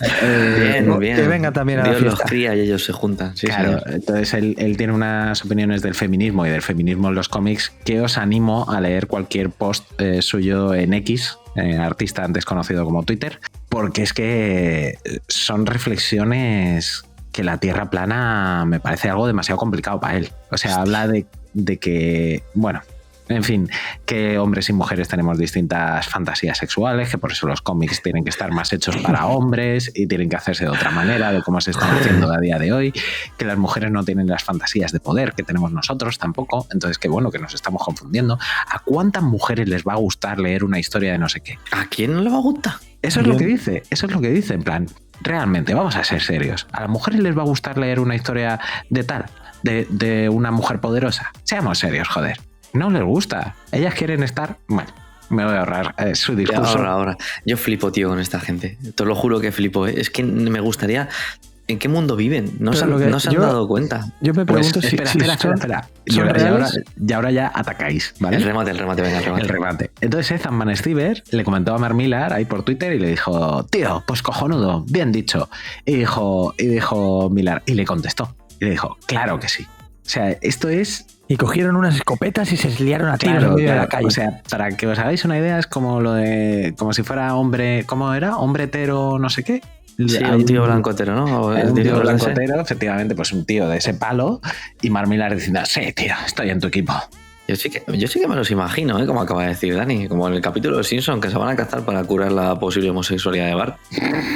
eh, 0.22 0.80
Bien, 0.84 0.98
bien. 0.98 1.16
que 1.16 1.26
venga 1.28 1.52
también 1.52 1.80
a 1.80 1.84
la 1.84 1.90
Dios 1.90 2.02
los 2.02 2.20
cría 2.20 2.54
y 2.56 2.60
ellos 2.60 2.84
se 2.84 2.92
juntan. 2.92 3.36
Sí, 3.36 3.46
claro, 3.46 3.78
señor. 3.78 3.94
entonces 3.94 4.34
él, 4.34 4.54
él 4.58 4.76
tiene 4.76 4.92
unas 4.92 5.44
opiniones 5.44 5.82
del 5.82 5.94
feminismo 5.94 6.46
y 6.46 6.50
del 6.50 6.62
feminismo 6.62 7.08
en 7.08 7.14
los 7.14 7.28
cómics 7.28 7.72
que 7.84 8.00
os 8.00 8.18
animo 8.18 8.70
a 8.70 8.80
leer 8.80 9.06
cualquier 9.06 9.50
post 9.50 9.84
eh, 10.00 10.20
suyo 10.22 10.74
en 10.74 10.94
X, 10.94 11.38
eh, 11.56 11.76
artista 11.76 12.24
antes 12.24 12.44
conocido 12.44 12.84
como 12.84 13.04
Twitter, 13.04 13.38
porque 13.68 14.02
es 14.02 14.12
que 14.12 14.98
eh, 15.04 15.18
son 15.28 15.66
reflexiones 15.66 17.04
que 17.30 17.44
la 17.44 17.58
Tierra 17.58 17.88
plana 17.88 18.64
me 18.66 18.80
parece 18.80 19.08
algo 19.08 19.26
demasiado 19.26 19.58
complicado 19.58 20.00
para 20.00 20.16
él. 20.18 20.30
O 20.50 20.58
sea, 20.58 20.76
habla 20.76 21.06
de, 21.08 21.26
de 21.54 21.78
que, 21.78 22.42
bueno, 22.54 22.82
En 23.36 23.44
fin, 23.44 23.70
que 24.04 24.38
hombres 24.38 24.68
y 24.68 24.72
mujeres 24.72 25.08
tenemos 25.08 25.38
distintas 25.38 26.06
fantasías 26.08 26.58
sexuales, 26.58 27.08
que 27.08 27.18
por 27.18 27.32
eso 27.32 27.46
los 27.46 27.62
cómics 27.62 28.02
tienen 28.02 28.24
que 28.24 28.30
estar 28.30 28.50
más 28.52 28.72
hechos 28.72 28.96
para 28.98 29.26
hombres 29.28 29.90
y 29.94 30.06
tienen 30.06 30.28
que 30.28 30.36
hacerse 30.36 30.64
de 30.64 30.70
otra 30.70 30.90
manera 30.90 31.32
de 31.32 31.42
cómo 31.42 31.60
se 31.60 31.70
están 31.70 31.96
haciendo 31.96 32.32
a 32.32 32.38
día 32.38 32.58
de 32.58 32.72
hoy, 32.72 32.92
que 33.38 33.44
las 33.44 33.58
mujeres 33.58 33.90
no 33.90 34.04
tienen 34.04 34.26
las 34.26 34.44
fantasías 34.44 34.92
de 34.92 35.00
poder 35.00 35.32
que 35.32 35.42
tenemos 35.42 35.72
nosotros 35.72 36.18
tampoco, 36.18 36.66
entonces 36.72 36.98
que 36.98 37.08
bueno, 37.08 37.30
que 37.30 37.38
nos 37.38 37.54
estamos 37.54 37.82
confundiendo. 37.82 38.38
¿A 38.68 38.78
cuántas 38.80 39.22
mujeres 39.22 39.68
les 39.68 39.84
va 39.84 39.94
a 39.94 39.96
gustar 39.96 40.38
leer 40.38 40.64
una 40.64 40.78
historia 40.78 41.12
de 41.12 41.18
no 41.18 41.28
sé 41.28 41.40
qué? 41.40 41.58
¿A 41.70 41.86
quién 41.86 42.14
no 42.14 42.20
le 42.20 42.30
va 42.30 42.36
a 42.36 42.42
gustar? 42.42 42.74
Eso 43.00 43.20
es 43.20 43.26
lo 43.26 43.36
que 43.36 43.46
dice, 43.46 43.82
eso 43.90 44.06
es 44.06 44.12
lo 44.12 44.20
que 44.20 44.30
dice, 44.30 44.54
en 44.54 44.62
plan, 44.62 44.86
realmente, 45.22 45.74
vamos 45.74 45.96
a 45.96 46.04
ser 46.04 46.20
serios. 46.20 46.68
¿A 46.72 46.82
las 46.82 46.90
mujeres 46.90 47.20
les 47.20 47.36
va 47.36 47.42
a 47.42 47.46
gustar 47.46 47.76
leer 47.76 47.98
una 47.98 48.14
historia 48.14 48.60
de 48.90 49.02
tal, 49.02 49.24
de, 49.64 49.86
de 49.90 50.28
una 50.28 50.52
mujer 50.52 50.80
poderosa? 50.80 51.32
Seamos 51.42 51.78
serios, 51.78 52.08
joder. 52.08 52.38
No 52.74 52.90
les 52.90 53.02
gusta. 53.02 53.54
Ellas 53.70 53.94
quieren 53.94 54.22
estar. 54.22 54.58
Bueno, 54.68 54.90
me 55.30 55.44
voy 55.44 55.54
a 55.54 55.60
ahorrar 55.60 55.94
eh, 55.98 56.14
su 56.14 56.34
discurso. 56.36 56.78
Ahora, 56.78 56.92
ahora. 56.92 57.16
Yo 57.46 57.56
flipo, 57.56 57.92
tío, 57.92 58.08
con 58.08 58.18
esta 58.20 58.40
gente. 58.40 58.78
Te 58.94 59.04
lo 59.04 59.14
juro 59.14 59.40
que 59.40 59.52
flipo. 59.52 59.86
¿eh? 59.86 59.94
Es 59.98 60.10
que 60.10 60.22
me 60.24 60.60
gustaría. 60.60 61.08
¿En 61.68 61.78
qué 61.78 61.88
mundo 61.88 62.16
viven? 62.16 62.56
No 62.58 62.72
se, 62.72 62.84
no 62.86 63.20
se 63.20 63.28
han 63.28 63.34
yo- 63.34 63.40
dado 63.40 63.68
cuenta. 63.68 64.12
Yo 64.20 64.34
me 64.34 64.44
Pues, 64.44 64.66
pregunto 64.66 64.80
si, 64.80 64.88
espera, 64.88 65.10
si 65.10 65.18
espera, 65.18 65.34
espera, 65.34 65.54
espera. 65.54 65.88
Y 66.04 66.12
¿son 66.14 66.26
ahora, 66.26 66.38
y 66.40 66.42
ahora- 66.44 66.56
reales? 66.66 66.80
y 67.08 67.12
ahora 67.12 67.30
ya 67.30 67.52
atacáis, 67.54 68.14
¿vale? 68.18 68.36
El 68.36 68.42
remate, 68.42 68.72
el 68.72 68.78
remate, 68.78 69.00
venga, 69.02 69.18
el 69.18 69.24
remate. 69.24 69.42
El 69.42 69.48
remate. 69.48 69.90
Entonces 70.00 70.32
Ethan 70.32 70.58
Van 70.58 70.76
Stiver 70.76 71.22
le 71.30 71.44
comentó 71.44 71.72
a 71.72 71.78
Mar 71.78 71.94
Millar 71.94 72.32
ahí 72.32 72.44
por 72.46 72.64
Twitter 72.64 72.92
y 72.94 72.98
le 72.98 73.08
dijo, 73.10 73.64
tío, 73.70 74.02
pues 74.06 74.22
cojonudo, 74.22 74.84
bien 74.88 75.12
dicho. 75.12 75.48
Y 75.86 75.94
dijo, 75.98 76.52
y 76.58 76.66
dijo 76.66 77.30
Millar, 77.30 77.62
y 77.64 77.74
le 77.74 77.84
contestó. 77.86 78.34
Y 78.60 78.64
le 78.64 78.70
dijo, 78.72 78.98
claro 79.06 79.38
que 79.38 79.48
sí. 79.48 79.62
O 79.64 80.08
sea, 80.08 80.30
esto 80.42 80.68
es 80.68 81.06
Y 81.32 81.36
cogieron 81.36 81.76
unas 81.76 81.96
escopetas 81.96 82.52
y 82.52 82.58
se 82.58 82.68
liaron 82.84 83.08
a 83.08 83.16
tiros 83.16 83.36
en 83.36 83.40
Claro, 83.40 83.56
de 83.56 83.74
la 83.74 83.88
calle. 83.88 84.06
O 84.06 84.10
sea, 84.10 84.42
para 84.50 84.70
que 84.76 84.86
os 84.86 84.98
hagáis 84.98 85.24
una 85.24 85.38
idea, 85.38 85.58
es 85.58 85.66
como 85.66 85.98
lo 86.02 86.12
de. 86.12 86.74
como 86.76 86.92
si 86.92 87.02
fuera 87.02 87.34
hombre. 87.36 87.84
¿Cómo 87.86 88.12
era? 88.12 88.36
Hombre 88.36 88.64
hetero, 88.64 89.18
no 89.18 89.30
sé 89.30 89.42
qué. 89.42 89.62
Sí, 89.96 90.18
Hay 90.22 90.36
un 90.36 90.44
tío 90.44 90.62
blancotero, 90.62 91.14
¿no? 91.14 91.40
O 91.40 91.50
hay 91.52 91.62
el 91.62 91.68
un 91.70 91.82
tío 91.82 92.00
blancotero, 92.00 92.60
efectivamente, 92.60 93.14
pues 93.14 93.32
un 93.32 93.46
tío 93.46 93.66
de 93.66 93.78
ese 93.78 93.94
palo. 93.94 94.42
Y 94.82 94.90
Mar 94.90 95.06
Millar 95.06 95.34
diciendo, 95.34 95.60
sí, 95.64 95.90
tío, 95.94 96.12
estoy 96.26 96.50
en 96.50 96.60
tu 96.60 96.66
equipo. 96.66 96.92
Yo 97.52 97.56
sí, 97.56 97.68
que, 97.68 97.82
yo 97.98 98.08
sí 98.08 98.18
que 98.18 98.26
me 98.26 98.34
los 98.34 98.50
imagino, 98.50 98.98
¿eh? 98.98 99.04
como 99.04 99.20
acaba 99.20 99.42
de 99.42 99.48
decir 99.48 99.76
Dani, 99.76 100.08
como 100.08 100.26
en 100.26 100.32
el 100.32 100.40
capítulo 100.40 100.78
de 100.78 100.84
Simpson 100.84 101.20
que 101.20 101.28
se 101.28 101.36
van 101.36 101.50
a 101.50 101.54
cazar 101.54 101.84
para 101.84 102.02
curar 102.02 102.32
la 102.32 102.58
posible 102.58 102.88
homosexualidad 102.88 103.46
de 103.46 103.54
Bart. 103.54 103.76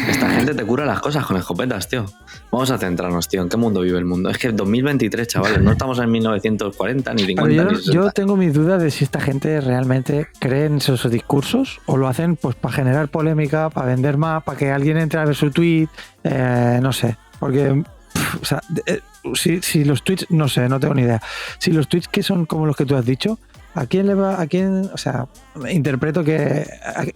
Esta 0.06 0.28
gente 0.28 0.54
te 0.54 0.66
cura 0.66 0.84
las 0.84 1.00
cosas 1.00 1.24
con 1.24 1.38
escopetas, 1.38 1.88
tío. 1.88 2.04
Vamos 2.52 2.70
a 2.70 2.76
centrarnos, 2.76 3.26
tío, 3.26 3.40
en 3.40 3.48
qué 3.48 3.56
mundo 3.56 3.80
vive 3.80 3.96
el 3.96 4.04
mundo. 4.04 4.28
Es 4.28 4.36
que 4.36 4.52
2023, 4.52 5.28
chavales, 5.28 5.62
no 5.62 5.72
estamos 5.72 5.98
en 5.98 6.10
1940 6.10 7.14
ni 7.14 7.24
50 7.24 7.48
Pero 7.48 7.62
yo, 7.62 7.70
ni 7.70 7.76
60. 7.78 7.94
yo 7.94 8.10
tengo 8.10 8.36
mis 8.36 8.52
dudas 8.52 8.82
de 8.82 8.90
si 8.90 9.04
esta 9.04 9.18
gente 9.18 9.62
realmente 9.62 10.28
cree 10.38 10.66
en 10.66 10.76
esos 10.76 11.10
discursos 11.10 11.80
o 11.86 11.96
lo 11.96 12.08
hacen 12.08 12.36
pues 12.36 12.54
para 12.54 12.74
generar 12.74 13.08
polémica, 13.08 13.70
para 13.70 13.86
vender 13.86 14.18
más, 14.18 14.42
para 14.42 14.58
que 14.58 14.70
alguien 14.70 14.98
entre 14.98 15.20
a 15.20 15.24
ver 15.24 15.36
su 15.36 15.50
tweet, 15.50 15.88
eh, 16.22 16.80
no 16.82 16.92
sé. 16.92 17.16
Porque, 17.40 17.82
o 18.42 18.44
sea, 18.44 18.60
eh, 18.84 19.00
si, 19.34 19.62
si 19.62 19.84
los 19.84 20.02
tweets, 20.02 20.26
no 20.30 20.48
sé, 20.48 20.68
no 20.68 20.80
tengo 20.80 20.94
ni 20.94 21.02
idea. 21.02 21.22
Si 21.58 21.72
los 21.72 21.88
tweets 21.88 22.08
que 22.08 22.22
son 22.22 22.46
como 22.46 22.66
los 22.66 22.76
que 22.76 22.84
tú 22.84 22.96
has 22.96 23.04
dicho, 23.04 23.38
¿a 23.74 23.86
quién 23.86 24.06
le 24.06 24.14
va, 24.14 24.40
a 24.40 24.46
quién, 24.46 24.88
o 24.92 24.96
sea, 24.96 25.26
interpreto 25.70 26.24
que 26.24 26.66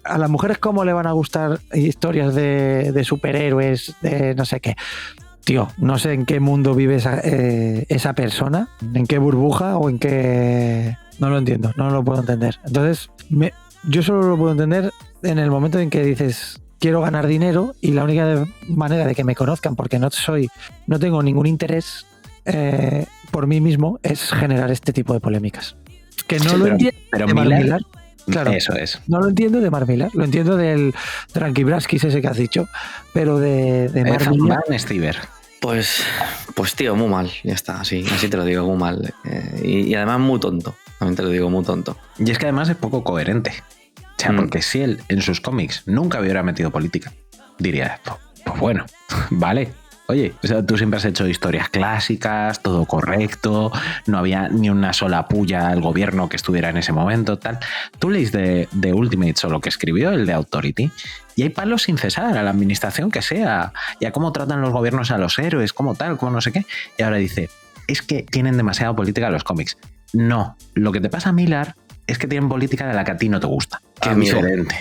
a, 0.04 0.18
las 0.18 0.30
mujeres 0.30 0.58
cómo 0.58 0.84
le 0.84 0.92
van 0.92 1.06
a 1.06 1.12
gustar 1.12 1.60
historias 1.72 2.34
de, 2.34 2.92
de 2.92 3.04
superhéroes, 3.04 3.94
de 4.02 4.34
no 4.34 4.44
sé 4.44 4.60
qué? 4.60 4.76
Tío, 5.44 5.68
no 5.78 5.98
sé 5.98 6.12
en 6.12 6.26
qué 6.26 6.38
mundo 6.38 6.74
vive 6.74 6.96
esa, 6.96 7.18
eh, 7.24 7.86
esa 7.88 8.12
persona, 8.12 8.68
en 8.94 9.06
qué 9.06 9.18
burbuja 9.18 9.78
o 9.78 9.88
en 9.88 9.98
qué... 9.98 10.96
No 11.18 11.30
lo 11.30 11.38
entiendo, 11.38 11.72
no 11.76 11.90
lo 11.90 12.04
puedo 12.04 12.20
entender. 12.20 12.58
Entonces, 12.64 13.10
yo 13.84 14.02
solo 14.02 14.22
lo 14.22 14.36
puedo 14.36 14.52
entender 14.52 14.90
en 15.22 15.38
el 15.38 15.50
momento 15.50 15.78
en 15.78 15.90
que 15.90 16.02
dices, 16.02 16.60
quiero 16.80 17.00
ganar 17.02 17.26
dinero 17.28 17.74
y 17.80 17.92
la 17.92 18.02
única 18.02 18.44
manera 18.66 19.06
de 19.06 19.14
que 19.14 19.22
me 19.22 19.36
conozcan, 19.36 19.76
porque 19.76 19.98
no 20.00 20.10
soy, 20.10 20.48
no 20.88 20.98
tengo 20.98 21.22
ningún 21.22 21.46
interés 21.46 22.06
eh, 22.46 23.06
por 23.30 23.46
mí 23.46 23.60
mismo, 23.60 24.00
es 24.02 24.30
generar 24.32 24.70
este 24.72 24.92
tipo 24.92 25.12
de 25.12 25.20
polémicas. 25.20 25.76
Que 26.26 26.38
no 26.38 26.50
Sí, 26.50 26.56
lo 26.56 26.62
pero- 26.64 26.72
entiendo 26.74 26.98
pero 27.10 27.26
de 27.26 27.34
Mar 27.34 27.46
Millar- 27.46 27.62
Millar. 27.62 27.80
Claro. 28.26 28.50
Eso 28.52 28.74
es. 28.74 29.00
No 29.08 29.18
lo 29.20 29.28
entiendo 29.28 29.60
de 29.60 29.70
Mar 29.70 29.86
Millar, 29.88 30.10
lo 30.14 30.24
entiendo 30.24 30.56
del 30.56 30.94
Tranquibraskis 31.32 32.04
ese 32.04 32.20
que 32.20 32.28
has 32.28 32.36
dicho, 32.36 32.68
pero 33.12 33.38
de, 33.38 33.88
de 33.88 34.04
Mar 34.04 34.20
Ethan 34.22 34.34
Millar- 34.36 34.62
Van 34.68 34.78
Stiver. 34.78 35.16
Pues, 35.60 36.02
pues 36.54 36.74
tío, 36.74 36.96
muy 36.96 37.08
mal, 37.08 37.30
ya 37.44 37.52
está, 37.54 37.80
así, 37.80 38.02
así 38.14 38.28
te 38.28 38.36
lo 38.38 38.44
digo, 38.44 38.64
muy 38.66 38.78
mal. 38.78 39.12
Eh, 39.24 39.60
y, 39.62 39.78
y 39.88 39.94
además 39.94 40.20
muy 40.20 40.40
tonto, 40.40 40.74
también 40.98 41.16
te 41.16 41.22
lo 41.22 41.28
digo, 41.28 41.50
muy 41.50 41.64
tonto. 41.64 41.96
Y 42.18 42.30
es 42.30 42.38
que 42.38 42.46
además 42.46 42.68
es 42.70 42.76
poco 42.76 43.04
coherente. 43.04 43.52
O 44.20 44.22
sea, 44.22 44.32
Mm. 44.32 44.36
porque 44.36 44.60
si 44.60 44.82
él 44.82 45.00
en 45.08 45.22
sus 45.22 45.40
cómics 45.40 45.82
nunca 45.86 46.20
hubiera 46.20 46.42
metido 46.42 46.70
política, 46.70 47.10
diría, 47.58 47.98
pues, 48.04 48.16
pues 48.44 48.60
bueno, 48.60 48.84
vale. 49.30 49.72
Oye, 50.08 50.34
o 50.42 50.46
sea, 50.46 50.66
tú 50.66 50.76
siempre 50.76 50.98
has 50.98 51.04
hecho 51.04 51.26
historias 51.26 51.68
clásicas, 51.68 52.60
todo 52.60 52.84
correcto, 52.84 53.70
no 54.06 54.18
había 54.18 54.48
ni 54.48 54.68
una 54.68 54.92
sola 54.92 55.26
puya 55.28 55.68
al 55.68 55.80
gobierno 55.80 56.28
que 56.28 56.34
estuviera 56.36 56.68
en 56.68 56.76
ese 56.78 56.92
momento, 56.92 57.38
tal. 57.38 57.60
Tú 58.00 58.10
lees 58.10 58.32
de, 58.32 58.68
de 58.72 58.92
Ultimates 58.92 59.44
o 59.44 59.48
lo 59.48 59.60
que 59.60 59.68
escribió, 59.68 60.10
el 60.10 60.26
de 60.26 60.32
Authority, 60.32 60.90
y 61.36 61.42
hay 61.44 61.48
palos 61.50 61.84
sin 61.84 61.96
cesar 61.96 62.36
a 62.36 62.42
la 62.42 62.50
administración 62.50 63.12
que 63.12 63.22
sea, 63.22 63.72
y 64.00 64.04
a 64.06 64.10
cómo 64.12 64.32
tratan 64.32 64.60
los 64.60 64.72
gobiernos 64.72 65.12
a 65.12 65.16
los 65.18 65.38
héroes, 65.38 65.72
como 65.72 65.94
tal, 65.94 66.16
como 66.18 66.32
no 66.32 66.40
sé 66.40 66.50
qué. 66.50 66.66
Y 66.98 67.04
ahora 67.04 67.16
dice, 67.18 67.48
es 67.86 68.02
que 68.02 68.24
tienen 68.24 68.56
demasiada 68.56 68.92
política 68.94 69.30
los 69.30 69.44
cómics. 69.44 69.78
No, 70.12 70.56
lo 70.74 70.90
que 70.90 71.00
te 71.00 71.08
pasa 71.08 71.28
a 71.28 71.32
Millar 71.32 71.76
es 72.10 72.18
que 72.18 72.26
tienen 72.26 72.48
política 72.48 72.86
de 72.86 72.94
la 72.94 73.04
que 73.04 73.12
a 73.12 73.16
ti 73.16 73.28
no 73.28 73.40
te 73.40 73.46
gusta. 73.46 73.80
Que 74.00 74.10
Amigo. 74.10 74.36
es 74.38 74.42
diferente. 74.44 74.76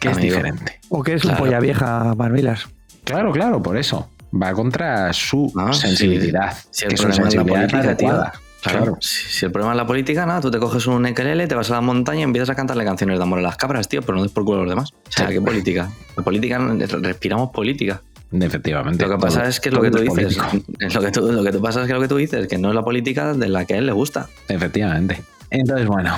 Que 0.00 0.08
es 0.10 0.16
diferente. 0.18 0.80
O 0.90 1.02
que 1.02 1.14
es 1.14 1.24
un 1.24 1.30
Claro. 1.30 1.44
polla 1.44 1.60
vieja, 1.60 2.14
Mar 2.14 2.30
Millar. 2.32 2.58
Claro, 3.04 3.32
claro, 3.32 3.62
por 3.62 3.76
eso. 3.76 4.10
Va 4.32 4.52
contra 4.52 5.12
su 5.12 5.50
No, 5.54 5.72
sensibilidad. 5.72 6.52
Si, 6.70 6.80
si 6.80 6.84
el 6.86 6.90
que 6.90 6.96
su 6.96 7.02
problema 7.04 7.28
es 7.28 7.34
la 7.34 7.40
sensibilidad 7.40 7.64
es 7.64 7.72
la 7.72 7.78
política, 7.78 7.96
tío. 7.96 8.08
adecuada. 8.08 8.32
Claro. 8.62 8.78
Claro. 8.84 8.96
Si, 9.00 9.28
si 9.30 9.44
el 9.46 9.52
problema 9.52 9.72
es 9.74 9.76
la 9.76 9.86
política, 9.86 10.24
nada, 10.26 10.40
tú 10.40 10.50
te 10.50 10.58
coges 10.58 10.86
un 10.86 11.04
ekelele, 11.06 11.46
te 11.46 11.54
vas 11.54 11.70
a 11.70 11.74
la 11.74 11.80
montaña 11.82 12.20
y 12.20 12.22
empiezas 12.22 12.48
a 12.50 12.54
cantarle 12.54 12.84
canciones 12.84 13.18
de 13.18 13.22
amor 13.22 13.38
a 13.38 13.42
las 13.42 13.56
cabras, 13.56 13.88
tío, 13.88 14.00
pero 14.02 14.16
no 14.16 14.22
des 14.22 14.32
por 14.32 14.44
culo 14.44 14.58
a 14.58 14.60
los 14.62 14.70
demás. 14.70 14.90
O 14.92 15.12
sea, 15.12 15.28
Sí. 15.28 15.34
¿qué 15.34 15.40
política? 15.42 15.90
La 16.16 16.22
política, 16.22 16.58
respiramos 17.02 17.50
política. 17.50 18.00
Efectivamente. 18.32 19.06
Lo 19.06 19.16
que 19.16 19.20
pasa 19.22 19.40
todo- 19.40 19.48
es 19.48 19.60
que 19.60 19.68
es 19.68 19.74
lo 19.74 19.82
que 19.82 19.90
tú 19.90 19.98
dices. 19.98 20.38
Es 20.80 20.94
lo 20.94 21.00
que 21.02 21.10
tú, 21.12 21.30
lo 21.30 21.44
que 21.44 21.52
tú 21.52 21.60
pasa 21.62 21.82
es 21.82 21.86
que 21.86 21.92
lo 21.92 22.00
que 22.00 22.08
tú 22.08 22.16
dices, 22.16 22.48
que 22.48 22.58
no 22.58 22.70
es 22.70 22.74
la 22.74 22.82
política 22.82 23.32
de 23.34 23.48
la 23.48 23.64
que 23.64 23.74
a 23.74 23.76
él 23.78 23.86
le 23.86 23.92
gusta. 23.92 24.28
Efectivamente. 24.48 25.22
Entonces, 25.50 25.86
bueno, 25.86 26.16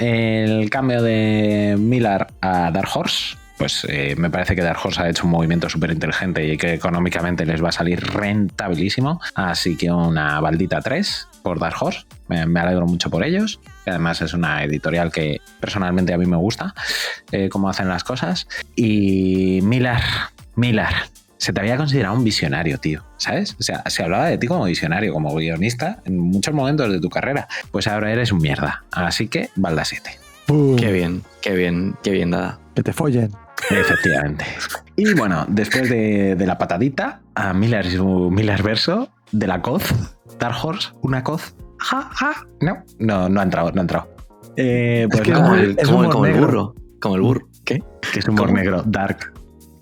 el 0.00 0.70
cambio 0.70 1.02
de 1.02 1.76
Millar 1.78 2.28
a 2.40 2.70
Dark 2.70 2.88
Horse, 2.94 3.36
pues 3.58 3.86
eh, 3.90 4.14
me 4.16 4.30
parece 4.30 4.56
que 4.56 4.62
Dark 4.62 4.80
Horse 4.82 5.02
ha 5.02 5.10
hecho 5.10 5.24
un 5.24 5.32
movimiento 5.32 5.68
súper 5.68 5.90
inteligente 5.90 6.46
y 6.46 6.56
que 6.56 6.72
económicamente 6.72 7.44
les 7.44 7.62
va 7.62 7.68
a 7.68 7.72
salir 7.72 8.00
rentabilísimo. 8.00 9.20
Así 9.34 9.76
que 9.76 9.90
una 9.90 10.40
baldita 10.40 10.80
3 10.80 11.28
por 11.42 11.58
Dark 11.58 11.76
Horse. 11.78 12.06
Me, 12.28 12.46
me 12.46 12.60
alegro 12.60 12.86
mucho 12.86 13.10
por 13.10 13.22
ellos. 13.22 13.60
Que 13.84 13.90
además 13.90 14.22
es 14.22 14.32
una 14.32 14.64
editorial 14.64 15.12
que 15.12 15.42
personalmente 15.60 16.14
a 16.14 16.18
mí 16.18 16.24
me 16.24 16.38
gusta, 16.38 16.74
eh, 17.32 17.50
cómo 17.50 17.68
hacen 17.68 17.88
las 17.88 18.02
cosas. 18.02 18.48
Y 18.76 19.60
Millar, 19.62 20.00
Millar. 20.56 20.94
Se 21.40 21.52
te 21.52 21.60
había 21.60 21.76
considerado 21.78 22.14
un 22.16 22.22
visionario, 22.22 22.78
tío, 22.78 23.02
¿sabes? 23.16 23.56
O 23.58 23.62
sea, 23.62 23.82
se 23.86 24.02
hablaba 24.02 24.26
de 24.26 24.36
ti 24.38 24.46
como 24.46 24.64
visionario, 24.66 25.12
como 25.14 25.34
guionista 25.34 26.00
en 26.04 26.18
muchos 26.18 26.52
momentos 26.54 26.92
de 26.92 27.00
tu 27.00 27.08
carrera. 27.08 27.48
Pues 27.72 27.88
ahora 27.88 28.12
eres 28.12 28.30
un 28.30 28.38
mierda. 28.42 28.84
Así 28.92 29.26
que, 29.26 29.48
balda 29.56 29.84
7. 29.84 30.10
¡Pum! 30.46 30.76
Qué 30.76 30.92
bien, 30.92 31.22
qué 31.40 31.54
bien, 31.54 31.96
qué 32.02 32.10
bien 32.10 32.30
dada. 32.32 32.58
Que 32.74 32.82
te 32.82 32.92
follen. 32.92 33.30
Efectivamente. 33.70 34.44
Y 34.96 35.14
bueno, 35.14 35.46
después 35.48 35.88
de, 35.88 36.34
de 36.36 36.46
la 36.46 36.58
patadita, 36.58 37.20
a 37.34 37.52
Miller 37.54 37.86
y 37.86 37.92
su 37.92 38.30
Miller 38.30 38.62
verso, 38.62 39.08
de 39.32 39.46
la 39.46 39.62
coz, 39.62 39.82
Dark 40.38 40.56
Horse, 40.62 40.88
una 41.02 41.24
coz. 41.24 41.54
Ja, 41.78 42.10
ja. 42.12 42.32
No, 42.60 42.84
no, 42.98 43.28
no 43.30 43.40
ha 43.40 43.42
entrado, 43.42 43.72
no 43.72 43.80
ha 43.80 43.82
entrado. 43.82 44.14
Eh, 44.56 45.06
pues 45.10 45.22
que 45.22 45.30
no, 45.30 45.38
es 45.38 45.42
Como 45.42 45.54
muy- 45.56 45.60
el, 45.64 45.78
es 45.78 45.88
como 45.88 46.04
el- 46.04 46.10
como 46.10 46.32
burro. 46.46 46.74
Como 47.00 47.14
el 47.16 47.20
burro. 47.22 47.48
¿Qué? 47.64 47.82
que 48.12 48.18
es 48.18 48.28
humor 48.28 48.46
¿Cómo? 48.48 48.58
negro, 48.58 48.82
dark. 48.84 49.32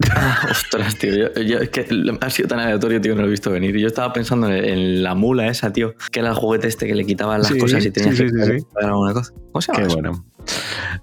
Ostras, 0.51 0.97
tío. 0.97 1.13
Yo, 1.35 1.43
yo- 1.43 1.59
es 1.59 1.69
que 1.71 1.87
ha 2.21 2.31
sido 2.31 2.49
tan 2.49 2.61
aleatorio, 2.61 3.01
tío, 3.01 3.15
no 3.15 3.23
lo 3.23 3.29
he 3.29 3.31
visto 3.31 3.51
venir. 3.51 3.77
Yo 3.77 3.87
estaba 3.87 4.13
pensando 4.13 4.49
en, 4.49 4.65
en 4.65 5.03
la 5.03 5.15
mula 5.15 5.47
esa, 5.49 5.73
tío, 5.73 5.95
que 6.11 6.21
era 6.21 6.31
el 6.31 6.35
juguete 6.35 6.69
este 6.69 6.87
que 6.87 6.95
le 6.95 7.05
quitaban 7.05 7.41
las 7.41 7.49
Sí, 7.49 7.59
cosas 7.59 7.85
y 7.85 7.91
tenía 7.91 8.13
sí, 8.13 8.25
que 8.25 8.29
sí, 8.59 8.67
alguna 8.81 9.13
cosa. 9.13 9.33
¿Cómo 9.53 9.61
se 9.63 9.73
llama 9.73 9.81
Qué 9.81 9.87
eso? 9.87 9.95
bueno. 10.01 10.25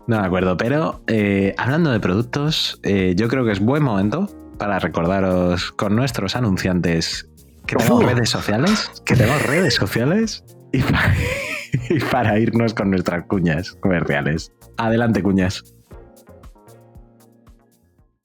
No 0.07 0.19
me 0.21 0.25
acuerdo, 0.27 0.57
pero 0.57 1.03
eh, 1.07 1.53
hablando 1.57 1.91
de 1.91 1.99
productos, 1.99 2.79
eh, 2.83 3.13
yo 3.17 3.27
creo 3.27 3.45
que 3.45 3.51
es 3.51 3.59
buen 3.59 3.83
momento 3.83 4.27
para 4.57 4.79
recordaros 4.79 5.71
con 5.73 5.95
nuestros 5.95 6.35
anunciantes 6.35 7.27
que 7.67 7.75
tenemos 7.75 8.03
Oh. 8.03 8.07
redes 8.07 8.29
sociales, 8.29 8.91
que 9.05 9.15
tenemos 9.15 9.43
redes 9.43 9.73
sociales 9.75 10.43
y 10.71 10.79
para, 10.81 11.13
y 11.89 11.99
para 11.99 12.39
irnos 12.39 12.73
con 12.73 12.89
nuestras 12.91 13.25
cuñas 13.27 13.73
comerciales. 13.81 14.51
Adelante, 14.77 15.21
cuñas. 15.23 15.74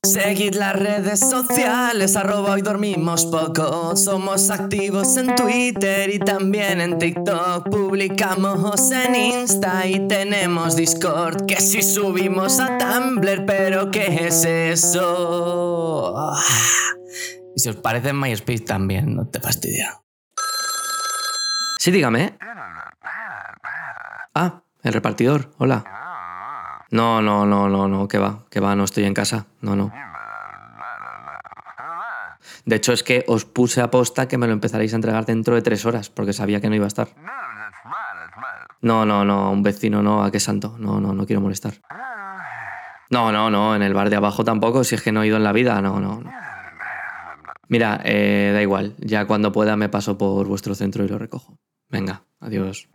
Seguid 0.03 0.55
las 0.55 0.75
redes 0.77 1.21
sociales, 1.21 2.17
arroba 2.17 2.53
hoy 2.53 2.63
dormimos 2.63 3.27
poco. 3.27 3.95
Somos 3.97 4.49
activos 4.49 5.19
en 5.19 5.35
Twitter 5.35 6.09
y 6.09 6.19
también 6.19 6.81
en 6.81 6.97
TikTok. 6.97 7.69
Publicamos 7.69 8.91
en 8.93 9.15
Insta 9.15 9.87
y 9.87 10.09
tenemos 10.09 10.75
Discord. 10.75 11.45
Que 11.45 11.57
si 11.57 11.83
subimos 11.83 12.61
a 12.61 12.79
Tumblr, 12.79 13.45
pero 13.45 13.91
¿qué 13.91 14.27
es 14.27 14.47
eso? 14.47 16.15
Ah. 16.17 16.43
Y 17.55 17.61
si 17.61 17.69
os 17.69 17.77
parece 17.77 18.15
MySpace 18.15 18.61
también, 18.61 19.15
no 19.15 19.29
te 19.29 19.39
fastidia. 19.39 20.01
Sí, 21.79 21.91
dígame. 21.91 22.39
Ah, 24.35 24.63
el 24.83 24.93
repartidor, 24.95 25.53
hola. 25.59 26.00
No, 26.91 27.23
no, 27.23 27.47
no, 27.47 27.69
no, 27.69 27.89
no, 27.89 28.09
que 28.09 28.19
va, 28.19 28.45
que 28.51 28.61
va, 28.61 28.75
no 28.75 28.85
estoy 28.85 29.05
en 29.05 29.15
casa, 29.15 29.47
no, 29.61 29.77
no. 29.77 29.93
De 32.65 32.77
hecho, 32.77 32.93
es 32.93 33.03
que 33.03 33.25
os 33.27 33.45
puse 33.45 33.81
a 33.81 33.91
posta 33.91 34.29
que 34.29 34.39
me 34.39 34.47
lo 34.47 34.53
empezaréis 34.53 34.93
a 34.93 34.97
entregar 34.97 35.25
dentro 35.25 35.55
de 35.55 35.63
tres 35.63 35.87
horas, 35.87 36.11
porque 36.11 36.33
sabía 36.33 36.61
que 36.61 36.69
no 36.69 36.75
iba 36.75 36.85
a 36.85 36.89
estar. 36.89 37.09
No, 38.83 39.05
no, 39.05 39.25
no, 39.25 39.51
un 39.51 39.63
vecino 39.63 40.03
no, 40.03 40.25
¿a 40.25 40.31
qué 40.31 40.41
santo? 40.41 40.77
No, 40.79 41.01
no, 41.01 41.13
no 41.13 41.27
quiero 41.27 41.41
molestar. 41.41 41.75
No, 43.11 43.33
no, 43.33 43.51
no, 43.51 43.75
en 43.75 43.83
el 43.83 43.95
bar 43.95 44.09
de 44.09 44.17
abajo 44.17 44.45
tampoco, 44.45 44.85
si 44.85 44.95
es 44.95 45.03
que 45.03 45.13
no 45.13 45.23
he 45.23 45.27
ido 45.27 45.37
en 45.37 45.45
la 45.45 45.53
vida, 45.53 45.81
no, 45.81 46.01
no. 46.01 46.21
no. 46.21 46.31
Mira, 47.69 48.01
eh, 48.05 48.51
da 48.53 48.63
igual, 48.63 48.95
ya 48.99 49.27
cuando 49.27 49.53
pueda 49.53 49.77
me 49.77 49.89
paso 49.89 50.19
por 50.19 50.47
vuestro 50.47 50.75
centro 50.75 51.05
y 51.05 51.09
lo 51.09 51.19
recojo. 51.19 51.57
Venga, 51.89 52.23
adiós. 52.41 52.89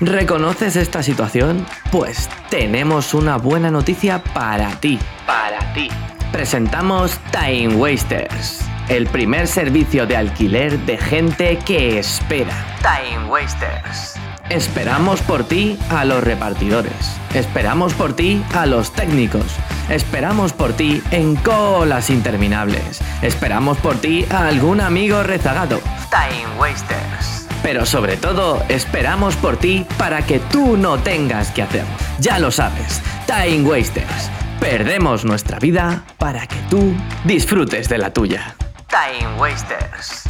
¿Reconoces 0.00 0.76
esta 0.76 1.02
situación? 1.02 1.66
Pues 1.90 2.28
tenemos 2.50 3.14
una 3.14 3.36
buena 3.36 3.72
noticia 3.72 4.22
para 4.22 4.70
ti. 4.78 4.96
Para 5.26 5.72
ti. 5.72 5.88
Presentamos 6.30 7.18
Time 7.32 7.74
Wasters, 7.74 8.60
el 8.88 9.08
primer 9.08 9.48
servicio 9.48 10.06
de 10.06 10.16
alquiler 10.16 10.78
de 10.80 10.98
gente 10.98 11.58
que 11.66 11.98
espera. 11.98 12.54
Time 12.80 13.28
Wasters. 13.28 14.14
Esperamos 14.50 15.20
por 15.22 15.42
ti 15.42 15.76
a 15.90 16.04
los 16.04 16.22
repartidores. 16.22 17.18
Esperamos 17.34 17.92
por 17.94 18.14
ti 18.14 18.40
a 18.54 18.66
los 18.66 18.92
técnicos. 18.92 19.56
Esperamos 19.90 20.52
por 20.52 20.74
ti 20.74 21.02
en 21.10 21.34
colas 21.34 22.08
interminables. 22.08 23.00
Esperamos 23.20 23.78
por 23.78 23.96
ti 23.96 24.24
a 24.30 24.46
algún 24.46 24.80
amigo 24.80 25.24
rezagado. 25.24 25.80
Time 26.10 26.56
Wasters. 26.56 27.47
Pero 27.62 27.84
sobre 27.84 28.16
todo, 28.16 28.62
esperamos 28.68 29.36
por 29.36 29.56
ti 29.56 29.84
para 29.98 30.24
que 30.24 30.38
tú 30.38 30.76
no 30.76 30.98
tengas 30.98 31.50
que 31.50 31.62
hacerlo. 31.62 31.90
Ya 32.20 32.38
lo 32.38 32.50
sabes, 32.50 33.02
Time 33.26 33.62
Wasters. 33.68 34.30
Perdemos 34.60 35.24
nuestra 35.24 35.58
vida 35.58 36.04
para 36.18 36.46
que 36.46 36.56
tú 36.70 36.94
disfrutes 37.24 37.88
de 37.88 37.98
la 37.98 38.12
tuya. 38.12 38.54
Time 38.88 39.38
Wasters. 39.38 40.28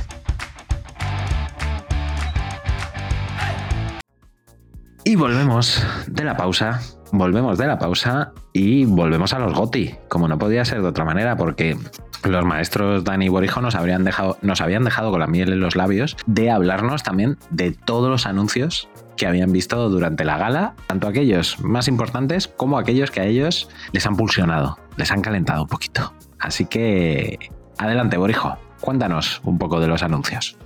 Y 5.05 5.16
volvemos 5.16 5.83
de 6.07 6.24
la 6.24 6.37
pausa, 6.37 6.81
volvemos 7.12 7.57
de 7.57 7.66
la 7.66 7.79
pausa 7.79 8.33
y 8.53 8.85
volvemos 8.85 9.33
a 9.33 9.39
los 9.39 9.55
GOTI, 9.55 9.95
como 10.09 10.29
no 10.29 10.39
podía 10.39 10.66
ser 10.66 10.83
de 10.83 10.89
otra 10.89 11.07
manera, 11.07 11.35
porque 11.37 11.79
los 12.24 12.44
maestros 12.44 13.04
Dani 13.04 13.26
y 13.26 13.28
Borijo 13.28 13.60
nos, 13.60 13.74
habrían 13.74 14.04
dejado, 14.04 14.38
nos 14.42 14.60
habían 14.60 14.84
dejado 14.84 15.10
con 15.10 15.20
la 15.20 15.26
miel 15.26 15.52
en 15.52 15.60
los 15.60 15.76
labios 15.76 16.16
de 16.26 16.50
hablarnos 16.50 17.02
también 17.02 17.38
de 17.50 17.72
todos 17.72 18.10
los 18.10 18.26
anuncios 18.26 18.88
que 19.16 19.26
habían 19.26 19.52
visto 19.52 19.88
durante 19.88 20.24
la 20.24 20.38
gala, 20.38 20.74
tanto 20.86 21.08
aquellos 21.08 21.60
más 21.60 21.88
importantes 21.88 22.48
como 22.48 22.78
aquellos 22.78 23.10
que 23.10 23.20
a 23.20 23.24
ellos 23.24 23.68
les 23.92 24.06
han 24.06 24.16
pulsionado, 24.16 24.78
les 24.96 25.10
han 25.10 25.22
calentado 25.22 25.62
un 25.62 25.68
poquito. 25.68 26.14
Así 26.38 26.66
que, 26.66 27.50
adelante, 27.78 28.16
Borijo, 28.16 28.56
cuéntanos 28.80 29.40
un 29.44 29.58
poco 29.58 29.80
de 29.80 29.88
los 29.88 30.02
anuncios. 30.02 30.56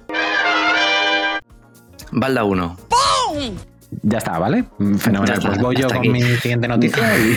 Balda 2.13 2.45
1. 2.45 2.77
Ya 4.03 4.19
está, 4.19 4.39
¿vale? 4.39 4.65
Fenomenal. 4.99 5.39
Está, 5.39 5.49
pues 5.49 5.61
voy 5.61 5.77
yo 5.77 5.89
con 5.89 5.99
aquí. 5.99 6.11
mi 6.11 6.23
siguiente 6.23 6.69
noticia 6.69 7.19
y... 7.19 7.37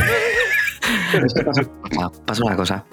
Pasa 2.26 2.43
una 2.43 2.55
cosa. 2.55 2.86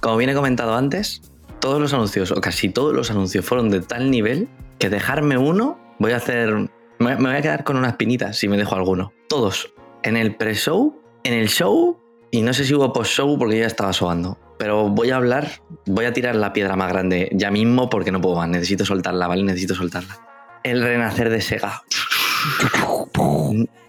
Como 0.00 0.16
viene 0.16 0.34
comentado 0.34 0.74
antes, 0.74 1.22
todos 1.60 1.80
los 1.80 1.92
anuncios, 1.92 2.30
o 2.30 2.40
casi 2.40 2.68
todos 2.68 2.94
los 2.94 3.10
anuncios, 3.10 3.44
fueron 3.44 3.70
de 3.70 3.80
tal 3.80 4.10
nivel 4.10 4.48
que 4.78 4.90
dejarme 4.90 5.38
uno, 5.38 5.78
voy 5.98 6.12
a 6.12 6.16
hacer. 6.16 6.70
Me 6.98 7.14
voy 7.16 7.34
a 7.34 7.42
quedar 7.42 7.64
con 7.64 7.76
unas 7.76 7.96
pinitas 7.96 8.38
si 8.38 8.48
me 8.48 8.56
dejo 8.56 8.74
alguno. 8.74 9.12
Todos. 9.28 9.72
En 10.02 10.16
el 10.16 10.36
pre-show, 10.36 11.00
en 11.24 11.34
el 11.34 11.48
show, 11.48 11.98
y 12.30 12.42
no 12.42 12.52
sé 12.52 12.64
si 12.64 12.74
hubo 12.74 12.92
post-show 12.92 13.38
porque 13.38 13.58
ya 13.58 13.66
estaba 13.66 13.92
sobando. 13.92 14.38
Pero 14.58 14.88
voy 14.88 15.10
a 15.10 15.16
hablar, 15.16 15.50
voy 15.86 16.06
a 16.06 16.12
tirar 16.12 16.34
la 16.36 16.52
piedra 16.52 16.76
más 16.76 16.90
grande 16.90 17.28
ya 17.32 17.50
mismo 17.50 17.90
porque 17.90 18.12
no 18.12 18.20
puedo 18.20 18.36
más. 18.36 18.48
Necesito 18.48 18.84
soltarla, 18.84 19.26
¿vale? 19.26 19.42
Necesito 19.42 19.74
soltarla. 19.74 20.18
El 20.62 20.82
renacer 20.82 21.30
de 21.30 21.40
Sega. 21.40 21.82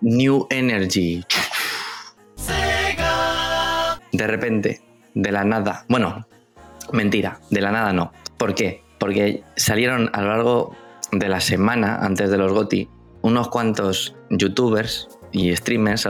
New 0.02 0.48
Energy. 0.50 1.24
De 4.12 4.28
repente, 4.28 4.82
de 5.18 5.32
la 5.32 5.44
nada. 5.44 5.86
Bueno, 5.90 6.28
mentira, 6.94 7.40
de 7.50 7.62
la 7.62 7.72
nada 7.72 7.92
no. 7.92 8.14
¿Por 8.38 8.54
qué? 8.54 8.84
Porque 9.00 9.44
salieron 9.56 10.10
a 10.14 10.22
lo 10.22 10.28
largo 10.30 10.76
de 11.12 11.28
la 11.28 11.42
semana, 11.42 11.98
antes 12.02 12.30
de 12.30 12.38
los 12.38 12.54
GOTI, 12.54 12.90
unos 13.22 13.50
cuantos 13.50 14.16
youtubers 14.30 15.10
y 15.32 15.56
streamers 15.56 16.06
a 16.06 16.10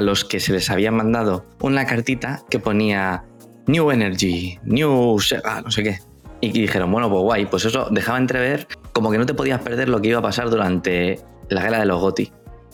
los 0.00 0.24
que, 0.24 0.40
se 0.40 0.52
les 0.52 0.70
había 0.70 0.92
mandado 0.92 1.44
una 1.60 1.86
cartita 1.86 2.42
que 2.48 2.58
ponía 2.58 3.24
New 3.66 3.90
Energy, 3.90 4.58
New 4.64 5.18
Sega, 5.20 5.60
no 5.62 5.70
sé 5.70 5.82
qué. 5.82 5.98
Y 6.40 6.52
dijeron, 6.52 6.90
bueno, 6.90 7.10
pues 7.10 7.22
guay, 7.22 7.46
pues 7.46 7.64
eso 7.64 7.88
dejaba 7.90 8.18
entrever 8.18 8.66
como 8.92 9.10
que 9.10 9.18
no 9.18 9.26
te 9.26 9.34
podías 9.34 9.60
perder 9.60 9.88
lo 9.88 10.00
que 10.00 10.08
iba 10.08 10.20
a 10.20 10.22
pasar 10.22 10.50
durante 10.50 11.18
la 11.48 11.62
gala 11.62 11.80
de 11.80 11.86
los 11.86 12.00
GOTI. 12.00 12.32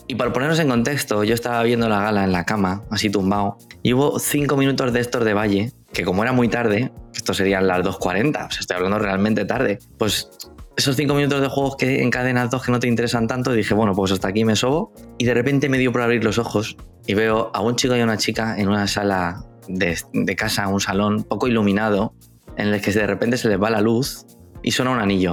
Y 0.08 0.14
para 0.14 0.32
ponernos 0.32 0.58
en 0.60 0.68
contexto, 0.68 1.24
yo 1.24 1.34
estaba 1.34 1.62
viendo 1.64 1.88
la 1.88 2.00
gala 2.00 2.24
en 2.24 2.32
la 2.32 2.44
cama, 2.44 2.84
así 2.90 3.10
tumbado, 3.10 3.58
y 3.82 3.92
hubo 3.92 4.18
cinco 4.18 4.56
minutos 4.56 4.92
de 4.92 5.00
estos 5.00 5.24
de 5.24 5.34
Valle, 5.34 5.72
que 5.92 6.04
como 6.04 6.22
era 6.22 6.32
muy 6.32 6.48
tarde, 6.48 6.92
esto 7.14 7.34
serían 7.34 7.66
las 7.66 7.80
2.40, 7.80 8.28
o 8.28 8.50
sea, 8.50 8.60
estoy 8.60 8.76
hablando 8.76 8.98
realmente 9.00 9.44
tarde, 9.44 9.78
pues 9.98 10.30
esos 10.76 10.94
cinco 10.94 11.14
minutos 11.14 11.40
de 11.40 11.48
juegos 11.48 11.76
que 11.76 12.02
en 12.02 12.10
cadenas 12.10 12.50
2 12.50 12.62
que 12.62 12.70
no 12.70 12.78
te 12.78 12.86
interesan 12.86 13.26
tanto, 13.26 13.52
dije, 13.52 13.74
bueno, 13.74 13.94
pues 13.94 14.12
hasta 14.12 14.28
aquí 14.28 14.44
me 14.44 14.54
sobo, 14.54 14.92
y 15.18 15.24
de 15.24 15.34
repente 15.34 15.68
me 15.68 15.78
dio 15.78 15.90
por 15.90 16.02
abrir 16.02 16.22
los 16.22 16.38
ojos 16.38 16.76
y 17.06 17.14
veo 17.14 17.50
a 17.52 17.60
un 17.60 17.74
chico 17.74 17.96
y 17.96 18.00
a 18.00 18.04
una 18.04 18.16
chica 18.16 18.56
en 18.58 18.68
una 18.68 18.86
sala 18.86 19.44
de, 19.66 19.98
de 20.12 20.36
casa, 20.36 20.68
un 20.68 20.80
salón 20.80 21.24
poco 21.24 21.48
iluminado, 21.48 22.14
en 22.56 22.68
el 22.68 22.80
que 22.80 22.92
de 22.92 23.06
repente 23.06 23.38
se 23.38 23.48
les 23.48 23.60
va 23.60 23.70
la 23.70 23.80
luz 23.80 24.24
y 24.62 24.70
suena 24.70 24.92
un 24.92 25.00
anillo 25.00 25.32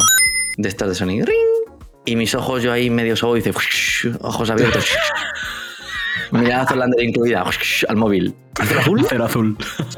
de 0.58 0.70
estos 0.70 0.90
de 0.90 0.96
sonido. 0.96 1.26
¡Ring! 1.26 1.53
Y 2.06 2.16
mis 2.16 2.36
ojos, 2.36 2.62
yo 2.64 2.72
ahí 2.72 2.90
medio 2.90 3.16
sobo 3.16 3.38
y 3.38 3.42
dice, 3.42 3.54
ojos 4.22 4.50
abiertos. 4.50 4.86
Mirada 6.32 6.68
Zolander 6.68 7.04
incluida, 7.04 7.44
al 7.88 7.96
móvil. 7.96 8.36
¿Acero 8.60 8.80
azul? 8.80 9.06
Cero 9.08 9.26
azul. 9.26 9.58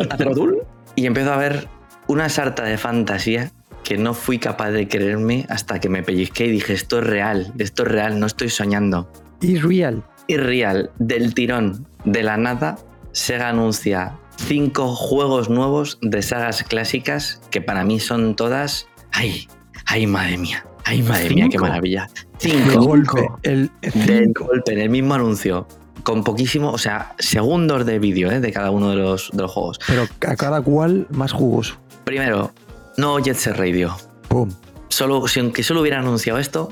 ¿Acero 0.10 0.32
azul? 0.32 0.58
Y 0.95 1.06
empiezo 1.06 1.34
a 1.34 1.38
ver 1.38 1.68
una 2.08 2.30
sarta 2.30 2.64
de 2.64 2.78
fantasía 2.78 3.51
que 3.84 3.97
no 3.97 4.14
fui 4.14 4.39
capaz 4.39 4.72
de 4.72 4.88
creerme 4.88 5.45
hasta 5.49 5.80
que 5.80 5.89
me 5.89 6.03
pellizqué 6.03 6.47
y 6.47 6.51
dije, 6.51 6.74
esto 6.74 6.99
es 6.99 7.06
real, 7.06 7.53
esto 7.58 7.84
es 7.84 7.89
real, 7.89 8.20
no 8.20 8.26
estoy 8.26 8.49
soñando. 8.49 9.12
Is 9.41 9.64
real. 9.64 10.03
Y 10.28 10.38
real, 10.38 10.91
del 10.97 11.34
tirón, 11.34 11.88
de 12.03 12.24
la 12.24 12.38
nada, 12.38 12.78
Sega 13.12 13.49
anuncia 13.49 14.18
cinco 14.38 14.93
juegos 14.93 15.49
nuevos 15.49 15.99
de 16.01 16.22
sagas 16.22 16.64
clásicas 16.64 17.41
que 17.51 17.62
para 17.62 17.84
mí 17.86 17.99
son 17.99 18.36
todas... 18.36 18.88
¡Ay! 19.12 19.47
¡Ay, 19.86 20.08
madre 20.08 20.38
mía! 20.38 20.66
¡Ay, 20.86 21.01
madre 21.01 21.29
mía, 21.31 21.45
qué 21.45 21.51
¿Cinco? 21.53 21.65
maravilla! 21.65 22.09
De 22.41 22.49
Cinco. 22.49 22.81
golpe. 22.86 23.27
El, 23.43 23.71
Del 23.81 24.31
golpe, 24.33 24.73
en 24.73 24.79
el 24.79 24.89
mismo 24.89 25.13
anuncio. 25.15 25.67
Con 26.03 26.23
poquísimo, 26.23 26.69
o 26.71 26.77
sea, 26.77 27.15
segundos 27.17 27.86
de 27.86 27.97
vídeo 27.97 28.29
¿eh? 28.31 28.39
de 28.39 28.51
cada 28.51 28.69
uno 28.69 28.91
de 28.91 28.97
los, 28.97 29.31
de 29.33 29.41
los 29.41 29.51
juegos. 29.51 29.79
pero 29.88 30.03
a 30.27 30.36
cada 30.36 30.61
cual 30.61 31.07
más 31.09 31.31
jugoso. 31.31 31.77
Primero, 32.03 32.51
no 32.97 33.17
Jet 33.19 33.36
Set 33.38 33.55
Radio. 33.57 33.95
Pum. 34.27 34.51
Solo, 34.89 35.27
si 35.27 35.39
aunque 35.39 35.63
solo 35.63 35.81
hubiera 35.81 35.99
anunciado 35.99 36.38
esto, 36.38 36.71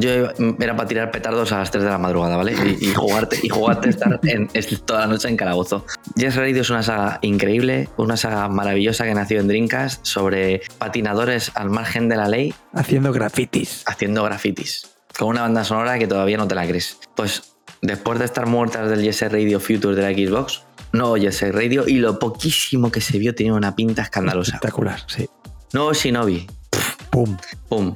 yo 0.00 0.30
era 0.58 0.76
para 0.76 0.88
tirar 0.88 1.10
petardos 1.10 1.52
a 1.52 1.58
las 1.58 1.70
3 1.70 1.84
de 1.84 1.90
la 1.90 1.98
madrugada, 1.98 2.36
¿vale? 2.36 2.54
Y, 2.80 2.88
y 2.90 2.94
jugarte, 2.94 3.38
y 3.42 3.48
jugarte 3.48 3.90
estar 3.90 4.18
en, 4.24 4.48
toda 4.84 5.00
la 5.00 5.06
noche 5.06 5.28
en 5.28 5.36
calabozo. 5.36 5.84
Set 6.16 6.34
Radio 6.34 6.62
es 6.62 6.70
una 6.70 6.82
saga 6.82 7.18
increíble, 7.22 7.88
una 7.96 8.16
saga 8.16 8.48
maravillosa 8.48 9.04
que 9.04 9.14
nació 9.14 9.40
en 9.40 9.48
Dreamcast 9.48 10.04
sobre 10.04 10.62
patinadores 10.78 11.52
al 11.54 11.70
margen 11.70 12.08
de 12.08 12.16
la 12.16 12.28
ley 12.28 12.54
Haciendo 12.74 13.12
grafitis. 13.12 13.82
haciendo 13.86 14.24
grafitis. 14.24 14.88
Con 15.18 15.28
una 15.28 15.42
banda 15.42 15.64
sonora 15.64 15.98
que 15.98 16.06
todavía 16.06 16.36
no 16.36 16.48
te 16.48 16.54
la 16.54 16.66
crees. 16.66 16.98
Pues 17.14 17.54
después 17.82 18.18
de 18.18 18.24
estar 18.24 18.46
muertas 18.46 18.88
del 18.90 19.02
Yes 19.02 19.20
Radio 19.30 19.60
Future 19.60 19.94
de 19.94 20.02
la 20.02 20.10
Xbox, 20.10 20.62
nuevo 20.92 21.16
Yes 21.16 21.42
Radio 21.52 21.86
y 21.86 21.94
lo 21.98 22.18
poquísimo 22.18 22.90
que 22.90 23.00
se 23.00 23.18
vio 23.18 23.34
tenía 23.34 23.54
una 23.54 23.74
pinta 23.76 24.02
escandalosa. 24.02 24.52
Espectacular, 24.56 25.00
sí. 25.06 25.28
Nuevo 25.72 25.92
Shinobi, 25.92 26.46
Pum. 27.10 27.36
pum. 27.68 27.94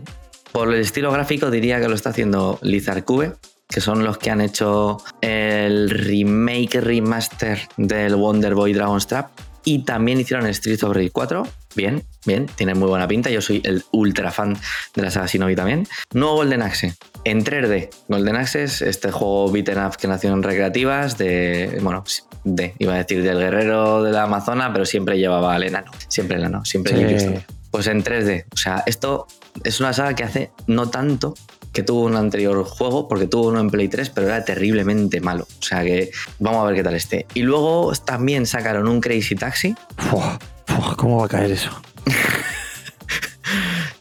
Por 0.54 0.72
el 0.72 0.80
estilo 0.80 1.10
gráfico 1.10 1.50
diría 1.50 1.80
que 1.80 1.88
lo 1.88 1.96
está 1.96 2.10
haciendo 2.10 2.60
Lizard 2.62 3.02
Cube, 3.02 3.32
que 3.68 3.80
son 3.80 4.04
los 4.04 4.18
que 4.18 4.30
han 4.30 4.40
hecho 4.40 4.98
el 5.20 5.90
remake 5.90 6.80
remaster 6.80 7.58
del 7.76 8.14
Wonder 8.14 8.54
Boy 8.54 8.72
Dragon's 8.72 9.08
Trap. 9.08 9.30
Y 9.64 9.80
también 9.80 10.20
hicieron 10.20 10.46
Streets 10.54 10.84
of 10.84 10.94
Rage 10.94 11.10
4. 11.10 11.44
Bien, 11.74 12.04
bien, 12.24 12.46
tiene 12.46 12.76
muy 12.76 12.86
buena 12.86 13.08
pinta. 13.08 13.30
Yo 13.30 13.40
soy 13.40 13.62
el 13.64 13.82
ultra 13.90 14.30
fan 14.30 14.56
de 14.94 15.02
la 15.02 15.10
saga 15.10 15.26
Shinobi 15.26 15.56
también. 15.56 15.88
Nuevo 16.12 16.36
Golden 16.36 16.62
Axe 16.62 16.94
en 17.24 17.44
3D. 17.44 17.88
Golden 18.06 18.36
Axe 18.36 18.62
es 18.62 18.80
este 18.80 19.10
juego 19.10 19.50
beaten 19.50 19.84
up 19.84 19.96
que 19.96 20.06
nació 20.06 20.32
en 20.32 20.44
recreativas 20.44 21.18
de, 21.18 21.80
bueno, 21.82 22.04
de, 22.44 22.74
iba 22.78 22.94
a 22.94 22.98
decir 22.98 23.24
del 23.24 23.40
guerrero 23.40 24.04
de 24.04 24.12
la 24.12 24.22
Amazona, 24.22 24.72
pero 24.72 24.86
siempre 24.86 25.18
llevaba 25.18 25.52
al 25.52 25.64
enano. 25.64 25.90
Siempre 26.06 26.36
el 26.36 26.44
enano, 26.44 26.64
siempre 26.64 27.18
Sí. 27.18 27.34
Pues 27.74 27.88
en 27.88 28.04
3D. 28.04 28.44
O 28.54 28.56
sea, 28.56 28.84
esto 28.86 29.26
es 29.64 29.80
una 29.80 29.92
saga 29.92 30.14
que 30.14 30.22
hace 30.22 30.52
no 30.68 30.90
tanto 30.90 31.34
que 31.72 31.82
tuvo 31.82 32.02
un 32.02 32.14
anterior 32.14 32.64
juego, 32.64 33.08
porque 33.08 33.26
tuvo 33.26 33.48
uno 33.48 33.58
en 33.58 33.68
Play 33.68 33.88
3, 33.88 34.10
pero 34.10 34.28
era 34.28 34.44
terriblemente 34.44 35.20
malo. 35.20 35.48
O 35.58 35.62
sea 35.62 35.82
que 35.82 36.12
vamos 36.38 36.62
a 36.62 36.66
ver 36.66 36.76
qué 36.76 36.84
tal 36.84 36.94
esté. 36.94 37.26
Y 37.34 37.42
luego 37.42 37.92
también 37.94 38.46
sacaron 38.46 38.86
un 38.86 39.00
Crazy 39.00 39.34
Taxi. 39.34 39.74
Fua, 39.96 40.38
fua, 40.68 40.94
¿Cómo 40.96 41.18
va 41.18 41.24
a 41.24 41.28
caer 41.28 41.50
eso? 41.50 41.70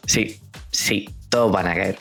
Sí, 0.06 0.40
sí, 0.70 1.10
todos 1.30 1.52
van 1.52 1.66
a 1.66 1.74
caer. 1.74 1.98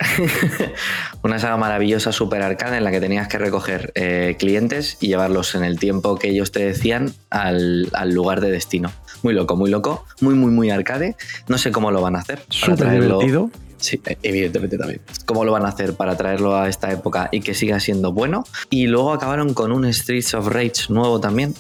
Una 1.23 1.39
saga 1.39 1.57
maravillosa, 1.57 2.13
super 2.13 2.43
arcade, 2.43 2.77
en 2.77 2.85
la 2.85 2.91
que 2.91 3.01
tenías 3.01 3.29
que 3.29 3.39
recoger 3.39 3.93
eh, 3.95 4.37
clientes 4.39 4.99
y 5.01 5.07
llevarlos 5.07 5.55
en 5.55 5.65
el 5.65 5.79
tiempo 5.79 6.19
que 6.19 6.29
ellos 6.29 6.53
te 6.53 6.63
decían 6.67 7.15
al, 7.31 7.89
al 7.95 8.13
lugar 8.13 8.43
de 8.43 8.51
destino. 8.51 8.93
Muy 9.23 9.35
loco, 9.35 9.57
muy 9.57 9.71
loco, 9.71 10.05
muy, 10.21 10.35
muy, 10.35 10.51
muy 10.51 10.71
arcade. 10.71 11.17
No 11.49 11.59
sé 11.59 11.71
cómo 11.73 11.91
lo 11.91 12.01
van 12.03 12.17
a 12.17 12.21
hacer. 12.21 12.39
para 12.39 12.53
Súper 12.77 12.79
traerlo- 12.89 13.19
divertido. 13.21 13.51
Sí, 13.79 14.01
eh, 14.07 14.17
evidentemente 14.23 14.79
también. 14.79 15.01
¿Cómo 15.27 15.45
lo 15.45 15.51
van 15.53 15.65
a 15.65 15.69
hacer 15.69 15.95
para 15.95 16.17
traerlo 16.17 16.55
a 16.57 16.69
esta 16.69 16.93
época 16.93 17.29
y 17.33 17.41
que 17.41 17.53
siga 17.55 17.81
siendo 17.81 18.13
bueno? 18.13 18.45
Y 18.71 18.87
luego 18.87 19.13
acabaron 19.13 19.55
con 19.55 19.73
un 19.73 19.93
Streets 19.93 20.35
of 20.35 20.47
Rage 20.49 20.85
nuevo 20.91 21.19
también. 21.21 21.55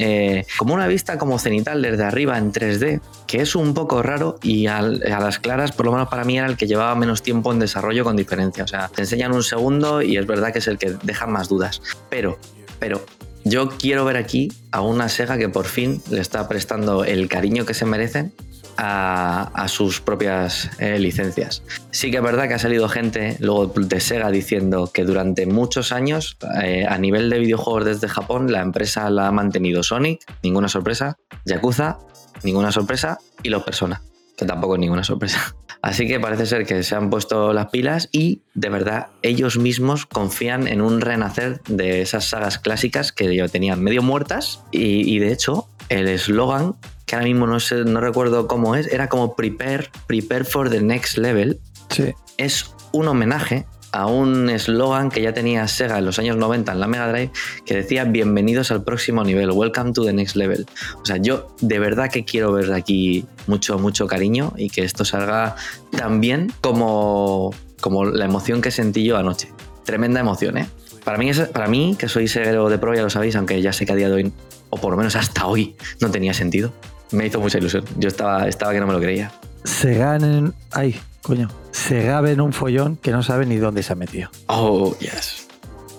eh, 0.00 0.46
como 0.58 0.74
una 0.74 0.86
vista 0.86 1.18
como 1.18 1.40
cenital 1.40 1.82
desde 1.82 2.04
arriba 2.04 2.38
en 2.38 2.52
3D, 2.52 3.00
que 3.26 3.40
es 3.40 3.56
un 3.56 3.74
poco 3.74 4.00
raro 4.00 4.38
y 4.44 4.68
al- 4.68 5.02
a 5.12 5.18
las 5.18 5.40
claras, 5.40 5.72
por 5.72 5.86
lo 5.86 5.90
menos 5.92 6.06
para 6.08 6.22
mí, 6.22 6.38
era 6.38 6.46
el 6.46 6.56
que 6.56 6.68
llevaba 6.68 6.94
menos 6.94 7.20
tiempo 7.20 7.52
en 7.52 7.58
desarrollo 7.58 8.04
con 8.04 8.14
diferencia. 8.14 8.62
O 8.62 8.68
sea, 8.68 8.86
te 8.86 9.00
enseñan 9.02 9.32
un 9.32 9.42
segundo 9.42 10.00
y 10.00 10.16
es 10.16 10.24
verdad 10.24 10.52
que 10.52 10.60
es 10.60 10.68
el 10.68 10.78
que 10.78 10.94
deja 11.02 11.26
más 11.26 11.48
dudas. 11.48 11.82
Pero, 12.10 12.38
pero, 12.78 13.04
yo 13.48 13.70
quiero 13.70 14.04
ver 14.04 14.16
aquí 14.16 14.52
a 14.72 14.80
una 14.80 15.08
Sega 15.08 15.38
que 15.38 15.48
por 15.48 15.66
fin 15.66 16.02
le 16.10 16.20
está 16.20 16.48
prestando 16.48 17.04
el 17.04 17.28
cariño 17.28 17.64
que 17.64 17.74
se 17.74 17.84
merecen 17.84 18.32
a, 18.76 19.66
sus 19.68 20.00
propias 20.00 20.70
eh, 20.78 20.98
licencias. 21.00 21.64
Sí 21.90 22.10
que 22.12 22.18
es 22.18 22.22
verdad 22.22 22.46
que 22.46 22.54
ha 22.54 22.58
salido 22.58 22.88
gente 22.88 23.36
luego 23.40 23.66
de 23.66 24.00
Sega 24.00 24.30
diciendo 24.30 24.90
que 24.92 25.04
durante 25.04 25.46
muchos 25.46 25.90
años, 25.90 26.36
eh, 26.62 26.86
a 26.88 26.96
nivel 26.98 27.28
de 27.28 27.40
videojuegos 27.40 27.84
desde 27.84 28.08
Japón, 28.08 28.52
la 28.52 28.60
empresa 28.60 29.10
la 29.10 29.26
ha 29.26 29.32
mantenido 29.32 29.82
Sonic, 29.82 30.20
ninguna 30.42 30.68
sorpresa, 30.68 31.16
Yakuza, 31.44 31.98
ninguna 32.44 32.70
sorpresa, 32.70 33.18
y 33.42 33.48
los 33.48 33.64
Persona, 33.64 34.00
que 34.36 34.46
tampoco 34.46 34.74
es 34.74 34.80
ninguna 34.80 35.02
sorpresa. 35.02 35.56
Así 35.82 36.08
que 36.08 36.18
parece 36.18 36.46
ser 36.46 36.66
que 36.66 36.82
se 36.82 36.94
han 36.94 37.10
puesto 37.10 37.52
las 37.52 37.66
pilas 37.68 38.08
y 38.12 38.42
de 38.54 38.68
verdad 38.68 39.08
ellos 39.22 39.58
mismos 39.58 40.06
confían 40.06 40.66
en 40.66 40.80
un 40.80 41.00
renacer 41.00 41.60
de 41.68 42.02
esas 42.02 42.24
sagas 42.24 42.58
clásicas 42.58 43.12
que 43.12 43.34
ya 43.34 43.48
tenían 43.48 43.82
medio 43.82 44.02
muertas 44.02 44.62
y, 44.72 45.14
y 45.14 45.18
de 45.20 45.32
hecho 45.32 45.68
el 45.88 46.08
eslogan 46.08 46.74
que 47.08 47.16
ahora 47.16 47.26
mismo 47.26 47.46
no 47.46 47.58
sé, 47.58 47.84
no 47.84 48.00
recuerdo 48.00 48.46
cómo 48.46 48.76
es, 48.76 48.86
era 48.92 49.08
como 49.08 49.34
prepare, 49.34 49.90
prepare 50.06 50.44
for 50.44 50.68
the 50.68 50.82
next 50.82 51.16
level. 51.16 51.58
Sí. 51.88 52.14
Es 52.36 52.74
un 52.92 53.08
homenaje 53.08 53.66
a 53.92 54.06
un 54.06 54.50
eslogan 54.50 55.08
que 55.10 55.22
ya 55.22 55.32
tenía 55.32 55.66
Sega 55.66 55.98
en 55.98 56.04
los 56.04 56.18
años 56.18 56.36
90 56.36 56.72
en 56.72 56.80
la 56.80 56.86
Mega 56.86 57.08
Drive 57.10 57.30
que 57.64 57.74
decía 57.74 58.04
bienvenidos 58.04 58.70
al 58.70 58.84
próximo 58.84 59.24
nivel, 59.24 59.50
welcome 59.50 59.92
to 59.92 60.04
the 60.04 60.12
next 60.12 60.36
level. 60.36 60.66
O 61.02 61.06
sea, 61.06 61.16
yo 61.16 61.48
de 61.60 61.78
verdad 61.78 62.10
que 62.10 62.24
quiero 62.24 62.52
ver 62.52 62.72
aquí 62.72 63.24
mucho, 63.46 63.78
mucho 63.78 64.06
cariño 64.06 64.52
y 64.56 64.68
que 64.70 64.82
esto 64.84 65.04
salga 65.04 65.56
tan 65.96 66.20
bien 66.20 66.52
como, 66.60 67.54
como 67.80 68.04
la 68.04 68.24
emoción 68.26 68.60
que 68.60 68.70
sentí 68.70 69.04
yo 69.04 69.16
anoche. 69.16 69.52
Tremenda 69.84 70.20
emoción, 70.20 70.58
¿eh? 70.58 70.68
Para 71.04 71.16
mí, 71.16 71.30
es- 71.30 71.48
para 71.48 71.68
mí, 71.68 71.96
que 71.98 72.08
soy 72.08 72.28
seguero 72.28 72.68
de 72.68 72.76
pro, 72.78 72.94
ya 72.94 73.02
lo 73.02 73.08
sabéis, 73.08 73.36
aunque 73.36 73.62
ya 73.62 73.72
sé 73.72 73.86
que 73.86 73.92
a 73.92 73.96
día 73.96 74.08
de 74.08 74.14
hoy, 74.14 74.32
o 74.68 74.76
por 74.76 74.90
lo 74.90 74.98
menos 74.98 75.16
hasta 75.16 75.46
hoy, 75.46 75.74
no 76.00 76.10
tenía 76.10 76.34
sentido. 76.34 76.72
Me 77.12 77.26
hizo 77.26 77.40
mucha 77.40 77.56
ilusión. 77.56 77.84
Yo 77.96 78.08
estaba, 78.08 78.46
estaba 78.46 78.74
que 78.74 78.80
no 78.80 78.86
me 78.86 78.92
lo 78.92 79.00
creía. 79.00 79.32
Se 79.64 79.94
ganen. 79.94 80.54
Ay, 80.72 80.98
coño. 81.22 81.48
Se 81.72 82.02
gaben 82.02 82.40
un 82.40 82.52
follón 82.52 82.96
que 82.96 83.12
no 83.12 83.22
sabe 83.22 83.46
ni 83.46 83.56
dónde 83.56 83.82
se 83.82 83.92
ha 83.92 83.96
metido. 83.96 84.30
Oh, 84.46 84.94
yes. 84.98 85.46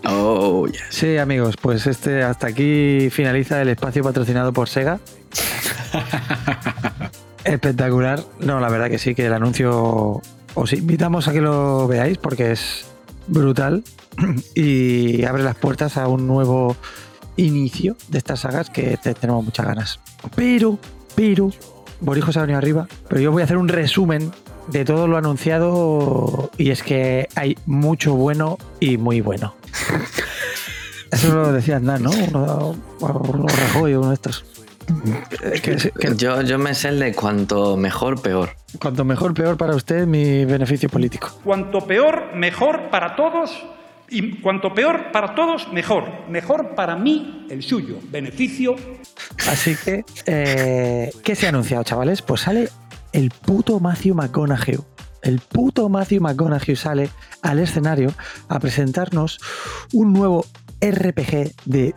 Oh, 0.05 0.68
yes. 0.68 0.82
Sí, 0.89 1.18
amigos, 1.18 1.55
pues 1.62 1.86
este 1.88 2.24
hasta 2.24 2.47
aquí 2.47 3.10
finaliza 3.12 3.62
el 3.62 3.70
espacio 3.70 4.03
patrocinado 4.03 4.53
por 4.53 4.70
Sega. 4.70 4.99
Espectacular. 7.43 8.24
No, 8.39 8.60
la 8.60 8.70
verdad 8.70 8.89
que 8.89 8.99
sí, 8.99 9.16
que 9.16 9.26
el 9.26 9.34
anuncio 9.34 10.22
os 10.55 10.74
invitamos 10.74 11.28
a 11.28 11.34
que 11.34 11.41
lo 11.41 11.88
veáis 11.88 12.18
porque 12.18 12.51
es 12.51 12.86
brutal 13.28 13.84
y 14.55 15.24
abre 15.24 15.43
las 15.43 15.55
puertas 15.55 15.97
a 15.97 16.07
un 16.07 16.28
nuevo 16.28 16.76
inicio 17.38 17.95
de 18.10 18.18
estas 18.18 18.41
sagas 18.41 18.70
que 18.70 18.97
te- 18.97 19.14
tenemos 19.14 19.43
muchas 19.45 19.66
ganas. 19.66 19.99
Pero, 20.36 20.78
pero, 21.16 21.51
Borijo 22.02 22.32
se 22.32 22.39
ha 22.39 22.43
venido 22.43 22.58
arriba, 22.58 22.88
pero 23.08 23.22
yo 23.22 23.32
voy 23.32 23.41
a 23.41 23.45
hacer 23.45 23.58
un 23.58 23.68
resumen 23.68 24.32
de 24.68 24.86
todo 24.86 25.08
lo 25.08 25.18
anunciado 25.18 26.50
y 26.58 26.70
es 26.72 26.84
que 26.84 27.28
hay 27.36 27.58
mucho 27.66 28.14
bueno 28.14 28.58
y 28.80 28.97
muy 28.97 29.22
bueno. 29.22 29.56
Eso 31.12 31.34
lo 31.34 31.52
decía 31.52 31.78
Andán, 31.78 32.04
¿no? 32.04 32.12
Uno, 32.12 32.76
uno 33.02 33.45
Rajoy, 33.47 33.95
uno 33.95 34.10
de 34.10 34.14
estos. 34.14 34.45
Que- 35.64 35.91
que 36.00 36.16
Yo, 36.16 36.41
yo 36.41 36.58
me 36.60 36.74
sé 36.76 36.89
el 36.89 37.00
de 37.00 37.14
cuanto 37.14 37.78
mejor, 37.78 38.22
peor. 38.22 38.52
cuanto 38.80 39.04
mejor, 39.06 39.34
peor 39.34 39.58
para 39.58 39.76
usted 39.76 40.06
mi 40.06 40.45
beneficio 40.45 40.88
político. 40.89 41.30
Cuanto 41.43 41.86
peor, 41.86 42.36
mejor 42.36 42.89
para 42.91 43.16
todos. 43.16 43.52
Y 44.12 44.39
cuanto 44.41 44.74
peor 44.74 45.12
para 45.12 45.36
todos, 45.36 45.72
mejor. 45.72 46.28
Mejor 46.30 46.76
para 46.76 46.95
mí, 46.95 47.45
el 47.49 47.64
suyo. 47.64 47.97
Beneficio. 48.10 48.76
Así 49.47 49.76
que, 49.84 50.03
eh, 50.26 51.12
¿qué 51.24 51.36
se 51.36 51.45
ha 51.45 51.49
anunciado, 51.49 51.84
chavales? 51.84 52.22
Pues 52.22 52.41
sale 52.41 52.70
el 53.14 53.30
puto 53.30 53.80
Matthew 53.80 54.16
McConaughey. 54.16 54.80
El 55.22 55.39
puto 55.39 55.89
Matthew 55.89 56.22
McConaughey 56.22 56.76
sale 56.76 57.10
al 57.41 57.60
escenario 57.60 58.14
a 58.47 58.60
presentarnos 58.60 59.39
un 59.93 60.14
nuevo 60.14 60.45
RPG 60.82 61.53
de, 61.66 61.93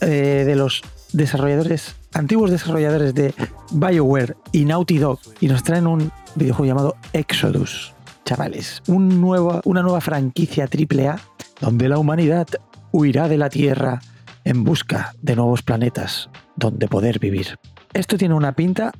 eh, 0.00 0.44
de 0.46 0.56
los 0.56 0.82
desarrolladores, 1.12 1.96
antiguos 2.12 2.50
desarrolladores 2.50 3.14
de 3.14 3.34
BioWare 3.72 4.36
y 4.52 4.64
Naughty 4.66 4.98
Dog, 4.98 5.20
y 5.40 5.48
nos 5.48 5.62
traen 5.62 5.86
un 5.86 6.12
videojuego 6.34 6.66
llamado 6.66 6.96
Exodus. 7.12 7.94
Chavales, 8.24 8.82
un 8.88 9.20
nuevo, 9.20 9.60
una 9.64 9.82
nueva 9.82 10.00
franquicia 10.00 10.64
AAA 10.66 11.20
donde 11.60 11.88
la 11.88 11.98
humanidad 11.98 12.46
huirá 12.92 13.28
de 13.28 13.38
la 13.38 13.48
Tierra 13.50 14.00
en 14.44 14.64
busca 14.64 15.14
de 15.22 15.36
nuevos 15.36 15.62
planetas 15.62 16.30
donde 16.56 16.88
poder 16.88 17.18
vivir. 17.18 17.58
Esto 17.92 18.16
tiene 18.16 18.34
una 18.34 18.52
pinta 18.52 18.92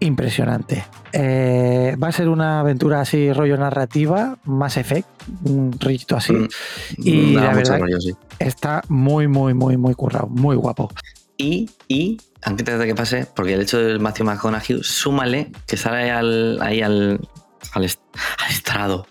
impresionante. 0.00 0.84
Eh, 1.12 1.96
va 2.02 2.08
a 2.08 2.12
ser 2.12 2.28
una 2.28 2.60
aventura 2.60 3.00
así, 3.00 3.32
rollo 3.32 3.56
narrativa, 3.56 4.38
más 4.44 4.76
Effect, 4.76 5.08
un 5.44 5.74
rollito 5.78 6.16
así. 6.16 6.32
Mm, 6.32 6.48
y 6.98 7.34
da 7.34 7.42
la 7.44 7.54
verdad 7.54 7.78
rollo, 7.80 8.00
sí. 8.00 8.12
está 8.38 8.82
muy, 8.88 9.28
muy, 9.28 9.54
muy, 9.54 9.76
muy 9.76 9.94
currado, 9.94 10.26
muy 10.26 10.56
guapo. 10.56 10.90
Y, 11.36 11.70
y, 11.88 12.18
antes 12.42 12.78
de 12.78 12.86
que 12.86 12.94
pase, 12.94 13.26
porque 13.34 13.54
el 13.54 13.62
hecho 13.62 13.78
del 13.78 13.98
Matthew 14.00 14.26
McConaughey, 14.26 14.80
súmale 14.82 15.50
que 15.66 15.76
sale 15.76 16.10
al, 16.10 16.58
ahí 16.60 16.80
al, 16.82 17.20
al, 17.72 17.84
est- 17.84 18.00
al 18.44 18.50
estrado 18.50 19.06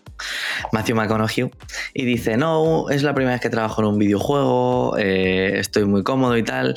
Matthew 0.71 0.95
McConaughey 0.95 1.51
y 1.93 2.05
dice, 2.05 2.37
no, 2.37 2.89
es 2.89 3.03
la 3.03 3.13
primera 3.13 3.33
vez 3.33 3.41
que 3.41 3.49
trabajo 3.49 3.81
en 3.81 3.87
un 3.87 3.97
videojuego, 3.97 4.97
eh, 4.97 5.59
estoy 5.59 5.85
muy 5.85 6.03
cómodo 6.03 6.37
y 6.37 6.43
tal. 6.43 6.75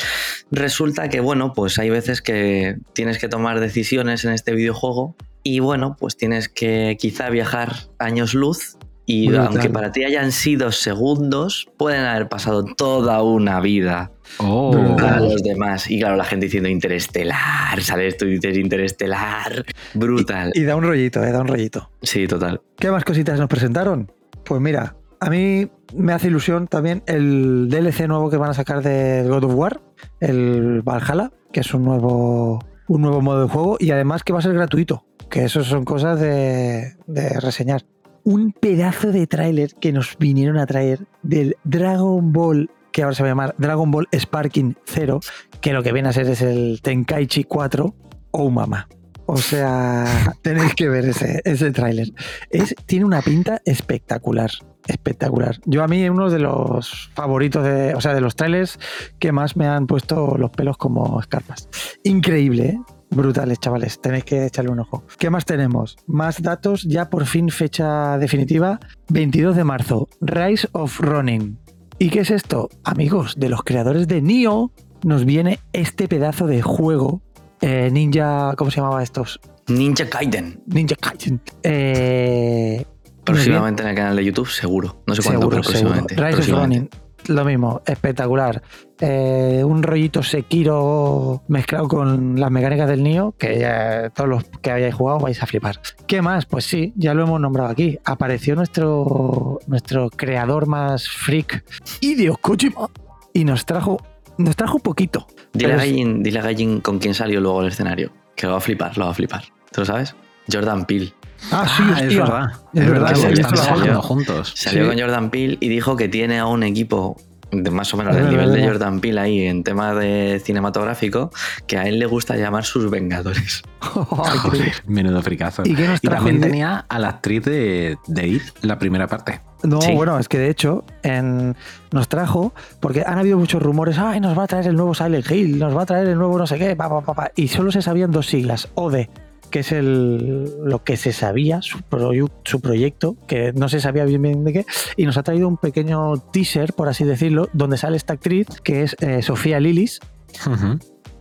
Resulta 0.50 1.08
que, 1.08 1.20
bueno, 1.20 1.52
pues 1.52 1.78
hay 1.78 1.90
veces 1.90 2.22
que 2.22 2.76
tienes 2.92 3.18
que 3.18 3.28
tomar 3.28 3.60
decisiones 3.60 4.24
en 4.24 4.32
este 4.32 4.52
videojuego 4.52 5.16
y, 5.42 5.60
bueno, 5.60 5.96
pues 5.98 6.16
tienes 6.16 6.48
que 6.48 6.96
quizá 6.98 7.30
viajar 7.30 7.74
años 7.98 8.34
luz 8.34 8.75
y 9.06 9.28
Brutal. 9.28 9.46
aunque 9.48 9.70
para 9.70 9.92
ti 9.92 10.04
hayan 10.04 10.32
sido 10.32 10.72
segundos, 10.72 11.68
pueden 11.76 12.02
haber 12.04 12.28
pasado 12.28 12.64
toda 12.64 13.22
una 13.22 13.60
vida 13.60 14.10
Oh. 14.40 14.74
a 14.98 15.20
los 15.20 15.40
demás. 15.44 15.88
Y 15.88 16.00
claro, 16.00 16.16
la 16.16 16.24
gente 16.24 16.46
diciendo 16.46 16.68
interestelar, 16.68 17.80
sale 17.80 18.08
esto 18.08 18.26
y 18.26 18.32
dices 18.38 18.58
interestelar. 18.58 19.64
Brutal. 19.94 20.50
Y 20.54 20.64
da 20.64 20.74
un 20.76 20.82
rollito, 20.82 21.22
eh, 21.22 21.30
da 21.30 21.40
un 21.42 21.46
rollito. 21.46 21.90
Sí, 22.02 22.26
total. 22.26 22.60
¿Qué 22.76 22.90
más 22.90 23.04
cositas 23.04 23.38
nos 23.38 23.48
presentaron? 23.48 24.10
Pues 24.44 24.60
mira, 24.60 24.96
a 25.20 25.30
mí 25.30 25.68
me 25.94 26.12
hace 26.12 26.26
ilusión 26.26 26.66
también 26.66 27.02
el 27.06 27.68
DLC 27.70 28.08
nuevo 28.08 28.28
que 28.30 28.36
van 28.36 28.50
a 28.50 28.54
sacar 28.54 28.82
de 28.82 29.24
God 29.28 29.44
of 29.44 29.54
War, 29.54 29.80
el 30.20 30.82
Valhalla, 30.82 31.30
que 31.52 31.60
es 31.60 31.72
un 31.72 31.84
nuevo, 31.84 32.58
un 32.88 33.02
nuevo 33.02 33.20
modo 33.22 33.42
de 33.42 33.48
juego 33.48 33.76
y 33.78 33.92
además 33.92 34.24
que 34.24 34.32
va 34.32 34.40
a 34.40 34.42
ser 34.42 34.54
gratuito, 34.54 35.04
que 35.30 35.44
eso 35.44 35.62
son 35.62 35.84
cosas 35.84 36.18
de, 36.20 36.96
de 37.06 37.40
reseñar. 37.40 37.82
Un 38.26 38.50
pedazo 38.50 39.12
de 39.12 39.28
tráiler 39.28 39.74
que 39.76 39.92
nos 39.92 40.18
vinieron 40.18 40.58
a 40.58 40.66
traer 40.66 41.06
del 41.22 41.56
Dragon 41.62 42.32
Ball, 42.32 42.68
que 42.90 43.04
ahora 43.04 43.14
se 43.14 43.22
va 43.22 43.28
a 43.28 43.30
llamar 43.30 43.54
Dragon 43.56 43.88
Ball 43.88 44.08
Sparking 44.12 44.76
0, 44.84 45.20
que 45.60 45.72
lo 45.72 45.84
que 45.84 45.92
viene 45.92 46.08
a 46.08 46.12
ser 46.12 46.26
es 46.26 46.42
el 46.42 46.80
Tenkaichi 46.82 47.44
4 47.44 47.94
o 48.32 48.50
Mama. 48.50 48.88
O 49.26 49.36
sea, 49.36 50.34
tenéis 50.42 50.74
que 50.74 50.88
ver 50.88 51.04
ese, 51.04 51.40
ese 51.44 51.70
tráiler. 51.70 52.08
Es, 52.50 52.74
tiene 52.86 53.04
una 53.04 53.22
pinta 53.22 53.62
espectacular. 53.64 54.50
Espectacular. 54.88 55.60
Yo 55.64 55.84
a 55.84 55.88
mí 55.88 56.08
uno 56.08 56.28
de 56.28 56.40
los 56.40 57.12
favoritos 57.14 57.62
de, 57.62 57.94
o 57.94 58.00
sea, 58.00 58.12
de 58.12 58.20
los 58.20 58.34
trailers 58.34 58.80
que 59.20 59.30
más 59.30 59.56
me 59.56 59.68
han 59.68 59.86
puesto 59.86 60.36
los 60.36 60.50
pelos 60.50 60.76
como 60.78 61.20
escarpas. 61.20 61.68
Increíble, 62.02 62.66
¿eh? 62.66 62.80
Brutales, 63.10 63.58
chavales. 63.60 64.00
Tenéis 64.00 64.24
que 64.24 64.46
echarle 64.46 64.70
un 64.70 64.80
ojo. 64.80 65.04
¿Qué 65.18 65.30
más 65.30 65.44
tenemos? 65.44 65.96
Más 66.06 66.42
datos, 66.42 66.82
ya 66.84 67.08
por 67.08 67.24
fin 67.26 67.48
fecha 67.50 68.18
definitiva. 68.18 68.80
22 69.08 69.56
de 69.56 69.64
marzo. 69.64 70.08
Rise 70.20 70.68
of 70.72 70.98
Ronin. 71.00 71.58
¿Y 71.98 72.10
qué 72.10 72.20
es 72.20 72.30
esto? 72.30 72.68
Amigos, 72.84 73.36
de 73.38 73.48
los 73.48 73.62
creadores 73.62 74.06
de 74.08 74.20
Nioh 74.20 74.70
nos 75.02 75.24
viene 75.24 75.60
este 75.72 76.08
pedazo 76.08 76.46
de 76.46 76.62
juego. 76.62 77.22
eh, 77.62 77.88
Ninja. 77.90 78.54
¿Cómo 78.56 78.70
se 78.70 78.80
llamaba 78.80 79.02
estos? 79.02 79.40
Ninja 79.68 80.04
Gaiden. 80.04 80.60
Ninja 80.66 80.96
Gaiden. 81.00 81.40
Eh, 81.62 82.84
Próximamente 83.24 83.82
en 83.82 83.88
el 83.88 83.94
canal 83.96 84.14
de 84.16 84.24
YouTube, 84.24 84.48
seguro. 84.48 85.02
No 85.06 85.14
sé 85.14 85.22
cuándo, 85.22 85.40
Seguro, 85.40 85.48
pero 85.50 85.62
próximamente. 85.62 86.14
seguro. 86.14 86.26
Rise 86.28 86.38
of 86.40 86.46
próximamente. 86.46 86.98
Lo 87.28 87.44
mismo, 87.44 87.82
espectacular. 87.86 88.62
Eh, 89.00 89.62
un 89.64 89.82
rollito 89.82 90.22
Sekiro 90.22 91.42
mezclado 91.48 91.88
con 91.88 92.38
las 92.38 92.50
mecánicas 92.50 92.88
del 92.88 93.02
Nio, 93.02 93.34
que 93.36 93.58
ya 93.58 94.10
todos 94.10 94.30
los 94.30 94.44
que 94.62 94.70
hayáis 94.70 94.94
jugado 94.94 95.18
vais 95.20 95.42
a 95.42 95.46
flipar. 95.46 95.80
¿Qué 96.06 96.22
más? 96.22 96.46
Pues 96.46 96.64
sí, 96.64 96.92
ya 96.96 97.14
lo 97.14 97.24
hemos 97.24 97.40
nombrado 97.40 97.70
aquí. 97.70 97.98
Apareció 98.04 98.54
nuestro, 98.54 99.58
nuestro 99.66 100.08
creador 100.10 100.66
más 100.66 101.08
freak, 101.08 101.64
Hideo 102.00 102.36
Kojima, 102.36 102.88
y 103.32 103.44
nos 103.44 103.66
trajo, 103.66 103.98
nos 104.38 104.54
trajo 104.56 104.76
un 104.76 104.82
poquito. 104.82 105.26
Dile 105.52 105.74
a 105.74 105.76
Gaijin, 105.76 106.22
dile 106.22 106.38
a 106.38 106.42
Gaijin 106.42 106.80
con 106.80 106.98
quién 106.98 107.14
salió 107.14 107.40
luego 107.40 107.60
al 107.60 107.68
escenario. 107.68 108.12
Que 108.36 108.46
lo 108.46 108.52
va 108.52 108.58
a 108.58 108.62
flipar, 108.62 108.96
lo 108.98 109.06
va 109.06 109.10
a 109.10 109.14
flipar. 109.14 109.44
¿Tú 109.72 109.80
lo 109.80 109.84
sabes? 109.84 110.14
Jordan 110.50 110.84
Peele. 110.84 111.12
Ah, 111.52 111.66
sí, 111.76 111.82
Ah, 111.86 111.90
hostia. 111.92 112.06
es 112.06 112.16
verdad. 112.16 112.46
Es 112.74 112.80
Es 112.82 112.90
verdad, 112.90 113.12
que 113.14 113.32
están 113.40 113.56
foto. 113.78 114.02
juntos. 114.02 114.52
Salió 114.56 114.84
Sí. 114.84 114.88
con 114.90 114.98
Jordan 115.00 115.30
Peele 115.30 115.58
y 115.60 115.68
dijo 115.68 115.96
que 115.96 116.08
tiene 116.08 116.38
a 116.38 116.46
un 116.46 116.62
equipo 116.62 117.16
de 117.52 117.70
más 117.70 117.94
o 117.94 117.96
menos 117.96 118.14
del 118.14 118.28
nivel 118.28 118.52
de. 118.52 118.66
Jordan 118.66 119.00
Peele 119.00 119.20
ahí 119.20 119.46
en 119.46 119.62
tema 119.62 119.94
de 119.94 120.42
cinematográfico 120.44 121.30
que 121.68 121.78
a 121.78 121.84
él 121.84 121.98
le 122.00 122.06
gusta 122.06 122.36
llamar 122.36 122.64
sus 122.64 122.90
vengadores. 122.90 123.62
Joder, 123.80 124.72
menudo 124.86 125.22
fricazo. 125.22 125.62
¿Y 125.64 125.74
qué 125.74 125.86
nos 125.86 126.00
trajo 126.00 126.16
también 126.24 126.36
Hideo? 126.38 126.48
tenía 126.50 126.84
a 126.88 126.98
la 126.98 127.08
actriz 127.08 127.44
de, 127.44 127.96
de 128.08 128.26
It, 128.28 128.42
la 128.62 128.78
primera 128.78 129.06
parte. 129.06 129.40
No, 129.62 129.80
Sí. 129.80 129.92
bueno, 129.94 130.18
es 130.18 130.28
que 130.28 130.38
de 130.38 130.50
hecho 130.50 130.84
en- 131.02 131.56
nos 131.92 132.08
trajo, 132.08 132.52
porque 132.80 133.04
han 133.06 133.18
habido 133.18 133.38
muchos 133.38 133.62
rumores, 133.62 133.96
ay, 133.98 134.20
nos 134.20 134.36
va 134.36 134.44
a 134.44 134.46
traer 134.46 134.66
el 134.66 134.76
nuevo 134.76 134.94
Silent 134.94 135.30
Hill, 135.30 135.58
nos 135.58 135.74
va 135.74 135.82
a 135.82 135.86
traer 135.86 136.08
el 136.08 136.18
nuevo 136.18 136.36
no 136.38 136.46
sé 136.46 136.58
qué, 136.58 136.76
pa, 136.76 136.88
pa, 136.88 137.00
pa, 137.00 137.14
pa", 137.14 137.30
y 137.36 137.48
solo 137.48 137.70
se 137.72 137.80
sabían 137.80 138.10
dos 138.10 138.26
siglas, 138.26 138.68
OD, 138.74 139.08
que 139.50 139.60
es 139.60 139.72
el, 139.72 140.44
lo 140.64 140.82
que 140.84 140.96
se 140.96 141.12
sabía, 141.12 141.62
su, 141.62 141.78
proyu- 141.78 142.30
su 142.44 142.60
proyecto, 142.60 143.16
que 143.26 143.52
no 143.52 143.68
se 143.68 143.80
sabía 143.80 144.04
bien 144.04 144.22
bien 144.22 144.44
de 144.44 144.52
qué, 144.52 144.66
y 144.96 145.06
nos 145.06 145.16
ha 145.16 145.22
traído 145.22 145.48
un 145.48 145.56
pequeño 145.56 146.16
teaser, 146.32 146.72
por 146.72 146.88
así 146.88 147.04
decirlo, 147.04 147.48
donde 147.52 147.76
sale 147.78 147.96
esta 147.96 148.14
actriz, 148.14 148.46
que 148.62 148.82
es 148.82 148.96
eh, 149.00 149.22
Sofía 149.22 149.60
Lilis, 149.60 150.00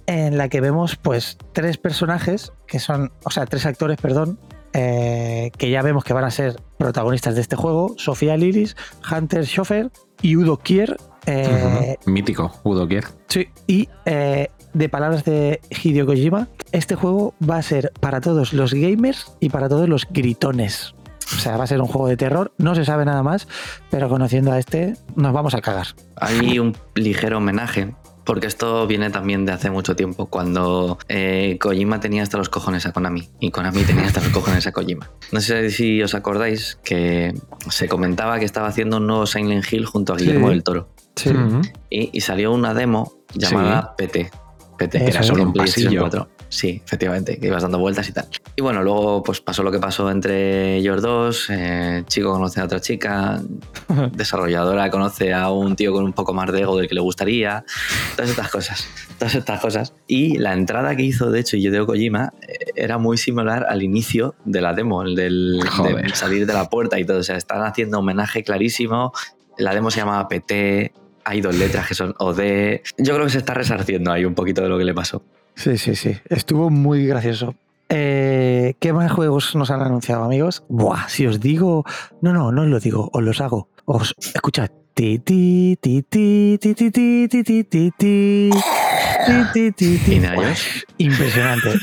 en 0.07 0.37
la 0.37 0.49
que 0.49 0.61
vemos 0.61 0.95
pues 0.97 1.37
tres 1.53 1.77
personajes 1.77 2.51
que 2.67 2.79
son, 2.79 3.11
o 3.23 3.29
sea, 3.31 3.45
tres 3.45 3.65
actores, 3.65 3.97
perdón, 3.99 4.37
eh, 4.73 5.51
que 5.57 5.69
ya 5.69 5.81
vemos 5.81 6.03
que 6.03 6.13
van 6.13 6.25
a 6.25 6.31
ser 6.31 6.57
protagonistas 6.77 7.35
de 7.35 7.41
este 7.41 7.55
juego, 7.55 7.95
Sofía 7.97 8.37
Lilis, 8.37 8.75
Hunter 9.09 9.45
Schoffer 9.45 9.89
y 10.21 10.35
Udo 10.35 10.57
Kier. 10.57 10.97
eh. 11.25 11.95
Mítico, 12.05 12.51
Udo 12.63 12.87
Kier. 12.87 13.05
sí, 13.27 13.47
y 13.67 13.87
eh, 14.05 14.49
de 14.75 14.89
palabras 14.89 15.23
de 15.23 15.61
Hideo 15.83 16.05
Kojima, 16.05 16.47
este 16.71 16.95
juego 16.95 17.33
va 17.47 17.57
a 17.57 17.61
ser 17.61 17.91
para 17.99 18.21
todos 18.21 18.53
los 18.53 18.73
gamers 18.73 19.31
y 19.39 19.49
para 19.49 19.69
todos 19.69 19.87
los 19.89 20.05
gritones. 20.09 20.93
O 21.35 21.39
sea, 21.39 21.57
va 21.57 21.63
a 21.63 21.67
ser 21.67 21.81
un 21.81 21.87
juego 21.87 22.07
de 22.07 22.17
terror, 22.17 22.53
no 22.59 22.75
se 22.75 22.85
sabe 22.85 23.03
nada 23.05 23.23
más, 23.23 23.47
pero 23.89 24.09
conociendo 24.09 24.51
a 24.51 24.59
este 24.59 24.93
nos 25.15 25.33
vamos 25.33 25.55
a 25.55 25.61
cagar. 25.61 25.87
Hay 26.17 26.59
un 26.59 26.75
ligero 26.93 27.37
homenaje. 27.39 27.95
Porque 28.25 28.47
esto 28.47 28.87
viene 28.87 29.11
también 29.11 29.45
de 29.45 29.51
hace 29.51 29.69
mucho 29.69 29.95
tiempo, 29.95 30.25
cuando 30.25 30.97
eh, 31.09 31.59
Kojima 31.61 31.99
tenía 31.99 32.23
hasta 32.23 32.39
los 32.39 32.49
cojones 32.49 32.87
a 32.87 32.91
Konami 32.91 33.29
y 33.39 33.51
Konami 33.51 33.83
tenía 33.83 34.05
hasta 34.07 34.19
los 34.19 34.29
cojones 34.29 34.65
a 34.65 34.71
Kojima. 34.71 35.11
No 35.31 35.39
sé 35.41 35.69
si 35.69 36.01
os 36.01 36.15
acordáis 36.15 36.79
que 36.83 37.35
se 37.69 37.87
comentaba 37.87 38.39
que 38.39 38.45
estaba 38.45 38.67
haciendo 38.67 38.97
un 38.97 39.05
nuevo 39.05 39.27
Silent 39.27 39.71
Hill 39.71 39.85
junto 39.85 40.13
a 40.13 40.17
Sí. 40.17 40.25
Guillermo 40.25 40.49
del 40.49 40.63
Toro. 40.63 40.89
Sí. 41.15 41.29
Y, 41.91 42.09
y 42.17 42.21
salió 42.21 42.51
una 42.51 42.73
demo 42.73 43.13
llamada. 43.35 43.93
PT, 43.95 44.31
que 44.77 44.85
Eso 44.85 44.97
era 44.97 45.23
solo 45.23 45.43
un 45.43 45.53
Pasillo. 45.53 46.01
4. 46.01 46.27
Sí, 46.49 46.81
efectivamente, 46.85 47.39
que 47.39 47.47
ibas 47.47 47.63
dando 47.63 47.79
vueltas 47.79 48.07
y 48.07 48.13
tal. 48.13 48.27
Y 48.55 48.61
bueno, 48.61 48.83
luego 48.83 49.23
pues 49.23 49.41
pasó 49.41 49.63
lo 49.63 49.71
que 49.71 49.79
pasó 49.79 50.09
entre 50.09 50.77
ellos 50.77 51.01
dos. 51.01 51.49
eh, 51.49 52.03
chico 52.07 52.31
conoce 52.31 52.61
a 52.61 52.65
otra 52.65 52.79
chica, 52.79 53.41
desarrolladora 54.13 54.89
conoce 54.89 55.33
a 55.33 55.49
un 55.49 55.75
tío 55.75 55.91
con 55.91 56.05
un 56.05 56.13
poco 56.13 56.33
más 56.33 56.51
de 56.51 56.61
ego 56.61 56.77
del 56.77 56.87
que 56.87 56.95
le 56.95 57.01
gustaría. 57.01 57.65
Todas 58.15 58.29
estas 58.29 58.49
cosas, 58.49 58.87
todas 59.17 59.35
estas 59.35 59.59
cosas. 59.59 59.93
Y 60.07 60.37
la 60.37 60.53
entrada 60.53 60.95
que 60.95 61.03
hizo, 61.03 61.31
de 61.31 61.39
hecho, 61.39 61.57
Hideo 61.57 61.85
Kojima 61.85 62.33
eh, 62.47 62.71
era 62.75 62.97
muy 62.97 63.17
similar 63.17 63.65
al 63.67 63.83
inicio 63.83 64.35
de 64.45 64.61
la 64.61 64.73
demo, 64.73 65.03
el 65.03 65.15
del 65.15 65.59
de 65.59 66.09
salir 66.13 66.45
de 66.45 66.53
la 66.53 66.69
puerta 66.69 66.99
y 66.99 67.05
todo. 67.05 67.19
O 67.19 67.23
sea, 67.23 67.37
están 67.37 67.63
haciendo 67.63 67.99
homenaje 67.99 68.43
clarísimo. 68.43 69.11
La 69.57 69.73
demo 69.73 69.89
se 69.89 69.99
llamaba 69.99 70.27
PT, 70.27 70.93
hay 71.25 71.41
dos 71.41 71.55
letras 71.57 71.87
que 71.87 71.95
son 71.95 72.15
OD. 72.19 72.81
Yo 72.97 73.15
creo 73.15 73.25
que 73.25 73.31
se 73.31 73.39
está 73.39 73.53
resarciendo 73.53 74.11
ahí 74.11 74.23
un 74.23 74.35
poquito 74.35 74.61
de 74.61 74.69
lo 74.69 74.77
que 74.77 74.85
le 74.85 74.93
pasó. 74.93 75.23
Sí, 75.55 75.77
sí, 75.77 75.95
sí. 75.95 76.15
Estuvo 76.29 76.69
muy 76.69 77.07
gracioso. 77.07 77.55
Eh, 77.89 78.75
¿Qué 78.79 78.93
más 78.93 79.11
juegos 79.11 79.55
nos 79.55 79.71
han 79.71 79.81
anunciado, 79.81 80.23
amigos? 80.23 80.63
Buah, 80.69 81.07
si 81.09 81.27
os 81.27 81.39
digo. 81.39 81.83
No, 82.21 82.31
no, 82.31 82.51
no 82.51 82.61
os 82.61 82.67
lo 82.67 82.79
digo, 82.79 83.09
os 83.11 83.23
los 83.23 83.41
hago. 83.41 83.67
Os. 83.85 84.15
Escuchad. 84.33 84.69
Impresionante. 90.97 91.73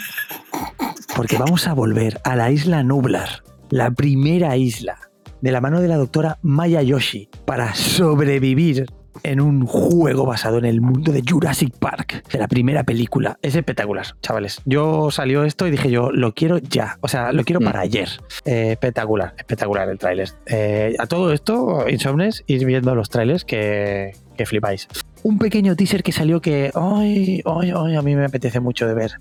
Porque 1.14 1.36
vamos 1.36 1.66
a 1.66 1.74
volver 1.74 2.20
a 2.24 2.36
la 2.36 2.50
isla 2.50 2.82
Nublar, 2.82 3.42
la 3.68 3.90
primera 3.90 4.56
isla, 4.56 4.98
de 5.42 5.52
la 5.52 5.60
mano 5.60 5.80
de 5.80 5.88
la 5.88 5.96
doctora 5.96 6.38
Maya 6.40 6.80
Yoshi, 6.80 7.28
para 7.44 7.74
sobrevivir 7.74 8.86
en 9.22 9.40
un 9.40 9.66
juego 9.66 10.24
basado 10.26 10.58
en 10.58 10.64
el 10.64 10.80
mundo 10.80 11.12
de 11.12 11.22
Jurassic 11.28 11.74
Park, 11.78 12.24
de 12.30 12.38
la 12.38 12.48
primera 12.48 12.82
película. 12.84 13.38
Es 13.42 13.54
espectacular, 13.54 14.06
chavales. 14.22 14.60
Yo 14.64 15.10
salió 15.10 15.44
esto 15.44 15.66
y 15.66 15.70
dije 15.70 15.90
yo, 15.90 16.10
lo 16.10 16.32
quiero 16.34 16.58
ya. 16.58 16.98
O 17.02 17.08
sea, 17.08 17.32
lo 17.32 17.44
quiero 17.44 17.60
Mm. 17.60 17.64
para 17.64 17.80
ayer. 17.80 18.08
Eh, 18.44 18.72
espectacular, 18.72 19.34
espectacular 19.36 19.88
el 19.88 19.98
tráiler. 19.98 20.30
Eh, 20.46 20.94
a 20.98 21.06
todo 21.06 21.32
esto, 21.32 21.84
Insomnes, 21.88 22.42
ir 22.46 22.64
viendo 22.64 22.94
los 22.94 23.10
trailers 23.10 23.44
que, 23.44 24.12
que 24.36 24.46
flipáis. 24.46 24.88
Un 25.22 25.38
pequeño 25.38 25.76
teaser 25.76 26.02
que 26.02 26.10
salió 26.12 26.40
que, 26.40 26.70
ay, 26.74 27.42
ay, 27.44 27.72
ay, 27.76 27.94
a 27.96 28.02
mí 28.02 28.16
me 28.16 28.24
apetece 28.24 28.58
mucho 28.60 28.86
de 28.88 28.94
ver. 28.94 29.12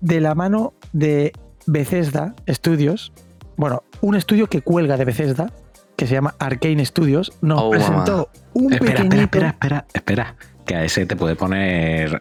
De 0.00 0.20
la 0.20 0.34
mano 0.34 0.74
de 0.92 1.32
Bethesda 1.66 2.34
Studios, 2.48 3.12
bueno, 3.56 3.82
un 4.02 4.14
estudio 4.14 4.46
que 4.48 4.60
cuelga 4.60 4.96
de 4.96 5.04
Bethesda, 5.04 5.50
que 5.96 6.06
se 6.06 6.14
llama 6.14 6.34
Arcane 6.38 6.84
Studios, 6.84 7.32
nos 7.40 7.70
presentó 7.70 8.30
un 8.52 8.72
espera, 8.72 9.02
pequeñito... 9.02 9.22
Espera, 9.22 9.48
espera, 9.48 9.86
espera, 9.92 10.36
que 10.66 10.74
a 10.74 10.84
ese 10.84 11.06
te 11.06 11.16
puede 11.16 11.36
poner 11.36 12.18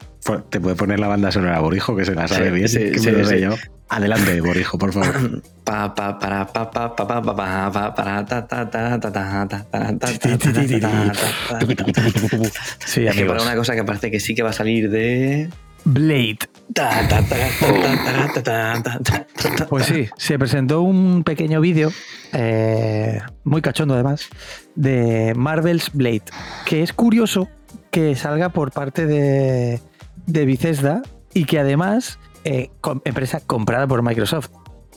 te 0.49 0.59
puede 0.59 0.75
poner 0.75 0.99
la 0.99 1.07
banda 1.07 1.31
sonora 1.31 1.59
Borijo, 1.59 1.95
que 1.95 2.05
se 2.05 2.15
la 2.15 2.27
sabe 2.27 2.49
sí, 2.49 2.51
bien, 2.51 2.69
sí, 2.69 2.91
que 2.91 2.99
sí, 2.99 3.11
me 3.11 3.17
lo 3.19 3.25
sé 3.25 3.41
yo. 3.41 3.55
Adelante, 3.89 4.41
Borijo, 4.41 4.77
por 4.77 4.93
favor. 4.93 5.41
Sí, 12.85 13.07
amigos. 13.07 13.43
una 13.43 13.55
cosa 13.55 13.75
que 13.75 13.83
parece 13.83 14.09
que 14.09 14.19
sí 14.19 14.33
que 14.33 14.43
va 14.43 14.49
a 14.49 14.53
salir 14.53 14.89
de... 14.89 15.49
Blade. 15.85 16.39
Pues 19.69 19.85
sí, 19.85 20.07
se 20.17 20.39
presentó 20.39 20.81
un 20.81 21.23
pequeño 21.23 21.61
vídeo, 21.61 21.91
muy 23.43 23.61
cachondo 23.61 23.93
además, 23.93 24.29
de 24.75 25.33
Marvel's 25.35 25.91
Blade, 25.93 26.23
que 26.65 26.83
es 26.83 26.93
curioso 26.93 27.49
que 27.91 28.15
salga 28.15 28.49
por 28.49 28.71
parte 28.71 29.05
de, 29.05 29.79
de 30.25 31.03
y 31.33 31.45
que 31.45 31.59
además, 31.59 32.19
eh, 32.43 32.69
empresa 33.05 33.39
comprada 33.39 33.87
por 33.87 34.01
Microsoft. 34.01 34.49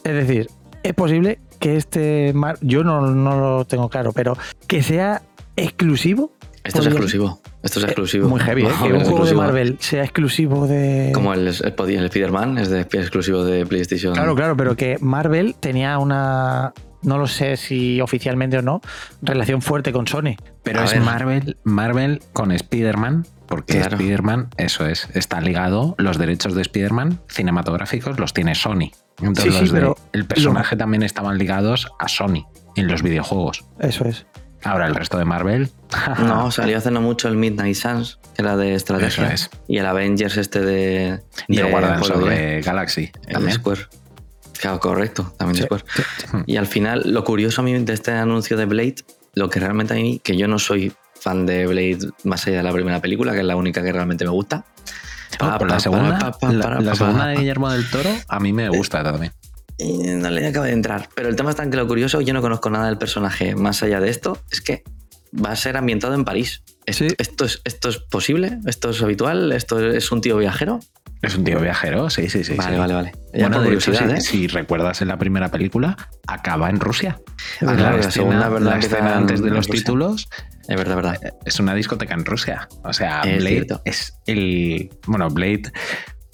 Es 0.04 0.14
decir, 0.14 0.48
es 0.82 0.94
posible 0.94 1.40
que 1.58 1.76
este, 1.76 2.32
Mar 2.34 2.58
yo 2.60 2.84
no, 2.84 3.00
no 3.00 3.38
lo 3.38 3.64
tengo 3.64 3.88
claro, 3.88 4.12
pero 4.12 4.36
que 4.66 4.82
sea 4.82 5.22
exclusivo. 5.56 6.32
Esto 6.64 6.80
es 6.80 6.86
exclusivo. 6.86 7.40
Esto 7.66 7.78
es 7.80 7.84
exclusivo. 7.84 8.28
Muy 8.28 8.40
heavy, 8.40 8.62
¿eh? 8.64 8.68
Que 8.82 8.92
un 8.92 9.04
juego 9.04 9.24
de. 9.26 9.34
Marvel 9.34 9.76
sea 9.80 10.02
exclusivo 10.02 10.66
de... 10.66 11.10
Como 11.14 11.34
el, 11.34 11.46
el, 11.48 11.54
el 11.90 12.04
Spider-Man 12.06 12.58
es 12.58 12.70
de, 12.70 12.80
exclusivo 12.80 13.44
de 13.44 13.66
PlayStation. 13.66 14.14
Claro, 14.14 14.34
claro, 14.34 14.56
pero 14.56 14.76
que 14.76 14.96
Marvel 15.00 15.54
tenía 15.60 15.98
una, 15.98 16.72
no 17.02 17.18
lo 17.18 17.26
sé 17.26 17.56
si 17.56 18.00
oficialmente 18.00 18.58
o 18.58 18.62
no, 18.62 18.80
relación 19.22 19.60
fuerte 19.62 19.92
con 19.92 20.06
Sony. 20.06 20.36
Pero 20.62 20.80
A 20.80 20.84
es 20.84 20.92
ver. 20.92 21.02
Marvel, 21.02 21.56
Marvel 21.64 22.22
con 22.32 22.50
Spider-Man, 22.52 23.26
porque 23.46 23.74
Claro. 23.78 23.96
Spider-Man, 23.96 24.48
eso 24.56 24.86
es, 24.86 25.08
está 25.14 25.40
ligado, 25.40 25.94
los 25.98 26.18
derechos 26.18 26.54
de 26.54 26.62
Spider-Man 26.62 27.20
cinematográficos 27.28 28.18
los 28.18 28.32
tiene 28.34 28.54
Sony. 28.54 28.90
Entonces 29.20 29.44
Sí, 29.44 29.50
sí, 29.52 29.60
los 29.60 29.72
de- 29.72 29.78
pero 29.80 29.96
el 30.12 30.24
personaje 30.26 30.76
también 30.76 31.02
estaban 31.02 31.38
ligados 31.38 31.88
a 31.98 32.08
Sony 32.08 32.46
en 32.76 32.88
los 32.88 33.02
videojuegos. 33.02 33.64
Eso 33.80 34.04
es. 34.04 34.26
Ahora 34.62 34.86
el 34.86 34.94
resto 34.94 35.18
de 35.18 35.24
Marvel. 35.24 35.70
No, 36.18 36.50
salió 36.50 36.78
hace 36.78 36.90
no 36.90 37.00
mucho 37.00 37.28
el 37.28 37.36
Midnight 37.36 37.76
Suns, 37.76 38.18
que 38.34 38.42
era 38.42 38.56
de 38.56 38.74
estrategia. 38.74 39.32
Eso 39.32 39.34
es. 39.34 39.50
Y 39.68 39.78
el 39.78 39.86
Avengers 39.86 40.36
este 40.36 40.60
de. 40.60 41.20
Y 41.48 41.58
el 41.58 41.66
de 41.66 41.70
Guardians 41.70 42.10
of 42.10 42.18
10, 42.24 42.28
the 42.28 42.60
Galaxy. 42.62 43.12
el. 43.28 43.52
Square. 43.52 43.86
Claro, 44.58 44.80
correcto, 44.80 45.34
también 45.36 45.56
de 45.56 45.62
Sí, 45.62 45.66
Square. 45.66 46.44
Y 46.46 46.56
al 46.56 46.66
final, 46.66 47.02
lo 47.06 47.24
curioso 47.24 47.60
a 47.60 47.64
mí 47.64 47.72
de 47.78 47.92
este 47.92 48.12
anuncio 48.12 48.56
de 48.56 48.64
Blade, 48.64 48.96
lo 49.34 49.50
que 49.50 49.60
realmente 49.60 49.92
a 49.92 49.96
mí, 49.96 50.20
que 50.24 50.36
yo 50.36 50.48
no 50.48 50.58
soy 50.58 50.92
fan 51.20 51.46
de 51.46 51.66
Blade 51.66 51.98
más 52.24 52.46
allá 52.46 52.58
de 52.58 52.62
la 52.62 52.72
primera 52.72 53.00
película, 53.00 53.32
que 53.32 53.40
es 53.40 53.44
la 53.44 53.56
única 53.56 53.82
que 53.82 53.92
realmente 53.92 54.24
me 54.24 54.30
gusta. 54.30 54.64
La 55.40 55.80
segunda, 55.80 56.34
la, 56.40 56.80
la 56.80 56.94
segunda 56.94 57.26
de 57.26 57.36
Guillermo 57.36 57.70
del 57.70 57.88
Toro 57.90 58.10
a 58.28 58.40
mí 58.40 58.52
me 58.52 58.68
gusta 58.70 59.02
también. 59.02 59.32
Y 59.78 59.98
no 59.98 60.30
le 60.30 60.46
acaba 60.46 60.66
de 60.66 60.72
entrar. 60.72 61.08
Pero 61.14 61.28
el 61.28 61.36
tema 61.36 61.50
está 61.50 61.62
en 61.62 61.70
que 61.70 61.76
lo 61.76 61.86
curioso, 61.86 62.20
yo 62.20 62.32
no 62.34 62.40
conozco 62.42 62.70
nada 62.70 62.86
del 62.86 62.98
personaje 62.98 63.54
más 63.54 63.82
allá 63.82 64.00
de 64.00 64.08
esto, 64.10 64.38
es 64.50 64.60
que 64.60 64.82
va 65.44 65.50
a 65.52 65.56
ser 65.56 65.76
ambientado 65.76 66.14
en 66.14 66.24
París. 66.24 66.62
¿Esto, 66.86 67.04
esto, 67.18 67.44
es, 67.44 67.60
¿Esto 67.64 67.88
es 67.88 67.98
posible? 67.98 68.58
¿Esto 68.66 68.90
es 68.90 69.02
habitual? 69.02 69.52
¿Esto 69.52 69.80
es 69.90 70.10
un 70.12 70.20
tío 70.20 70.36
viajero? 70.38 70.80
Es 71.22 71.34
un 71.36 71.44
tío 71.44 71.58
viajero, 71.60 72.08
sí, 72.10 72.28
sí, 72.28 72.44
sí. 72.44 72.54
Vale, 72.54 72.74
sí. 72.74 72.78
vale, 72.78 72.94
vale. 72.94 73.12
Ya 73.34 73.48
Bueno, 73.48 73.56
por 73.56 73.68
de 73.68 73.74
hecho, 73.74 73.80
si, 73.80 73.90
curiosidad, 73.98 74.16
¿eh? 74.18 74.20
si 74.20 74.46
recuerdas 74.46 75.00
en 75.02 75.08
la 75.08 75.18
primera 75.18 75.50
película, 75.50 75.96
acaba 76.26 76.70
en 76.70 76.78
Rusia. 76.78 77.18
Ah, 77.60 77.64
la 77.64 77.74
claro, 77.76 77.96
la 77.96 78.00
escena, 78.00 78.10
segunda, 78.12 78.48
¿verdad? 78.48 78.70
la 78.72 78.78
escena 78.78 79.08
en- 79.12 79.14
antes 79.18 79.42
de 79.42 79.50
los 79.50 79.66
Rusia. 79.66 79.74
títulos 79.74 80.28
Es 80.68 80.76
verdad, 80.76 80.96
verdad. 80.96 81.16
es 81.44 81.58
una 81.58 81.74
discoteca 81.74 82.14
en 82.14 82.24
Rusia. 82.24 82.68
O 82.84 82.92
sea, 82.92 83.22
Es 83.22 83.38
Blade 83.38 83.50
cierto. 83.50 83.82
es 83.84 84.14
el. 84.26 84.90
Bueno, 85.06 85.28
Blade, 85.30 85.72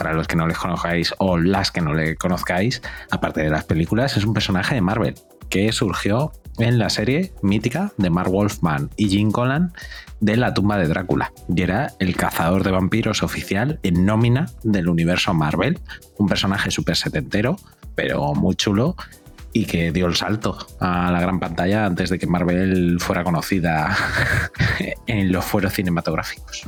para 0.03 0.15
los 0.15 0.27
que 0.27 0.35
no 0.35 0.49
les 0.49 0.59
conozcáis 0.59 1.15
o 1.19 1.39
las 1.39 1.71
que 1.71 1.81
no 1.81 1.95
le 1.95 2.17
conozcáis, 2.17 2.83
aparte 3.13 3.41
de 3.41 3.51
las 3.51 3.63
películas, 3.63 4.17
es 4.17 4.25
un 4.25 4.35
personaje 4.35 4.75
de 4.75 4.81
Marvel 4.81 5.15
que 5.49 5.71
surgió 5.71 6.33
en 6.59 6.81
la 6.81 6.91
serie 6.91 7.33
mítica 7.41 7.93
de 7.99 8.11
Mark 8.11 8.29
Wolfman 8.29 8.91
y 8.97 9.09
Jim 9.11 9.31
Collan 9.31 9.73
de 10.19 10.37
La 10.37 10.55
tumba 10.55 10.77
de 10.77 10.89
Drácula. 10.89 11.33
Y 11.55 11.63
era 11.63 11.93
el 12.01 12.17
cazador 12.17 12.65
de 12.65 12.73
vampiros 12.73 13.23
oficial 13.23 13.79
en 13.85 14.05
nómina 14.05 14.47
del 14.65 14.89
universo 14.89 15.35
Marvel. 15.35 15.79
Un 16.19 16.27
personaje 16.27 16.73
súper 16.73 16.97
setentero, 16.97 17.55
pero 17.95 18.35
muy 18.35 18.57
chulo 18.57 18.97
y 19.53 19.67
que 19.67 19.93
dio 19.93 20.07
el 20.07 20.17
salto 20.17 20.59
a 20.81 21.13
la 21.13 21.21
gran 21.21 21.39
pantalla 21.39 21.87
antes 21.87 22.11
de 22.11 22.19
que 22.19 22.27
Marvel 22.27 22.99
fuera 22.99 23.23
conocida 23.23 23.97
en 25.07 25.31
los 25.31 25.45
fueros 25.45 25.73
cinematográficos. 25.75 26.65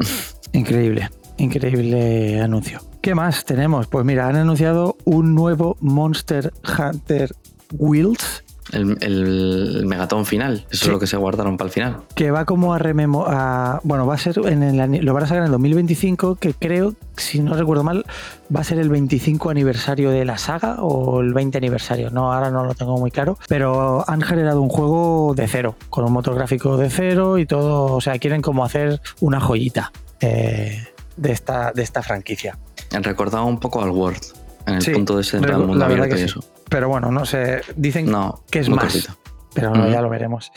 Increíble, 0.52 1.10
increíble 1.36 2.40
anuncio. 2.40 2.80
¿Qué 3.00 3.14
más 3.14 3.44
tenemos? 3.44 3.86
Pues 3.86 4.04
mira, 4.04 4.28
han 4.28 4.36
anunciado 4.36 4.96
un 5.04 5.34
nuevo 5.34 5.76
Monster 5.80 6.52
Hunter 6.78 7.30
Wilds 7.76 8.42
El, 8.72 8.96
el 9.02 9.84
megatón 9.86 10.24
final. 10.24 10.64
Eso 10.70 10.84
Sí. 10.84 10.86
es 10.86 10.92
lo 10.92 10.98
que 10.98 11.06
se 11.06 11.18
guardaron 11.18 11.58
para 11.58 11.66
el 11.68 11.72
final. 11.72 11.96
que 12.14 12.30
va 12.30 12.46
como 12.46 12.72
a 12.72 12.78
rememorar. 12.78 13.80
Bueno, 13.84 14.06
va 14.06 14.14
a 14.14 14.18
ser 14.18 14.38
en 14.46 14.62
el, 14.62 15.04
lo 15.04 15.12
van 15.12 15.24
a 15.24 15.26
sacar 15.26 15.40
en 15.42 15.46
el 15.46 15.52
2025, 15.52 16.36
que 16.36 16.54
creo, 16.54 16.94
si 17.16 17.40
no 17.40 17.54
recuerdo 17.54 17.84
mal, 17.84 18.06
va 18.54 18.60
a 18.60 18.64
ser 18.64 18.78
el 18.78 18.88
25 18.88 19.50
aniversario 19.50 20.10
de 20.10 20.24
la 20.24 20.38
saga 20.38 20.76
o 20.82 21.20
el 21.20 21.34
20 21.34 21.58
aniversario. 21.58 22.10
No, 22.10 22.32
ahora 22.32 22.50
no 22.50 22.64
lo 22.64 22.74
tengo 22.74 22.96
muy 22.96 23.10
claro. 23.10 23.36
Pero 23.48 24.02
han 24.08 24.22
generado 24.22 24.62
un 24.62 24.70
juego 24.70 25.34
de 25.36 25.46
cero, 25.46 25.76
con 25.90 26.06
un 26.06 26.12
motor 26.14 26.34
gráfico 26.34 26.78
de 26.78 26.88
cero 26.88 27.36
y 27.38 27.44
todo. 27.44 27.92
O 27.94 28.00
sea, 28.00 28.18
quieren 28.18 28.40
como 28.40 28.64
hacer 28.64 29.00
una 29.20 29.40
joyita 29.40 29.92
eh, 30.20 30.84
de, 31.16 31.32
esta, 31.32 31.72
de 31.72 31.82
esta 31.82 32.02
franquicia. 32.02 32.58
Han 32.94 33.02
recordado 33.04 33.44
un 33.46 33.58
poco 33.58 33.82
al 33.82 33.90
Word. 33.90 34.18
En 34.66 34.74
el 34.74 34.82
Sí, 34.82 34.92
punto 34.92 35.16
de 35.18 35.24
plan 35.24 35.42
recu- 35.42 35.58
mundo 35.66 35.74
la 35.76 35.88
verdad 35.88 36.04
abierto 36.04 36.16
que 36.16 36.22
y 36.22 36.28
sí. 36.28 36.38
eso. 36.38 36.44
Pero 36.70 36.88
bueno, 36.88 37.10
no 37.12 37.26
sé. 37.26 37.60
Dicen 37.76 38.06
No, 38.10 38.42
que 38.50 38.60
es 38.60 38.68
más. 38.68 38.84
cortito. 38.84 39.14
Pero 39.54 39.72
Ujú. 39.72 39.88
ya 39.90 40.00
lo 40.00 40.08
veremos. 40.08 40.52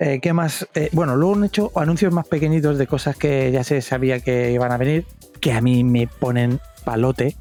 Eh, 0.00 0.18
¿Qué 0.20 0.32
más? 0.32 0.66
Eh, 0.74 0.88
bueno, 0.92 1.14
luego 1.16 1.36
han 1.36 1.44
hecho 1.44 1.70
anuncios 1.76 2.12
más 2.12 2.26
pequeñitos 2.26 2.76
de 2.76 2.86
cosas 2.88 3.16
que 3.16 3.52
ya 3.52 3.62
se 3.62 3.80
sabía 3.82 4.18
que 4.20 4.50
iban 4.50 4.72
a 4.72 4.76
venir, 4.76 5.06
que 5.40 5.52
a 5.52 5.60
mí 5.60 5.84
me 5.84 6.08
ponen 6.08 6.60
palote. 6.84 7.36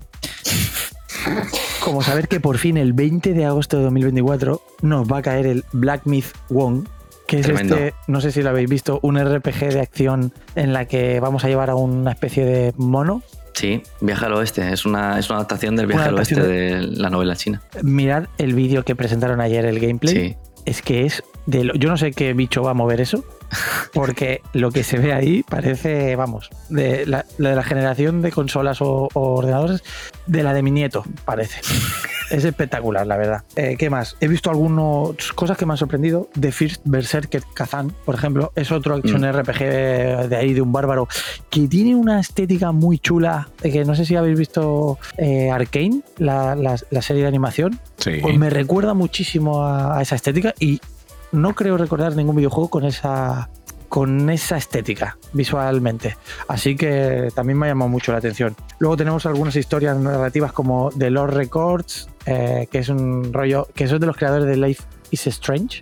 Como 1.83 2.03
saber 2.03 2.27
que 2.27 2.39
por 2.39 2.57
fin 2.59 2.77
el 2.77 2.93
20 2.93 3.33
de 3.33 3.45
agosto 3.45 3.77
de 3.77 3.83
2024 3.83 4.61
nos 4.83 5.11
va 5.11 5.17
a 5.17 5.21
caer 5.23 5.47
el 5.47 5.65
Black 5.71 6.03
Myth 6.05 6.27
Wong, 6.49 6.85
que 7.31 7.39
es 7.39 7.45
Tremendo. 7.45 7.75
este, 7.75 7.93
no 8.07 8.19
sé 8.21 8.31
si 8.31 8.41
lo 8.41 8.49
habéis 8.49 8.69
visto, 8.69 8.99
un 9.03 9.17
RPG 9.17 9.69
de 9.73 9.79
acción 9.79 10.33
en 10.55 10.73
la 10.73 10.85
que 10.85 11.19
vamos 11.19 11.43
a 11.45 11.47
llevar 11.47 11.69
a 11.69 11.75
una 11.75 12.11
especie 12.11 12.43
de 12.45 12.73
mono. 12.77 13.23
Sí, 13.53 13.81
Viaje 14.01 14.25
al 14.25 14.33
Oeste. 14.33 14.71
Es 14.71 14.85
una, 14.85 15.17
es 15.19 15.29
una 15.29 15.37
adaptación 15.39 15.75
del 15.75 15.87
Viaje 15.87 16.09
al 16.09 16.15
Oeste 16.17 16.35
adaptación 16.35 16.91
de 16.91 16.97
la 17.01 17.09
novela 17.09 17.35
china. 17.35 17.61
Mirad 17.83 18.25
el 18.37 18.53
vídeo 18.53 18.83
que 18.83 18.95
presentaron 18.95 19.39
ayer, 19.41 19.65
el 19.65 19.79
gameplay. 19.79 20.13
Sí. 20.15 20.35
es 20.65 20.81
que 20.81 21.05
es 21.05 21.23
de 21.45 21.63
lo- 21.63 21.73
yo 21.75 21.89
no 21.89 21.97
sé 21.97 22.11
qué 22.11 22.33
bicho 22.33 22.61
va 22.63 22.71
a 22.71 22.73
mover 22.75 23.01
eso 23.01 23.23
porque 23.93 24.41
lo 24.53 24.71
que 24.71 24.83
se 24.83 24.97
ve 24.97 25.13
ahí 25.13 25.43
parece 25.43 26.15
vamos 26.15 26.49
de 26.69 27.05
la, 27.05 27.25
de 27.37 27.55
la 27.55 27.63
generación 27.63 28.21
de 28.21 28.31
consolas 28.31 28.81
o, 28.81 29.09
o 29.13 29.19
ordenadores 29.35 29.83
de 30.27 30.43
la 30.43 30.53
de 30.53 30.61
mi 30.63 30.71
nieto 30.71 31.03
parece. 31.25 31.59
Es 32.29 32.45
espectacular 32.45 33.05
la 33.05 33.17
verdad. 33.17 33.43
Eh, 33.57 33.75
qué 33.77 33.89
más 33.89 34.15
he 34.21 34.27
visto 34.29 34.49
algunas 34.49 35.33
cosas 35.33 35.57
que 35.57 35.65
me 35.65 35.73
han 35.73 35.77
sorprendido. 35.77 36.29
The 36.39 36.51
First 36.53 36.81
Berserker 36.85 37.43
Kazan 37.53 37.91
por 38.05 38.15
ejemplo 38.15 38.53
es 38.55 38.71
otro 38.71 38.95
action 38.95 39.21
Mm. 39.21 39.31
RPG 39.41 39.59
de 40.29 40.35
ahí 40.37 40.53
de 40.53 40.61
un 40.61 40.71
bárbaro 40.71 41.07
que 41.49 41.67
tiene 41.67 41.93
una 41.95 42.19
estética 42.21 42.71
muy 42.71 42.99
chula 42.99 43.49
que 43.61 43.83
no 43.83 43.95
sé 43.95 44.05
si 44.05 44.15
habéis 44.15 44.37
visto 44.39 44.97
eh, 45.17 45.51
Arkane 45.51 46.01
la, 46.17 46.55
la- 46.55 46.79
la 46.89 47.01
serie 47.01 47.23
de 47.23 47.27
animación. 47.27 47.79
Sí. 47.97 48.17
pues 48.21 48.35
me 48.37 48.49
recuerda 48.49 48.93
muchísimo 48.93 49.61
a, 49.63 49.97
a 49.97 50.01
esa 50.01 50.15
estética 50.15 50.53
y 50.59 50.79
no 51.31 51.53
creo 51.53 51.77
recordar 51.77 52.15
ningún 52.15 52.35
videojuego 52.35 52.69
con 52.69 52.85
esa 52.85 53.49
con 53.91 54.29
esa 54.29 54.55
estética 54.55 55.17
visualmente. 55.33 56.15
Así 56.47 56.77
que 56.77 57.27
también 57.35 57.59
me 57.59 57.65
ha 57.65 57.69
llamado 57.71 57.89
mucho 57.89 58.13
la 58.13 58.19
atención. 58.19 58.55
Luego 58.79 58.95
tenemos 58.95 59.25
algunas 59.25 59.53
historias 59.57 59.97
narrativas 59.97 60.53
como 60.53 60.91
The 60.97 61.09
Lord 61.09 61.33
Records, 61.33 62.07
eh, 62.25 62.69
que 62.71 62.77
es 62.77 62.87
un 62.87 63.33
rollo, 63.33 63.67
que 63.75 63.83
eso 63.83 63.95
es 63.95 64.01
de 64.01 64.07
los 64.07 64.15
creadores 64.15 64.45
de 64.45 64.55
Life 64.55 64.81
is 65.11 65.27
Strange. 65.27 65.81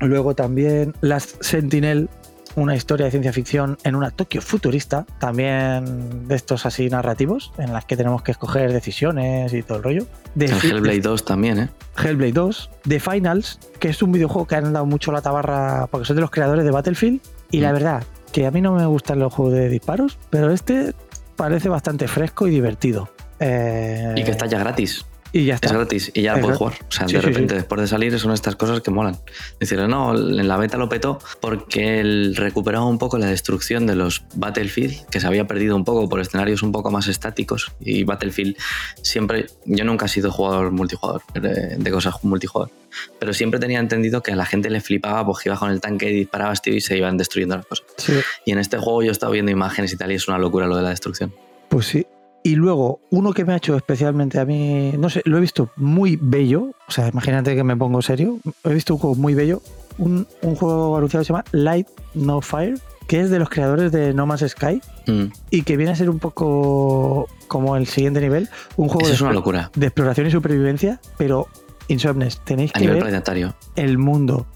Luego 0.00 0.34
también 0.34 0.94
Last 1.02 1.42
Sentinel, 1.42 2.08
una 2.56 2.74
historia 2.74 3.04
de 3.06 3.10
ciencia 3.12 3.32
ficción 3.32 3.78
en 3.84 3.94
una 3.94 4.10
Tokio 4.10 4.40
futurista, 4.42 5.06
también 5.20 6.26
de 6.26 6.34
estos 6.34 6.66
así 6.66 6.88
narrativos, 6.88 7.52
en 7.58 7.72
las 7.72 7.84
que 7.84 7.96
tenemos 7.96 8.22
que 8.22 8.32
escoger 8.32 8.72
decisiones 8.72 9.52
y 9.52 9.62
todo 9.62 9.78
el 9.78 9.84
rollo. 9.84 10.06
De 10.34 10.46
El 10.46 10.52
Hellblade 10.52 11.00
2 11.00 11.24
también, 11.24 11.58
¿eh? 11.60 11.68
Hellblade 12.02 12.32
2, 12.32 12.70
The 12.88 12.98
Finals, 13.00 13.58
que 13.78 13.88
es 13.90 14.02
un 14.02 14.10
videojuego 14.12 14.46
que 14.46 14.56
han 14.56 14.72
dado 14.72 14.86
mucho 14.86 15.12
la 15.12 15.20
tabarra 15.22 15.86
porque 15.90 16.06
son 16.06 16.16
de 16.16 16.22
los 16.22 16.30
creadores 16.30 16.64
de 16.64 16.70
Battlefield. 16.70 17.20
Y 17.50 17.60
la 17.60 17.70
Mm. 17.70 17.74
verdad, 17.74 18.02
que 18.32 18.46
a 18.46 18.50
mí 18.50 18.60
no 18.60 18.72
me 18.72 18.84
gustan 18.86 19.18
los 19.18 19.32
juegos 19.32 19.54
de 19.54 19.68
disparos, 19.68 20.18
pero 20.30 20.50
este 20.50 20.94
parece 21.36 21.68
bastante 21.68 22.08
fresco 22.08 22.46
y 22.46 22.50
divertido. 22.50 23.08
Eh, 23.38 24.14
Y 24.16 24.24
que 24.24 24.30
está 24.30 24.46
ya 24.46 24.58
gratis. 24.58 25.04
Y 25.40 25.44
ya 25.46 25.54
está. 25.56 25.68
Es 25.68 25.72
gratis 25.74 26.10
y 26.14 26.22
ya 26.22 26.34
Es 26.34 26.40
puedes 26.40 26.58
jugar. 26.58 26.74
O 26.88 26.92
sea, 26.92 27.06
Sí, 27.08 27.14
de 27.14 27.20
sí, 27.20 27.26
repente, 27.26 27.54
sí. 27.54 27.58
después 27.58 27.80
de 27.80 27.86
salir, 27.86 28.18
son 28.18 28.32
estas 28.32 28.56
cosas 28.56 28.80
que 28.80 28.90
molan. 28.90 29.18
Decir, 29.60 29.78
no, 29.88 30.14
en 30.16 30.48
la 30.48 30.56
beta 30.56 30.76
lo 30.76 30.88
petó 30.88 31.18
porque 31.40 32.00
él 32.00 32.34
recuperaba 32.36 32.84
un 32.86 32.98
poco 32.98 33.18
la 33.18 33.26
destrucción 33.26 33.86
de 33.86 33.94
los 33.96 34.24
Battlefield, 34.34 35.06
que 35.10 35.20
se 35.20 35.26
había 35.26 35.46
perdido 35.46 35.76
un 35.76 35.84
poco 35.84 36.08
por 36.08 36.20
escenarios 36.20 36.62
un 36.62 36.72
poco 36.72 36.90
más 36.90 37.08
estáticos. 37.08 37.72
Y 37.80 38.04
Battlefield 38.04 38.56
siempre. 39.02 39.46
Yo 39.64 39.84
nunca 39.84 40.06
he 40.06 40.08
sido 40.08 40.30
jugador 40.32 40.70
multijugador, 40.70 41.22
de, 41.34 41.90
cosas 41.90 42.14
multijugador. 42.22 42.70
Pero 43.18 43.34
siempre 43.34 43.60
tenía 43.60 43.78
entendido 43.78 44.22
que 44.22 44.32
a 44.32 44.36
la 44.36 44.46
gente 44.46 44.70
le 44.70 44.80
flipaba 44.80 45.26
porque 45.26 45.48
iba 45.48 45.58
con 45.58 45.70
el 45.70 45.80
tanque 45.80 46.10
y 46.10 46.14
disparabas, 46.14 46.62
tío, 46.62 46.74
y 46.74 46.80
se 46.80 46.96
iban 46.96 47.16
destruyendo 47.18 47.56
las 47.56 47.66
cosas. 47.66 47.86
Sí, 47.98 48.12
Y 48.46 48.52
en 48.52 48.58
este 48.58 48.78
juego 48.78 49.02
yo 49.02 49.10
he 49.10 49.12
estado 49.12 49.32
viendo 49.32 49.50
imágenes 49.52 49.92
y 49.92 49.96
tal, 49.96 50.12
y 50.12 50.14
es 50.14 50.28
una 50.28 50.38
locura 50.38 50.66
lo 50.66 50.76
de 50.76 50.82
la 50.82 50.90
destrucción. 50.90 51.34
pues 51.68 51.86
sí. 51.86 52.06
Y 52.46 52.54
luego, 52.54 53.00
uno 53.10 53.32
que 53.32 53.44
me 53.44 53.52
ha 53.54 53.56
hecho 53.56 53.76
especialmente 53.76 54.38
a 54.38 54.44
mí, 54.44 54.92
no 54.98 55.10
sé, 55.10 55.20
lo 55.24 55.38
he 55.38 55.40
visto 55.40 55.70
muy 55.76 56.16
bello. 56.20 56.70
O 56.88 56.92
sea, 56.92 57.08
imagínate 57.08 57.56
que 57.56 57.64
me 57.64 57.76
pongo 57.76 58.00
serio. 58.02 58.38
He 58.62 58.72
visto 58.74 58.94
un 58.94 59.00
juego 59.00 59.16
muy 59.16 59.34
bello. 59.34 59.62
Un, 59.98 60.26
un 60.42 60.54
juego 60.54 60.96
anunciado 60.96 61.22
que 61.22 61.26
se 61.26 61.32
llama 61.32 61.44
Light 61.52 61.88
No 62.14 62.40
Fire, 62.40 62.78
que 63.08 63.20
es 63.20 63.30
de 63.30 63.38
los 63.40 63.48
creadores 63.48 63.90
de 63.90 64.14
No 64.14 64.26
Man's 64.26 64.44
Sky. 64.48 64.80
Mm. 65.06 65.24
y 65.50 65.62
que 65.62 65.76
viene 65.76 65.92
a 65.92 65.96
ser 65.96 66.08
un 66.10 66.18
poco 66.18 67.28
como 67.48 67.76
el 67.76 67.86
siguiente 67.86 68.20
nivel, 68.20 68.48
un 68.76 68.88
juego 68.88 69.00
Eso 69.02 69.08
de, 69.10 69.14
es 69.14 69.20
una 69.22 69.32
locura. 69.32 69.70
de 69.74 69.86
exploración 69.86 70.26
y 70.26 70.30
supervivencia, 70.30 71.00
pero 71.16 71.48
Insomnes, 71.88 72.40
tenéis 72.44 72.70
A 72.70 72.74
que 72.74 72.80
nivel 72.80 72.94
ver 72.96 73.02
planetario. 73.04 73.54
el 73.76 73.98
mundo 73.98 74.46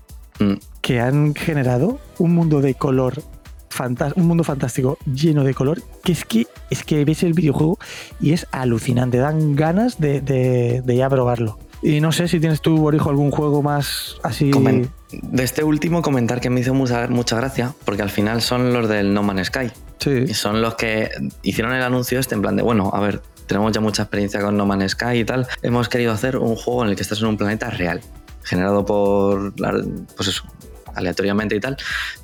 Mm. 0.41 0.55
que 0.80 1.01
han 1.01 1.34
generado, 1.34 1.99
un 2.18 2.34
mundo 2.34 2.61
de 2.62 2.74
color, 2.74 3.22
un 4.16 4.27
mundo 4.27 4.45
fantástico 4.45 4.99
lleno 5.12 5.45
de 5.45 5.55
color, 5.55 5.83
que 6.05 6.12
es 6.12 6.25
que 6.25 6.47
es 6.71 6.85
que 6.85 7.05
ves 7.05 7.23
el 7.23 7.33
videojuego 7.33 7.79
y 8.21 8.33
es 8.33 8.47
alucinante, 8.53 9.18
dan 9.18 9.57
ganas 9.57 9.99
de, 9.99 10.21
de- 10.21 10.83
de 10.85 10.97
ya 10.97 11.09
probarlo. 11.09 11.59
Y 11.83 12.01
no 12.03 12.12
sé 12.12 12.29
si 12.29 12.41
tienes 12.41 12.61
tú, 12.61 12.77
Borijo, 12.77 13.09
algún 13.09 13.31
juego 13.31 13.62
más 13.62 14.16
así. 14.23 14.51
Comen- 14.51 14.91
De 15.11 15.43
este 15.45 15.64
último 15.64 16.03
comentar 16.03 16.39
que 16.41 16.51
me 16.51 16.61
hizo 16.61 16.75
mucha, 16.75 17.09
mucha 17.09 17.37
gracia, 17.37 17.75
porque 17.87 18.03
al 18.03 18.11
final 18.11 18.43
son 18.43 18.73
los 18.75 18.87
del 18.89 19.14
No 19.14 19.23
Man's 19.23 19.47
Sky. 19.47 19.71
Sí. 19.99 20.25
Y 20.29 20.35
son 20.35 20.61
los 20.61 20.75
que 20.75 21.09
hicieron 21.43 21.73
el 21.73 21.83
anuncio 21.83 22.18
este 22.21 22.35
en 22.35 22.43
plan 22.43 22.55
de, 22.57 22.62
bueno, 22.62 22.91
a 22.93 23.01
ver, 23.01 23.23
tenemos 23.47 23.73
ya 23.73 23.81
mucha 23.81 24.03
experiencia 24.03 24.43
con 24.43 24.57
No 24.59 24.66
Man's 24.66 24.93
Sky 24.93 25.21
y 25.21 25.25
tal. 25.25 25.47
Hemos 25.62 25.89
querido 25.89 26.12
hacer 26.12 26.37
un 26.37 26.55
juego 26.55 26.85
en 26.85 26.91
el 26.91 26.97
que 26.97 27.03
estás 27.03 27.21
en 27.23 27.29
un 27.29 27.37
planeta 27.39 27.71
real, 27.71 28.03
generado 28.43 28.85
por, 28.85 29.55
pues 29.55 30.29
eso, 30.29 30.43
aleatoriamente 30.95 31.57
y 31.57 31.61
tal, 31.61 31.77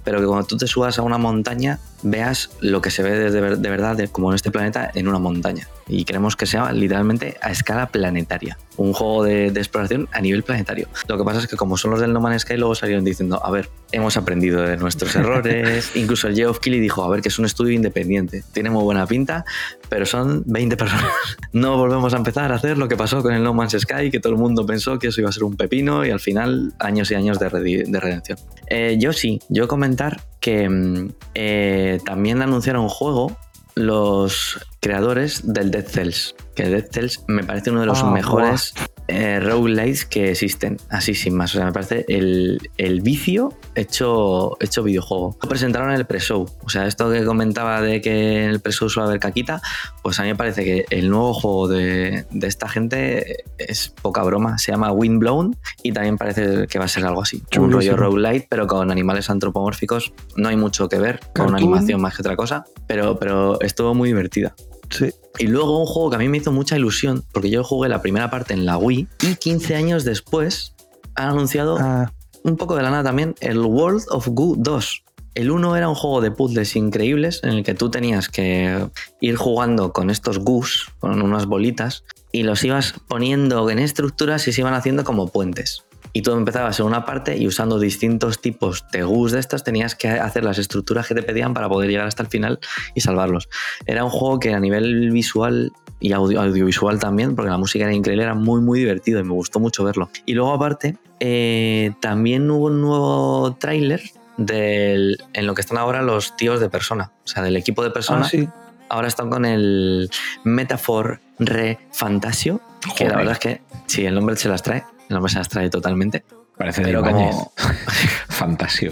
pero 0.06 0.20
que 0.20 0.26
cuando 0.26 0.46
tú 0.46 0.56
te 0.56 0.68
subas 0.68 1.00
a 1.00 1.02
una 1.02 1.18
montaña 1.18 1.80
veas 2.04 2.50
lo 2.60 2.80
que 2.80 2.92
se 2.92 3.02
ve 3.02 3.28
de 3.28 3.70
verdad, 3.70 3.96
de- 3.96 4.06
como 4.06 4.30
en 4.30 4.36
este 4.36 4.52
planeta, 4.52 4.88
en 4.94 5.08
una 5.08 5.18
montaña. 5.18 5.66
Y 5.88 6.04
queremos 6.04 6.36
que 6.36 6.46
sea 6.46 6.72
literalmente 6.72 7.36
a 7.40 7.50
escala 7.50 7.86
planetaria. 7.88 8.58
Un 8.76 8.92
juego 8.92 9.24
de, 9.24 9.46
exploración 9.46 10.08
a 10.12 10.20
nivel 10.20 10.42
planetario. 10.42 10.88
Lo 11.08 11.16
que 11.16 11.24
pasa 11.24 11.40
es 11.40 11.46
que 11.46 11.56
como 11.56 11.76
son 11.76 11.92
los 11.92 12.00
del 12.00 12.12
No 12.12 12.20
Man's 12.20 12.42
Sky, 12.42 12.56
luego 12.56 12.74
salieron 12.74 13.04
diciendo, 13.04 13.40
a 13.42 13.50
ver, 13.50 13.68
hemos 13.92 14.16
aprendido 14.16 14.62
de 14.62 14.76
nuestros 14.76 15.14
errores. 15.16 15.92
Incluso 15.94 16.28
el 16.28 16.34
Geoff 16.34 16.58
Keighley 16.58 16.80
dijo, 16.80 17.02
a 17.02 17.08
ver, 17.08 17.22
que 17.22 17.28
es 17.28 17.38
un 17.38 17.46
estudio 17.46 17.72
independiente. 17.72 18.44
Tiene 18.52 18.70
muy 18.70 18.82
buena 18.82 19.06
pinta, 19.06 19.44
pero 19.88 20.06
son 20.06 20.42
20 20.46 20.76
personas. 20.76 21.04
No 21.52 21.78
volvemos 21.78 22.12
a 22.12 22.18
empezar 22.18 22.52
a 22.52 22.56
hacer 22.56 22.76
lo 22.76 22.86
que 22.86 22.96
pasó 22.96 23.22
con 23.22 23.32
el 23.32 23.42
No 23.42 23.54
Man's 23.54 23.76
Sky, 23.78 24.10
que 24.10 24.20
todo 24.20 24.34
el 24.34 24.38
mundo 24.38 24.66
pensó 24.66 24.98
que 24.98 25.06
eso 25.06 25.22
iba 25.22 25.30
a 25.30 25.32
ser 25.32 25.44
un 25.44 25.56
pepino 25.56 26.04
y 26.04 26.10
al 26.10 26.20
final 26.20 26.74
años 26.78 27.10
y 27.10 27.14
años 27.14 27.38
de, 27.38 27.48
redención. 27.48 28.38
Eh, 28.66 28.98
yo 29.00 29.14
sí, 29.14 29.40
yo 29.48 29.66
comentar 29.96 30.20
que 30.40 30.68
mm, 30.68 31.12
eh, 31.34 32.00
también 32.04 32.42
anunciaron 32.42 32.82
un 32.82 32.88
juego 32.88 33.36
los 33.74 34.58
creadores 34.80 35.52
del 35.52 35.70
Dead 35.70 35.84
Cells. 35.86 36.34
Que 36.54 36.68
Dead 36.68 36.86
Cells 36.90 37.24
me 37.28 37.44
parece 37.44 37.70
uno 37.70 37.80
de 37.80 37.86
los 37.86 38.02
Ah, 38.02 38.10
mejores 38.10 38.74
eh, 39.08 39.40
roguelites 39.40 40.04
que 40.04 40.30
existen, 40.30 40.78
así 40.88 41.14
sin 41.14 41.34
más. 41.34 41.54
O 41.54 41.58
sea, 41.58 41.66
me 41.66 41.72
parece 41.72 42.04
el, 42.08 42.60
el 42.76 43.00
vicio 43.00 43.52
hecho, 43.74 44.56
hecho 44.60 44.82
videojuego. 44.82 45.36
Lo 45.42 45.48
presentaron 45.48 45.90
en 45.90 45.96
el 45.96 46.06
pre-show. 46.06 46.46
O 46.62 46.68
sea, 46.68 46.86
esto 46.86 47.10
que 47.10 47.24
comentaba 47.24 47.80
de 47.80 48.00
que 48.00 48.44
en 48.44 48.50
el 48.50 48.60
pre-show 48.60 48.88
suele 48.88 49.08
haber 49.08 49.20
caquita, 49.20 49.60
pues 50.02 50.18
a 50.18 50.22
mí 50.22 50.28
me 50.28 50.36
parece 50.36 50.64
que 50.64 50.84
el 50.90 51.10
nuevo 51.10 51.34
juego 51.34 51.68
de, 51.68 52.26
de 52.30 52.46
esta 52.46 52.68
gente 52.68 53.44
es 53.58 53.92
poca 54.02 54.22
broma. 54.22 54.58
Se 54.58 54.72
llama 54.72 54.92
Windblown 54.92 55.56
y 55.82 55.92
también 55.92 56.16
parece 56.18 56.66
que 56.66 56.78
va 56.78 56.86
a 56.86 56.88
ser 56.88 57.04
algo 57.04 57.22
así. 57.22 57.42
Un 57.58 57.72
rollo 57.72 57.96
roguelite, 57.96 58.46
pero 58.48 58.66
con 58.66 58.90
animales 58.90 59.30
antropomórficos. 59.30 60.12
No 60.36 60.48
hay 60.48 60.56
mucho 60.56 60.88
que 60.88 60.98
ver 60.98 61.20
con 61.34 61.48
una 61.48 61.58
animación 61.58 62.00
más 62.00 62.16
que 62.16 62.22
otra 62.22 62.36
cosa, 62.36 62.64
pero, 62.86 63.18
pero 63.18 63.60
estuvo 63.60 63.94
muy 63.94 64.08
divertida. 64.08 64.54
Sí. 64.90 65.12
Y 65.38 65.46
luego 65.46 65.78
un 65.78 65.86
juego 65.86 66.10
que 66.10 66.16
a 66.16 66.18
mí 66.18 66.28
me 66.28 66.38
hizo 66.38 66.52
mucha 66.52 66.76
ilusión, 66.76 67.24
porque 67.32 67.50
yo 67.50 67.62
jugué 67.62 67.88
la 67.88 68.02
primera 68.02 68.30
parte 68.30 68.54
en 68.54 68.64
la 68.64 68.78
Wii 68.78 69.08
y 69.22 69.34
15 69.36 69.74
años 69.74 70.04
después 70.04 70.74
han 71.14 71.30
anunciado 71.30 71.78
Ah, 71.78 72.12
un 72.42 72.56
poco 72.56 72.76
de 72.76 72.82
la 72.82 72.90
nada 72.90 73.04
también 73.04 73.34
el 73.40 73.58
World 73.58 74.04
of 74.10 74.28
Goo 74.28 74.54
2. 74.56 75.02
El 75.34 75.50
1 75.50 75.76
era 75.76 75.88
un 75.88 75.94
juego 75.94 76.22
de 76.22 76.30
puzzles 76.30 76.76
increíbles 76.76 77.40
en 77.42 77.50
el 77.50 77.64
que 77.64 77.74
tú 77.74 77.90
tenías 77.90 78.28
que 78.28 78.88
ir 79.20 79.36
jugando 79.36 79.92
con 79.92 80.08
estos 80.08 80.38
goos, 80.38 80.90
con 80.98 81.20
unas 81.20 81.44
bolitas, 81.44 82.04
y 82.32 82.42
los 82.42 82.64
ibas 82.64 82.94
poniendo 83.06 83.68
en 83.68 83.78
estructuras 83.78 84.48
y 84.48 84.52
se 84.52 84.62
iban 84.62 84.74
haciendo 84.74 85.04
como 85.04 85.28
puentes. 85.28 85.85
Y 86.16 86.22
tú 86.22 86.32
empezabas 86.32 86.80
en 86.80 86.86
una 86.86 87.04
parte 87.04 87.36
y 87.36 87.46
usando 87.46 87.78
distintos 87.78 88.40
tipos 88.40 88.86
de 88.90 89.02
goos 89.02 89.32
de 89.32 89.38
estos 89.38 89.62
tenías 89.64 89.94
que 89.94 90.08
hacer 90.08 90.44
las 90.44 90.56
estructuras 90.56 91.06
que 91.06 91.14
te 91.14 91.22
pedían 91.22 91.52
para 91.52 91.68
poder 91.68 91.90
llegar 91.90 92.06
hasta 92.06 92.22
el 92.22 92.28
final 92.30 92.58
y 92.94 93.02
salvarlos. 93.02 93.50
Era 93.84 94.02
un 94.02 94.08
juego 94.08 94.38
que 94.40 94.54
a 94.54 94.58
nivel 94.60 95.10
visual 95.10 95.72
y 96.00 96.12
audio- 96.12 96.40
audiovisual 96.40 96.98
también, 96.98 97.36
porque 97.36 97.50
la 97.50 97.58
música 97.58 97.84
era 97.84 97.92
increíble, 97.92 98.22
era 98.22 98.32
muy 98.34 98.62
muy 98.62 98.78
divertido 98.78 99.20
y 99.20 99.24
me 99.24 99.34
gustó 99.34 99.60
mucho 99.60 99.84
verlo. 99.84 100.08
Y 100.24 100.32
luego 100.32 100.54
aparte, 100.54 100.96
eh, 101.20 101.92
también 102.00 102.50
hubo 102.50 102.66
un 102.68 102.80
nuevo 102.80 103.54
tráiler 103.60 104.00
del- 104.38 105.18
en 105.34 105.46
lo 105.46 105.52
que 105.54 105.60
están 105.60 105.76
ahora 105.76 106.00
los 106.00 106.34
tíos 106.38 106.60
de 106.60 106.70
persona, 106.70 107.12
o 107.24 107.28
sea, 107.28 107.42
del 107.42 107.56
equipo 107.56 107.84
de 107.84 107.90
persona. 107.90 108.22
ah, 108.24 108.28
sí. 108.28 108.48
Ahora 108.88 109.08
están 109.08 109.28
con 109.28 109.44
el 109.44 110.08
Metaphor 110.44 111.20
Re 111.38 111.78
Fantasio, 111.92 112.60
que 112.96 113.06
la 113.06 113.16
verdad 113.16 113.32
es 113.34 113.38
que 113.40 113.60
sí, 113.86 114.06
el 114.06 114.14
nombre 114.14 114.36
se 114.36 114.48
las 114.48 114.62
trae, 114.62 114.84
el 115.08 115.14
nombre 115.14 115.30
se 115.32 115.38
las 115.38 115.48
trae 115.48 115.70
totalmente. 115.70 116.24
Parece 116.56 116.82
de 116.82 116.94
como- 116.94 117.52
Fantasio. 118.28 118.90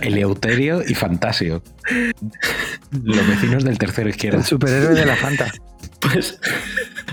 Eleuterio 0.00 0.82
y 0.86 0.94
Fantasio. 0.94 1.62
Los 3.02 3.26
vecinos 3.28 3.64
del 3.64 3.78
tercero 3.78 4.08
izquierda. 4.08 4.38
El 4.38 4.44
superhéroe 4.44 4.94
de 4.94 5.06
la 5.06 5.16
Fanta. 5.16 5.50
Pues 6.00 6.38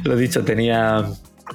lo 0.04 0.16
dicho, 0.16 0.44
tenía, 0.44 1.06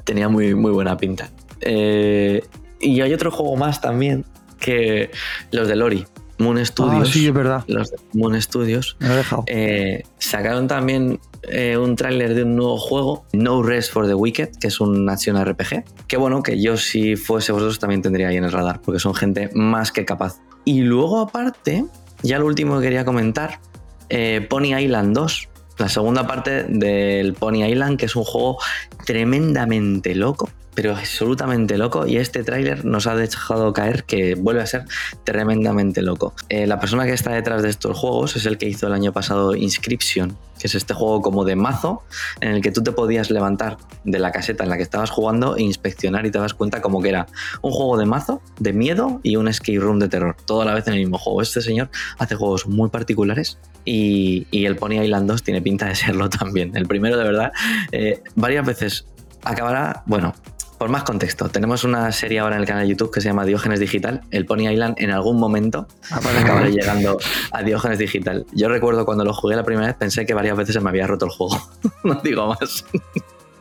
tenía 0.05 0.29
muy, 0.29 0.55
muy 0.55 0.73
buena 0.73 0.97
pinta. 0.97 1.31
Eh, 1.61 2.45
y 2.81 3.01
hay 3.01 3.13
otro 3.15 3.31
juego 3.31 3.57
más 3.57 3.81
también 3.81 4.25
que 4.59 5.11
los 5.51 5.69
de 5.69 5.77
Lori, 5.77 6.05
Moon 6.39 6.65
Studios. 6.65 7.09
Ah, 7.09 7.13
sí, 7.13 7.27
es 7.27 7.33
verdad. 7.33 7.65
Los 7.67 7.91
de 7.91 7.97
Moon 8.13 8.41
Studios. 8.41 8.97
Me 8.99 9.09
lo 9.09 9.15
he 9.15 9.17
dejado. 9.19 9.45
Eh, 9.47 10.03
sacaron 10.19 10.67
también 10.69 11.21
eh, 11.43 11.77
un 11.77 11.97
tráiler 11.97 12.35
de 12.35 12.45
un 12.45 12.57
nuevo 12.57 12.79
juego, 12.79 13.25
No 13.33 13.63
Rest 13.63 13.93
for 13.93 14.07
the 14.07 14.15
Wicked, 14.15 14.51
que 14.61 14.69
es 14.69 14.81
un 14.81 15.09
acción 15.09 15.43
RPG. 15.43 15.85
Que 16.07 16.17
bueno, 16.17 16.43
que 16.43 16.61
yo 16.61 16.77
si 16.77 17.17
fuese 17.17 17.53
vosotros 17.53 17.79
también 17.79 18.03
tendría 18.03 18.29
ahí 18.29 18.37
en 18.37 18.45
el 18.45 18.53
radar, 18.53 18.81
porque 18.81 18.99
son 18.99 19.15
gente 19.15 19.51
más 19.55 19.93
que 19.93 20.05
capaz. 20.05 20.41
Y 20.65 20.81
luego 20.81 21.21
aparte, 21.21 21.85
ya 22.23 22.39
lo 22.39 22.47
último 22.47 22.79
que 22.79 22.85
quería 22.85 23.05
comentar, 23.05 23.61
eh, 24.09 24.47
Pony 24.49 24.77
Island 24.79 25.15
2. 25.15 25.49
La 25.77 25.89
segunda 25.89 26.27
parte 26.27 26.65
del 26.65 27.35
Pony 27.35 27.65
Island, 27.65 27.99
que 27.99 28.07
es 28.07 28.15
un 28.15 28.25
juego 28.25 28.59
tremendamente 29.05 30.15
loco, 30.15 30.49
pero 30.75 30.97
absolutamente 30.97 31.79
loco. 31.79 32.07
Y 32.07 32.17
este 32.17 32.43
tráiler 32.45 32.85
nos 32.85 33.07
ha 33.07 33.15
dejado 33.15 33.73
caer 33.73 34.05
que 34.05 34.35
vuelve 34.35 34.63
a 34.63 34.67
ser 34.67 34.85
tremendamente 35.25 36.03
loco. 36.03 36.35
Eh, 36.49 36.67
la 36.67 36.81
persona 36.81 37.05
que 37.05 37.13
está 37.13 37.33
detrás 37.33 37.63
de 37.63 37.71
estos 37.71 37.97
juegos 37.97 38.37
es 38.37 38.47
el 38.47 38.59
que 38.59 38.69
hizo 38.69 38.87
el 38.87 38.93
año 38.93 39.13
pasado 39.13 39.55
Inscription, 39.55 40.37
que 40.59 40.67
es 40.67 40.75
este 40.75 40.95
juego 40.95 41.23
como 41.23 41.45
de 41.45 41.57
mazo 41.57 42.03
en 42.41 42.51
el 42.51 42.63
que 42.63 42.71
tú 42.71 42.83
te 42.83 42.93
podías 42.93 43.31
levantar 43.31 43.77
de 44.05 44.19
la 44.19 44.33
caseta 44.33 44.65
en 44.65 44.71
la 44.71 44.77
que 44.77 44.83
estabas 44.83 45.11
jugando 45.11 45.57
e 45.57 45.63
inspeccionar 45.63 46.27
y 46.27 46.31
te 46.31 46.39
das 46.39 46.55
cuenta 46.55 46.81
como 46.81 47.03
que 47.03 47.09
era 47.11 47.27
un 47.63 47.73
juego 47.73 47.97
de 47.97 48.07
mazo, 48.07 48.43
de 48.59 48.73
miedo 48.73 49.21
y 49.23 49.37
un 49.37 49.49
escape 49.49 49.79
room 49.79 49.99
de 49.99 50.09
terror, 50.09 50.37
todo 50.45 50.63
a 50.63 50.65
la 50.65 50.75
vez 50.75 50.87
en 50.89 50.95
el 50.95 51.01
mismo 51.01 51.19
juego. 51.19 51.43
Este 51.43 51.61
señor 51.61 51.91
hace 52.19 52.35
juegos 52.35 52.67
muy 52.67 52.91
particulares 52.91 53.59
y, 53.85 54.47
y 54.51 54.67
el 54.67 54.77
Pony 54.77 55.03
Island 55.03 55.29
2 55.29 55.43
tiene 55.43 55.63
pinta 55.63 55.87
de 55.87 55.95
serlo 55.95 56.29
también. 56.31 56.77
El 56.77 56.87
primero, 56.87 57.17
de 57.17 57.25
verdad, 57.25 57.53
eh, 57.93 58.23
varias 58.35 58.67
veces 58.67 59.07
acabará, 59.45 60.03
bueno, 60.07 60.35
por 60.79 60.89
más 60.89 61.05
contexto, 61.05 61.49
tenemos 61.49 61.85
una 61.85 62.11
serie 62.13 62.41
ahora 62.41 62.57
en 62.57 62.63
el 62.63 62.67
canal 62.67 62.83
de 62.83 62.91
YouTube 62.91 63.11
que 63.13 63.21
se 63.21 63.29
llama 63.29 63.45
Diógenes 63.45 63.81
Digital. 63.81 64.23
El 64.31 64.45
Pony 64.45 64.69
Island 64.71 64.97
en 64.99 65.11
algún 65.11 65.39
momento 65.39 65.87
acabará 66.11 66.69
llegando 66.69 67.17
a 67.53 67.63
Diógenes 67.63 67.99
Digital. 67.99 68.45
Yo 68.53 68.69
recuerdo 68.69 69.05
cuando 69.07 69.25
lo 69.25 69.33
jugué 69.33 69.57
la 69.57 69.63
primera 69.63 69.87
vez 69.87 69.97
pensé 69.97 70.27
que 70.27 70.35
varias 70.35 70.57
veces 70.57 70.75
se 70.75 70.81
me 70.81 70.91
había 70.91 71.07
roto 71.07 71.27
el 71.27 71.31
juego. 71.31 71.57
no 72.05 72.15
digo 72.23 72.49
más. 72.49 72.85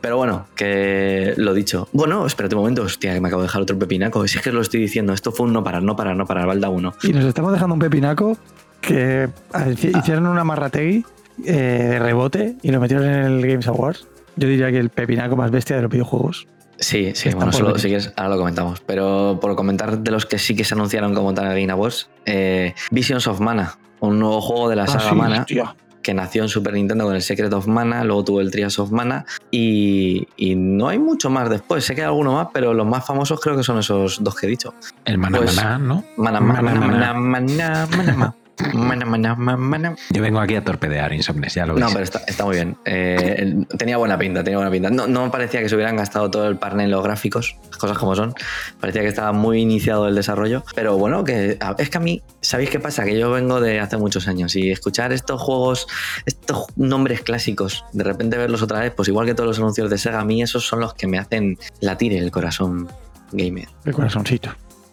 Pero 0.00 0.18
bueno, 0.18 0.46
que 0.54 1.32
lo 1.38 1.54
dicho. 1.54 1.88
Bueno, 1.92 2.26
espérate 2.26 2.54
un 2.56 2.60
momento, 2.62 2.82
hostia, 2.82 3.14
que 3.14 3.20
me 3.22 3.28
acabo 3.28 3.40
de 3.42 3.46
dejar 3.48 3.62
otro 3.62 3.78
pepinaco. 3.78 4.26
Si 4.28 4.36
es 4.36 4.44
que 4.44 4.52
lo 4.52 4.60
estoy 4.60 4.80
diciendo, 4.80 5.14
esto 5.14 5.32
fue 5.32 5.46
un 5.46 5.54
no 5.54 5.64
parar, 5.64 5.82
no 5.82 5.96
parar, 5.96 6.14
no 6.16 6.26
parar, 6.26 6.46
balda 6.46 6.68
uno. 6.68 6.92
Y 7.04 7.12
nos 7.14 7.24
estamos 7.24 7.52
dejando 7.54 7.72
un 7.74 7.80
pepinaco 7.80 8.36
que 8.82 9.30
Ah. 9.54 9.64
hici- 9.66 9.98
hicieron 9.98 10.26
una 10.26 10.44
marrategui 10.44 11.06
eh, 11.46 11.52
de 11.52 11.98
rebote 12.00 12.56
y 12.60 12.70
lo 12.70 12.80
metieron 12.80 13.06
en 13.06 13.14
el 13.22 13.46
Games 13.46 13.66
Awards. 13.66 14.06
Yo 14.36 14.48
diría 14.48 14.70
que 14.70 14.78
el 14.78 14.90
pepinaco 14.90 15.36
más 15.36 15.50
bestia 15.50 15.76
de 15.76 15.82
los 15.82 15.90
videojuegos. 15.90 16.46
Sí, 16.78 17.12
sí, 17.14 17.28
Está 17.28 17.36
bueno, 17.36 17.52
solo, 17.52 17.78
si 17.78 17.86
quieres, 17.86 18.12
ahora 18.16 18.30
lo 18.30 18.38
comentamos. 18.38 18.80
Pero 18.84 19.38
por 19.40 19.54
comentar 19.54 19.98
de 19.98 20.10
los 20.10 20.26
que 20.26 20.38
sí 20.38 20.56
que 20.56 20.64
se 20.64 20.74
anunciaron 20.74 21.14
como 21.14 21.32
tal 21.32 21.56
en 21.56 21.70
Awards, 21.70 22.10
eh, 22.26 22.74
Visions 22.90 23.26
of 23.28 23.38
Mana, 23.40 23.78
un 24.00 24.18
nuevo 24.18 24.40
juego 24.40 24.68
de 24.68 24.76
la 24.76 24.82
Ah, 24.84 24.88
saga 24.88 25.10
sí, 25.10 25.14
Mana. 25.14 25.40
hostia. 25.40 25.76
que 26.02 26.12
nació 26.12 26.42
en 26.42 26.50
Super 26.50 26.74
Nintendo 26.74 27.04
con 27.06 27.14
el 27.14 27.22
Secret 27.22 27.50
of 27.54 27.66
Mana, 27.66 28.04
luego 28.04 28.24
tuvo 28.24 28.40
el 28.42 28.50
Trials 28.50 28.78
of 28.78 28.90
Mana 28.90 29.24
y, 29.50 30.26
y 30.36 30.54
no 30.54 30.88
hay 30.88 30.98
mucho 30.98 31.30
más 31.30 31.48
después. 31.48 31.82
Sé 31.84 31.94
que 31.94 32.02
hay 32.02 32.08
alguno 32.08 32.34
más, 32.34 32.48
pero 32.52 32.74
los 32.74 32.86
más 32.86 33.06
famosos 33.06 33.40
creo 33.40 33.56
que 33.56 33.62
son 33.62 33.78
esos 33.78 34.22
dos 34.22 34.34
que 34.36 34.46
he 34.46 34.50
dicho. 34.50 34.74
El 35.06 35.16
Mana 35.16 35.38
Pues- 35.38 35.56
Maná, 35.56 35.78
¿no? 35.78 36.04
Mana, 36.18 36.40
mana, 36.40 36.60
mana, 36.60 36.80
mana, 36.80 37.14
mana, 37.14 37.14
mana, 37.14 37.86
mana. 37.86 38.14
Mana, 38.16 38.34
mana, 38.72 39.04
mana, 39.04 39.34
mana. 39.34 39.96
Yo 40.10 40.22
vengo 40.22 40.38
aquí 40.40 40.54
a 40.54 40.62
torpedear 40.64 41.12
Insomnes, 41.12 41.54
ya 41.54 41.66
lo 41.66 41.74
veis. 41.74 41.84
No, 41.86 41.92
pero 41.92 42.04
está, 42.04 42.20
está 42.26 42.44
muy 42.44 42.56
bien. 42.56 42.76
Eh, 42.84 43.64
tenía 43.78 43.96
buena 43.96 44.16
pinta, 44.18 44.44
tenía 44.44 44.58
buena 44.58 44.70
pinta. 44.70 44.90
No, 44.90 45.06
no 45.06 45.30
parecía 45.30 45.60
que 45.60 45.68
se 45.68 45.74
hubieran 45.74 45.96
gastado 45.96 46.30
todo 46.30 46.48
el 46.48 46.56
parne 46.56 46.84
en 46.84 46.90
los 46.90 47.02
gráficos, 47.02 47.56
las 47.68 47.78
cosas 47.78 47.98
como 47.98 48.14
son. 48.14 48.34
Parecía 48.80 49.02
que 49.02 49.08
estaba 49.08 49.32
muy 49.32 49.60
iniciado 49.60 50.06
el 50.08 50.14
desarrollo. 50.14 50.64
Pero 50.74 50.96
bueno, 50.96 51.24
que 51.24 51.58
es 51.78 51.90
que 51.90 51.98
a 51.98 52.00
mí, 52.00 52.22
¿sabéis 52.40 52.70
qué 52.70 52.78
pasa? 52.80 53.04
Que 53.04 53.18
yo 53.18 53.30
vengo 53.30 53.60
de 53.60 53.80
hace 53.80 53.96
muchos 53.96 54.28
años 54.28 54.54
y 54.56 54.70
escuchar 54.70 55.12
estos 55.12 55.40
juegos, 55.40 55.86
estos 56.26 56.66
nombres 56.76 57.22
clásicos, 57.22 57.84
de 57.92 58.04
repente 58.04 58.36
verlos 58.36 58.62
otra 58.62 58.80
vez, 58.80 58.92
pues 58.94 59.08
igual 59.08 59.26
que 59.26 59.34
todos 59.34 59.48
los 59.48 59.58
anuncios 59.58 59.90
de 59.90 59.98
Sega, 59.98 60.20
a 60.20 60.24
mí 60.24 60.42
esos 60.42 60.66
son 60.66 60.80
los 60.80 60.94
que 60.94 61.06
me 61.06 61.18
hacen 61.18 61.58
latir 61.80 62.12
el 62.12 62.30
corazón 62.30 62.88
gamer, 63.32 63.68
El 63.84 63.92
corazoncito. 63.92 64.50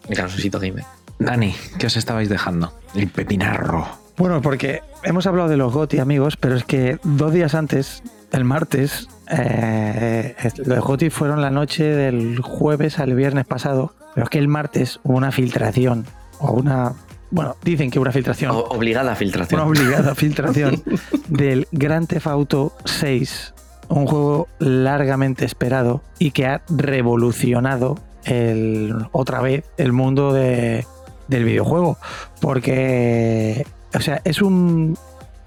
el 0.08 0.16
corazoncito 0.16 0.58
gamer. 0.58 0.84
Dani, 1.24 1.54
¿qué 1.78 1.86
os 1.86 1.96
estabais 1.96 2.28
dejando? 2.28 2.72
El 2.94 3.08
pepinarro. 3.08 3.86
Bueno, 4.16 4.42
porque 4.42 4.80
hemos 5.04 5.26
hablado 5.26 5.48
de 5.48 5.56
los 5.56 5.72
GOTI, 5.72 5.98
amigos, 5.98 6.36
pero 6.36 6.56
es 6.56 6.64
que 6.64 6.98
dos 7.02 7.32
días 7.32 7.54
antes, 7.54 8.02
el 8.32 8.44
martes, 8.44 9.08
eh, 9.30 10.34
los 10.58 10.68
de 10.68 10.78
GOTY 10.80 11.10
fueron 11.10 11.40
la 11.40 11.50
noche 11.50 11.84
del 11.84 12.40
jueves 12.40 12.98
al 12.98 13.14
viernes 13.14 13.46
pasado, 13.46 13.94
pero 14.14 14.24
es 14.24 14.30
que 14.30 14.38
el 14.38 14.48
martes 14.48 15.00
hubo 15.02 15.16
una 15.16 15.32
filtración, 15.32 16.04
o 16.38 16.52
una, 16.52 16.92
bueno, 17.30 17.56
dicen 17.64 17.90
que 17.90 17.98
una 17.98 18.12
filtración, 18.12 18.50
O- 18.50 18.64
obligada 18.64 19.14
filtración. 19.16 19.60
una 19.60 19.70
obligada 19.70 20.14
filtración 20.16 20.82
del 21.28 21.66
Grand 21.72 22.06
Theft 22.06 22.26
Auto 22.26 22.76
6, 22.84 23.54
un 23.88 24.06
juego 24.06 24.48
largamente 24.58 25.44
esperado 25.46 26.02
y 26.18 26.30
que 26.32 26.46
ha 26.46 26.62
revolucionado 26.68 27.98
el, 28.24 28.94
otra 29.12 29.40
vez 29.40 29.64
el 29.78 29.92
mundo 29.92 30.32
de- 30.32 30.86
del 31.28 31.44
videojuego. 31.44 31.98
Porque, 32.40 33.66
o 33.94 34.00
sea, 34.00 34.20
es 34.24 34.42
un, 34.42 34.96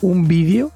un 0.02 0.28
vídeo 0.28 0.72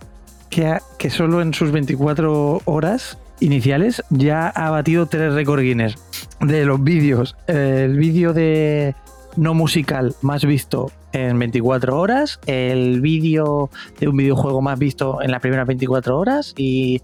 que, 0.49 0.77
que 0.97 1.09
solo 1.09 1.41
en 1.41 1.53
sus 1.53 1.71
24 1.71 2.61
horas 2.65 3.17
iniciales 3.39 4.03
ya 4.09 4.47
ha 4.47 4.69
batido 4.69 5.05
tres 5.05 5.33
récords 5.33 5.63
Guinness 5.63 5.95
de 6.41 6.65
los 6.65 6.83
vídeos. 6.83 7.35
El 7.47 7.97
vídeo 7.97 8.33
de 8.33 8.95
no 9.35 9.53
musical 9.53 10.15
más 10.21 10.45
visto 10.45 10.91
en 11.11 11.39
24 11.39 11.99
horas, 11.99 12.39
el 12.45 13.01
vídeo 13.01 13.69
de 13.99 14.07
un 14.07 14.17
videojuego 14.17 14.61
más 14.61 14.77
visto 14.77 15.21
en 15.21 15.31
las 15.31 15.41
primeras 15.41 15.65
24 15.67 16.17
horas 16.17 16.53
y 16.57 17.01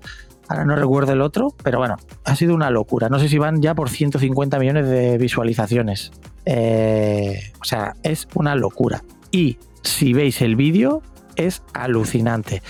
ahora 0.48 0.66
no 0.66 0.76
recuerdo 0.76 1.14
el 1.14 1.22
otro, 1.22 1.54
pero 1.64 1.80
bueno, 1.80 1.98
ha 2.24 2.36
sido 2.36 2.54
una 2.56 2.70
locura. 2.70 3.10
No 3.10 3.20
sé 3.20 3.30
si 3.30 3.38
van 3.38 3.62
ya 3.62 3.76
por 3.76 3.90
150 3.90 4.60
millones 4.60 4.88
de 4.88 5.18
visualizaciones. 5.18 6.12
Eh, 6.46 7.52
o 7.62 7.66
sea, 7.66 7.96
es 8.04 8.28
una 8.36 8.56
locura. 8.56 9.04
Y 9.32 9.58
si 9.82 10.14
veis 10.14 10.42
el 10.42 10.56
vídeo, 10.56 11.02
es 11.36 11.64
alucinante. 11.74 12.62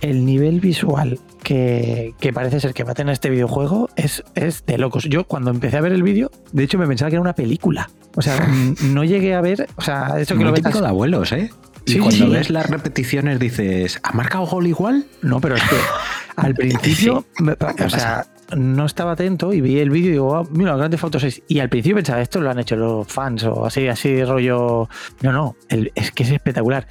El 0.00 0.24
nivel 0.24 0.60
visual 0.60 1.18
que, 1.42 2.14
que 2.20 2.32
parece 2.32 2.60
ser 2.60 2.74
que 2.74 2.84
va 2.84 2.92
a 2.92 2.94
tener 2.94 3.12
este 3.12 3.30
videojuego 3.30 3.88
es, 3.96 4.24
es 4.34 4.64
de 4.66 4.78
locos. 4.78 5.04
Yo 5.04 5.24
cuando 5.24 5.50
empecé 5.50 5.76
a 5.76 5.80
ver 5.80 5.92
el 5.92 6.02
vídeo, 6.02 6.30
de 6.52 6.64
hecho 6.64 6.78
me 6.78 6.86
pensaba 6.86 7.10
que 7.10 7.16
era 7.16 7.22
una 7.22 7.34
película. 7.34 7.90
O 8.16 8.22
sea, 8.22 8.48
no 8.82 9.04
llegué 9.04 9.34
a 9.34 9.40
ver, 9.40 9.68
o 9.76 9.82
sea, 9.82 10.18
eso 10.18 10.34
que 10.34 10.44
Muy 10.44 10.44
lo 10.44 10.52
ves 10.52 10.62
de 10.62 10.86
abuelos, 10.86 11.32
¿eh? 11.32 11.50
Y 11.86 11.92
Sí, 11.92 11.98
cuando 11.98 12.26
sí. 12.26 12.30
ves 12.32 12.50
las 12.50 12.68
repeticiones 12.70 13.38
dices, 13.38 14.00
¿ha 14.02 14.12
marcado 14.12 14.46
gol 14.46 14.66
igual? 14.66 15.04
No, 15.22 15.40
pero 15.40 15.56
es 15.56 15.62
que 15.62 15.76
al 16.36 16.54
principio, 16.54 17.26
me- 17.40 17.52
o 17.52 17.90
sea, 17.90 18.26
no 18.56 18.86
estaba 18.86 19.12
atento 19.12 19.52
y 19.52 19.60
vi 19.60 19.78
el 19.78 19.90
vídeo 19.90 20.08
y 20.08 20.12
digo, 20.12 20.36
"Ah, 20.36 20.44
mira, 20.50 20.76
Grande 20.76 20.96
Foto 20.98 21.18
6. 21.18 21.42
Y 21.48 21.58
al 21.60 21.68
principio 21.68 21.96
pensaba, 21.96 22.20
esto 22.20 22.40
lo 22.40 22.50
han 22.50 22.58
hecho 22.58 22.76
los 22.76 23.06
fans 23.08 23.44
o 23.44 23.64
así, 23.66 23.88
así 23.88 24.22
rollo. 24.24 24.88
No, 25.22 25.32
no, 25.32 25.56
el- 25.68 25.92
es 25.94 26.10
que 26.10 26.22
es 26.22 26.30
espectacular. 26.30 26.86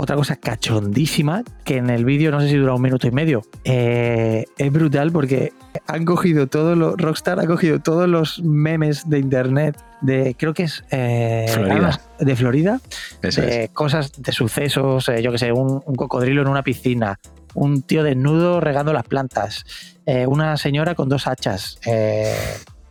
Otra 0.00 0.14
cosa 0.14 0.36
cachondísima, 0.36 1.42
que 1.64 1.78
en 1.78 1.90
el 1.90 2.04
vídeo 2.04 2.30
no 2.30 2.40
sé 2.40 2.48
si 2.48 2.56
dura 2.56 2.72
un 2.72 2.80
minuto 2.82 3.08
y 3.08 3.10
medio. 3.10 3.42
eh, 3.64 4.44
es 4.56 4.72
brutal 4.72 5.10
porque 5.10 5.52
han 5.88 6.04
cogido 6.04 6.46
todos 6.46 6.78
los. 6.78 6.96
Rockstar 6.96 7.40
ha 7.40 7.46
cogido 7.48 7.80
todos 7.80 8.08
los 8.08 8.40
memes 8.40 9.08
de 9.10 9.18
internet 9.18 9.76
de. 10.00 10.36
Creo 10.38 10.54
que 10.54 10.62
es. 10.62 10.84
eh, 10.92 11.46
Florida. 11.52 12.00
de 12.20 12.36
Florida 12.36 12.80
Eso 13.22 13.40
de 13.40 13.70
cosas, 13.72 14.12
de 14.22 14.30
sucesos, 14.30 15.08
eh, 15.08 15.20
yo 15.20 15.32
que 15.32 15.38
sé, 15.38 15.50
un, 15.50 15.82
un 15.84 15.94
cocodrilo 15.96 16.42
en 16.42 16.48
una 16.48 16.62
piscina, 16.62 17.18
un 17.54 17.82
tío 17.82 18.04
desnudo 18.04 18.60
regando 18.60 18.92
las 18.92 19.02
plantas, 19.02 19.64
eh, 20.06 20.28
una 20.28 20.56
señora 20.58 20.94
con 20.94 21.08
dos 21.08 21.26
hachas. 21.26 21.80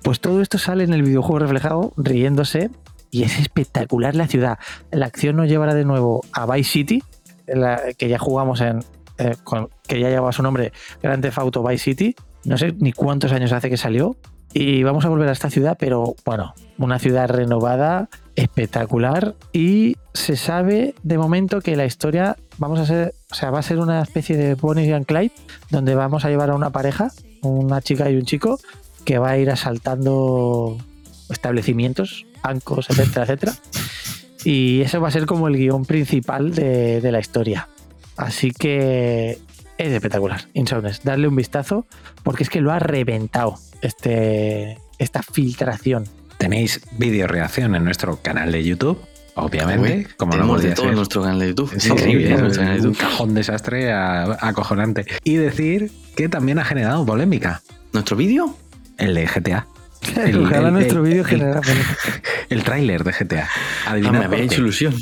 pues 0.01 0.19
todo 0.19 0.41
esto 0.41 0.57
sale 0.57 0.83
en 0.83 0.91
el 0.93 1.03
videojuego 1.03 1.39
reflejado, 1.39 1.93
riéndose, 1.95 2.69
y 3.11 3.23
es 3.23 3.39
espectacular 3.39 4.15
la 4.15 4.27
ciudad. 4.27 4.59
La 4.91 5.05
acción 5.07 5.35
nos 5.37 5.47
llevará 5.47 5.73
de 5.73 5.85
nuevo 5.85 6.23
a 6.33 6.45
Vice 6.45 6.69
City, 6.71 7.03
la- 7.47 7.81
que 7.97 8.09
ya 8.09 8.19
jugamos 8.19 8.61
en. 8.61 8.79
eh, 9.19 9.35
que 9.87 9.99
ya 9.99 10.09
lleva 10.09 10.31
su 10.31 10.43
nombre, 10.43 10.71
Grand 11.01 11.23
Theft 11.23 11.39
Auto 11.39 11.63
Vice 11.63 11.83
City. 11.83 12.15
No 12.45 12.57
sé 12.57 12.73
ni 12.79 12.93
cuántos 12.93 13.31
años 13.31 13.51
hace 13.51 13.69
que 13.69 13.77
salió. 13.77 14.15
Y 14.53 14.83
vamos 14.83 15.03
a 15.05 15.09
volver 15.09 15.27
a 15.27 15.31
esta 15.33 15.49
ciudad, 15.49 15.75
pero 15.79 16.15
bueno, 16.23 16.53
una 16.77 16.99
ciudad 16.99 17.27
renovada, 17.29 18.09
espectacular. 18.35 19.35
Y 19.53 19.97
se 20.13 20.35
sabe 20.35 20.95
de 21.03 21.17
momento 21.17 21.61
que 21.61 21.75
la 21.75 21.85
historia 21.85 22.37
vamos 22.57 22.79
a 22.79 22.85
ser, 22.85 23.13
o 23.31 23.35
sea, 23.35 23.51
va 23.51 23.59
a 23.59 23.63
ser 23.63 23.77
una 23.79 24.01
especie 24.01 24.37
de 24.37 24.55
Bonnie 24.55 24.93
and 24.93 25.05
Clyde, 25.05 25.33
donde 25.69 25.95
vamos 25.95 26.23
a 26.25 26.29
llevar 26.29 26.49
a 26.51 26.55
una 26.55 26.69
pareja, 26.69 27.11
una 27.43 27.81
chica 27.81 28.09
y 28.09 28.15
un 28.15 28.23
chico, 28.23 28.57
que 29.03 29.17
va 29.19 29.31
a 29.31 29.37
ir 29.37 29.49
asaltando 29.51 30.77
establecimientos, 31.29 32.25
bancos, 32.43 32.89
etcétera, 32.89 33.23
etcétera. 33.23 33.53
Y 34.43 34.81
eso 34.81 35.01
va 35.01 35.07
a 35.09 35.11
ser 35.11 35.25
como 35.25 35.47
el 35.47 35.57
guion 35.57 35.85
principal 35.85 36.53
de, 36.53 37.01
de 37.01 37.11
la 37.11 37.19
historia. 37.19 37.67
Así 38.15 38.51
que 38.51 39.37
es 39.77 39.91
espectacular, 39.91 40.45
Insomnes. 40.53 41.03
Darle 41.03 41.27
un 41.27 41.35
vistazo 41.35 41.85
porque 42.23 42.43
es 42.43 42.49
que 42.49 42.61
lo 42.61 42.71
ha 42.71 42.79
reventado 42.79 43.55
este, 43.81 44.77
esta 44.99 45.21
filtración. 45.21 46.05
Tenéis 46.37 46.81
vídeo 46.97 47.27
reacción 47.27 47.75
en 47.75 47.83
nuestro 47.83 48.17
canal 48.21 48.51
de 48.51 48.63
YouTube, 48.63 48.99
obviamente, 49.35 49.97
Uy, 49.97 50.07
como 50.17 50.31
lo 50.33 50.37
tenemos 50.37 50.61
hemos 50.61 50.63
de 50.63 50.69
todo 50.75 50.85
en 50.85 50.89
hacer. 50.89 50.95
nuestro 50.97 51.21
canal 51.23 51.39
de 51.39 51.47
YouTube. 51.49 51.73
Es 51.75 51.83
Sí, 51.83 51.89
increíble, 51.91 52.27
sí, 52.27 52.33
es 52.33 52.39
nuestro 52.41 52.61
canal 52.63 52.81
de 52.81 52.87
un 52.87 52.93
YouTube. 52.93 53.01
cajón 53.09 53.33
desastre 53.33 53.91
acojonante. 53.93 55.05
Y 55.23 55.35
decir 55.35 55.91
que 56.15 56.29
también 56.29 56.59
ha 56.59 56.63
generado 56.65 57.05
polémica. 57.05 57.61
¿Nuestro 57.91 58.15
vídeo? 58.15 58.55
El 58.97 59.13
de 59.15 59.25
GTA. 59.25 59.67
Ojalá 60.43 60.71
nuestro 60.71 61.01
vídeo 61.01 61.21
el- 61.21 61.27
generara 61.27 61.61
El 62.49 62.63
tráiler 62.63 63.03
de 63.03 63.11
GTA. 63.11 63.47
Ah, 63.85 63.91
Adivinad 63.91 64.11
me 64.13 64.17
por 64.19 64.25
había 64.27 64.37
qué. 64.39 64.45
hecho 64.45 64.61
ilusión. 64.61 64.95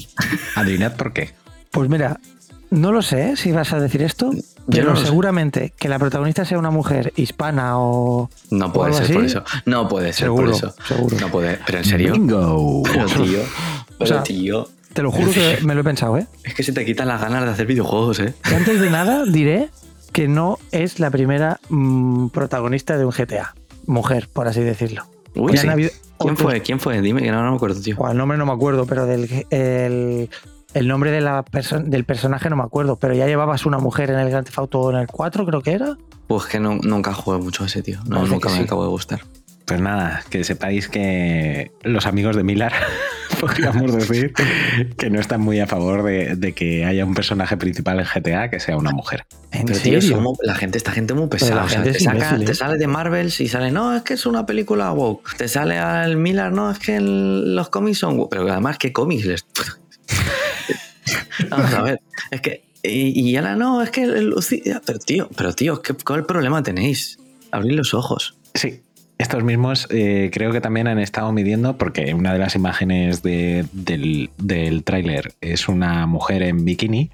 Adivinad 0.55 0.95
por 0.95 1.13
qué. 1.13 1.31
Pues 1.71 1.89
mira, 1.89 2.19
no 2.71 2.91
lo 2.91 3.01
sé 3.01 3.35
si 3.35 3.51
vas 3.51 3.71
a 3.73 3.79
decir 3.79 4.01
esto, 4.01 4.31
pero 4.69 4.85
no 4.85 4.91
lo 4.91 4.97
sé. 4.99 5.05
seguramente 5.05 5.73
que 5.77 5.89
la 5.89 5.99
protagonista 5.99 6.43
sea 6.45 6.57
una 6.57 6.71
mujer 6.71 7.13
hispana 7.15 7.77
o. 7.77 8.29
No 8.49 8.67
o 8.67 8.73
puede 8.73 8.87
algo 8.87 8.97
ser 8.97 9.03
así. 9.05 9.13
por 9.13 9.25
eso. 9.25 9.43
No 9.65 9.87
puede 9.87 10.13
ser 10.13 10.25
Seguro, 10.25 10.45
por 10.47 10.55
eso. 10.55 10.75
seguro. 10.87 11.17
No 11.19 11.27
puede. 11.29 11.59
Pero 11.65 11.77
en 11.79 11.85
serio. 11.85 12.13
Bingo. 12.13 12.83
Pero 12.83 13.05
tío. 13.23 13.39
Pero 13.99 14.07
sea, 14.07 14.23
tío. 14.23 14.69
Te 14.93 15.01
lo 15.03 15.11
juro 15.11 15.29
que 15.31 15.59
me 15.63 15.75
lo 15.75 15.81
he 15.81 15.83
pensado, 15.83 16.17
¿eh? 16.17 16.25
Es 16.45 16.53
que 16.55 16.63
se 16.63 16.71
te 16.71 16.85
quitan 16.85 17.09
las 17.09 17.19
ganas 17.19 17.43
de 17.43 17.51
hacer 17.51 17.67
videojuegos, 17.67 18.19
¿eh? 18.21 18.33
Y 18.49 18.53
antes 18.53 18.79
de 18.79 18.89
nada, 18.89 19.25
diré 19.25 19.69
que 20.13 20.29
no 20.29 20.57
es 20.71 20.99
la 21.01 21.11
primera 21.11 21.59
mm, 21.69 22.29
protagonista 22.29 22.97
de 22.97 23.03
un 23.03 23.11
GTA. 23.11 23.53
Mujer, 23.87 24.29
por 24.31 24.47
así 24.47 24.61
decirlo. 24.61 25.03
Uy, 25.35 25.57
sí. 25.57 25.67
habido 25.67 25.91
¿Quién 26.17 26.37
fue? 26.37 26.61
¿Quién 26.61 26.79
fue? 26.79 27.01
Dime 27.01 27.21
que 27.21 27.31
no, 27.31 27.43
no 27.43 27.49
me 27.51 27.55
acuerdo, 27.57 27.81
tío. 27.81 27.95
o 27.97 28.09
el 28.09 28.17
nombre 28.17 28.37
no 28.37 28.45
me 28.45 28.53
acuerdo, 28.53 28.85
pero 28.85 29.05
del 29.05 29.45
el, 29.49 30.29
el 30.73 30.87
nombre 30.87 31.11
de 31.11 31.19
la 31.21 31.43
perso- 31.43 31.83
del 31.83 32.05
personaje 32.05 32.49
no 32.49 32.55
me 32.55 32.63
acuerdo. 32.63 32.95
Pero 32.95 33.13
ya 33.13 33.25
llevabas 33.27 33.65
una 33.65 33.77
mujer 33.79 34.11
en 34.11 34.19
el 34.19 34.29
Grand 34.29 34.45
Theft 34.45 34.59
Auto 34.59 34.89
en 34.91 34.97
el 34.97 35.07
4, 35.07 35.45
creo 35.45 35.61
que 35.61 35.73
era. 35.73 35.97
Pues 36.27 36.45
que 36.45 36.59
no- 36.59 36.77
nunca 36.81 37.13
jugué 37.13 37.37
mucho 37.39 37.63
a 37.63 37.67
ese, 37.67 37.81
tío. 37.83 37.99
No, 38.07 38.15
Parece 38.17 38.31
nunca 38.33 38.49
me 38.49 38.57
sí. 38.57 38.63
acabo 38.63 38.83
de 38.83 38.89
gustar. 38.89 39.21
Pues 39.65 39.81
nada, 39.81 40.23
que 40.29 40.43
sepáis 40.43 40.87
que 40.89 41.71
los 41.81 42.05
amigos 42.05 42.35
de 42.35 42.43
Milar, 42.43 42.71
podríamos 43.39 43.95
decir, 43.95 44.31
que 44.97 45.09
no 45.09 45.19
están 45.19 45.41
muy 45.41 45.59
a 45.59 45.65
favor 45.65 46.03
de, 46.03 46.35
de 46.35 46.53
que 46.53 46.85
haya 46.85 47.03
un 47.03 47.15
personaje 47.15 47.57
principal 47.57 47.99
en 47.99 48.05
GTA 48.05 48.49
que 48.51 48.59
sea 48.59 48.77
una 48.77 48.91
mujer. 48.91 49.25
¿En 49.51 49.65
Pero 49.65 49.79
tío, 49.79 50.01
serio? 50.01 50.17
somos- 50.17 50.37
la 50.43 50.53
gente, 50.53 50.77
esta 50.77 50.91
gente 50.91 51.15
muy 51.15 51.27
pesada. 51.29 51.55
la 51.55 51.63
o 51.63 51.69
sea, 51.69 51.81
gente 51.81 51.97
te, 51.97 52.03
saca- 52.03 52.15
imbécil, 52.17 52.41
¿eh? 52.43 52.45
te 52.45 52.53
sale 52.53 52.77
de 52.77 52.85
Marvels 52.87 53.41
y 53.41 53.47
sale, 53.47 53.71
no, 53.71 53.95
es 53.95 54.03
que 54.03 54.13
es 54.13 54.27
una 54.27 54.45
película 54.45 54.91
woke. 54.91 55.35
Te 55.35 55.47
sale 55.47 55.79
al 55.79 56.17
Miller, 56.17 56.51
no, 56.51 56.69
es 56.69 56.77
que 56.77 56.97
el- 56.97 57.55
los 57.55 57.69
cómics 57.69 57.97
son 57.97 58.19
woke. 58.19 58.29
Pero 58.29 58.47
además, 58.51 58.77
¿qué 58.77 58.93
cómics 58.93 59.25
les.? 59.25 59.45
Vamos 61.49 61.73
a 61.73 61.81
ver. 61.81 62.01
Es 62.31 62.41
que. 62.41 62.63
Y, 62.83 63.19
y 63.31 63.35
ahora 63.37 63.55
no, 63.55 63.81
es 63.81 63.89
que. 63.89 64.03
el 64.03 64.31
Luci- 64.31 64.61
Pero 64.85 64.99
tío, 64.99 65.29
pero 65.35 65.53
tío, 65.53 65.81
¿qué, 65.81 65.93
¿cuál 65.95 66.25
problema 66.25 66.61
tenéis? 66.61 67.17
Abrir 67.51 67.73
los 67.73 67.93
ojos. 67.93 68.37
Sí, 68.53 68.81
estos 69.17 69.43
mismos 69.43 69.87
eh, 69.91 70.29
creo 70.33 70.51
que 70.51 70.59
también 70.61 70.87
han 70.87 70.99
estado 70.99 71.31
midiendo, 71.31 71.77
porque 71.77 72.13
una 72.13 72.33
de 72.33 72.39
las 72.39 72.55
imágenes 72.55 73.23
de- 73.23 73.65
del, 73.71 74.29
del 74.37 74.83
tráiler 74.83 75.33
es 75.41 75.69
una 75.69 76.05
mujer 76.05 76.43
en 76.43 76.65
bikini, 76.65 77.11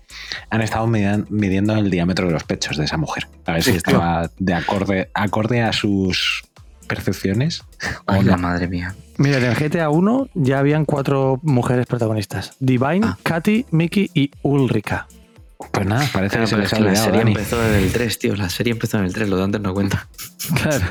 han 0.49 0.61
estado 0.61 0.87
midan- 0.87 1.27
midiendo 1.29 1.75
el 1.75 1.89
diámetro 1.91 2.27
de 2.27 2.33
los 2.33 2.43
pechos 2.43 2.77
de 2.77 2.85
esa 2.85 2.97
mujer. 2.97 3.27
A 3.45 3.53
ver 3.53 3.63
si 3.63 3.71
estaba 3.71 4.29
de 4.39 4.53
acorde, 4.53 5.09
acorde 5.13 5.61
a 5.61 5.73
sus 5.73 6.43
percepciones. 6.87 7.61
o 7.61 8.13
Ay, 8.13 8.23
no. 8.23 8.31
la 8.31 8.37
madre 8.37 8.67
mía. 8.67 8.95
Mira, 9.17 9.37
en 9.37 9.43
el 9.45 9.55
GTA 9.55 9.89
1 9.89 10.29
ya 10.33 10.57
habían 10.59 10.85
cuatro 10.85 11.39
mujeres 11.43 11.85
protagonistas: 11.85 12.55
Divine, 12.59 13.01
Ah. 13.03 13.17
Katy, 13.21 13.65
Mickey 13.71 14.09
y 14.15 14.31
Ulrika. 14.41 15.07
Pues 15.71 15.85
nada, 15.85 16.07
parece 16.11 16.37
Claro, 16.37 16.45
que 16.45 16.47
se 16.49 16.57
les 16.57 16.65
es 16.65 16.73
ha 16.73 16.77
que 16.77 16.81
la 16.83 16.89
olvidado, 16.89 17.05
serie 17.05 17.19
Dani. 17.19 17.31
empezó 17.33 17.61
desde 17.61 17.83
el 17.85 17.91
3, 17.93 18.19
tío. 18.19 18.35
La 18.35 18.49
serie 18.49 18.73
empezó 18.73 18.97
en 18.97 19.05
el 19.05 19.13
3, 19.13 19.29
lo 19.29 19.37
de 19.37 19.43
antes 19.43 19.61
no 19.61 19.73
cuenta. 19.75 20.07
Claro. 20.61 20.85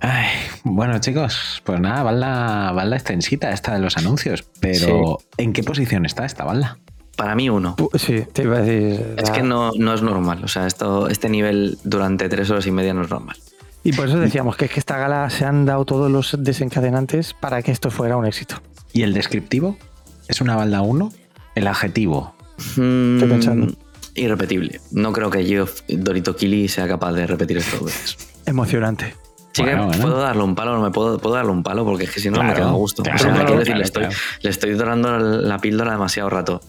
Ay, 0.00 0.26
bueno, 0.64 0.98
chicos, 1.00 1.60
pues 1.64 1.80
nada, 1.80 2.02
balda, 2.02 2.72
balda 2.72 2.96
extensita 2.96 3.50
esta 3.52 3.74
de 3.74 3.80
los 3.80 3.96
anuncios. 3.96 4.44
Pero, 4.60 5.18
¿en 5.36 5.52
qué 5.52 5.62
posición 5.62 6.06
está 6.06 6.24
esta 6.24 6.44
balda? 6.44 6.78
Para 7.16 7.34
mí, 7.34 7.50
uno. 7.50 7.74
Sí, 7.94 8.22
te 8.32 8.42
iba 8.44 8.58
a 8.58 8.60
decir. 8.60 9.14
Es 9.16 9.28
la- 9.28 9.34
que 9.34 9.42
no, 9.42 9.72
no 9.76 9.92
es 9.94 10.02
normal. 10.02 10.44
O 10.44 10.48
sea, 10.48 10.66
esto, 10.68 11.08
este 11.08 11.28
nivel 11.28 11.78
durante 11.82 12.28
tres 12.28 12.48
horas 12.50 12.64
y 12.66 12.70
media 12.70 12.94
no 12.94 13.02
es 13.02 13.10
normal. 13.10 13.36
Y 13.82 13.92
por 13.92 14.08
eso 14.08 14.18
decíamos 14.20 14.56
que 14.56 14.66
es 14.66 14.70
que 14.70 14.78
esta 14.78 14.98
gala 14.98 15.28
se 15.30 15.44
han 15.44 15.64
dado 15.66 15.84
todos 15.84 16.10
los 16.10 16.36
desencadenantes 16.38 17.34
para 17.34 17.62
que 17.62 17.72
esto 17.72 17.90
fuera 17.90 18.16
un 18.16 18.26
éxito. 18.26 18.62
¿Y 18.92 19.02
el 19.02 19.14
descriptivo? 19.14 19.76
¿Es 20.28 20.40
una 20.40 20.54
balda 20.56 20.82
1? 20.82 21.10
El 21.56 21.66
adjetivo. 21.66 22.34
Estoy 22.58 23.28
pensando. 23.28 23.72
Irrepetible. 24.14 24.80
No 24.90 25.12
creo 25.12 25.30
que 25.30 25.44
Geoff 25.44 25.80
Dorito 25.88 26.36
Kili 26.36 26.68
sea 26.68 26.86
capaz 26.88 27.12
de 27.12 27.26
repetir 27.26 27.56
esto 27.58 27.76
dos 27.78 27.86
veces. 27.86 28.16
Emocionante. 28.46 29.14
Sí 29.58 29.64
que 29.64 29.70
Bueno, 29.70 29.86
bueno. 29.88 30.02
puedo 30.02 30.18
darle 30.20 30.42
un 30.42 30.54
palo, 30.54 30.74
no 30.76 30.82
me 30.82 30.90
puedo, 30.90 31.18
puedo 31.18 31.34
darle 31.34 31.50
un 31.52 31.62
palo 31.62 31.84
porque 31.84 32.04
es 32.04 32.10
que 32.10 32.20
si 32.20 32.30
no 32.30 32.38
me 32.38 32.44
Claro, 32.44 32.56
quedo 32.56 32.68
a 32.68 32.72
gusto. 32.72 33.02
claro, 33.02 33.16
o 33.16 33.18
sea, 33.20 33.30
claro, 33.32 33.46
quiero 33.46 33.58
decir, 33.60 33.74
claro, 33.74 33.78
le, 33.78 33.84
estoy, 33.84 34.06
le 34.42 34.50
estoy 34.50 34.70
dorando 34.74 35.18
la 35.18 35.58
píldora 35.58 35.92
demasiado 35.92 36.30
rato. 36.30 36.60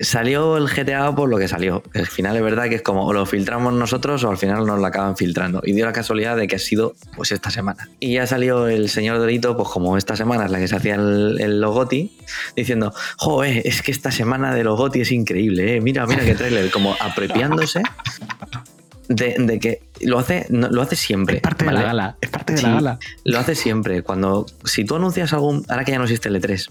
Salió 0.00 0.56
el 0.56 0.68
GTA 0.68 1.12
por 1.12 1.28
lo 1.28 1.38
que 1.38 1.48
salió. 1.48 1.82
Al 1.92 2.06
final 2.06 2.36
es 2.36 2.42
verdad 2.44 2.68
que 2.68 2.76
es 2.76 2.82
como 2.82 3.04
o 3.04 3.12
lo 3.12 3.26
filtramos 3.26 3.72
nosotros 3.72 4.22
o 4.22 4.30
al 4.30 4.36
final 4.38 4.64
nos 4.64 4.78
lo 4.78 4.86
acaban 4.86 5.16
filtrando. 5.16 5.60
Y 5.64 5.72
dio 5.72 5.86
la 5.86 5.92
casualidad 5.92 6.36
de 6.36 6.46
que 6.46 6.54
ha 6.54 6.60
sido 6.60 6.94
pues 7.16 7.32
esta 7.32 7.50
semana. 7.50 7.88
Y 7.98 8.12
ya 8.14 8.24
salió 8.28 8.68
el 8.68 8.88
señor 8.90 9.18
Dorito, 9.18 9.56
pues 9.56 9.68
como 9.70 9.96
esta 9.96 10.14
semana 10.14 10.44
es 10.44 10.52
la 10.52 10.60
que 10.60 10.68
se 10.68 10.76
hacía 10.76 10.94
el, 10.94 11.38
el 11.40 11.60
Logoti, 11.60 12.12
diciendo, 12.54 12.94
joder, 13.16 13.62
es 13.66 13.82
que 13.82 13.90
esta 13.90 14.12
semana 14.12 14.54
de 14.54 14.62
Logoti 14.62 15.00
es 15.00 15.10
increíble, 15.10 15.76
¿eh? 15.76 15.80
mira, 15.80 16.06
mira 16.06 16.24
qué 16.24 16.36
trailer, 16.36 16.70
como 16.70 16.94
apropiándose 17.00 17.82
de, 19.08 19.36
de 19.38 19.58
que 19.58 19.82
lo 20.00 20.18
hace, 20.18 20.46
no- 20.50 20.68
lo 20.68 20.82
hace 20.82 20.96
siempre. 20.96 21.36
Es 21.36 21.42
parte 21.42 21.64
de 21.64 21.72
la 21.72 21.82
gala, 21.82 22.16
es 22.20 22.28
parte 22.30 22.52
de 22.52 22.58
Sí, 22.58 22.66
la 22.66 22.74
gala. 22.74 22.98
Lo 23.24 23.38
hace 23.38 23.54
siempre. 23.54 24.02
Cuando, 24.02 24.46
si 24.64 24.84
tú 24.84 24.96
anuncias 24.96 25.32
algún, 25.32 25.64
ahora 25.68 25.84
que 25.84 25.92
ya 25.92 25.98
no 25.98 26.04
existe 26.04 26.28
el 26.28 26.40
E3, 26.40 26.70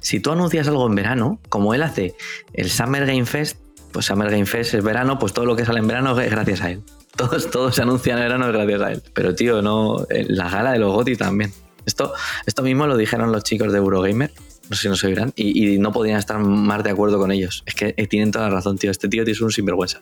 si 0.00 0.20
tú 0.20 0.30
anuncias 0.32 0.68
algo 0.68 0.86
en 0.86 0.94
verano, 0.94 1.40
como 1.48 1.74
él 1.74 1.82
hace 1.82 2.14
el 2.52 2.70
Summer 2.70 3.06
Game 3.06 3.26
Fest, 3.26 3.58
pues 3.92 4.06
Summer 4.06 4.30
Game 4.30 4.46
Fest 4.46 4.74
es 4.74 4.84
verano, 4.84 5.18
pues 5.18 5.32
todo 5.32 5.44
lo 5.46 5.56
que 5.56 5.64
sale 5.64 5.78
en 5.78 5.86
verano 5.86 6.18
es 6.20 6.30
gracias 6.30 6.60
a 6.62 6.70
él. 6.70 6.82
Todos, 7.16 7.50
todos 7.50 7.74
se 7.74 7.82
anuncian 7.82 8.18
en 8.18 8.24
verano 8.24 8.46
es 8.46 8.52
gracias 8.52 8.80
a 8.82 8.92
él. 8.92 9.02
Pero 9.14 9.34
tío, 9.34 9.62
no, 9.62 10.04
eh, 10.10 10.24
la 10.28 10.48
gala 10.48 10.72
de 10.72 10.78
los 10.78 10.92
GOTY 10.92 11.16
también. 11.16 11.52
Esto, 11.86 12.12
esto 12.46 12.62
mismo 12.62 12.86
lo 12.86 12.96
dijeron 12.96 13.32
los 13.32 13.44
chicos 13.44 13.72
de 13.72 13.78
Eurogamer, 13.78 14.30
no 14.68 14.76
sé 14.76 14.82
si 14.82 14.88
nos 14.88 15.02
oirán, 15.04 15.32
y, 15.34 15.74
y 15.74 15.78
no 15.78 15.90
podían 15.90 16.18
estar 16.18 16.38
más 16.38 16.84
de 16.84 16.90
acuerdo 16.90 17.18
con 17.18 17.32
ellos. 17.32 17.62
Es 17.64 17.74
que 17.74 17.94
eh, 17.96 18.06
tienen 18.06 18.30
toda 18.30 18.48
la 18.50 18.54
razón, 18.54 18.76
tío. 18.76 18.90
Este 18.90 19.08
tío 19.08 19.22
es 19.22 19.40
un 19.40 19.50
sinvergüenza. 19.50 20.00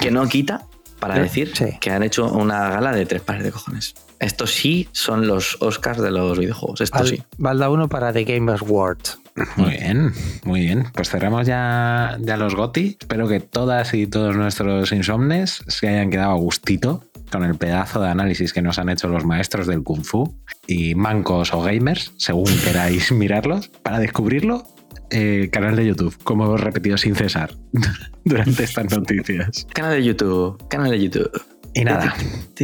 Que 0.00 0.10
no 0.10 0.26
quita 0.28 0.66
para 0.98 1.14
Sí, 1.16 1.20
decir 1.20 1.52
sí. 1.56 1.66
que 1.80 1.90
han 1.90 2.02
hecho 2.02 2.26
una 2.32 2.68
gala 2.70 2.92
de 2.92 3.06
tres 3.06 3.22
pares 3.22 3.44
de 3.44 3.52
cojones. 3.52 3.94
Estos 4.20 4.52
sí 4.52 4.88
son 4.92 5.26
los 5.26 5.56
Oscars 5.60 6.00
de 6.00 6.10
los 6.10 6.38
videojuegos. 6.38 6.80
Esto 6.80 6.98
Val- 6.98 7.08
sí. 7.08 7.22
Valda 7.36 7.70
1 7.70 7.88
para 7.88 8.12
The 8.12 8.24
Game 8.24 8.50
Awards. 8.52 9.18
Muy 9.56 9.70
bien, 9.70 10.12
muy 10.44 10.60
bien. 10.62 10.86
Pues 10.94 11.08
cerramos 11.10 11.46
ya, 11.46 12.18
ya 12.20 12.36
los 12.36 12.56
GOTI. 12.56 12.96
Espero 13.00 13.28
que 13.28 13.38
todas 13.38 13.94
y 13.94 14.08
todos 14.08 14.34
nuestros 14.36 14.90
insomnes 14.90 15.62
se 15.68 15.88
hayan 15.88 16.10
quedado 16.10 16.32
a 16.32 16.36
gustito 16.36 17.04
con 17.30 17.44
el 17.44 17.54
pedazo 17.54 18.00
de 18.00 18.08
análisis 18.08 18.52
que 18.52 18.62
nos 18.62 18.78
han 18.80 18.88
hecho 18.88 19.06
los 19.06 19.24
maestros 19.24 19.66
del 19.68 19.84
Kung 19.84 20.02
Fu 20.02 20.34
y 20.66 20.96
mancos 20.96 21.52
o 21.54 21.60
gamers, 21.62 22.12
según 22.16 22.46
queráis 22.64 23.12
mirarlos. 23.12 23.68
Para 23.68 24.00
descubrirlo, 24.00 24.64
eh, 25.10 25.48
canal 25.52 25.76
de 25.76 25.86
YouTube, 25.86 26.16
como 26.24 26.44
hemos 26.44 26.60
repetido 26.60 26.96
sin 26.98 27.14
cesar 27.14 27.54
durante 28.24 28.64
estas 28.64 28.90
noticias. 28.90 29.66
Canal 29.72 29.92
de 29.92 30.04
YouTube. 30.04 30.68
Canal 30.68 30.90
de 30.90 31.00
YouTube. 31.00 31.30
Y 31.74 31.84
nada, 31.84 32.14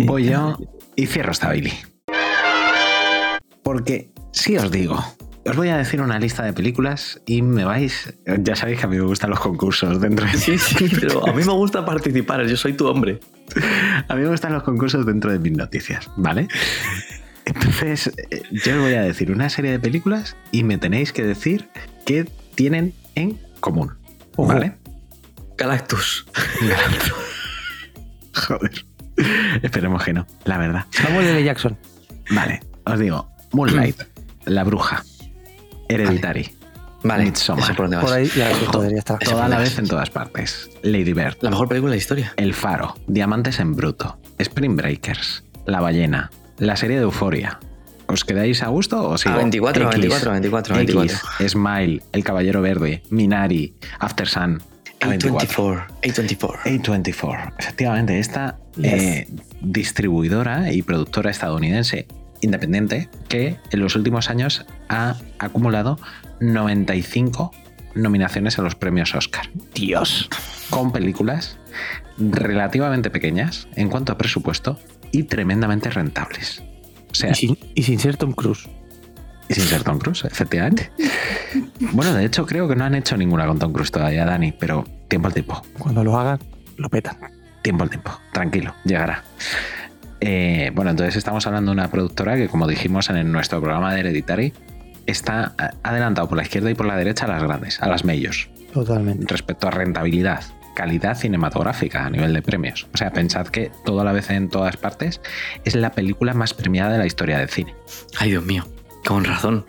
voy 0.07 0.25
yo 0.25 0.59
y 0.97 1.07
cierro 1.07 1.33
esta 1.33 1.51
Billy. 1.53 1.73
Porque 3.63 4.11
si 4.33 4.57
os 4.57 4.71
digo, 4.71 5.03
os 5.47 5.57
voy 5.57 5.69
a 5.69 5.77
decir 5.77 6.01
una 6.01 6.19
lista 6.19 6.43
de 6.43 6.53
películas 6.53 7.21
y 7.27 7.43
me 7.43 7.65
vais. 7.65 8.15
Ya 8.39 8.57
sabéis 8.57 8.81
que 8.81 8.87
a 8.87 8.89
mí 8.89 8.97
me 8.97 9.05
gustan 9.05 9.31
los 9.31 9.41
concursos 9.41 10.01
dentro 10.01 10.27
de 10.27 10.33
Sí, 10.33 10.59
sí, 10.59 10.89
pero 11.01 11.27
a 11.27 11.33
mí 11.33 11.45
me 11.45 11.53
gusta 11.53 11.85
participar. 11.85 12.47
Yo 12.47 12.57
soy 12.57 12.73
tu 12.73 12.87
hombre. 12.87 13.21
A 14.09 14.15
mí 14.15 14.23
me 14.23 14.29
gustan 14.29 14.53
los 14.53 14.63
concursos 14.63 15.05
dentro 15.05 15.31
de 15.31 15.39
mis 15.39 15.53
noticias, 15.53 16.11
¿vale? 16.17 16.49
Entonces, 17.47 18.11
eh, 18.31 18.43
yo 18.51 18.77
os 18.77 18.81
voy 18.83 18.95
a 18.95 19.03
decir 19.03 19.31
una 19.31 19.49
serie 19.51 19.71
de 19.71 19.79
películas 19.79 20.37
y 20.51 20.65
me 20.65 20.79
tenéis 20.79 21.13
que 21.13 21.23
decir 21.25 21.69
qué 22.07 22.25
tienen 22.55 22.95
en 23.15 23.39
común, 23.61 23.93
¿vale? 24.37 24.77
Galactus. 25.57 26.27
Joder. 28.35 28.85
Esperemos 29.63 30.03
que 30.03 30.13
no, 30.13 30.27
la 30.45 30.59
verdad. 30.59 30.87
Samuel 30.91 31.27
L. 31.27 31.45
Jackson. 31.45 31.77
Vale, 32.31 32.61
os 32.85 32.99
digo, 32.99 33.31
Moonlight, 33.53 34.03
La 34.47 34.65
Bruja, 34.65 35.05
Hereditary, 35.89 36.55
Vale, 37.05 37.25
Midsommar. 37.25 37.77
por 37.77 37.85
dónde 37.85 37.97
vas. 37.99 38.07
Por 38.07 38.15
ahí, 38.15 38.27
ya, 38.35 38.53
sí, 38.55 38.65
joder, 38.67 38.93
ya 38.93 38.99
está. 38.99 39.19
Ese 39.21 39.31
Toda 39.31 39.49
la 39.49 39.59
vez 39.59 39.79
en 39.79 39.87
todas 39.87 40.11
partes. 40.11 40.71
Lady 40.83 41.13
Bird, 41.13 41.37
La 41.43 41.51
mejor 41.51 41.69
película 41.69 41.91
de 41.91 41.97
la 41.97 42.01
historia. 42.01 42.33
El 42.37 42.55
Faro, 42.55 42.97
Diamantes 43.07 43.61
en 43.61 43.75
Bruto, 43.77 44.19
Spring 44.39 44.75
Breakers, 44.75 45.45
La 45.67 45.81
Ballena, 45.81 46.31
la 46.59 46.77
serie 46.77 46.97
de 46.97 47.03
Euforia. 47.03 47.59
¿Os 48.07 48.25
quedáis 48.25 48.63
a 48.63 48.69
gusto 48.69 49.09
o 49.09 49.17
sigo? 49.19 49.35
A 49.35 49.39
24, 49.39 49.85
X, 49.85 50.01
24, 50.01 50.33
24, 50.33 50.77
X, 50.81 50.95
24. 50.95 51.49
Smile, 51.49 52.03
El 52.13 52.23
Caballero 52.25 52.61
Verde, 52.61 53.03
Minari, 53.11 53.75
After 53.99 54.29
Sun. 54.29 54.63
A24. 55.01 55.39
A24. 55.41 55.87
A24. 56.03 56.59
A24. 56.65 57.53
Efectivamente, 57.59 58.19
esta 58.19 58.59
Yes. 58.77 58.93
eh, 58.93 59.29
distribuidora 59.61 60.73
y 60.73 60.83
productora 60.83 61.31
estadounidense 61.31 62.07
independiente 62.41 63.09
que 63.29 63.57
en 63.71 63.81
los 63.81 63.97
últimos 63.97 64.29
años 64.29 64.67
ha 64.89 65.17
acumulado 65.39 65.99
95 66.41 67.53
nominaciones 67.95 68.59
a 68.59 68.63
los 68.63 68.75
premios 68.75 69.15
Oscar. 69.15 69.49
Dios. 69.75 70.29
Con 70.71 70.93
películas 70.93 71.57
relativamente 72.19 73.11
pequeñas 73.11 73.69
en 73.77 73.89
cuanto 73.89 74.13
a 74.13 74.19
presupuesto 74.19 74.79
y 75.15 75.23
tremendamente 75.25 75.91
rentables. 75.91 76.63
O 77.11 77.15
sea, 77.15 77.31
Y 77.31 77.35
sin, 77.35 77.59
y 77.75 77.83
sin 77.83 77.99
ser 78.01 78.17
Tom 78.17 78.33
Cruise. 78.33 78.69
y 79.49 79.55
sin 79.55 79.65
ser 79.65 79.83
Tom 79.85 79.99
Cruise, 79.99 80.25
efectivamente. 80.25 80.91
Bueno, 81.93 82.13
de 82.15 82.25
hecho 82.25 82.45
creo 82.47 82.67
que 82.67 82.75
no 82.75 82.83
han 82.85 82.97
hecho 82.97 83.17
ninguna 83.17 83.47
con 83.47 83.59
Tom 83.61 83.73
Cruise 83.73 83.93
todavía, 83.93 84.25
Dani, 84.25 84.51
pero 84.53 84.85
tiempo 85.07 85.29
al 85.29 85.35
tiempo. 85.35 85.63
Cuando 85.79 86.03
lo 86.03 86.19
hagan, 86.19 86.41
lo 86.77 86.89
petan. 86.89 87.17
Tiempo 87.63 87.85
al 87.85 87.91
tiempo, 87.91 88.11
tranquilo, 88.33 88.75
llegará. 88.85 89.23
Eh, 90.21 90.73
bueno, 90.75 90.91
entonces 90.91 91.15
estamos 91.17 91.47
hablando 91.47 91.71
de 91.71 91.75
una 91.77 91.91
productora 91.91 92.35
que, 92.37 92.49
como 92.49 92.67
dijimos 92.67 93.09
en 93.11 93.31
nuestro 93.31 93.61
programa 93.61 93.95
de 93.95 94.01
Hereditary, 94.01 94.53
está 95.07 95.55
adelantado 95.85 96.29
por 96.29 96.37
la 96.37 96.43
izquierda 96.43 96.71
y 96.71 96.75
por 96.75 96.87
la 96.87 96.97
derecha 96.97 97.27
a 97.27 97.29
las 97.29 97.43
grandes, 97.43 97.81
a 97.81 97.87
las 97.89 98.05
medios, 98.05 98.49
Totalmente. 98.73 99.27
respecto 99.29 99.69
a 99.69 99.71
rentabilidad, 99.71 100.43
calidad 100.75 101.17
cinematográfica 101.17 102.05
a 102.05 102.11
nivel 102.11 102.33
de 102.33 102.43
premios. 102.43 102.87
O 102.93 102.97
sea, 102.97 103.13
pensad 103.13 103.47
que 103.49 103.71
todo 103.85 104.01
a 104.01 104.05
la 104.05 104.13
vez 104.13 104.31
en 104.31 104.49
todas 104.49 104.77
partes 104.77 105.21
es 105.65 105.75
la 105.75 105.93
película 105.93 106.35
más 106.35 106.55
premiada 106.55 106.93
de 106.93 106.99
la 106.99 107.07
historia 107.07 107.39
del 107.39 107.49
cine. 107.49 107.75
Ay, 108.19 108.31
Dios 108.31 108.45
mío. 108.45 108.67
Con 109.05 109.25
razón. 109.25 109.65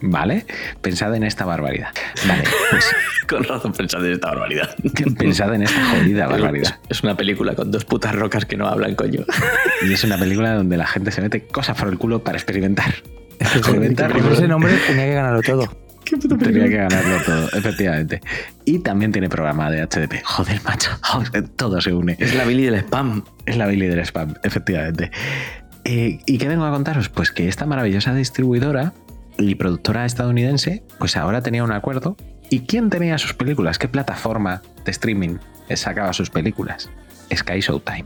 ¿Vale? 0.00 0.46
Pensad 0.80 1.14
en 1.14 1.24
esta 1.24 1.44
barbaridad. 1.44 1.90
Vale, 2.26 2.44
pues 2.70 2.86
Con 3.28 3.44
razón 3.44 3.72
pensad 3.72 4.04
en 4.04 4.12
esta 4.12 4.28
barbaridad. 4.28 4.74
pensad 5.18 5.54
en 5.54 5.62
esta 5.62 5.84
jodida 5.90 6.26
barbaridad. 6.26 6.78
Es 6.88 7.02
una 7.02 7.16
película 7.16 7.54
con 7.54 7.70
dos 7.70 7.84
putas 7.84 8.14
rocas 8.14 8.44
que 8.44 8.56
no 8.56 8.68
hablan, 8.68 8.94
coño. 8.94 9.24
Y 9.86 9.92
es 9.92 10.04
una 10.04 10.18
película 10.18 10.54
donde 10.54 10.76
la 10.76 10.86
gente 10.86 11.10
se 11.10 11.20
mete 11.20 11.46
cosas 11.46 11.76
por 11.78 11.88
el 11.88 11.98
culo 11.98 12.22
para 12.22 12.36
experimentar. 12.36 12.94
Experimentar. 13.38 14.12
con 14.12 14.32
ese 14.32 14.48
nombre 14.48 14.74
tenía 14.86 15.04
que 15.06 15.14
ganarlo 15.14 15.42
todo. 15.42 15.83
Tenía 16.04 16.68
que 16.68 16.76
ganarlo 16.76 17.16
todo, 17.24 17.48
efectivamente. 17.52 18.20
Y 18.64 18.80
también 18.80 19.12
tiene 19.12 19.28
programa 19.28 19.70
de 19.70 19.82
HDP. 19.82 20.22
Joder, 20.24 20.60
macho. 20.64 20.90
Joder, 21.02 21.48
todo 21.48 21.80
se 21.80 21.92
une. 21.92 22.16
Es 22.18 22.34
la 22.34 22.44
Billy 22.44 22.64
del 22.64 22.76
spam. 22.76 23.24
Es 23.46 23.56
la 23.56 23.66
Billy 23.66 23.86
del 23.86 24.00
spam, 24.00 24.34
efectivamente. 24.42 25.10
Eh, 25.84 26.18
¿Y 26.26 26.38
qué 26.38 26.48
vengo 26.48 26.64
a 26.64 26.70
contaros? 26.70 27.08
Pues 27.08 27.30
que 27.30 27.48
esta 27.48 27.66
maravillosa 27.66 28.14
distribuidora 28.14 28.92
y 29.38 29.54
productora 29.56 30.04
estadounidense, 30.06 30.82
pues 30.98 31.16
ahora 31.16 31.42
tenía 31.42 31.64
un 31.64 31.72
acuerdo. 31.72 32.16
¿Y 32.50 32.60
quién 32.60 32.90
tenía 32.90 33.18
sus 33.18 33.34
películas? 33.34 33.78
¿Qué 33.78 33.88
plataforma 33.88 34.62
de 34.84 34.90
streaming 34.90 35.38
sacaba 35.74 36.12
sus 36.12 36.30
películas? 36.30 36.90
Sky 37.34 37.60
Showtime. 37.60 38.04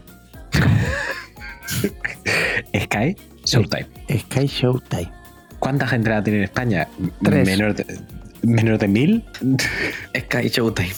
Sky 2.74 3.16
Showtime. 3.44 3.86
Sky 4.08 4.46
Showtime. 4.46 5.17
¿Cuánta 5.58 5.86
gente 5.86 6.10
la 6.10 6.22
tiene 6.22 6.38
en 6.40 6.44
España? 6.44 6.88
Tres. 7.22 7.46
Menos 7.46 7.76
de, 7.76 8.00
menos 8.42 8.78
de 8.78 8.88
mil. 8.88 9.24
Sky 10.16 10.48
Showtime. 10.48 10.92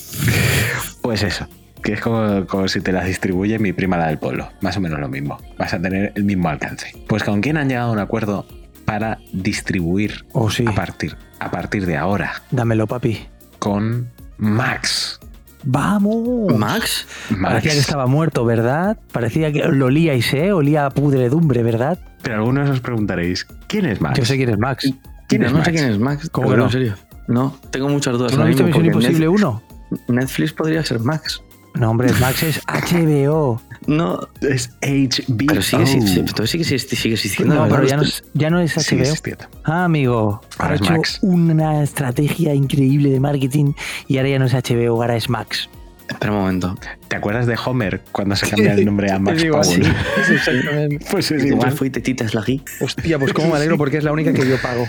Pues 1.02 1.22
eso. 1.22 1.46
Que 1.82 1.94
es 1.94 2.00
como, 2.00 2.46
como 2.46 2.68
si 2.68 2.80
te 2.82 2.92
las 2.92 3.06
distribuye 3.06 3.58
mi 3.58 3.72
prima 3.72 3.96
la 3.96 4.08
del 4.08 4.18
pueblo. 4.18 4.50
Más 4.60 4.76
o 4.76 4.80
menos 4.80 5.00
lo 5.00 5.08
mismo. 5.08 5.38
Vas 5.58 5.72
a 5.72 5.80
tener 5.80 6.12
el 6.14 6.24
mismo 6.24 6.48
alcance. 6.50 6.92
Pues 7.08 7.22
con 7.24 7.40
quién 7.40 7.56
han 7.56 7.68
llegado 7.68 7.88
a 7.88 7.92
un 7.92 7.98
acuerdo 7.98 8.46
para 8.84 9.18
distribuir 9.32 10.24
Oh, 10.32 10.50
sí. 10.50 10.64
a, 10.66 10.74
partir, 10.74 11.16
a 11.38 11.50
partir 11.50 11.86
de 11.86 11.96
ahora 11.96 12.42
Dámelo, 12.50 12.86
papi. 12.88 13.20
con 13.60 14.08
Max. 14.36 15.19
¡Vamos! 15.62 16.56
¿Max? 16.56 17.06
Max. 17.30 17.42
Parecía 17.42 17.72
que 17.72 17.78
estaba 17.78 18.06
muerto, 18.06 18.44
¿verdad? 18.44 18.98
Parecía 19.12 19.52
que 19.52 19.60
lo 19.68 19.86
olíais, 19.86 20.32
¿eh? 20.34 20.52
Olía 20.52 20.86
a 20.86 20.90
pudredumbre, 20.90 21.62
¿verdad? 21.62 21.98
Pero 22.22 22.36
algunos 22.36 22.68
os 22.70 22.80
preguntaréis, 22.80 23.46
¿quién 23.66 23.86
es 23.86 24.00
Max? 24.00 24.18
Yo 24.18 24.24
sé 24.24 24.36
quién 24.36 24.50
es 24.50 24.58
Max. 24.58 24.90
¿Quién 25.28 25.42
no, 25.42 25.46
es 25.48 25.52
no 25.52 25.58
Max? 25.58 25.66
sé 25.70 25.72
quién 25.74 25.90
es 25.90 25.98
Max. 25.98 26.28
¿Cómo 26.30 26.50
que 26.50 26.56
no? 26.56 26.64
En 26.64 26.70
serio. 26.70 26.94
No, 27.28 27.56
tengo 27.70 27.88
muchas 27.88 28.14
dudas. 28.18 28.32
¿Tú 28.32 28.38
no 28.38 28.42
has 28.44 28.48
visto 28.48 28.64
Misión 28.64 28.86
Imposible 28.86 29.26
Netflix- 29.26 29.42
1? 29.42 29.62
Netflix 30.08 30.52
podría 30.52 30.82
ser 30.84 31.00
Max. 31.00 31.42
No, 31.74 31.90
hombre, 31.90 32.12
Max 32.20 32.42
es 32.42 32.60
HBO. 32.66 33.60
No, 33.86 34.20
Es 34.40 34.70
HBO. 34.82 35.46
pero 35.46 35.62
sigue, 35.62 35.86
sí, 35.86 36.00
sí, 36.02 36.24
sigue, 36.46 36.64
sigue, 36.64 36.78
sigue 36.96 37.14
existiendo. 37.14 37.54
No, 37.54 37.62
¿verdad? 37.62 37.76
pero 37.76 37.88
ya 37.88 37.96
no, 37.96 38.02
es, 38.02 38.24
ya 38.34 38.50
no 38.50 38.60
es 38.60 38.76
HBO. 38.76 39.36
Ah, 39.64 39.84
amigo. 39.84 40.40
Ahora 40.58 40.72
ha 40.72 40.74
es 40.76 40.80
hecho 40.82 40.92
Max. 40.92 41.18
una 41.22 41.82
estrategia 41.82 42.54
increíble 42.54 43.10
de 43.10 43.20
marketing 43.20 43.72
y 44.08 44.18
ahora 44.18 44.28
ya 44.30 44.38
no 44.38 44.46
es 44.46 44.52
HBO, 44.54 45.00
ahora 45.02 45.16
es 45.16 45.28
Max. 45.28 45.68
Espera 46.08 46.32
un 46.32 46.38
momento. 46.40 46.76
¿Te 47.06 47.16
acuerdas 47.16 47.46
de 47.46 47.56
Homer 47.64 48.00
cuando 48.10 48.34
se 48.34 48.48
cambia 48.48 48.74
el 48.74 48.84
nombre 48.84 49.12
a 49.12 49.18
Max. 49.20 49.44
Powell? 49.44 49.64
Sí, 49.64 49.80
exactamente. 50.34 51.06
Pues 51.10 51.30
es 51.30 51.44
igual. 51.44 51.70
fui 51.72 51.88
tetitas 51.88 52.34
la 52.34 52.42
G. 52.42 52.60
Hostia, 52.80 53.18
pues 53.18 53.32
cómo 53.32 53.50
me 53.50 53.56
alegro 53.56 53.78
porque 53.78 53.98
es 53.98 54.04
la 54.04 54.12
única 54.12 54.32
que 54.32 54.46
yo 54.46 54.60
pago. 54.60 54.86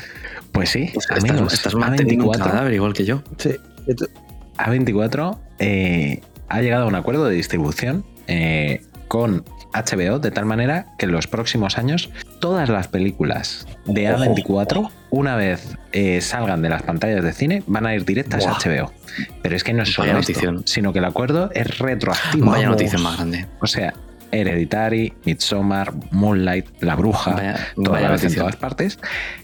Pues 0.51 0.69
sí, 0.71 0.91
Estás, 0.93 1.23
amigos, 1.23 1.53
estás 1.53 1.75
manteniendo 1.75 2.25
un 2.27 2.33
A24, 2.33 2.37
cadáver 2.43 2.73
igual 2.73 2.93
que 2.93 3.05
yo. 3.05 3.21
Sí. 3.37 3.51
A24 4.57 5.37
eh, 5.59 6.21
ha 6.51 6.61
llegado 6.61 6.83
a 6.83 6.87
un 6.87 6.95
acuerdo 6.95 7.25
de 7.25 7.35
distribución 7.35 8.03
eh, 8.27 8.81
con 9.07 9.43
HBO 9.73 10.19
de 10.19 10.31
tal 10.31 10.45
manera 10.45 10.87
que 10.97 11.05
en 11.05 11.13
los 11.13 11.27
próximos 11.27 11.77
años 11.77 12.09
todas 12.39 12.67
las 12.69 12.87
películas 12.89 13.65
de 13.85 14.13
A24, 14.13 14.89
una 15.11 15.35
vez 15.35 15.77
eh, 15.93 16.19
salgan 16.21 16.61
de 16.61 16.69
las 16.69 16.83
pantallas 16.83 17.23
de 17.23 17.31
cine, 17.33 17.63
van 17.67 17.85
a 17.85 17.95
ir 17.95 18.03
directas 18.05 18.45
a 18.45 18.53
HBO. 18.53 18.91
Pero 19.41 19.55
es 19.55 19.63
que 19.63 19.73
no 19.73 19.83
es 19.83 19.93
solo 19.93 20.17
esto, 20.19 20.61
sino 20.65 20.91
que 20.93 20.99
el 20.99 21.05
acuerdo 21.05 21.49
es 21.53 21.77
retroactivo. 21.79 22.47
Vaya 22.51 22.63
Vamos. 22.69 22.81
noticia 22.81 22.99
más 22.99 23.15
grande. 23.17 23.45
O 23.61 23.67
sea, 23.67 23.93
Hereditary, 24.31 25.13
Midsommar, 25.25 25.93
Moonlight, 26.11 26.65
La 26.81 26.95
Bruja, 26.95 27.31
Vaya- 27.75 28.09
las 28.09 28.23
en 28.23 28.35
todas 28.35 28.55
partes, 28.55 28.99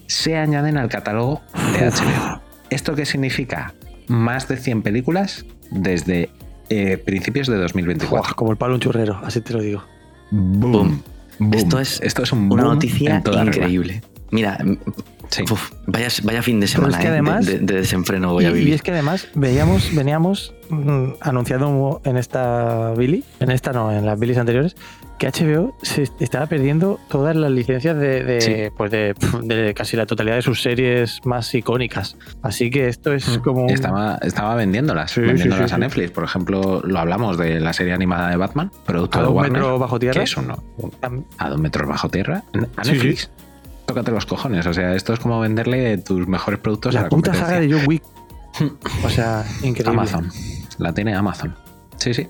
se 0.07 0.37
añaden 0.37 0.77
al 0.77 0.89
catálogo 0.89 1.41
de 1.73 1.85
HBO. 1.89 2.41
¿Esto 2.69 2.95
qué 2.95 3.05
significa? 3.05 3.73
Más 4.07 4.47
de 4.47 4.57
100 4.57 4.81
películas 4.83 5.45
desde 5.71 6.29
eh, 6.69 6.97
principios 6.97 7.47
de 7.47 7.57
2024. 7.57 8.17
Buah, 8.23 8.33
como 8.35 8.51
el 8.51 8.57
palo 8.57 8.73
un 8.75 8.79
churrero, 8.79 9.19
así 9.23 9.41
te 9.41 9.53
lo 9.53 9.61
digo. 9.61 9.83
Boom. 10.31 10.71
Boom. 10.71 11.01
Boom. 11.39 11.53
Esto 11.53 11.79
es 11.79 11.99
Esto 12.01 12.23
es 12.23 12.31
un 12.31 12.51
Una 12.51 12.63
noticia 12.63 13.15
en 13.17 13.23
toda 13.23 13.43
regla. 13.43 13.55
increíble. 13.55 14.01
Mira, 14.31 14.57
m- 14.59 14.77
Sí. 15.29 15.43
uf, 15.51 15.71
vaya, 15.85 16.07
vaya 16.23 16.41
fin 16.41 16.59
de 16.61 16.67
semana 16.67 16.95
es 16.97 17.01
que 17.01 17.07
eh, 17.07 17.11
de- 17.11 17.17
además- 17.17 17.45
de, 17.45 17.59
de 17.59 17.73
desenfreno 17.75 18.31
voy 18.33 18.45
Y, 18.45 18.47
a 18.47 18.49
y 18.51 18.53
vivir. 18.53 18.73
es 18.75 18.81
que 18.81 18.91
además 18.91 19.27
veíamos, 19.35 19.93
veníamos 19.93 20.53
mm, 20.69 21.09
anunciando 21.21 22.01
en 22.05 22.15
esta 22.17 22.93
Billy, 22.93 23.23
en 23.41 23.51
esta 23.51 23.71
no, 23.73 23.91
en 23.91 24.05
las 24.05 24.17
Billys 24.17 24.37
anteriores, 24.37 24.75
que 25.17 25.27
HBO 25.29 25.75
se 25.81 26.03
estaba 26.19 26.45
perdiendo 26.47 26.99
todas 27.09 27.35
las 27.35 27.51
licencias 27.51 27.97
de, 27.97 28.23
de, 28.23 28.41
Sí. 28.41 28.55
pues 28.77 28.91
de, 28.91 29.13
de 29.43 29.73
casi 29.73 29.97
la 29.97 30.05
totalidad 30.05 30.35
de 30.35 30.41
sus 30.41 30.61
series 30.61 31.19
más 31.25 31.53
icónicas. 31.55 32.17
Así 32.41 32.69
que 32.69 32.87
esto 32.87 33.13
es 33.13 33.39
como 33.43 33.63
un- 33.63 33.69
Estaba, 33.69 34.17
estaba 34.21 34.55
vendiéndolas, 34.55 35.11
Sí, 35.11 35.21
vendiéndolas 35.21 35.69
sí, 35.69 35.75
a. 35.75 35.77
Netflix. 35.79 36.11
Por 36.11 36.23
ejemplo, 36.23 36.81
lo 36.83 36.99
hablamos 36.99 37.37
de 37.37 37.59
la 37.59 37.73
serie 37.73 37.93
animada 37.93 38.29
de 38.29 38.37
Batman, 38.37 38.71
producto 38.85 39.17
a 39.17 39.21
de 39.21 39.27
dos 39.27 39.35
Warner, 39.35 39.51
metros 39.53 39.79
bajo 39.79 39.99
tierra. 39.99 40.19
que 40.19 40.23
es 40.23 40.37
uno, 40.37 40.63
a 41.37 41.49
dos 41.49 41.59
metros 41.59 41.87
bajo 41.89 42.09
tierra, 42.09 42.43
a 42.77 42.83
Netflix. 42.83 43.29
Tócate 43.85 44.11
los 44.11 44.25
cojones. 44.25 44.65
O 44.67 44.73
sea, 44.73 44.93
esto 44.95 45.13
es 45.13 45.19
como 45.19 45.39
venderle 45.39 45.97
tus 45.99 46.27
mejores 46.27 46.59
productos 46.59 46.93
a 46.95 46.99
La 46.99 47.03
la 47.03 47.09
puta 47.09 47.33
saga 47.33 47.59
de 47.59 47.71
John 47.71 47.83
Wick. 47.87 48.03
O 49.05 49.09
sea, 49.09 49.45
increíble. 49.63 49.91
Amazon. 49.91 50.29
La 50.79 50.91
tiene 50.93 51.13
Amazon. 51.15 51.55
Sí, 51.97 52.13
sí. 52.13 52.27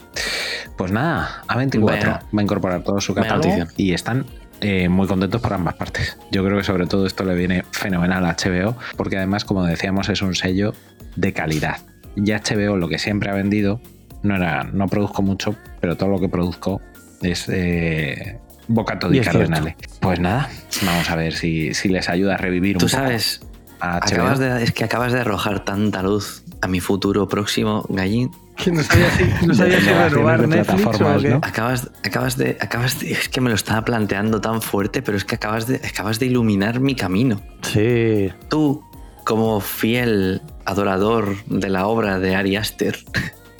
Pues 0.77 0.91
nada, 0.91 1.43
A24 1.47 1.81
Vaya- 1.81 2.21
va 2.35 2.39
a 2.39 2.43
incorporar 2.43 2.83
todo 2.83 3.01
su 3.01 3.13
catálogo 3.13 3.65
y 3.75 3.93
están 3.93 4.25
eh, 4.61 4.89
muy 4.89 5.07
contentos 5.07 5.41
por 5.41 5.53
ambas 5.53 5.75
partes. 5.75 6.17
Yo 6.31 6.43
creo 6.43 6.57
que 6.57 6.63
sobre 6.63 6.87
todo 6.87 7.05
esto 7.05 7.23
le 7.23 7.35
viene 7.35 7.63
fenomenal 7.71 8.25
a 8.25 8.35
HBO 8.35 8.75
porque 8.95 9.17
además, 9.17 9.45
como 9.45 9.65
decíamos, 9.65 10.09
es 10.09 10.21
un 10.21 10.35
sello 10.35 10.73
de 11.15 11.33
calidad. 11.33 11.77
Y 12.15 12.31
HBO 12.31 12.77
lo 12.77 12.87
que 12.89 12.97
siempre 12.97 13.29
ha 13.29 13.33
vendido 13.33 13.81
no 14.23 14.35
era, 14.35 14.63
no 14.63 14.87
produzco 14.87 15.21
mucho, 15.21 15.55
pero 15.79 15.95
todo 15.95 16.09
lo 16.09 16.19
que 16.19 16.29
produzco 16.29 16.81
es 17.21 17.47
eh, 17.49 18.39
bocato 18.67 19.07
Y 19.09 19.13
di 19.13 19.17
es 19.19 19.23
cierto. 19.25 19.39
cardenale. 19.39 19.75
Pues 19.99 20.19
nada, 20.19 20.49
vamos 20.83 21.09
a 21.09 21.15
ver 21.15 21.33
si, 21.33 21.73
si 21.75 21.89
les 21.89 22.09
ayuda 22.09 22.33
a 22.35 22.37
revivir 22.37 22.77
un 22.77 22.79
Tú 22.79 22.85
poco 22.87 22.97
sabes, 22.97 23.41
a 23.79 23.99
HBO. 23.99 24.05
acabas 24.23 24.39
de, 24.39 24.63
es 24.63 24.71
que 24.71 24.83
acabas 24.85 25.13
de 25.13 25.19
arrojar 25.19 25.63
tanta 25.65 26.01
luz 26.01 26.43
a 26.61 26.67
mi 26.67 26.79
futuro 26.79 27.27
próximo 27.27 27.85
gallín. 27.89 28.31
Que 28.55 28.71
no 28.71 28.81
sabía 28.81 29.11
si, 29.11 29.45
no 29.45 29.53
sabía 29.53 29.79
si 29.79 29.85
Renovaciones 29.85 30.11
renovar 30.11 30.47
Netflix 30.47 30.69
o 30.69 30.89
plataformas, 30.89 31.21
qué. 31.21 31.29
¿no? 31.29 31.35
Acabas, 31.37 31.91
acabas 32.03 32.37
de, 32.37 32.57
acabas 32.59 32.99
de, 32.99 33.11
es 33.11 33.29
que 33.29 33.41
me 33.41 33.49
lo 33.49 33.55
estaba 33.55 33.85
planteando 33.85 34.41
tan 34.41 34.61
fuerte, 34.61 35.01
pero 35.01 35.17
es 35.17 35.25
que 35.25 35.35
acabas 35.35 35.67
de, 35.67 35.75
acabas 35.75 36.19
de 36.19 36.25
iluminar 36.25 36.79
mi 36.79 36.95
camino. 36.95 37.41
Sí. 37.61 38.31
Tú, 38.49 38.83
como 39.23 39.59
fiel 39.61 40.41
adorador 40.65 41.35
de 41.45 41.69
la 41.69 41.87
obra 41.87 42.19
de 42.19 42.35
Ari 42.35 42.55
Aster, 42.55 42.97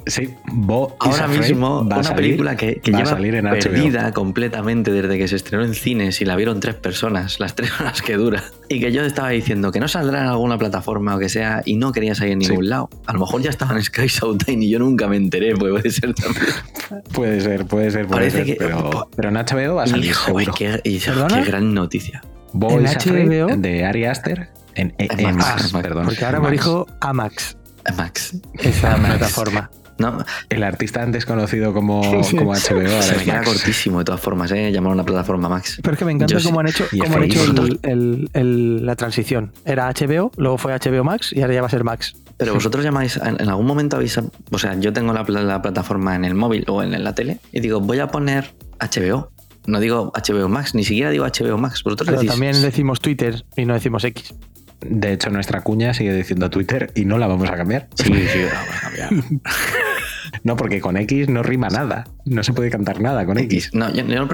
Sí, 0.08 0.34
Bo 0.52 0.96
ahora 1.00 1.28
mismo 1.28 1.88
va 1.88 1.98
a 1.98 2.00
una 2.00 2.04
salir- 2.10 2.16
película 2.16 2.56
que, 2.56 2.76
que 2.82 2.92
lleva 2.92 3.06
salir 3.06 3.36
en 3.36 3.46
HBO. 3.46 3.60
perdida 3.60 4.12
completamente 4.14 4.92
desde 4.92 5.18
que 5.18 5.28
se 5.28 5.36
estrenó 5.36 5.64
en 5.64 5.74
cines 5.74 6.22
y 6.22 6.26
la 6.26 6.36
vieron 6.36 6.60
tres 6.60 6.76
personas, 6.76 7.40
las 7.40 7.56
tres 7.56 7.72
horas 7.80 8.02
que 8.02 8.16
dura, 8.16 8.44
y 8.70 8.80
que 8.80 8.92
yo 8.92 9.04
estaba 9.04 9.30
diciendo 9.30 9.72
que 9.72 9.80
no 9.80 9.88
saldrá 9.88 10.22
en 10.22 10.28
alguna 10.28 10.58
plataforma 10.58 11.16
o 11.16 11.20
que 11.20 11.30
sea 11.30 11.62
y 11.66 11.76
no 11.76 11.92
quería 11.92 12.16
salir 12.16 12.34
en 12.34 12.42
Sí. 12.42 12.50
ningún 12.50 12.70
lado. 12.70 12.90
A 13.06 13.14
lo 13.14 13.20
mejor 13.20 13.42
ya 13.42 13.50
estaba 13.50 13.76
en 13.76 13.84
Sky 13.84 14.08
Showtime 14.08 14.64
y 14.66 14.70
yo 14.70 14.80
nunca 14.80 15.08
me 15.08 15.18
enteré, 15.18 15.56
pues 15.56 15.72
puede 15.72 15.90
ser 15.92 16.14
también. 16.14 16.46
Puede 17.14 17.42
ser, 17.42 17.66
puede 17.66 17.92
ser, 17.92 18.08
puede 18.08 18.20
Parece 18.22 18.38
ser. 18.38 18.46
que- 18.46 18.56
pero, 18.56 19.10
pero 19.16 19.28
en 19.30 19.36
HBO 19.36 19.76
va 19.76 19.84
a 19.84 19.88
salir 19.88 20.06
Hijo, 20.12 20.26
seguro. 20.28 20.54
qué, 20.58 20.80
y- 20.86 21.00
¿Perdona? 21.00 21.36
qué 21.44 21.46
gran 21.50 21.74
noticia. 21.74 22.22
Bo 22.54 22.72
¿En 22.80 22.86
is 22.86 22.96
Afraid 22.96 23.28
HBO? 23.30 23.58
de 23.58 23.84
Ari 23.86 24.06
Aster 24.06 24.50
en, 24.76 24.94
en- 24.98 25.20
En 25.20 25.36
Max, 25.36 25.48
Max, 25.64 25.74
Max, 25.74 25.84
perdón. 25.84 26.06
Porque 26.06 26.24
ahora 26.24 26.40
me 26.40 26.44
Max. 26.46 26.52
dijo 26.54 26.88
Amax, 27.02 27.58
Max. 27.98 28.38
esa 28.60 28.96
plataforma. 28.96 29.70
No, 30.00 30.24
El 30.50 30.64
artista 30.64 31.02
antes 31.02 31.26
conocido 31.26 31.74
como, 31.74 32.02
Sí. 32.24 32.36
como 32.38 32.52
HBO 32.54 32.58
se 32.60 32.74
me 33.18 33.24
queda 33.24 33.36
Max. 33.38 33.48
cortísimo 33.48 34.00
de 34.00 34.06
todas 34.06 34.22
formas, 34.22 34.52
¿eh? 34.52 34.72
Llamar 34.72 34.92
a 34.92 34.94
una 34.96 35.04
plataforma 35.06 35.50
Max. 35.50 35.80
Pero 35.82 35.94
es 35.94 36.00
que 36.00 36.06
me 36.06 36.12
encanta 36.12 36.38
Yo 36.38 36.44
cómo 36.48 36.60
han 36.60 36.68
hecho, 36.68 36.86
cómo 37.00 37.16
han 37.18 37.24
hecho 37.24 37.44
el- 37.44 37.80
el- 37.84 38.30
el- 38.34 38.86
la 38.86 38.96
transición. 38.96 39.52
Era 39.66 39.88
HBO, 39.90 40.32
luego 40.38 40.58
fue 40.58 40.74
HBO 40.74 41.04
Max 41.04 41.32
y 41.34 41.42
ahora 41.42 41.54
ya 41.54 41.62
va 41.62 41.68
a 41.68 41.72
ser 41.72 41.84
Max. 41.84 42.14
Pero 42.38 42.54
vosotros 42.54 42.84
llamáis, 42.84 43.18
en, 43.18 43.50
algún 43.50 43.66
momento 43.66 43.96
habéis, 43.96 44.16
o 44.52 44.60
sea, 44.60 44.76
yo 44.76 44.94
tengo 44.94 45.12
la, 45.12 45.24
pla- 45.26 45.42
la 45.42 45.62
plataforma 45.64 46.16
en 46.16 46.24
el 46.24 46.36
móvil 46.36 46.66
o 46.68 46.84
en, 46.84 47.04
la 47.04 47.16
tele 47.16 47.40
y 47.52 47.62
digo, 47.62 47.80
voy 47.82 47.98
a 48.00 48.08
poner 48.10 48.54
HBO. 48.80 49.32
No 49.66 49.80
digo 49.80 50.14
HBO 50.16 50.48
Max, 50.48 50.76
ni 50.76 50.84
siquiera 50.84 51.10
digo 51.10 51.26
HBO 51.26 51.58
Max. 51.58 51.82
Vosotros 51.84 52.06
Pero 52.06 52.20
decís, 52.20 52.32
también 52.32 52.62
decimos 52.62 53.02
Twitter 53.02 53.44
y 53.56 53.66
no 53.66 53.74
decimos 53.74 54.04
X. 54.04 54.36
De 54.82 55.12
hecho, 55.12 55.32
nuestra 55.32 55.62
cuña 55.64 55.96
sigue 55.96 56.14
diciendo 56.14 56.52
Twitter 56.52 56.92
y 56.94 57.06
no 57.06 57.18
la 57.18 57.26
vamos 57.26 57.50
a 57.50 57.56
cambiar. 57.58 57.88
Sí, 57.96 58.04
sí, 58.06 58.40
la 58.44 58.54
vamos 58.54 58.76
a 58.76 58.82
cambiar. 58.82 59.10
No, 60.44 60.56
porque 60.56 60.80
con 60.82 60.98
X 60.98 61.30
no 61.30 61.44
rima 61.44 61.70
nada. 61.70 62.06
No 62.26 62.44
se 62.44 62.54
puede 62.54 62.70
cantar 62.70 63.00
nada 63.02 63.26
con 63.26 63.38
X. 63.38 63.68
X. 63.68 63.74
No, 63.74 63.90
yo, 63.94 64.06
yo 64.06 64.26
no 64.26 64.30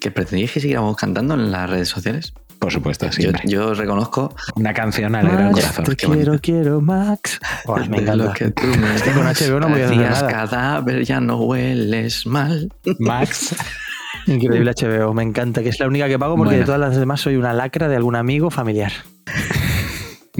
que 0.00 0.10
pretendíais 0.10 0.52
que 0.52 0.60
siguiéramos 0.60 0.96
cantando 0.96 1.34
en 1.34 1.50
las 1.50 1.68
redes 1.70 1.88
sociales. 1.88 2.32
Por 2.58 2.72
supuesto, 2.72 3.06
Yo, 3.06 3.12
siempre. 3.12 3.42
yo 3.46 3.72
reconozco 3.72 4.34
Una 4.56 4.74
canción 4.74 5.14
alegra 5.14 5.46
el 5.46 5.52
corazón. 5.52 5.84
te 5.84 5.94
quiero, 5.94 6.14
bonito. 6.14 6.38
quiero, 6.42 6.80
Max. 6.80 7.38
Buah, 7.64 7.86
me 7.88 7.98
encanta. 7.98 8.16
lo 8.16 8.32
que 8.32 8.50
tú 8.50 8.66
me 8.66 8.96
Es 8.96 9.02
que 9.02 9.12
con 9.12 9.22
HBO 9.26 9.60
no 9.60 9.66
hacer 9.68 9.84
hacías 9.84 10.22
nada. 10.22 10.28
cadáver, 10.28 11.04
ya 11.04 11.20
no 11.20 11.36
hueles 11.40 12.26
mal. 12.26 12.68
Max. 12.98 13.54
Increíble 14.26 14.72
HBO, 14.76 15.14
me 15.14 15.22
encanta, 15.22 15.62
que 15.62 15.68
es 15.68 15.78
la 15.78 15.86
única 15.86 16.08
que 16.08 16.18
pago 16.18 16.34
porque 16.34 16.48
Bueno. 16.48 16.60
de 16.60 16.66
todas 16.66 16.80
las 16.80 16.96
demás 16.96 17.20
soy 17.20 17.36
una 17.36 17.52
lacra 17.52 17.86
de 17.88 17.94
algún 17.96 18.16
amigo 18.16 18.50
familiar. 18.50 18.90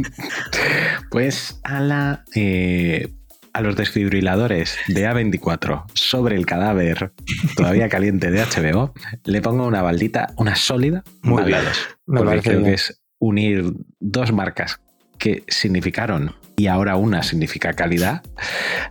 Pues 1.11 1.61
a 1.65 1.81
la. 1.81 2.25
eh, 2.35 3.09
a 3.53 3.61
los 3.61 3.77
desfibriladores 3.77 4.77
de 4.89 5.09
A24 5.09 5.85
sobre 5.95 6.37
el 6.37 6.47
cadáver 6.47 7.12
todavía 7.57 7.89
caliente 7.89 8.31
de 8.31 8.43
HBO, 8.43 8.93
le 9.25 9.41
pongo 9.43 9.66
una 9.66 9.83
baldita, 9.83 10.33
una 10.37 10.55
sólida, 10.57 11.03
Muy 11.23 11.45
bien. 11.45 11.61
Porque 12.07 12.41
creo 12.41 12.59
bien. 12.61 12.65
que 12.70 12.75
es 12.75 13.01
unir 13.19 13.73
dos 14.01 14.33
marcas 14.33 14.81
que 15.19 15.43
significaron 15.49 16.35
y 16.57 16.66
ahora 16.69 16.97
una 16.97 17.23
significa 17.23 17.73
calidad. 17.73 18.23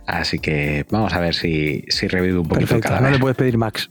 Así 0.06 0.38
que 0.38 0.86
vamos 0.90 1.12
a 1.14 1.20
ver 1.20 1.34
si, 1.34 1.84
si 1.88 2.08
revive 2.08 2.38
un 2.38 2.48
poquito 2.48 2.74
el 2.76 2.80
Perfecto, 2.80 2.88
no 2.90 2.96
cadáver. 2.96 3.12
le 3.12 3.18
puedes 3.18 3.36
pedir 3.36 3.58
Max. 3.58 3.88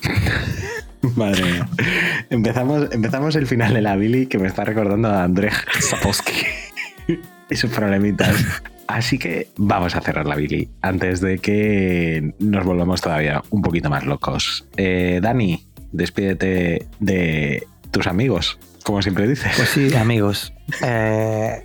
Madre 1.16 1.42
mía. 1.44 1.68
Empezamos, 2.28 2.88
empezamos 2.92 3.34
el 3.36 3.46
final 3.46 3.74
de 3.74 3.80
la 3.80 3.96
Billy 3.96 4.26
que 4.26 4.38
me 4.38 4.46
está 4.48 4.64
recordando 4.64 5.08
a 5.08 5.24
Andrzej 5.24 5.54
Sapowski 5.80 6.32
y 7.50 7.56
sus 7.56 7.70
problemitas. 7.70 8.36
Así 8.92 9.18
que 9.18 9.46
vamos 9.56 9.94
a 9.94 10.00
cerrar 10.00 10.26
la 10.26 10.34
Billy 10.34 10.68
antes 10.82 11.20
de 11.20 11.38
que 11.38 12.34
nos 12.40 12.64
volvamos 12.64 13.00
todavía 13.00 13.42
un 13.50 13.62
poquito 13.62 13.88
más 13.88 14.04
locos. 14.04 14.66
Eh, 14.76 15.20
Dani, 15.22 15.64
despídete 15.92 16.86
de 16.98 17.66
tus 17.92 18.06
amigos, 18.08 18.58
como 18.82 19.00
siempre 19.00 19.28
dices. 19.28 19.52
Pues 19.56 19.68
sí, 19.68 19.94
amigos. 19.96 20.52
Eh, 20.82 21.62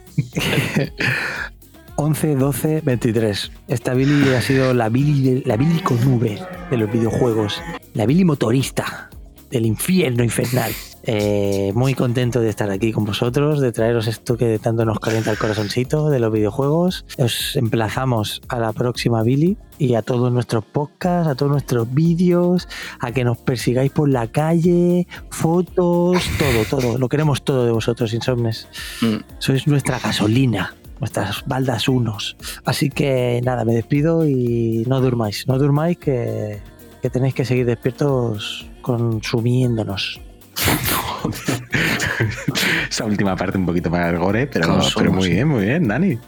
11, 1.98 2.36
12, 2.36 2.82
23. 2.84 3.52
Esta 3.70 3.94
Billy 3.94 4.34
ha 4.36 4.42
sido 4.42 4.74
la 4.74 4.90
Billy, 4.90 5.36
de- 5.36 5.44
la 5.46 5.56
Billy 5.58 5.80
con 5.80 5.98
V 5.98 6.40
de 6.70 6.78
los 6.78 6.92
videojuegos. 6.92 7.62
La 7.94 8.06
Billy 8.06 8.26
motorista 8.26 9.10
del 9.50 9.66
infierno 9.66 10.24
infernal. 10.24 10.72
Eh, 11.08 11.72
muy 11.76 11.94
contento 11.94 12.40
de 12.40 12.50
estar 12.50 12.72
aquí 12.72 12.92
con 12.92 13.06
vosotros, 13.06 13.62
de 13.62 13.72
traeros 13.72 14.08
esto 14.08 14.38
que 14.38 14.58
tanto 14.58 14.86
nos 14.86 15.00
calienta 15.00 15.30
el 15.30 15.38
corazoncito 15.38 16.10
de 16.10 16.20
los 16.20 16.34
videojuegos. 16.34 17.06
Os 17.20 17.56
emplazamos 17.56 18.42
a 18.48 18.58
la 18.58 18.74
próxima 18.74 19.22
Billy 19.22 19.56
y 19.78 19.94
a 19.94 20.02
todos 20.02 20.32
nuestros 20.32 20.66
podcasts, 20.66 21.30
a 21.30 21.36
todos 21.36 21.52
nuestros 21.52 21.94
vídeos, 21.94 22.68
a 23.00 23.12
que 23.12 23.24
nos 23.24 23.38
persigáis 23.38 23.92
por 23.92 24.10
la 24.10 24.28
calle, 24.28 25.08
fotos, 25.30 26.24
todo, 26.40 26.66
todo. 26.70 26.98
Lo 26.98 27.08
queremos 27.08 27.44
todo 27.44 27.66
de 27.66 27.72
vosotros, 27.72 28.14
Insomnes. 28.14 28.68
Mm, 29.02 29.18
Sois 29.38 29.68
nuestra 29.68 30.00
gasolina. 30.00 30.76
nuestras 31.00 31.46
baldas 31.46 31.90
unos. 31.90 32.38
Así 32.64 32.90
que 32.90 33.42
nada, 33.44 33.66
me 33.66 33.74
despido 33.74 34.26
y 34.26 34.86
no 34.88 35.02
durmáis, 35.02 35.46
no 35.46 35.60
durmáis 35.60 35.98
que, 35.98 36.62
que 37.02 37.10
tenéis 37.10 37.34
que 37.36 37.44
seguir 37.44 37.66
despiertos 37.66 38.66
consumiéndonos. 38.86 40.22
Esa 42.90 43.06
última 43.06 43.36
parte 43.36 43.58
un 43.58 43.66
poquito 43.66 43.90
más 43.90 44.16
gore, 44.16 44.46
pero, 44.46 44.80
muy 45.12 45.30
bien, 45.30 45.48
muy 45.48 45.66
bien, 45.66 45.88
Dani. 45.88 46.20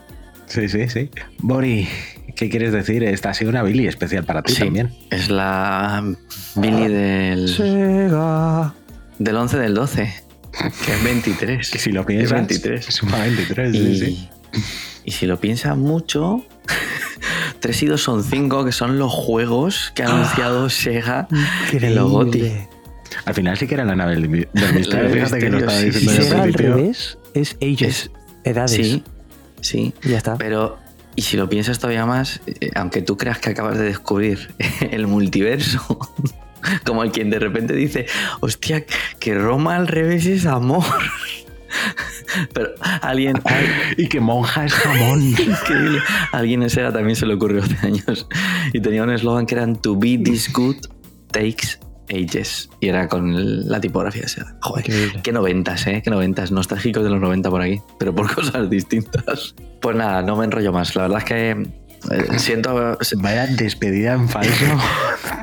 Sí, 0.46 0.68
sí, 0.68 0.88
sí. 0.88 1.08
Bori, 1.38 1.88
¿qué 2.34 2.50
quieres 2.50 2.72
decir? 2.72 3.04
Esta 3.04 3.30
ha 3.30 3.34
sido 3.34 3.50
una 3.50 3.62
Billy 3.62 3.86
especial 3.86 4.24
para 4.24 4.42
ti 4.42 4.54
Sí, 4.54 4.64
también. 4.64 4.92
Es 5.10 5.30
la 5.30 6.02
Billy 6.56 6.88
del, 6.88 7.48
Sega. 7.48 8.74
del 9.20 9.36
11 9.36 9.58
del 9.58 9.74
12, 9.74 10.12
que 10.84 10.94
es 10.94 11.04
23. 11.04 11.70
Que 11.70 11.78
si 11.78 11.92
lo 11.92 12.04
piensas, 12.04 12.32
es 12.32 12.48
23. 12.48 12.88
es 12.88 13.02
una 13.04 13.18
23, 13.18 13.72
y, 13.72 13.78
sí, 13.78 14.04
sí. 14.04 14.28
y 15.04 15.12
si 15.12 15.26
lo 15.26 15.38
piensas 15.38 15.76
mucho, 15.76 16.44
3 17.60 17.82
y 17.82 17.86
2 17.86 18.00
son 18.02 18.24
5, 18.24 18.64
que 18.64 18.72
son 18.72 18.98
los 18.98 19.12
juegos 19.12 19.92
que 19.94 20.02
ha 20.02 20.06
anunciado 20.08 20.70
Sega 20.70 21.28
en 21.72 21.94
los 21.94 22.10
GOTY. 22.10 22.52
Al 23.24 23.34
final 23.34 23.56
sí 23.56 23.66
que 23.66 23.74
era 23.74 23.84
la 23.84 23.96
nave 23.96 24.12
del, 24.14 24.28
mi- 24.28 24.46
del 24.52 24.74
misterio. 24.74 25.10
Fíjate 25.10 25.38
que 25.38 25.50
lo 25.50 25.58
estaba 25.58 25.78
diciendo 25.80 26.12
al 26.12 26.22
será 26.22 26.36
al 26.42 26.52
principio. 26.52 26.74
revés, 26.76 27.18
es 27.34 27.56
ages, 27.62 28.10
edades. 28.44 28.70
Sí, 28.72 29.02
sí. 29.60 29.94
Y 30.04 30.10
ya 30.10 30.18
está. 30.18 30.36
Pero, 30.36 30.78
y 31.16 31.22
si 31.22 31.36
lo 31.36 31.48
piensas 31.48 31.78
todavía 31.78 32.06
más, 32.06 32.40
eh, 32.46 32.70
aunque 32.74 33.02
tú 33.02 33.16
creas 33.16 33.38
que 33.38 33.50
acabas 33.50 33.78
de 33.78 33.84
descubrir 33.84 34.54
el 34.90 35.06
multiverso, 35.06 35.98
como 36.86 37.02
el 37.02 37.10
quien 37.10 37.30
de 37.30 37.38
repente 37.38 37.74
dice, 37.74 38.06
hostia, 38.40 38.84
que 39.18 39.34
Roma 39.34 39.76
al 39.76 39.88
revés 39.88 40.26
es 40.26 40.46
amor. 40.46 40.84
Pero 42.54 42.70
alguien, 43.02 43.40
al- 43.44 43.94
Y 43.96 44.08
que 44.08 44.20
monja 44.20 44.64
es 44.64 44.72
jamón. 44.74 45.22
increíble, 45.38 46.00
alguien 46.32 46.62
en 46.62 46.70
Sega 46.70 46.92
también 46.92 47.16
se 47.16 47.26
le 47.26 47.34
ocurrió 47.34 47.62
hace 47.62 47.76
años 47.86 48.26
y 48.72 48.80
tenía 48.80 49.02
un 49.02 49.10
eslogan 49.10 49.46
que 49.46 49.54
eran 49.54 49.76
To 49.76 49.96
be 49.96 50.18
this 50.18 50.52
good 50.52 50.76
takes 51.30 51.78
ages. 52.10 52.70
Y 52.80 52.88
era 52.88 53.08
con 53.08 53.34
el- 53.34 53.68
la 53.68 53.80
tipografía 53.80 54.22
de 54.22 54.28
Sega. 54.28 54.56
Joder, 54.62 54.84
Increíble. 54.86 55.20
qué 55.22 55.32
noventas, 55.32 55.86
¿eh? 55.86 56.00
Qué 56.02 56.10
noventas, 56.10 56.50
nostálgicos 56.50 57.04
de 57.04 57.10
los 57.10 57.20
90 57.20 57.50
por 57.50 57.60
aquí, 57.62 57.80
pero 57.98 58.14
por 58.14 58.32
cosas 58.34 58.70
distintas. 58.70 59.54
Pues 59.80 59.96
nada, 59.96 60.22
no 60.22 60.36
me 60.36 60.44
enrollo 60.44 60.72
más. 60.72 60.94
La 60.96 61.02
verdad 61.02 61.18
es 61.18 61.24
que 61.24 61.50
eh, 62.10 62.38
siento, 62.38 62.96
Vaya 63.16 63.46
despedida 63.48 64.12
en 64.14 64.28
falso. 64.28 64.50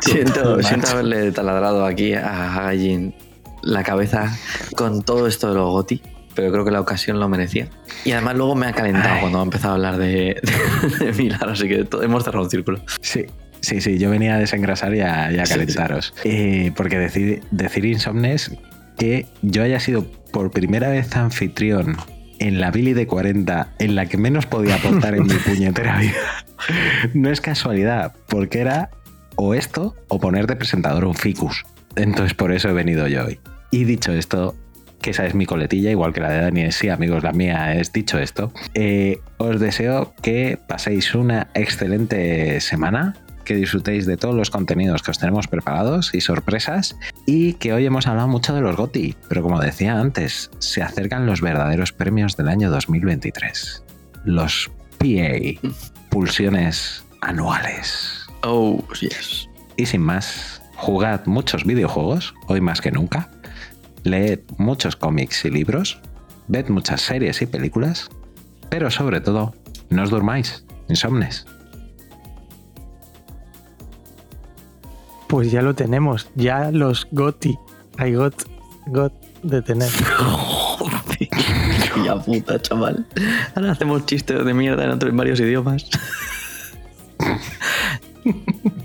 siento, 0.01 0.61
siento 0.63 0.87
haberle 0.89 1.31
taladrado 1.31 1.85
aquí 1.85 2.13
a 2.13 2.53
Gallin 2.55 3.13
la 3.61 3.83
cabeza 3.83 4.35
con 4.75 5.03
todo 5.03 5.27
esto 5.27 5.49
de 5.49 5.55
los 5.55 5.69
GOTI, 5.71 6.01
pero 6.35 6.51
creo 6.51 6.65
que 6.65 6.71
la 6.71 6.81
ocasión 6.81 7.19
lo 7.19 7.29
merecía. 7.29 7.67
Y 8.03 8.11
además 8.11 8.35
luego 8.35 8.55
me 8.55 8.67
ha 8.67 8.73
calentado 8.73 9.15
Ay. 9.15 9.21
cuando 9.21 9.39
ha 9.39 9.43
empezado 9.43 9.71
a 9.71 9.75
hablar 9.75 9.97
de, 9.97 10.39
de, 10.99 11.37
así 11.47 11.67
que 11.67 11.87
hemos 12.03 12.23
cerrado 12.23 12.43
un 12.43 12.49
círculo. 12.51 12.81
Sí, 13.01 13.25
sí, 13.61 13.81
sí, 13.81 13.97
yo 13.97 14.09
venía 14.09 14.35
a 14.35 14.39
desengrasar 14.39 14.93
y 14.93 15.01
a, 15.01 15.31
y 15.31 15.39
a 15.39 15.45
Sí, 15.45 15.53
calentaros. 15.53 16.13
Eh, 16.23 16.71
porque 16.75 16.99
decir, 16.99 17.43
decir 17.51 17.85
Insomnes 17.85 18.51
que 18.97 19.25
yo 19.41 19.63
haya 19.63 19.79
sido 19.79 20.05
por 20.31 20.51
primera 20.51 20.89
vez 20.89 21.15
anfitrión 21.15 21.97
en 22.39 22.59
la 22.59 22.71
Billy 22.71 22.93
de 22.93 23.07
40 23.07 23.73
en 23.79 23.95
la 23.95 24.05
que 24.07 24.17
menos 24.17 24.45
podía 24.45 24.75
aportar 24.75 25.15
en 25.15 25.25
mi 25.25 25.33
puñetera 25.45 25.97
vida, 25.99 26.45
no 27.13 27.29
es 27.29 27.41
casualidad, 27.41 28.13
porque 28.27 28.59
era 28.59 28.89
o 29.35 29.53
esto 29.53 29.95
o 30.07 30.19
poner 30.19 30.47
de 30.47 30.55
presentador 30.55 31.05
un 31.05 31.15
ficus. 31.15 31.65
Entonces 31.95 32.33
por 32.33 32.51
eso 32.51 32.69
he 32.69 32.73
venido 32.73 33.07
yo 33.07 33.25
hoy. 33.25 33.39
Y 33.71 33.83
dicho 33.85 34.11
esto, 34.13 34.55
que 35.05 35.11
esa 35.11 35.27
es 35.27 35.35
mi 35.35 35.45
coletilla, 35.45 35.91
igual 35.91 36.13
que 36.13 36.19
la 36.19 36.31
de 36.31 36.41
Dani, 36.41 36.71
sí, 36.71 36.89
amigos, 36.89 37.21
la 37.21 37.31
mía 37.31 37.75
es 37.75 37.93
dicho 37.93 38.17
esto. 38.17 38.51
eh, 38.73 39.19
os 39.37 39.59
deseo 39.59 40.15
que 40.23 40.57
paséis 40.67 41.13
una 41.13 41.47
excelente 41.53 42.59
semana, 42.59 43.15
que 43.43 43.53
disfrutéis 43.53 44.07
de 44.07 44.17
todos 44.17 44.33
los 44.33 44.49
contenidos 44.49 45.03
que 45.03 45.11
os 45.11 45.19
tenemos 45.19 45.47
preparados 45.47 46.15
y 46.15 46.21
sorpresas, 46.21 46.97
y 47.27 47.53
que 47.53 47.71
hoy 47.71 47.85
hemos 47.85 48.07
hablado 48.07 48.27
mucho 48.29 48.55
de 48.55 48.61
los 48.61 48.75
GOTI, 48.77 49.15
pero 49.29 49.43
como 49.43 49.61
decía 49.61 49.99
antes, 49.99 50.49
se 50.57 50.81
acercan 50.81 51.27
los 51.27 51.39
verdaderos 51.39 51.91
premios 51.91 52.35
del 52.35 52.47
año 52.47 52.71
2023. 52.71 53.83
Los 54.23 54.71
PA, 54.97 55.69
pulsiones 56.09 57.05
anuales. 57.21 58.25
Oh, 58.41 58.83
yes. 58.99 59.47
Y 59.77 59.85
sin 59.85 60.01
más, 60.01 60.63
jugad 60.77 61.27
muchos 61.27 61.63
videojuegos, 61.63 62.33
hoy 62.47 62.59
más 62.59 62.81
que 62.81 62.91
nunca. 62.91 63.29
Leed 64.05 64.39
muchos 64.57 64.95
cómics 64.95 65.43
y 65.45 65.49
libros. 65.49 65.99
Ved 66.47 66.69
muchas 66.69 67.01
series 67.01 67.41
y 67.41 67.47
películas. 67.47 68.09
Pero 68.69 68.91
sobre 68.91 69.19
todo, 69.19 69.55
no 69.89 70.03
os 70.03 70.11
durmáis, 70.11 70.63
insomnes. 70.87 71.45
Pues 75.27 75.51
ya 75.51 75.63
lo 75.63 75.73
tenemos. 75.73 76.29
Ya 76.35 76.71
los 76.71 77.07
GOTI. 77.11 77.57
I 77.99 78.13
got, 78.13 78.35
got 78.87 79.11
de 79.41 79.61
tener. 79.63 79.89
Ya 82.03 82.15
puta, 82.25 82.61
chaval. 82.61 83.07
Ahora 83.55 83.71
hacemos 83.71 84.05
chistes 84.05 84.45
de 84.45 84.53
mierda 84.53 84.83
en 84.83 84.91
otros 84.91 85.09
en 85.09 85.17
varios 85.17 85.39
idiomas. 85.39 85.89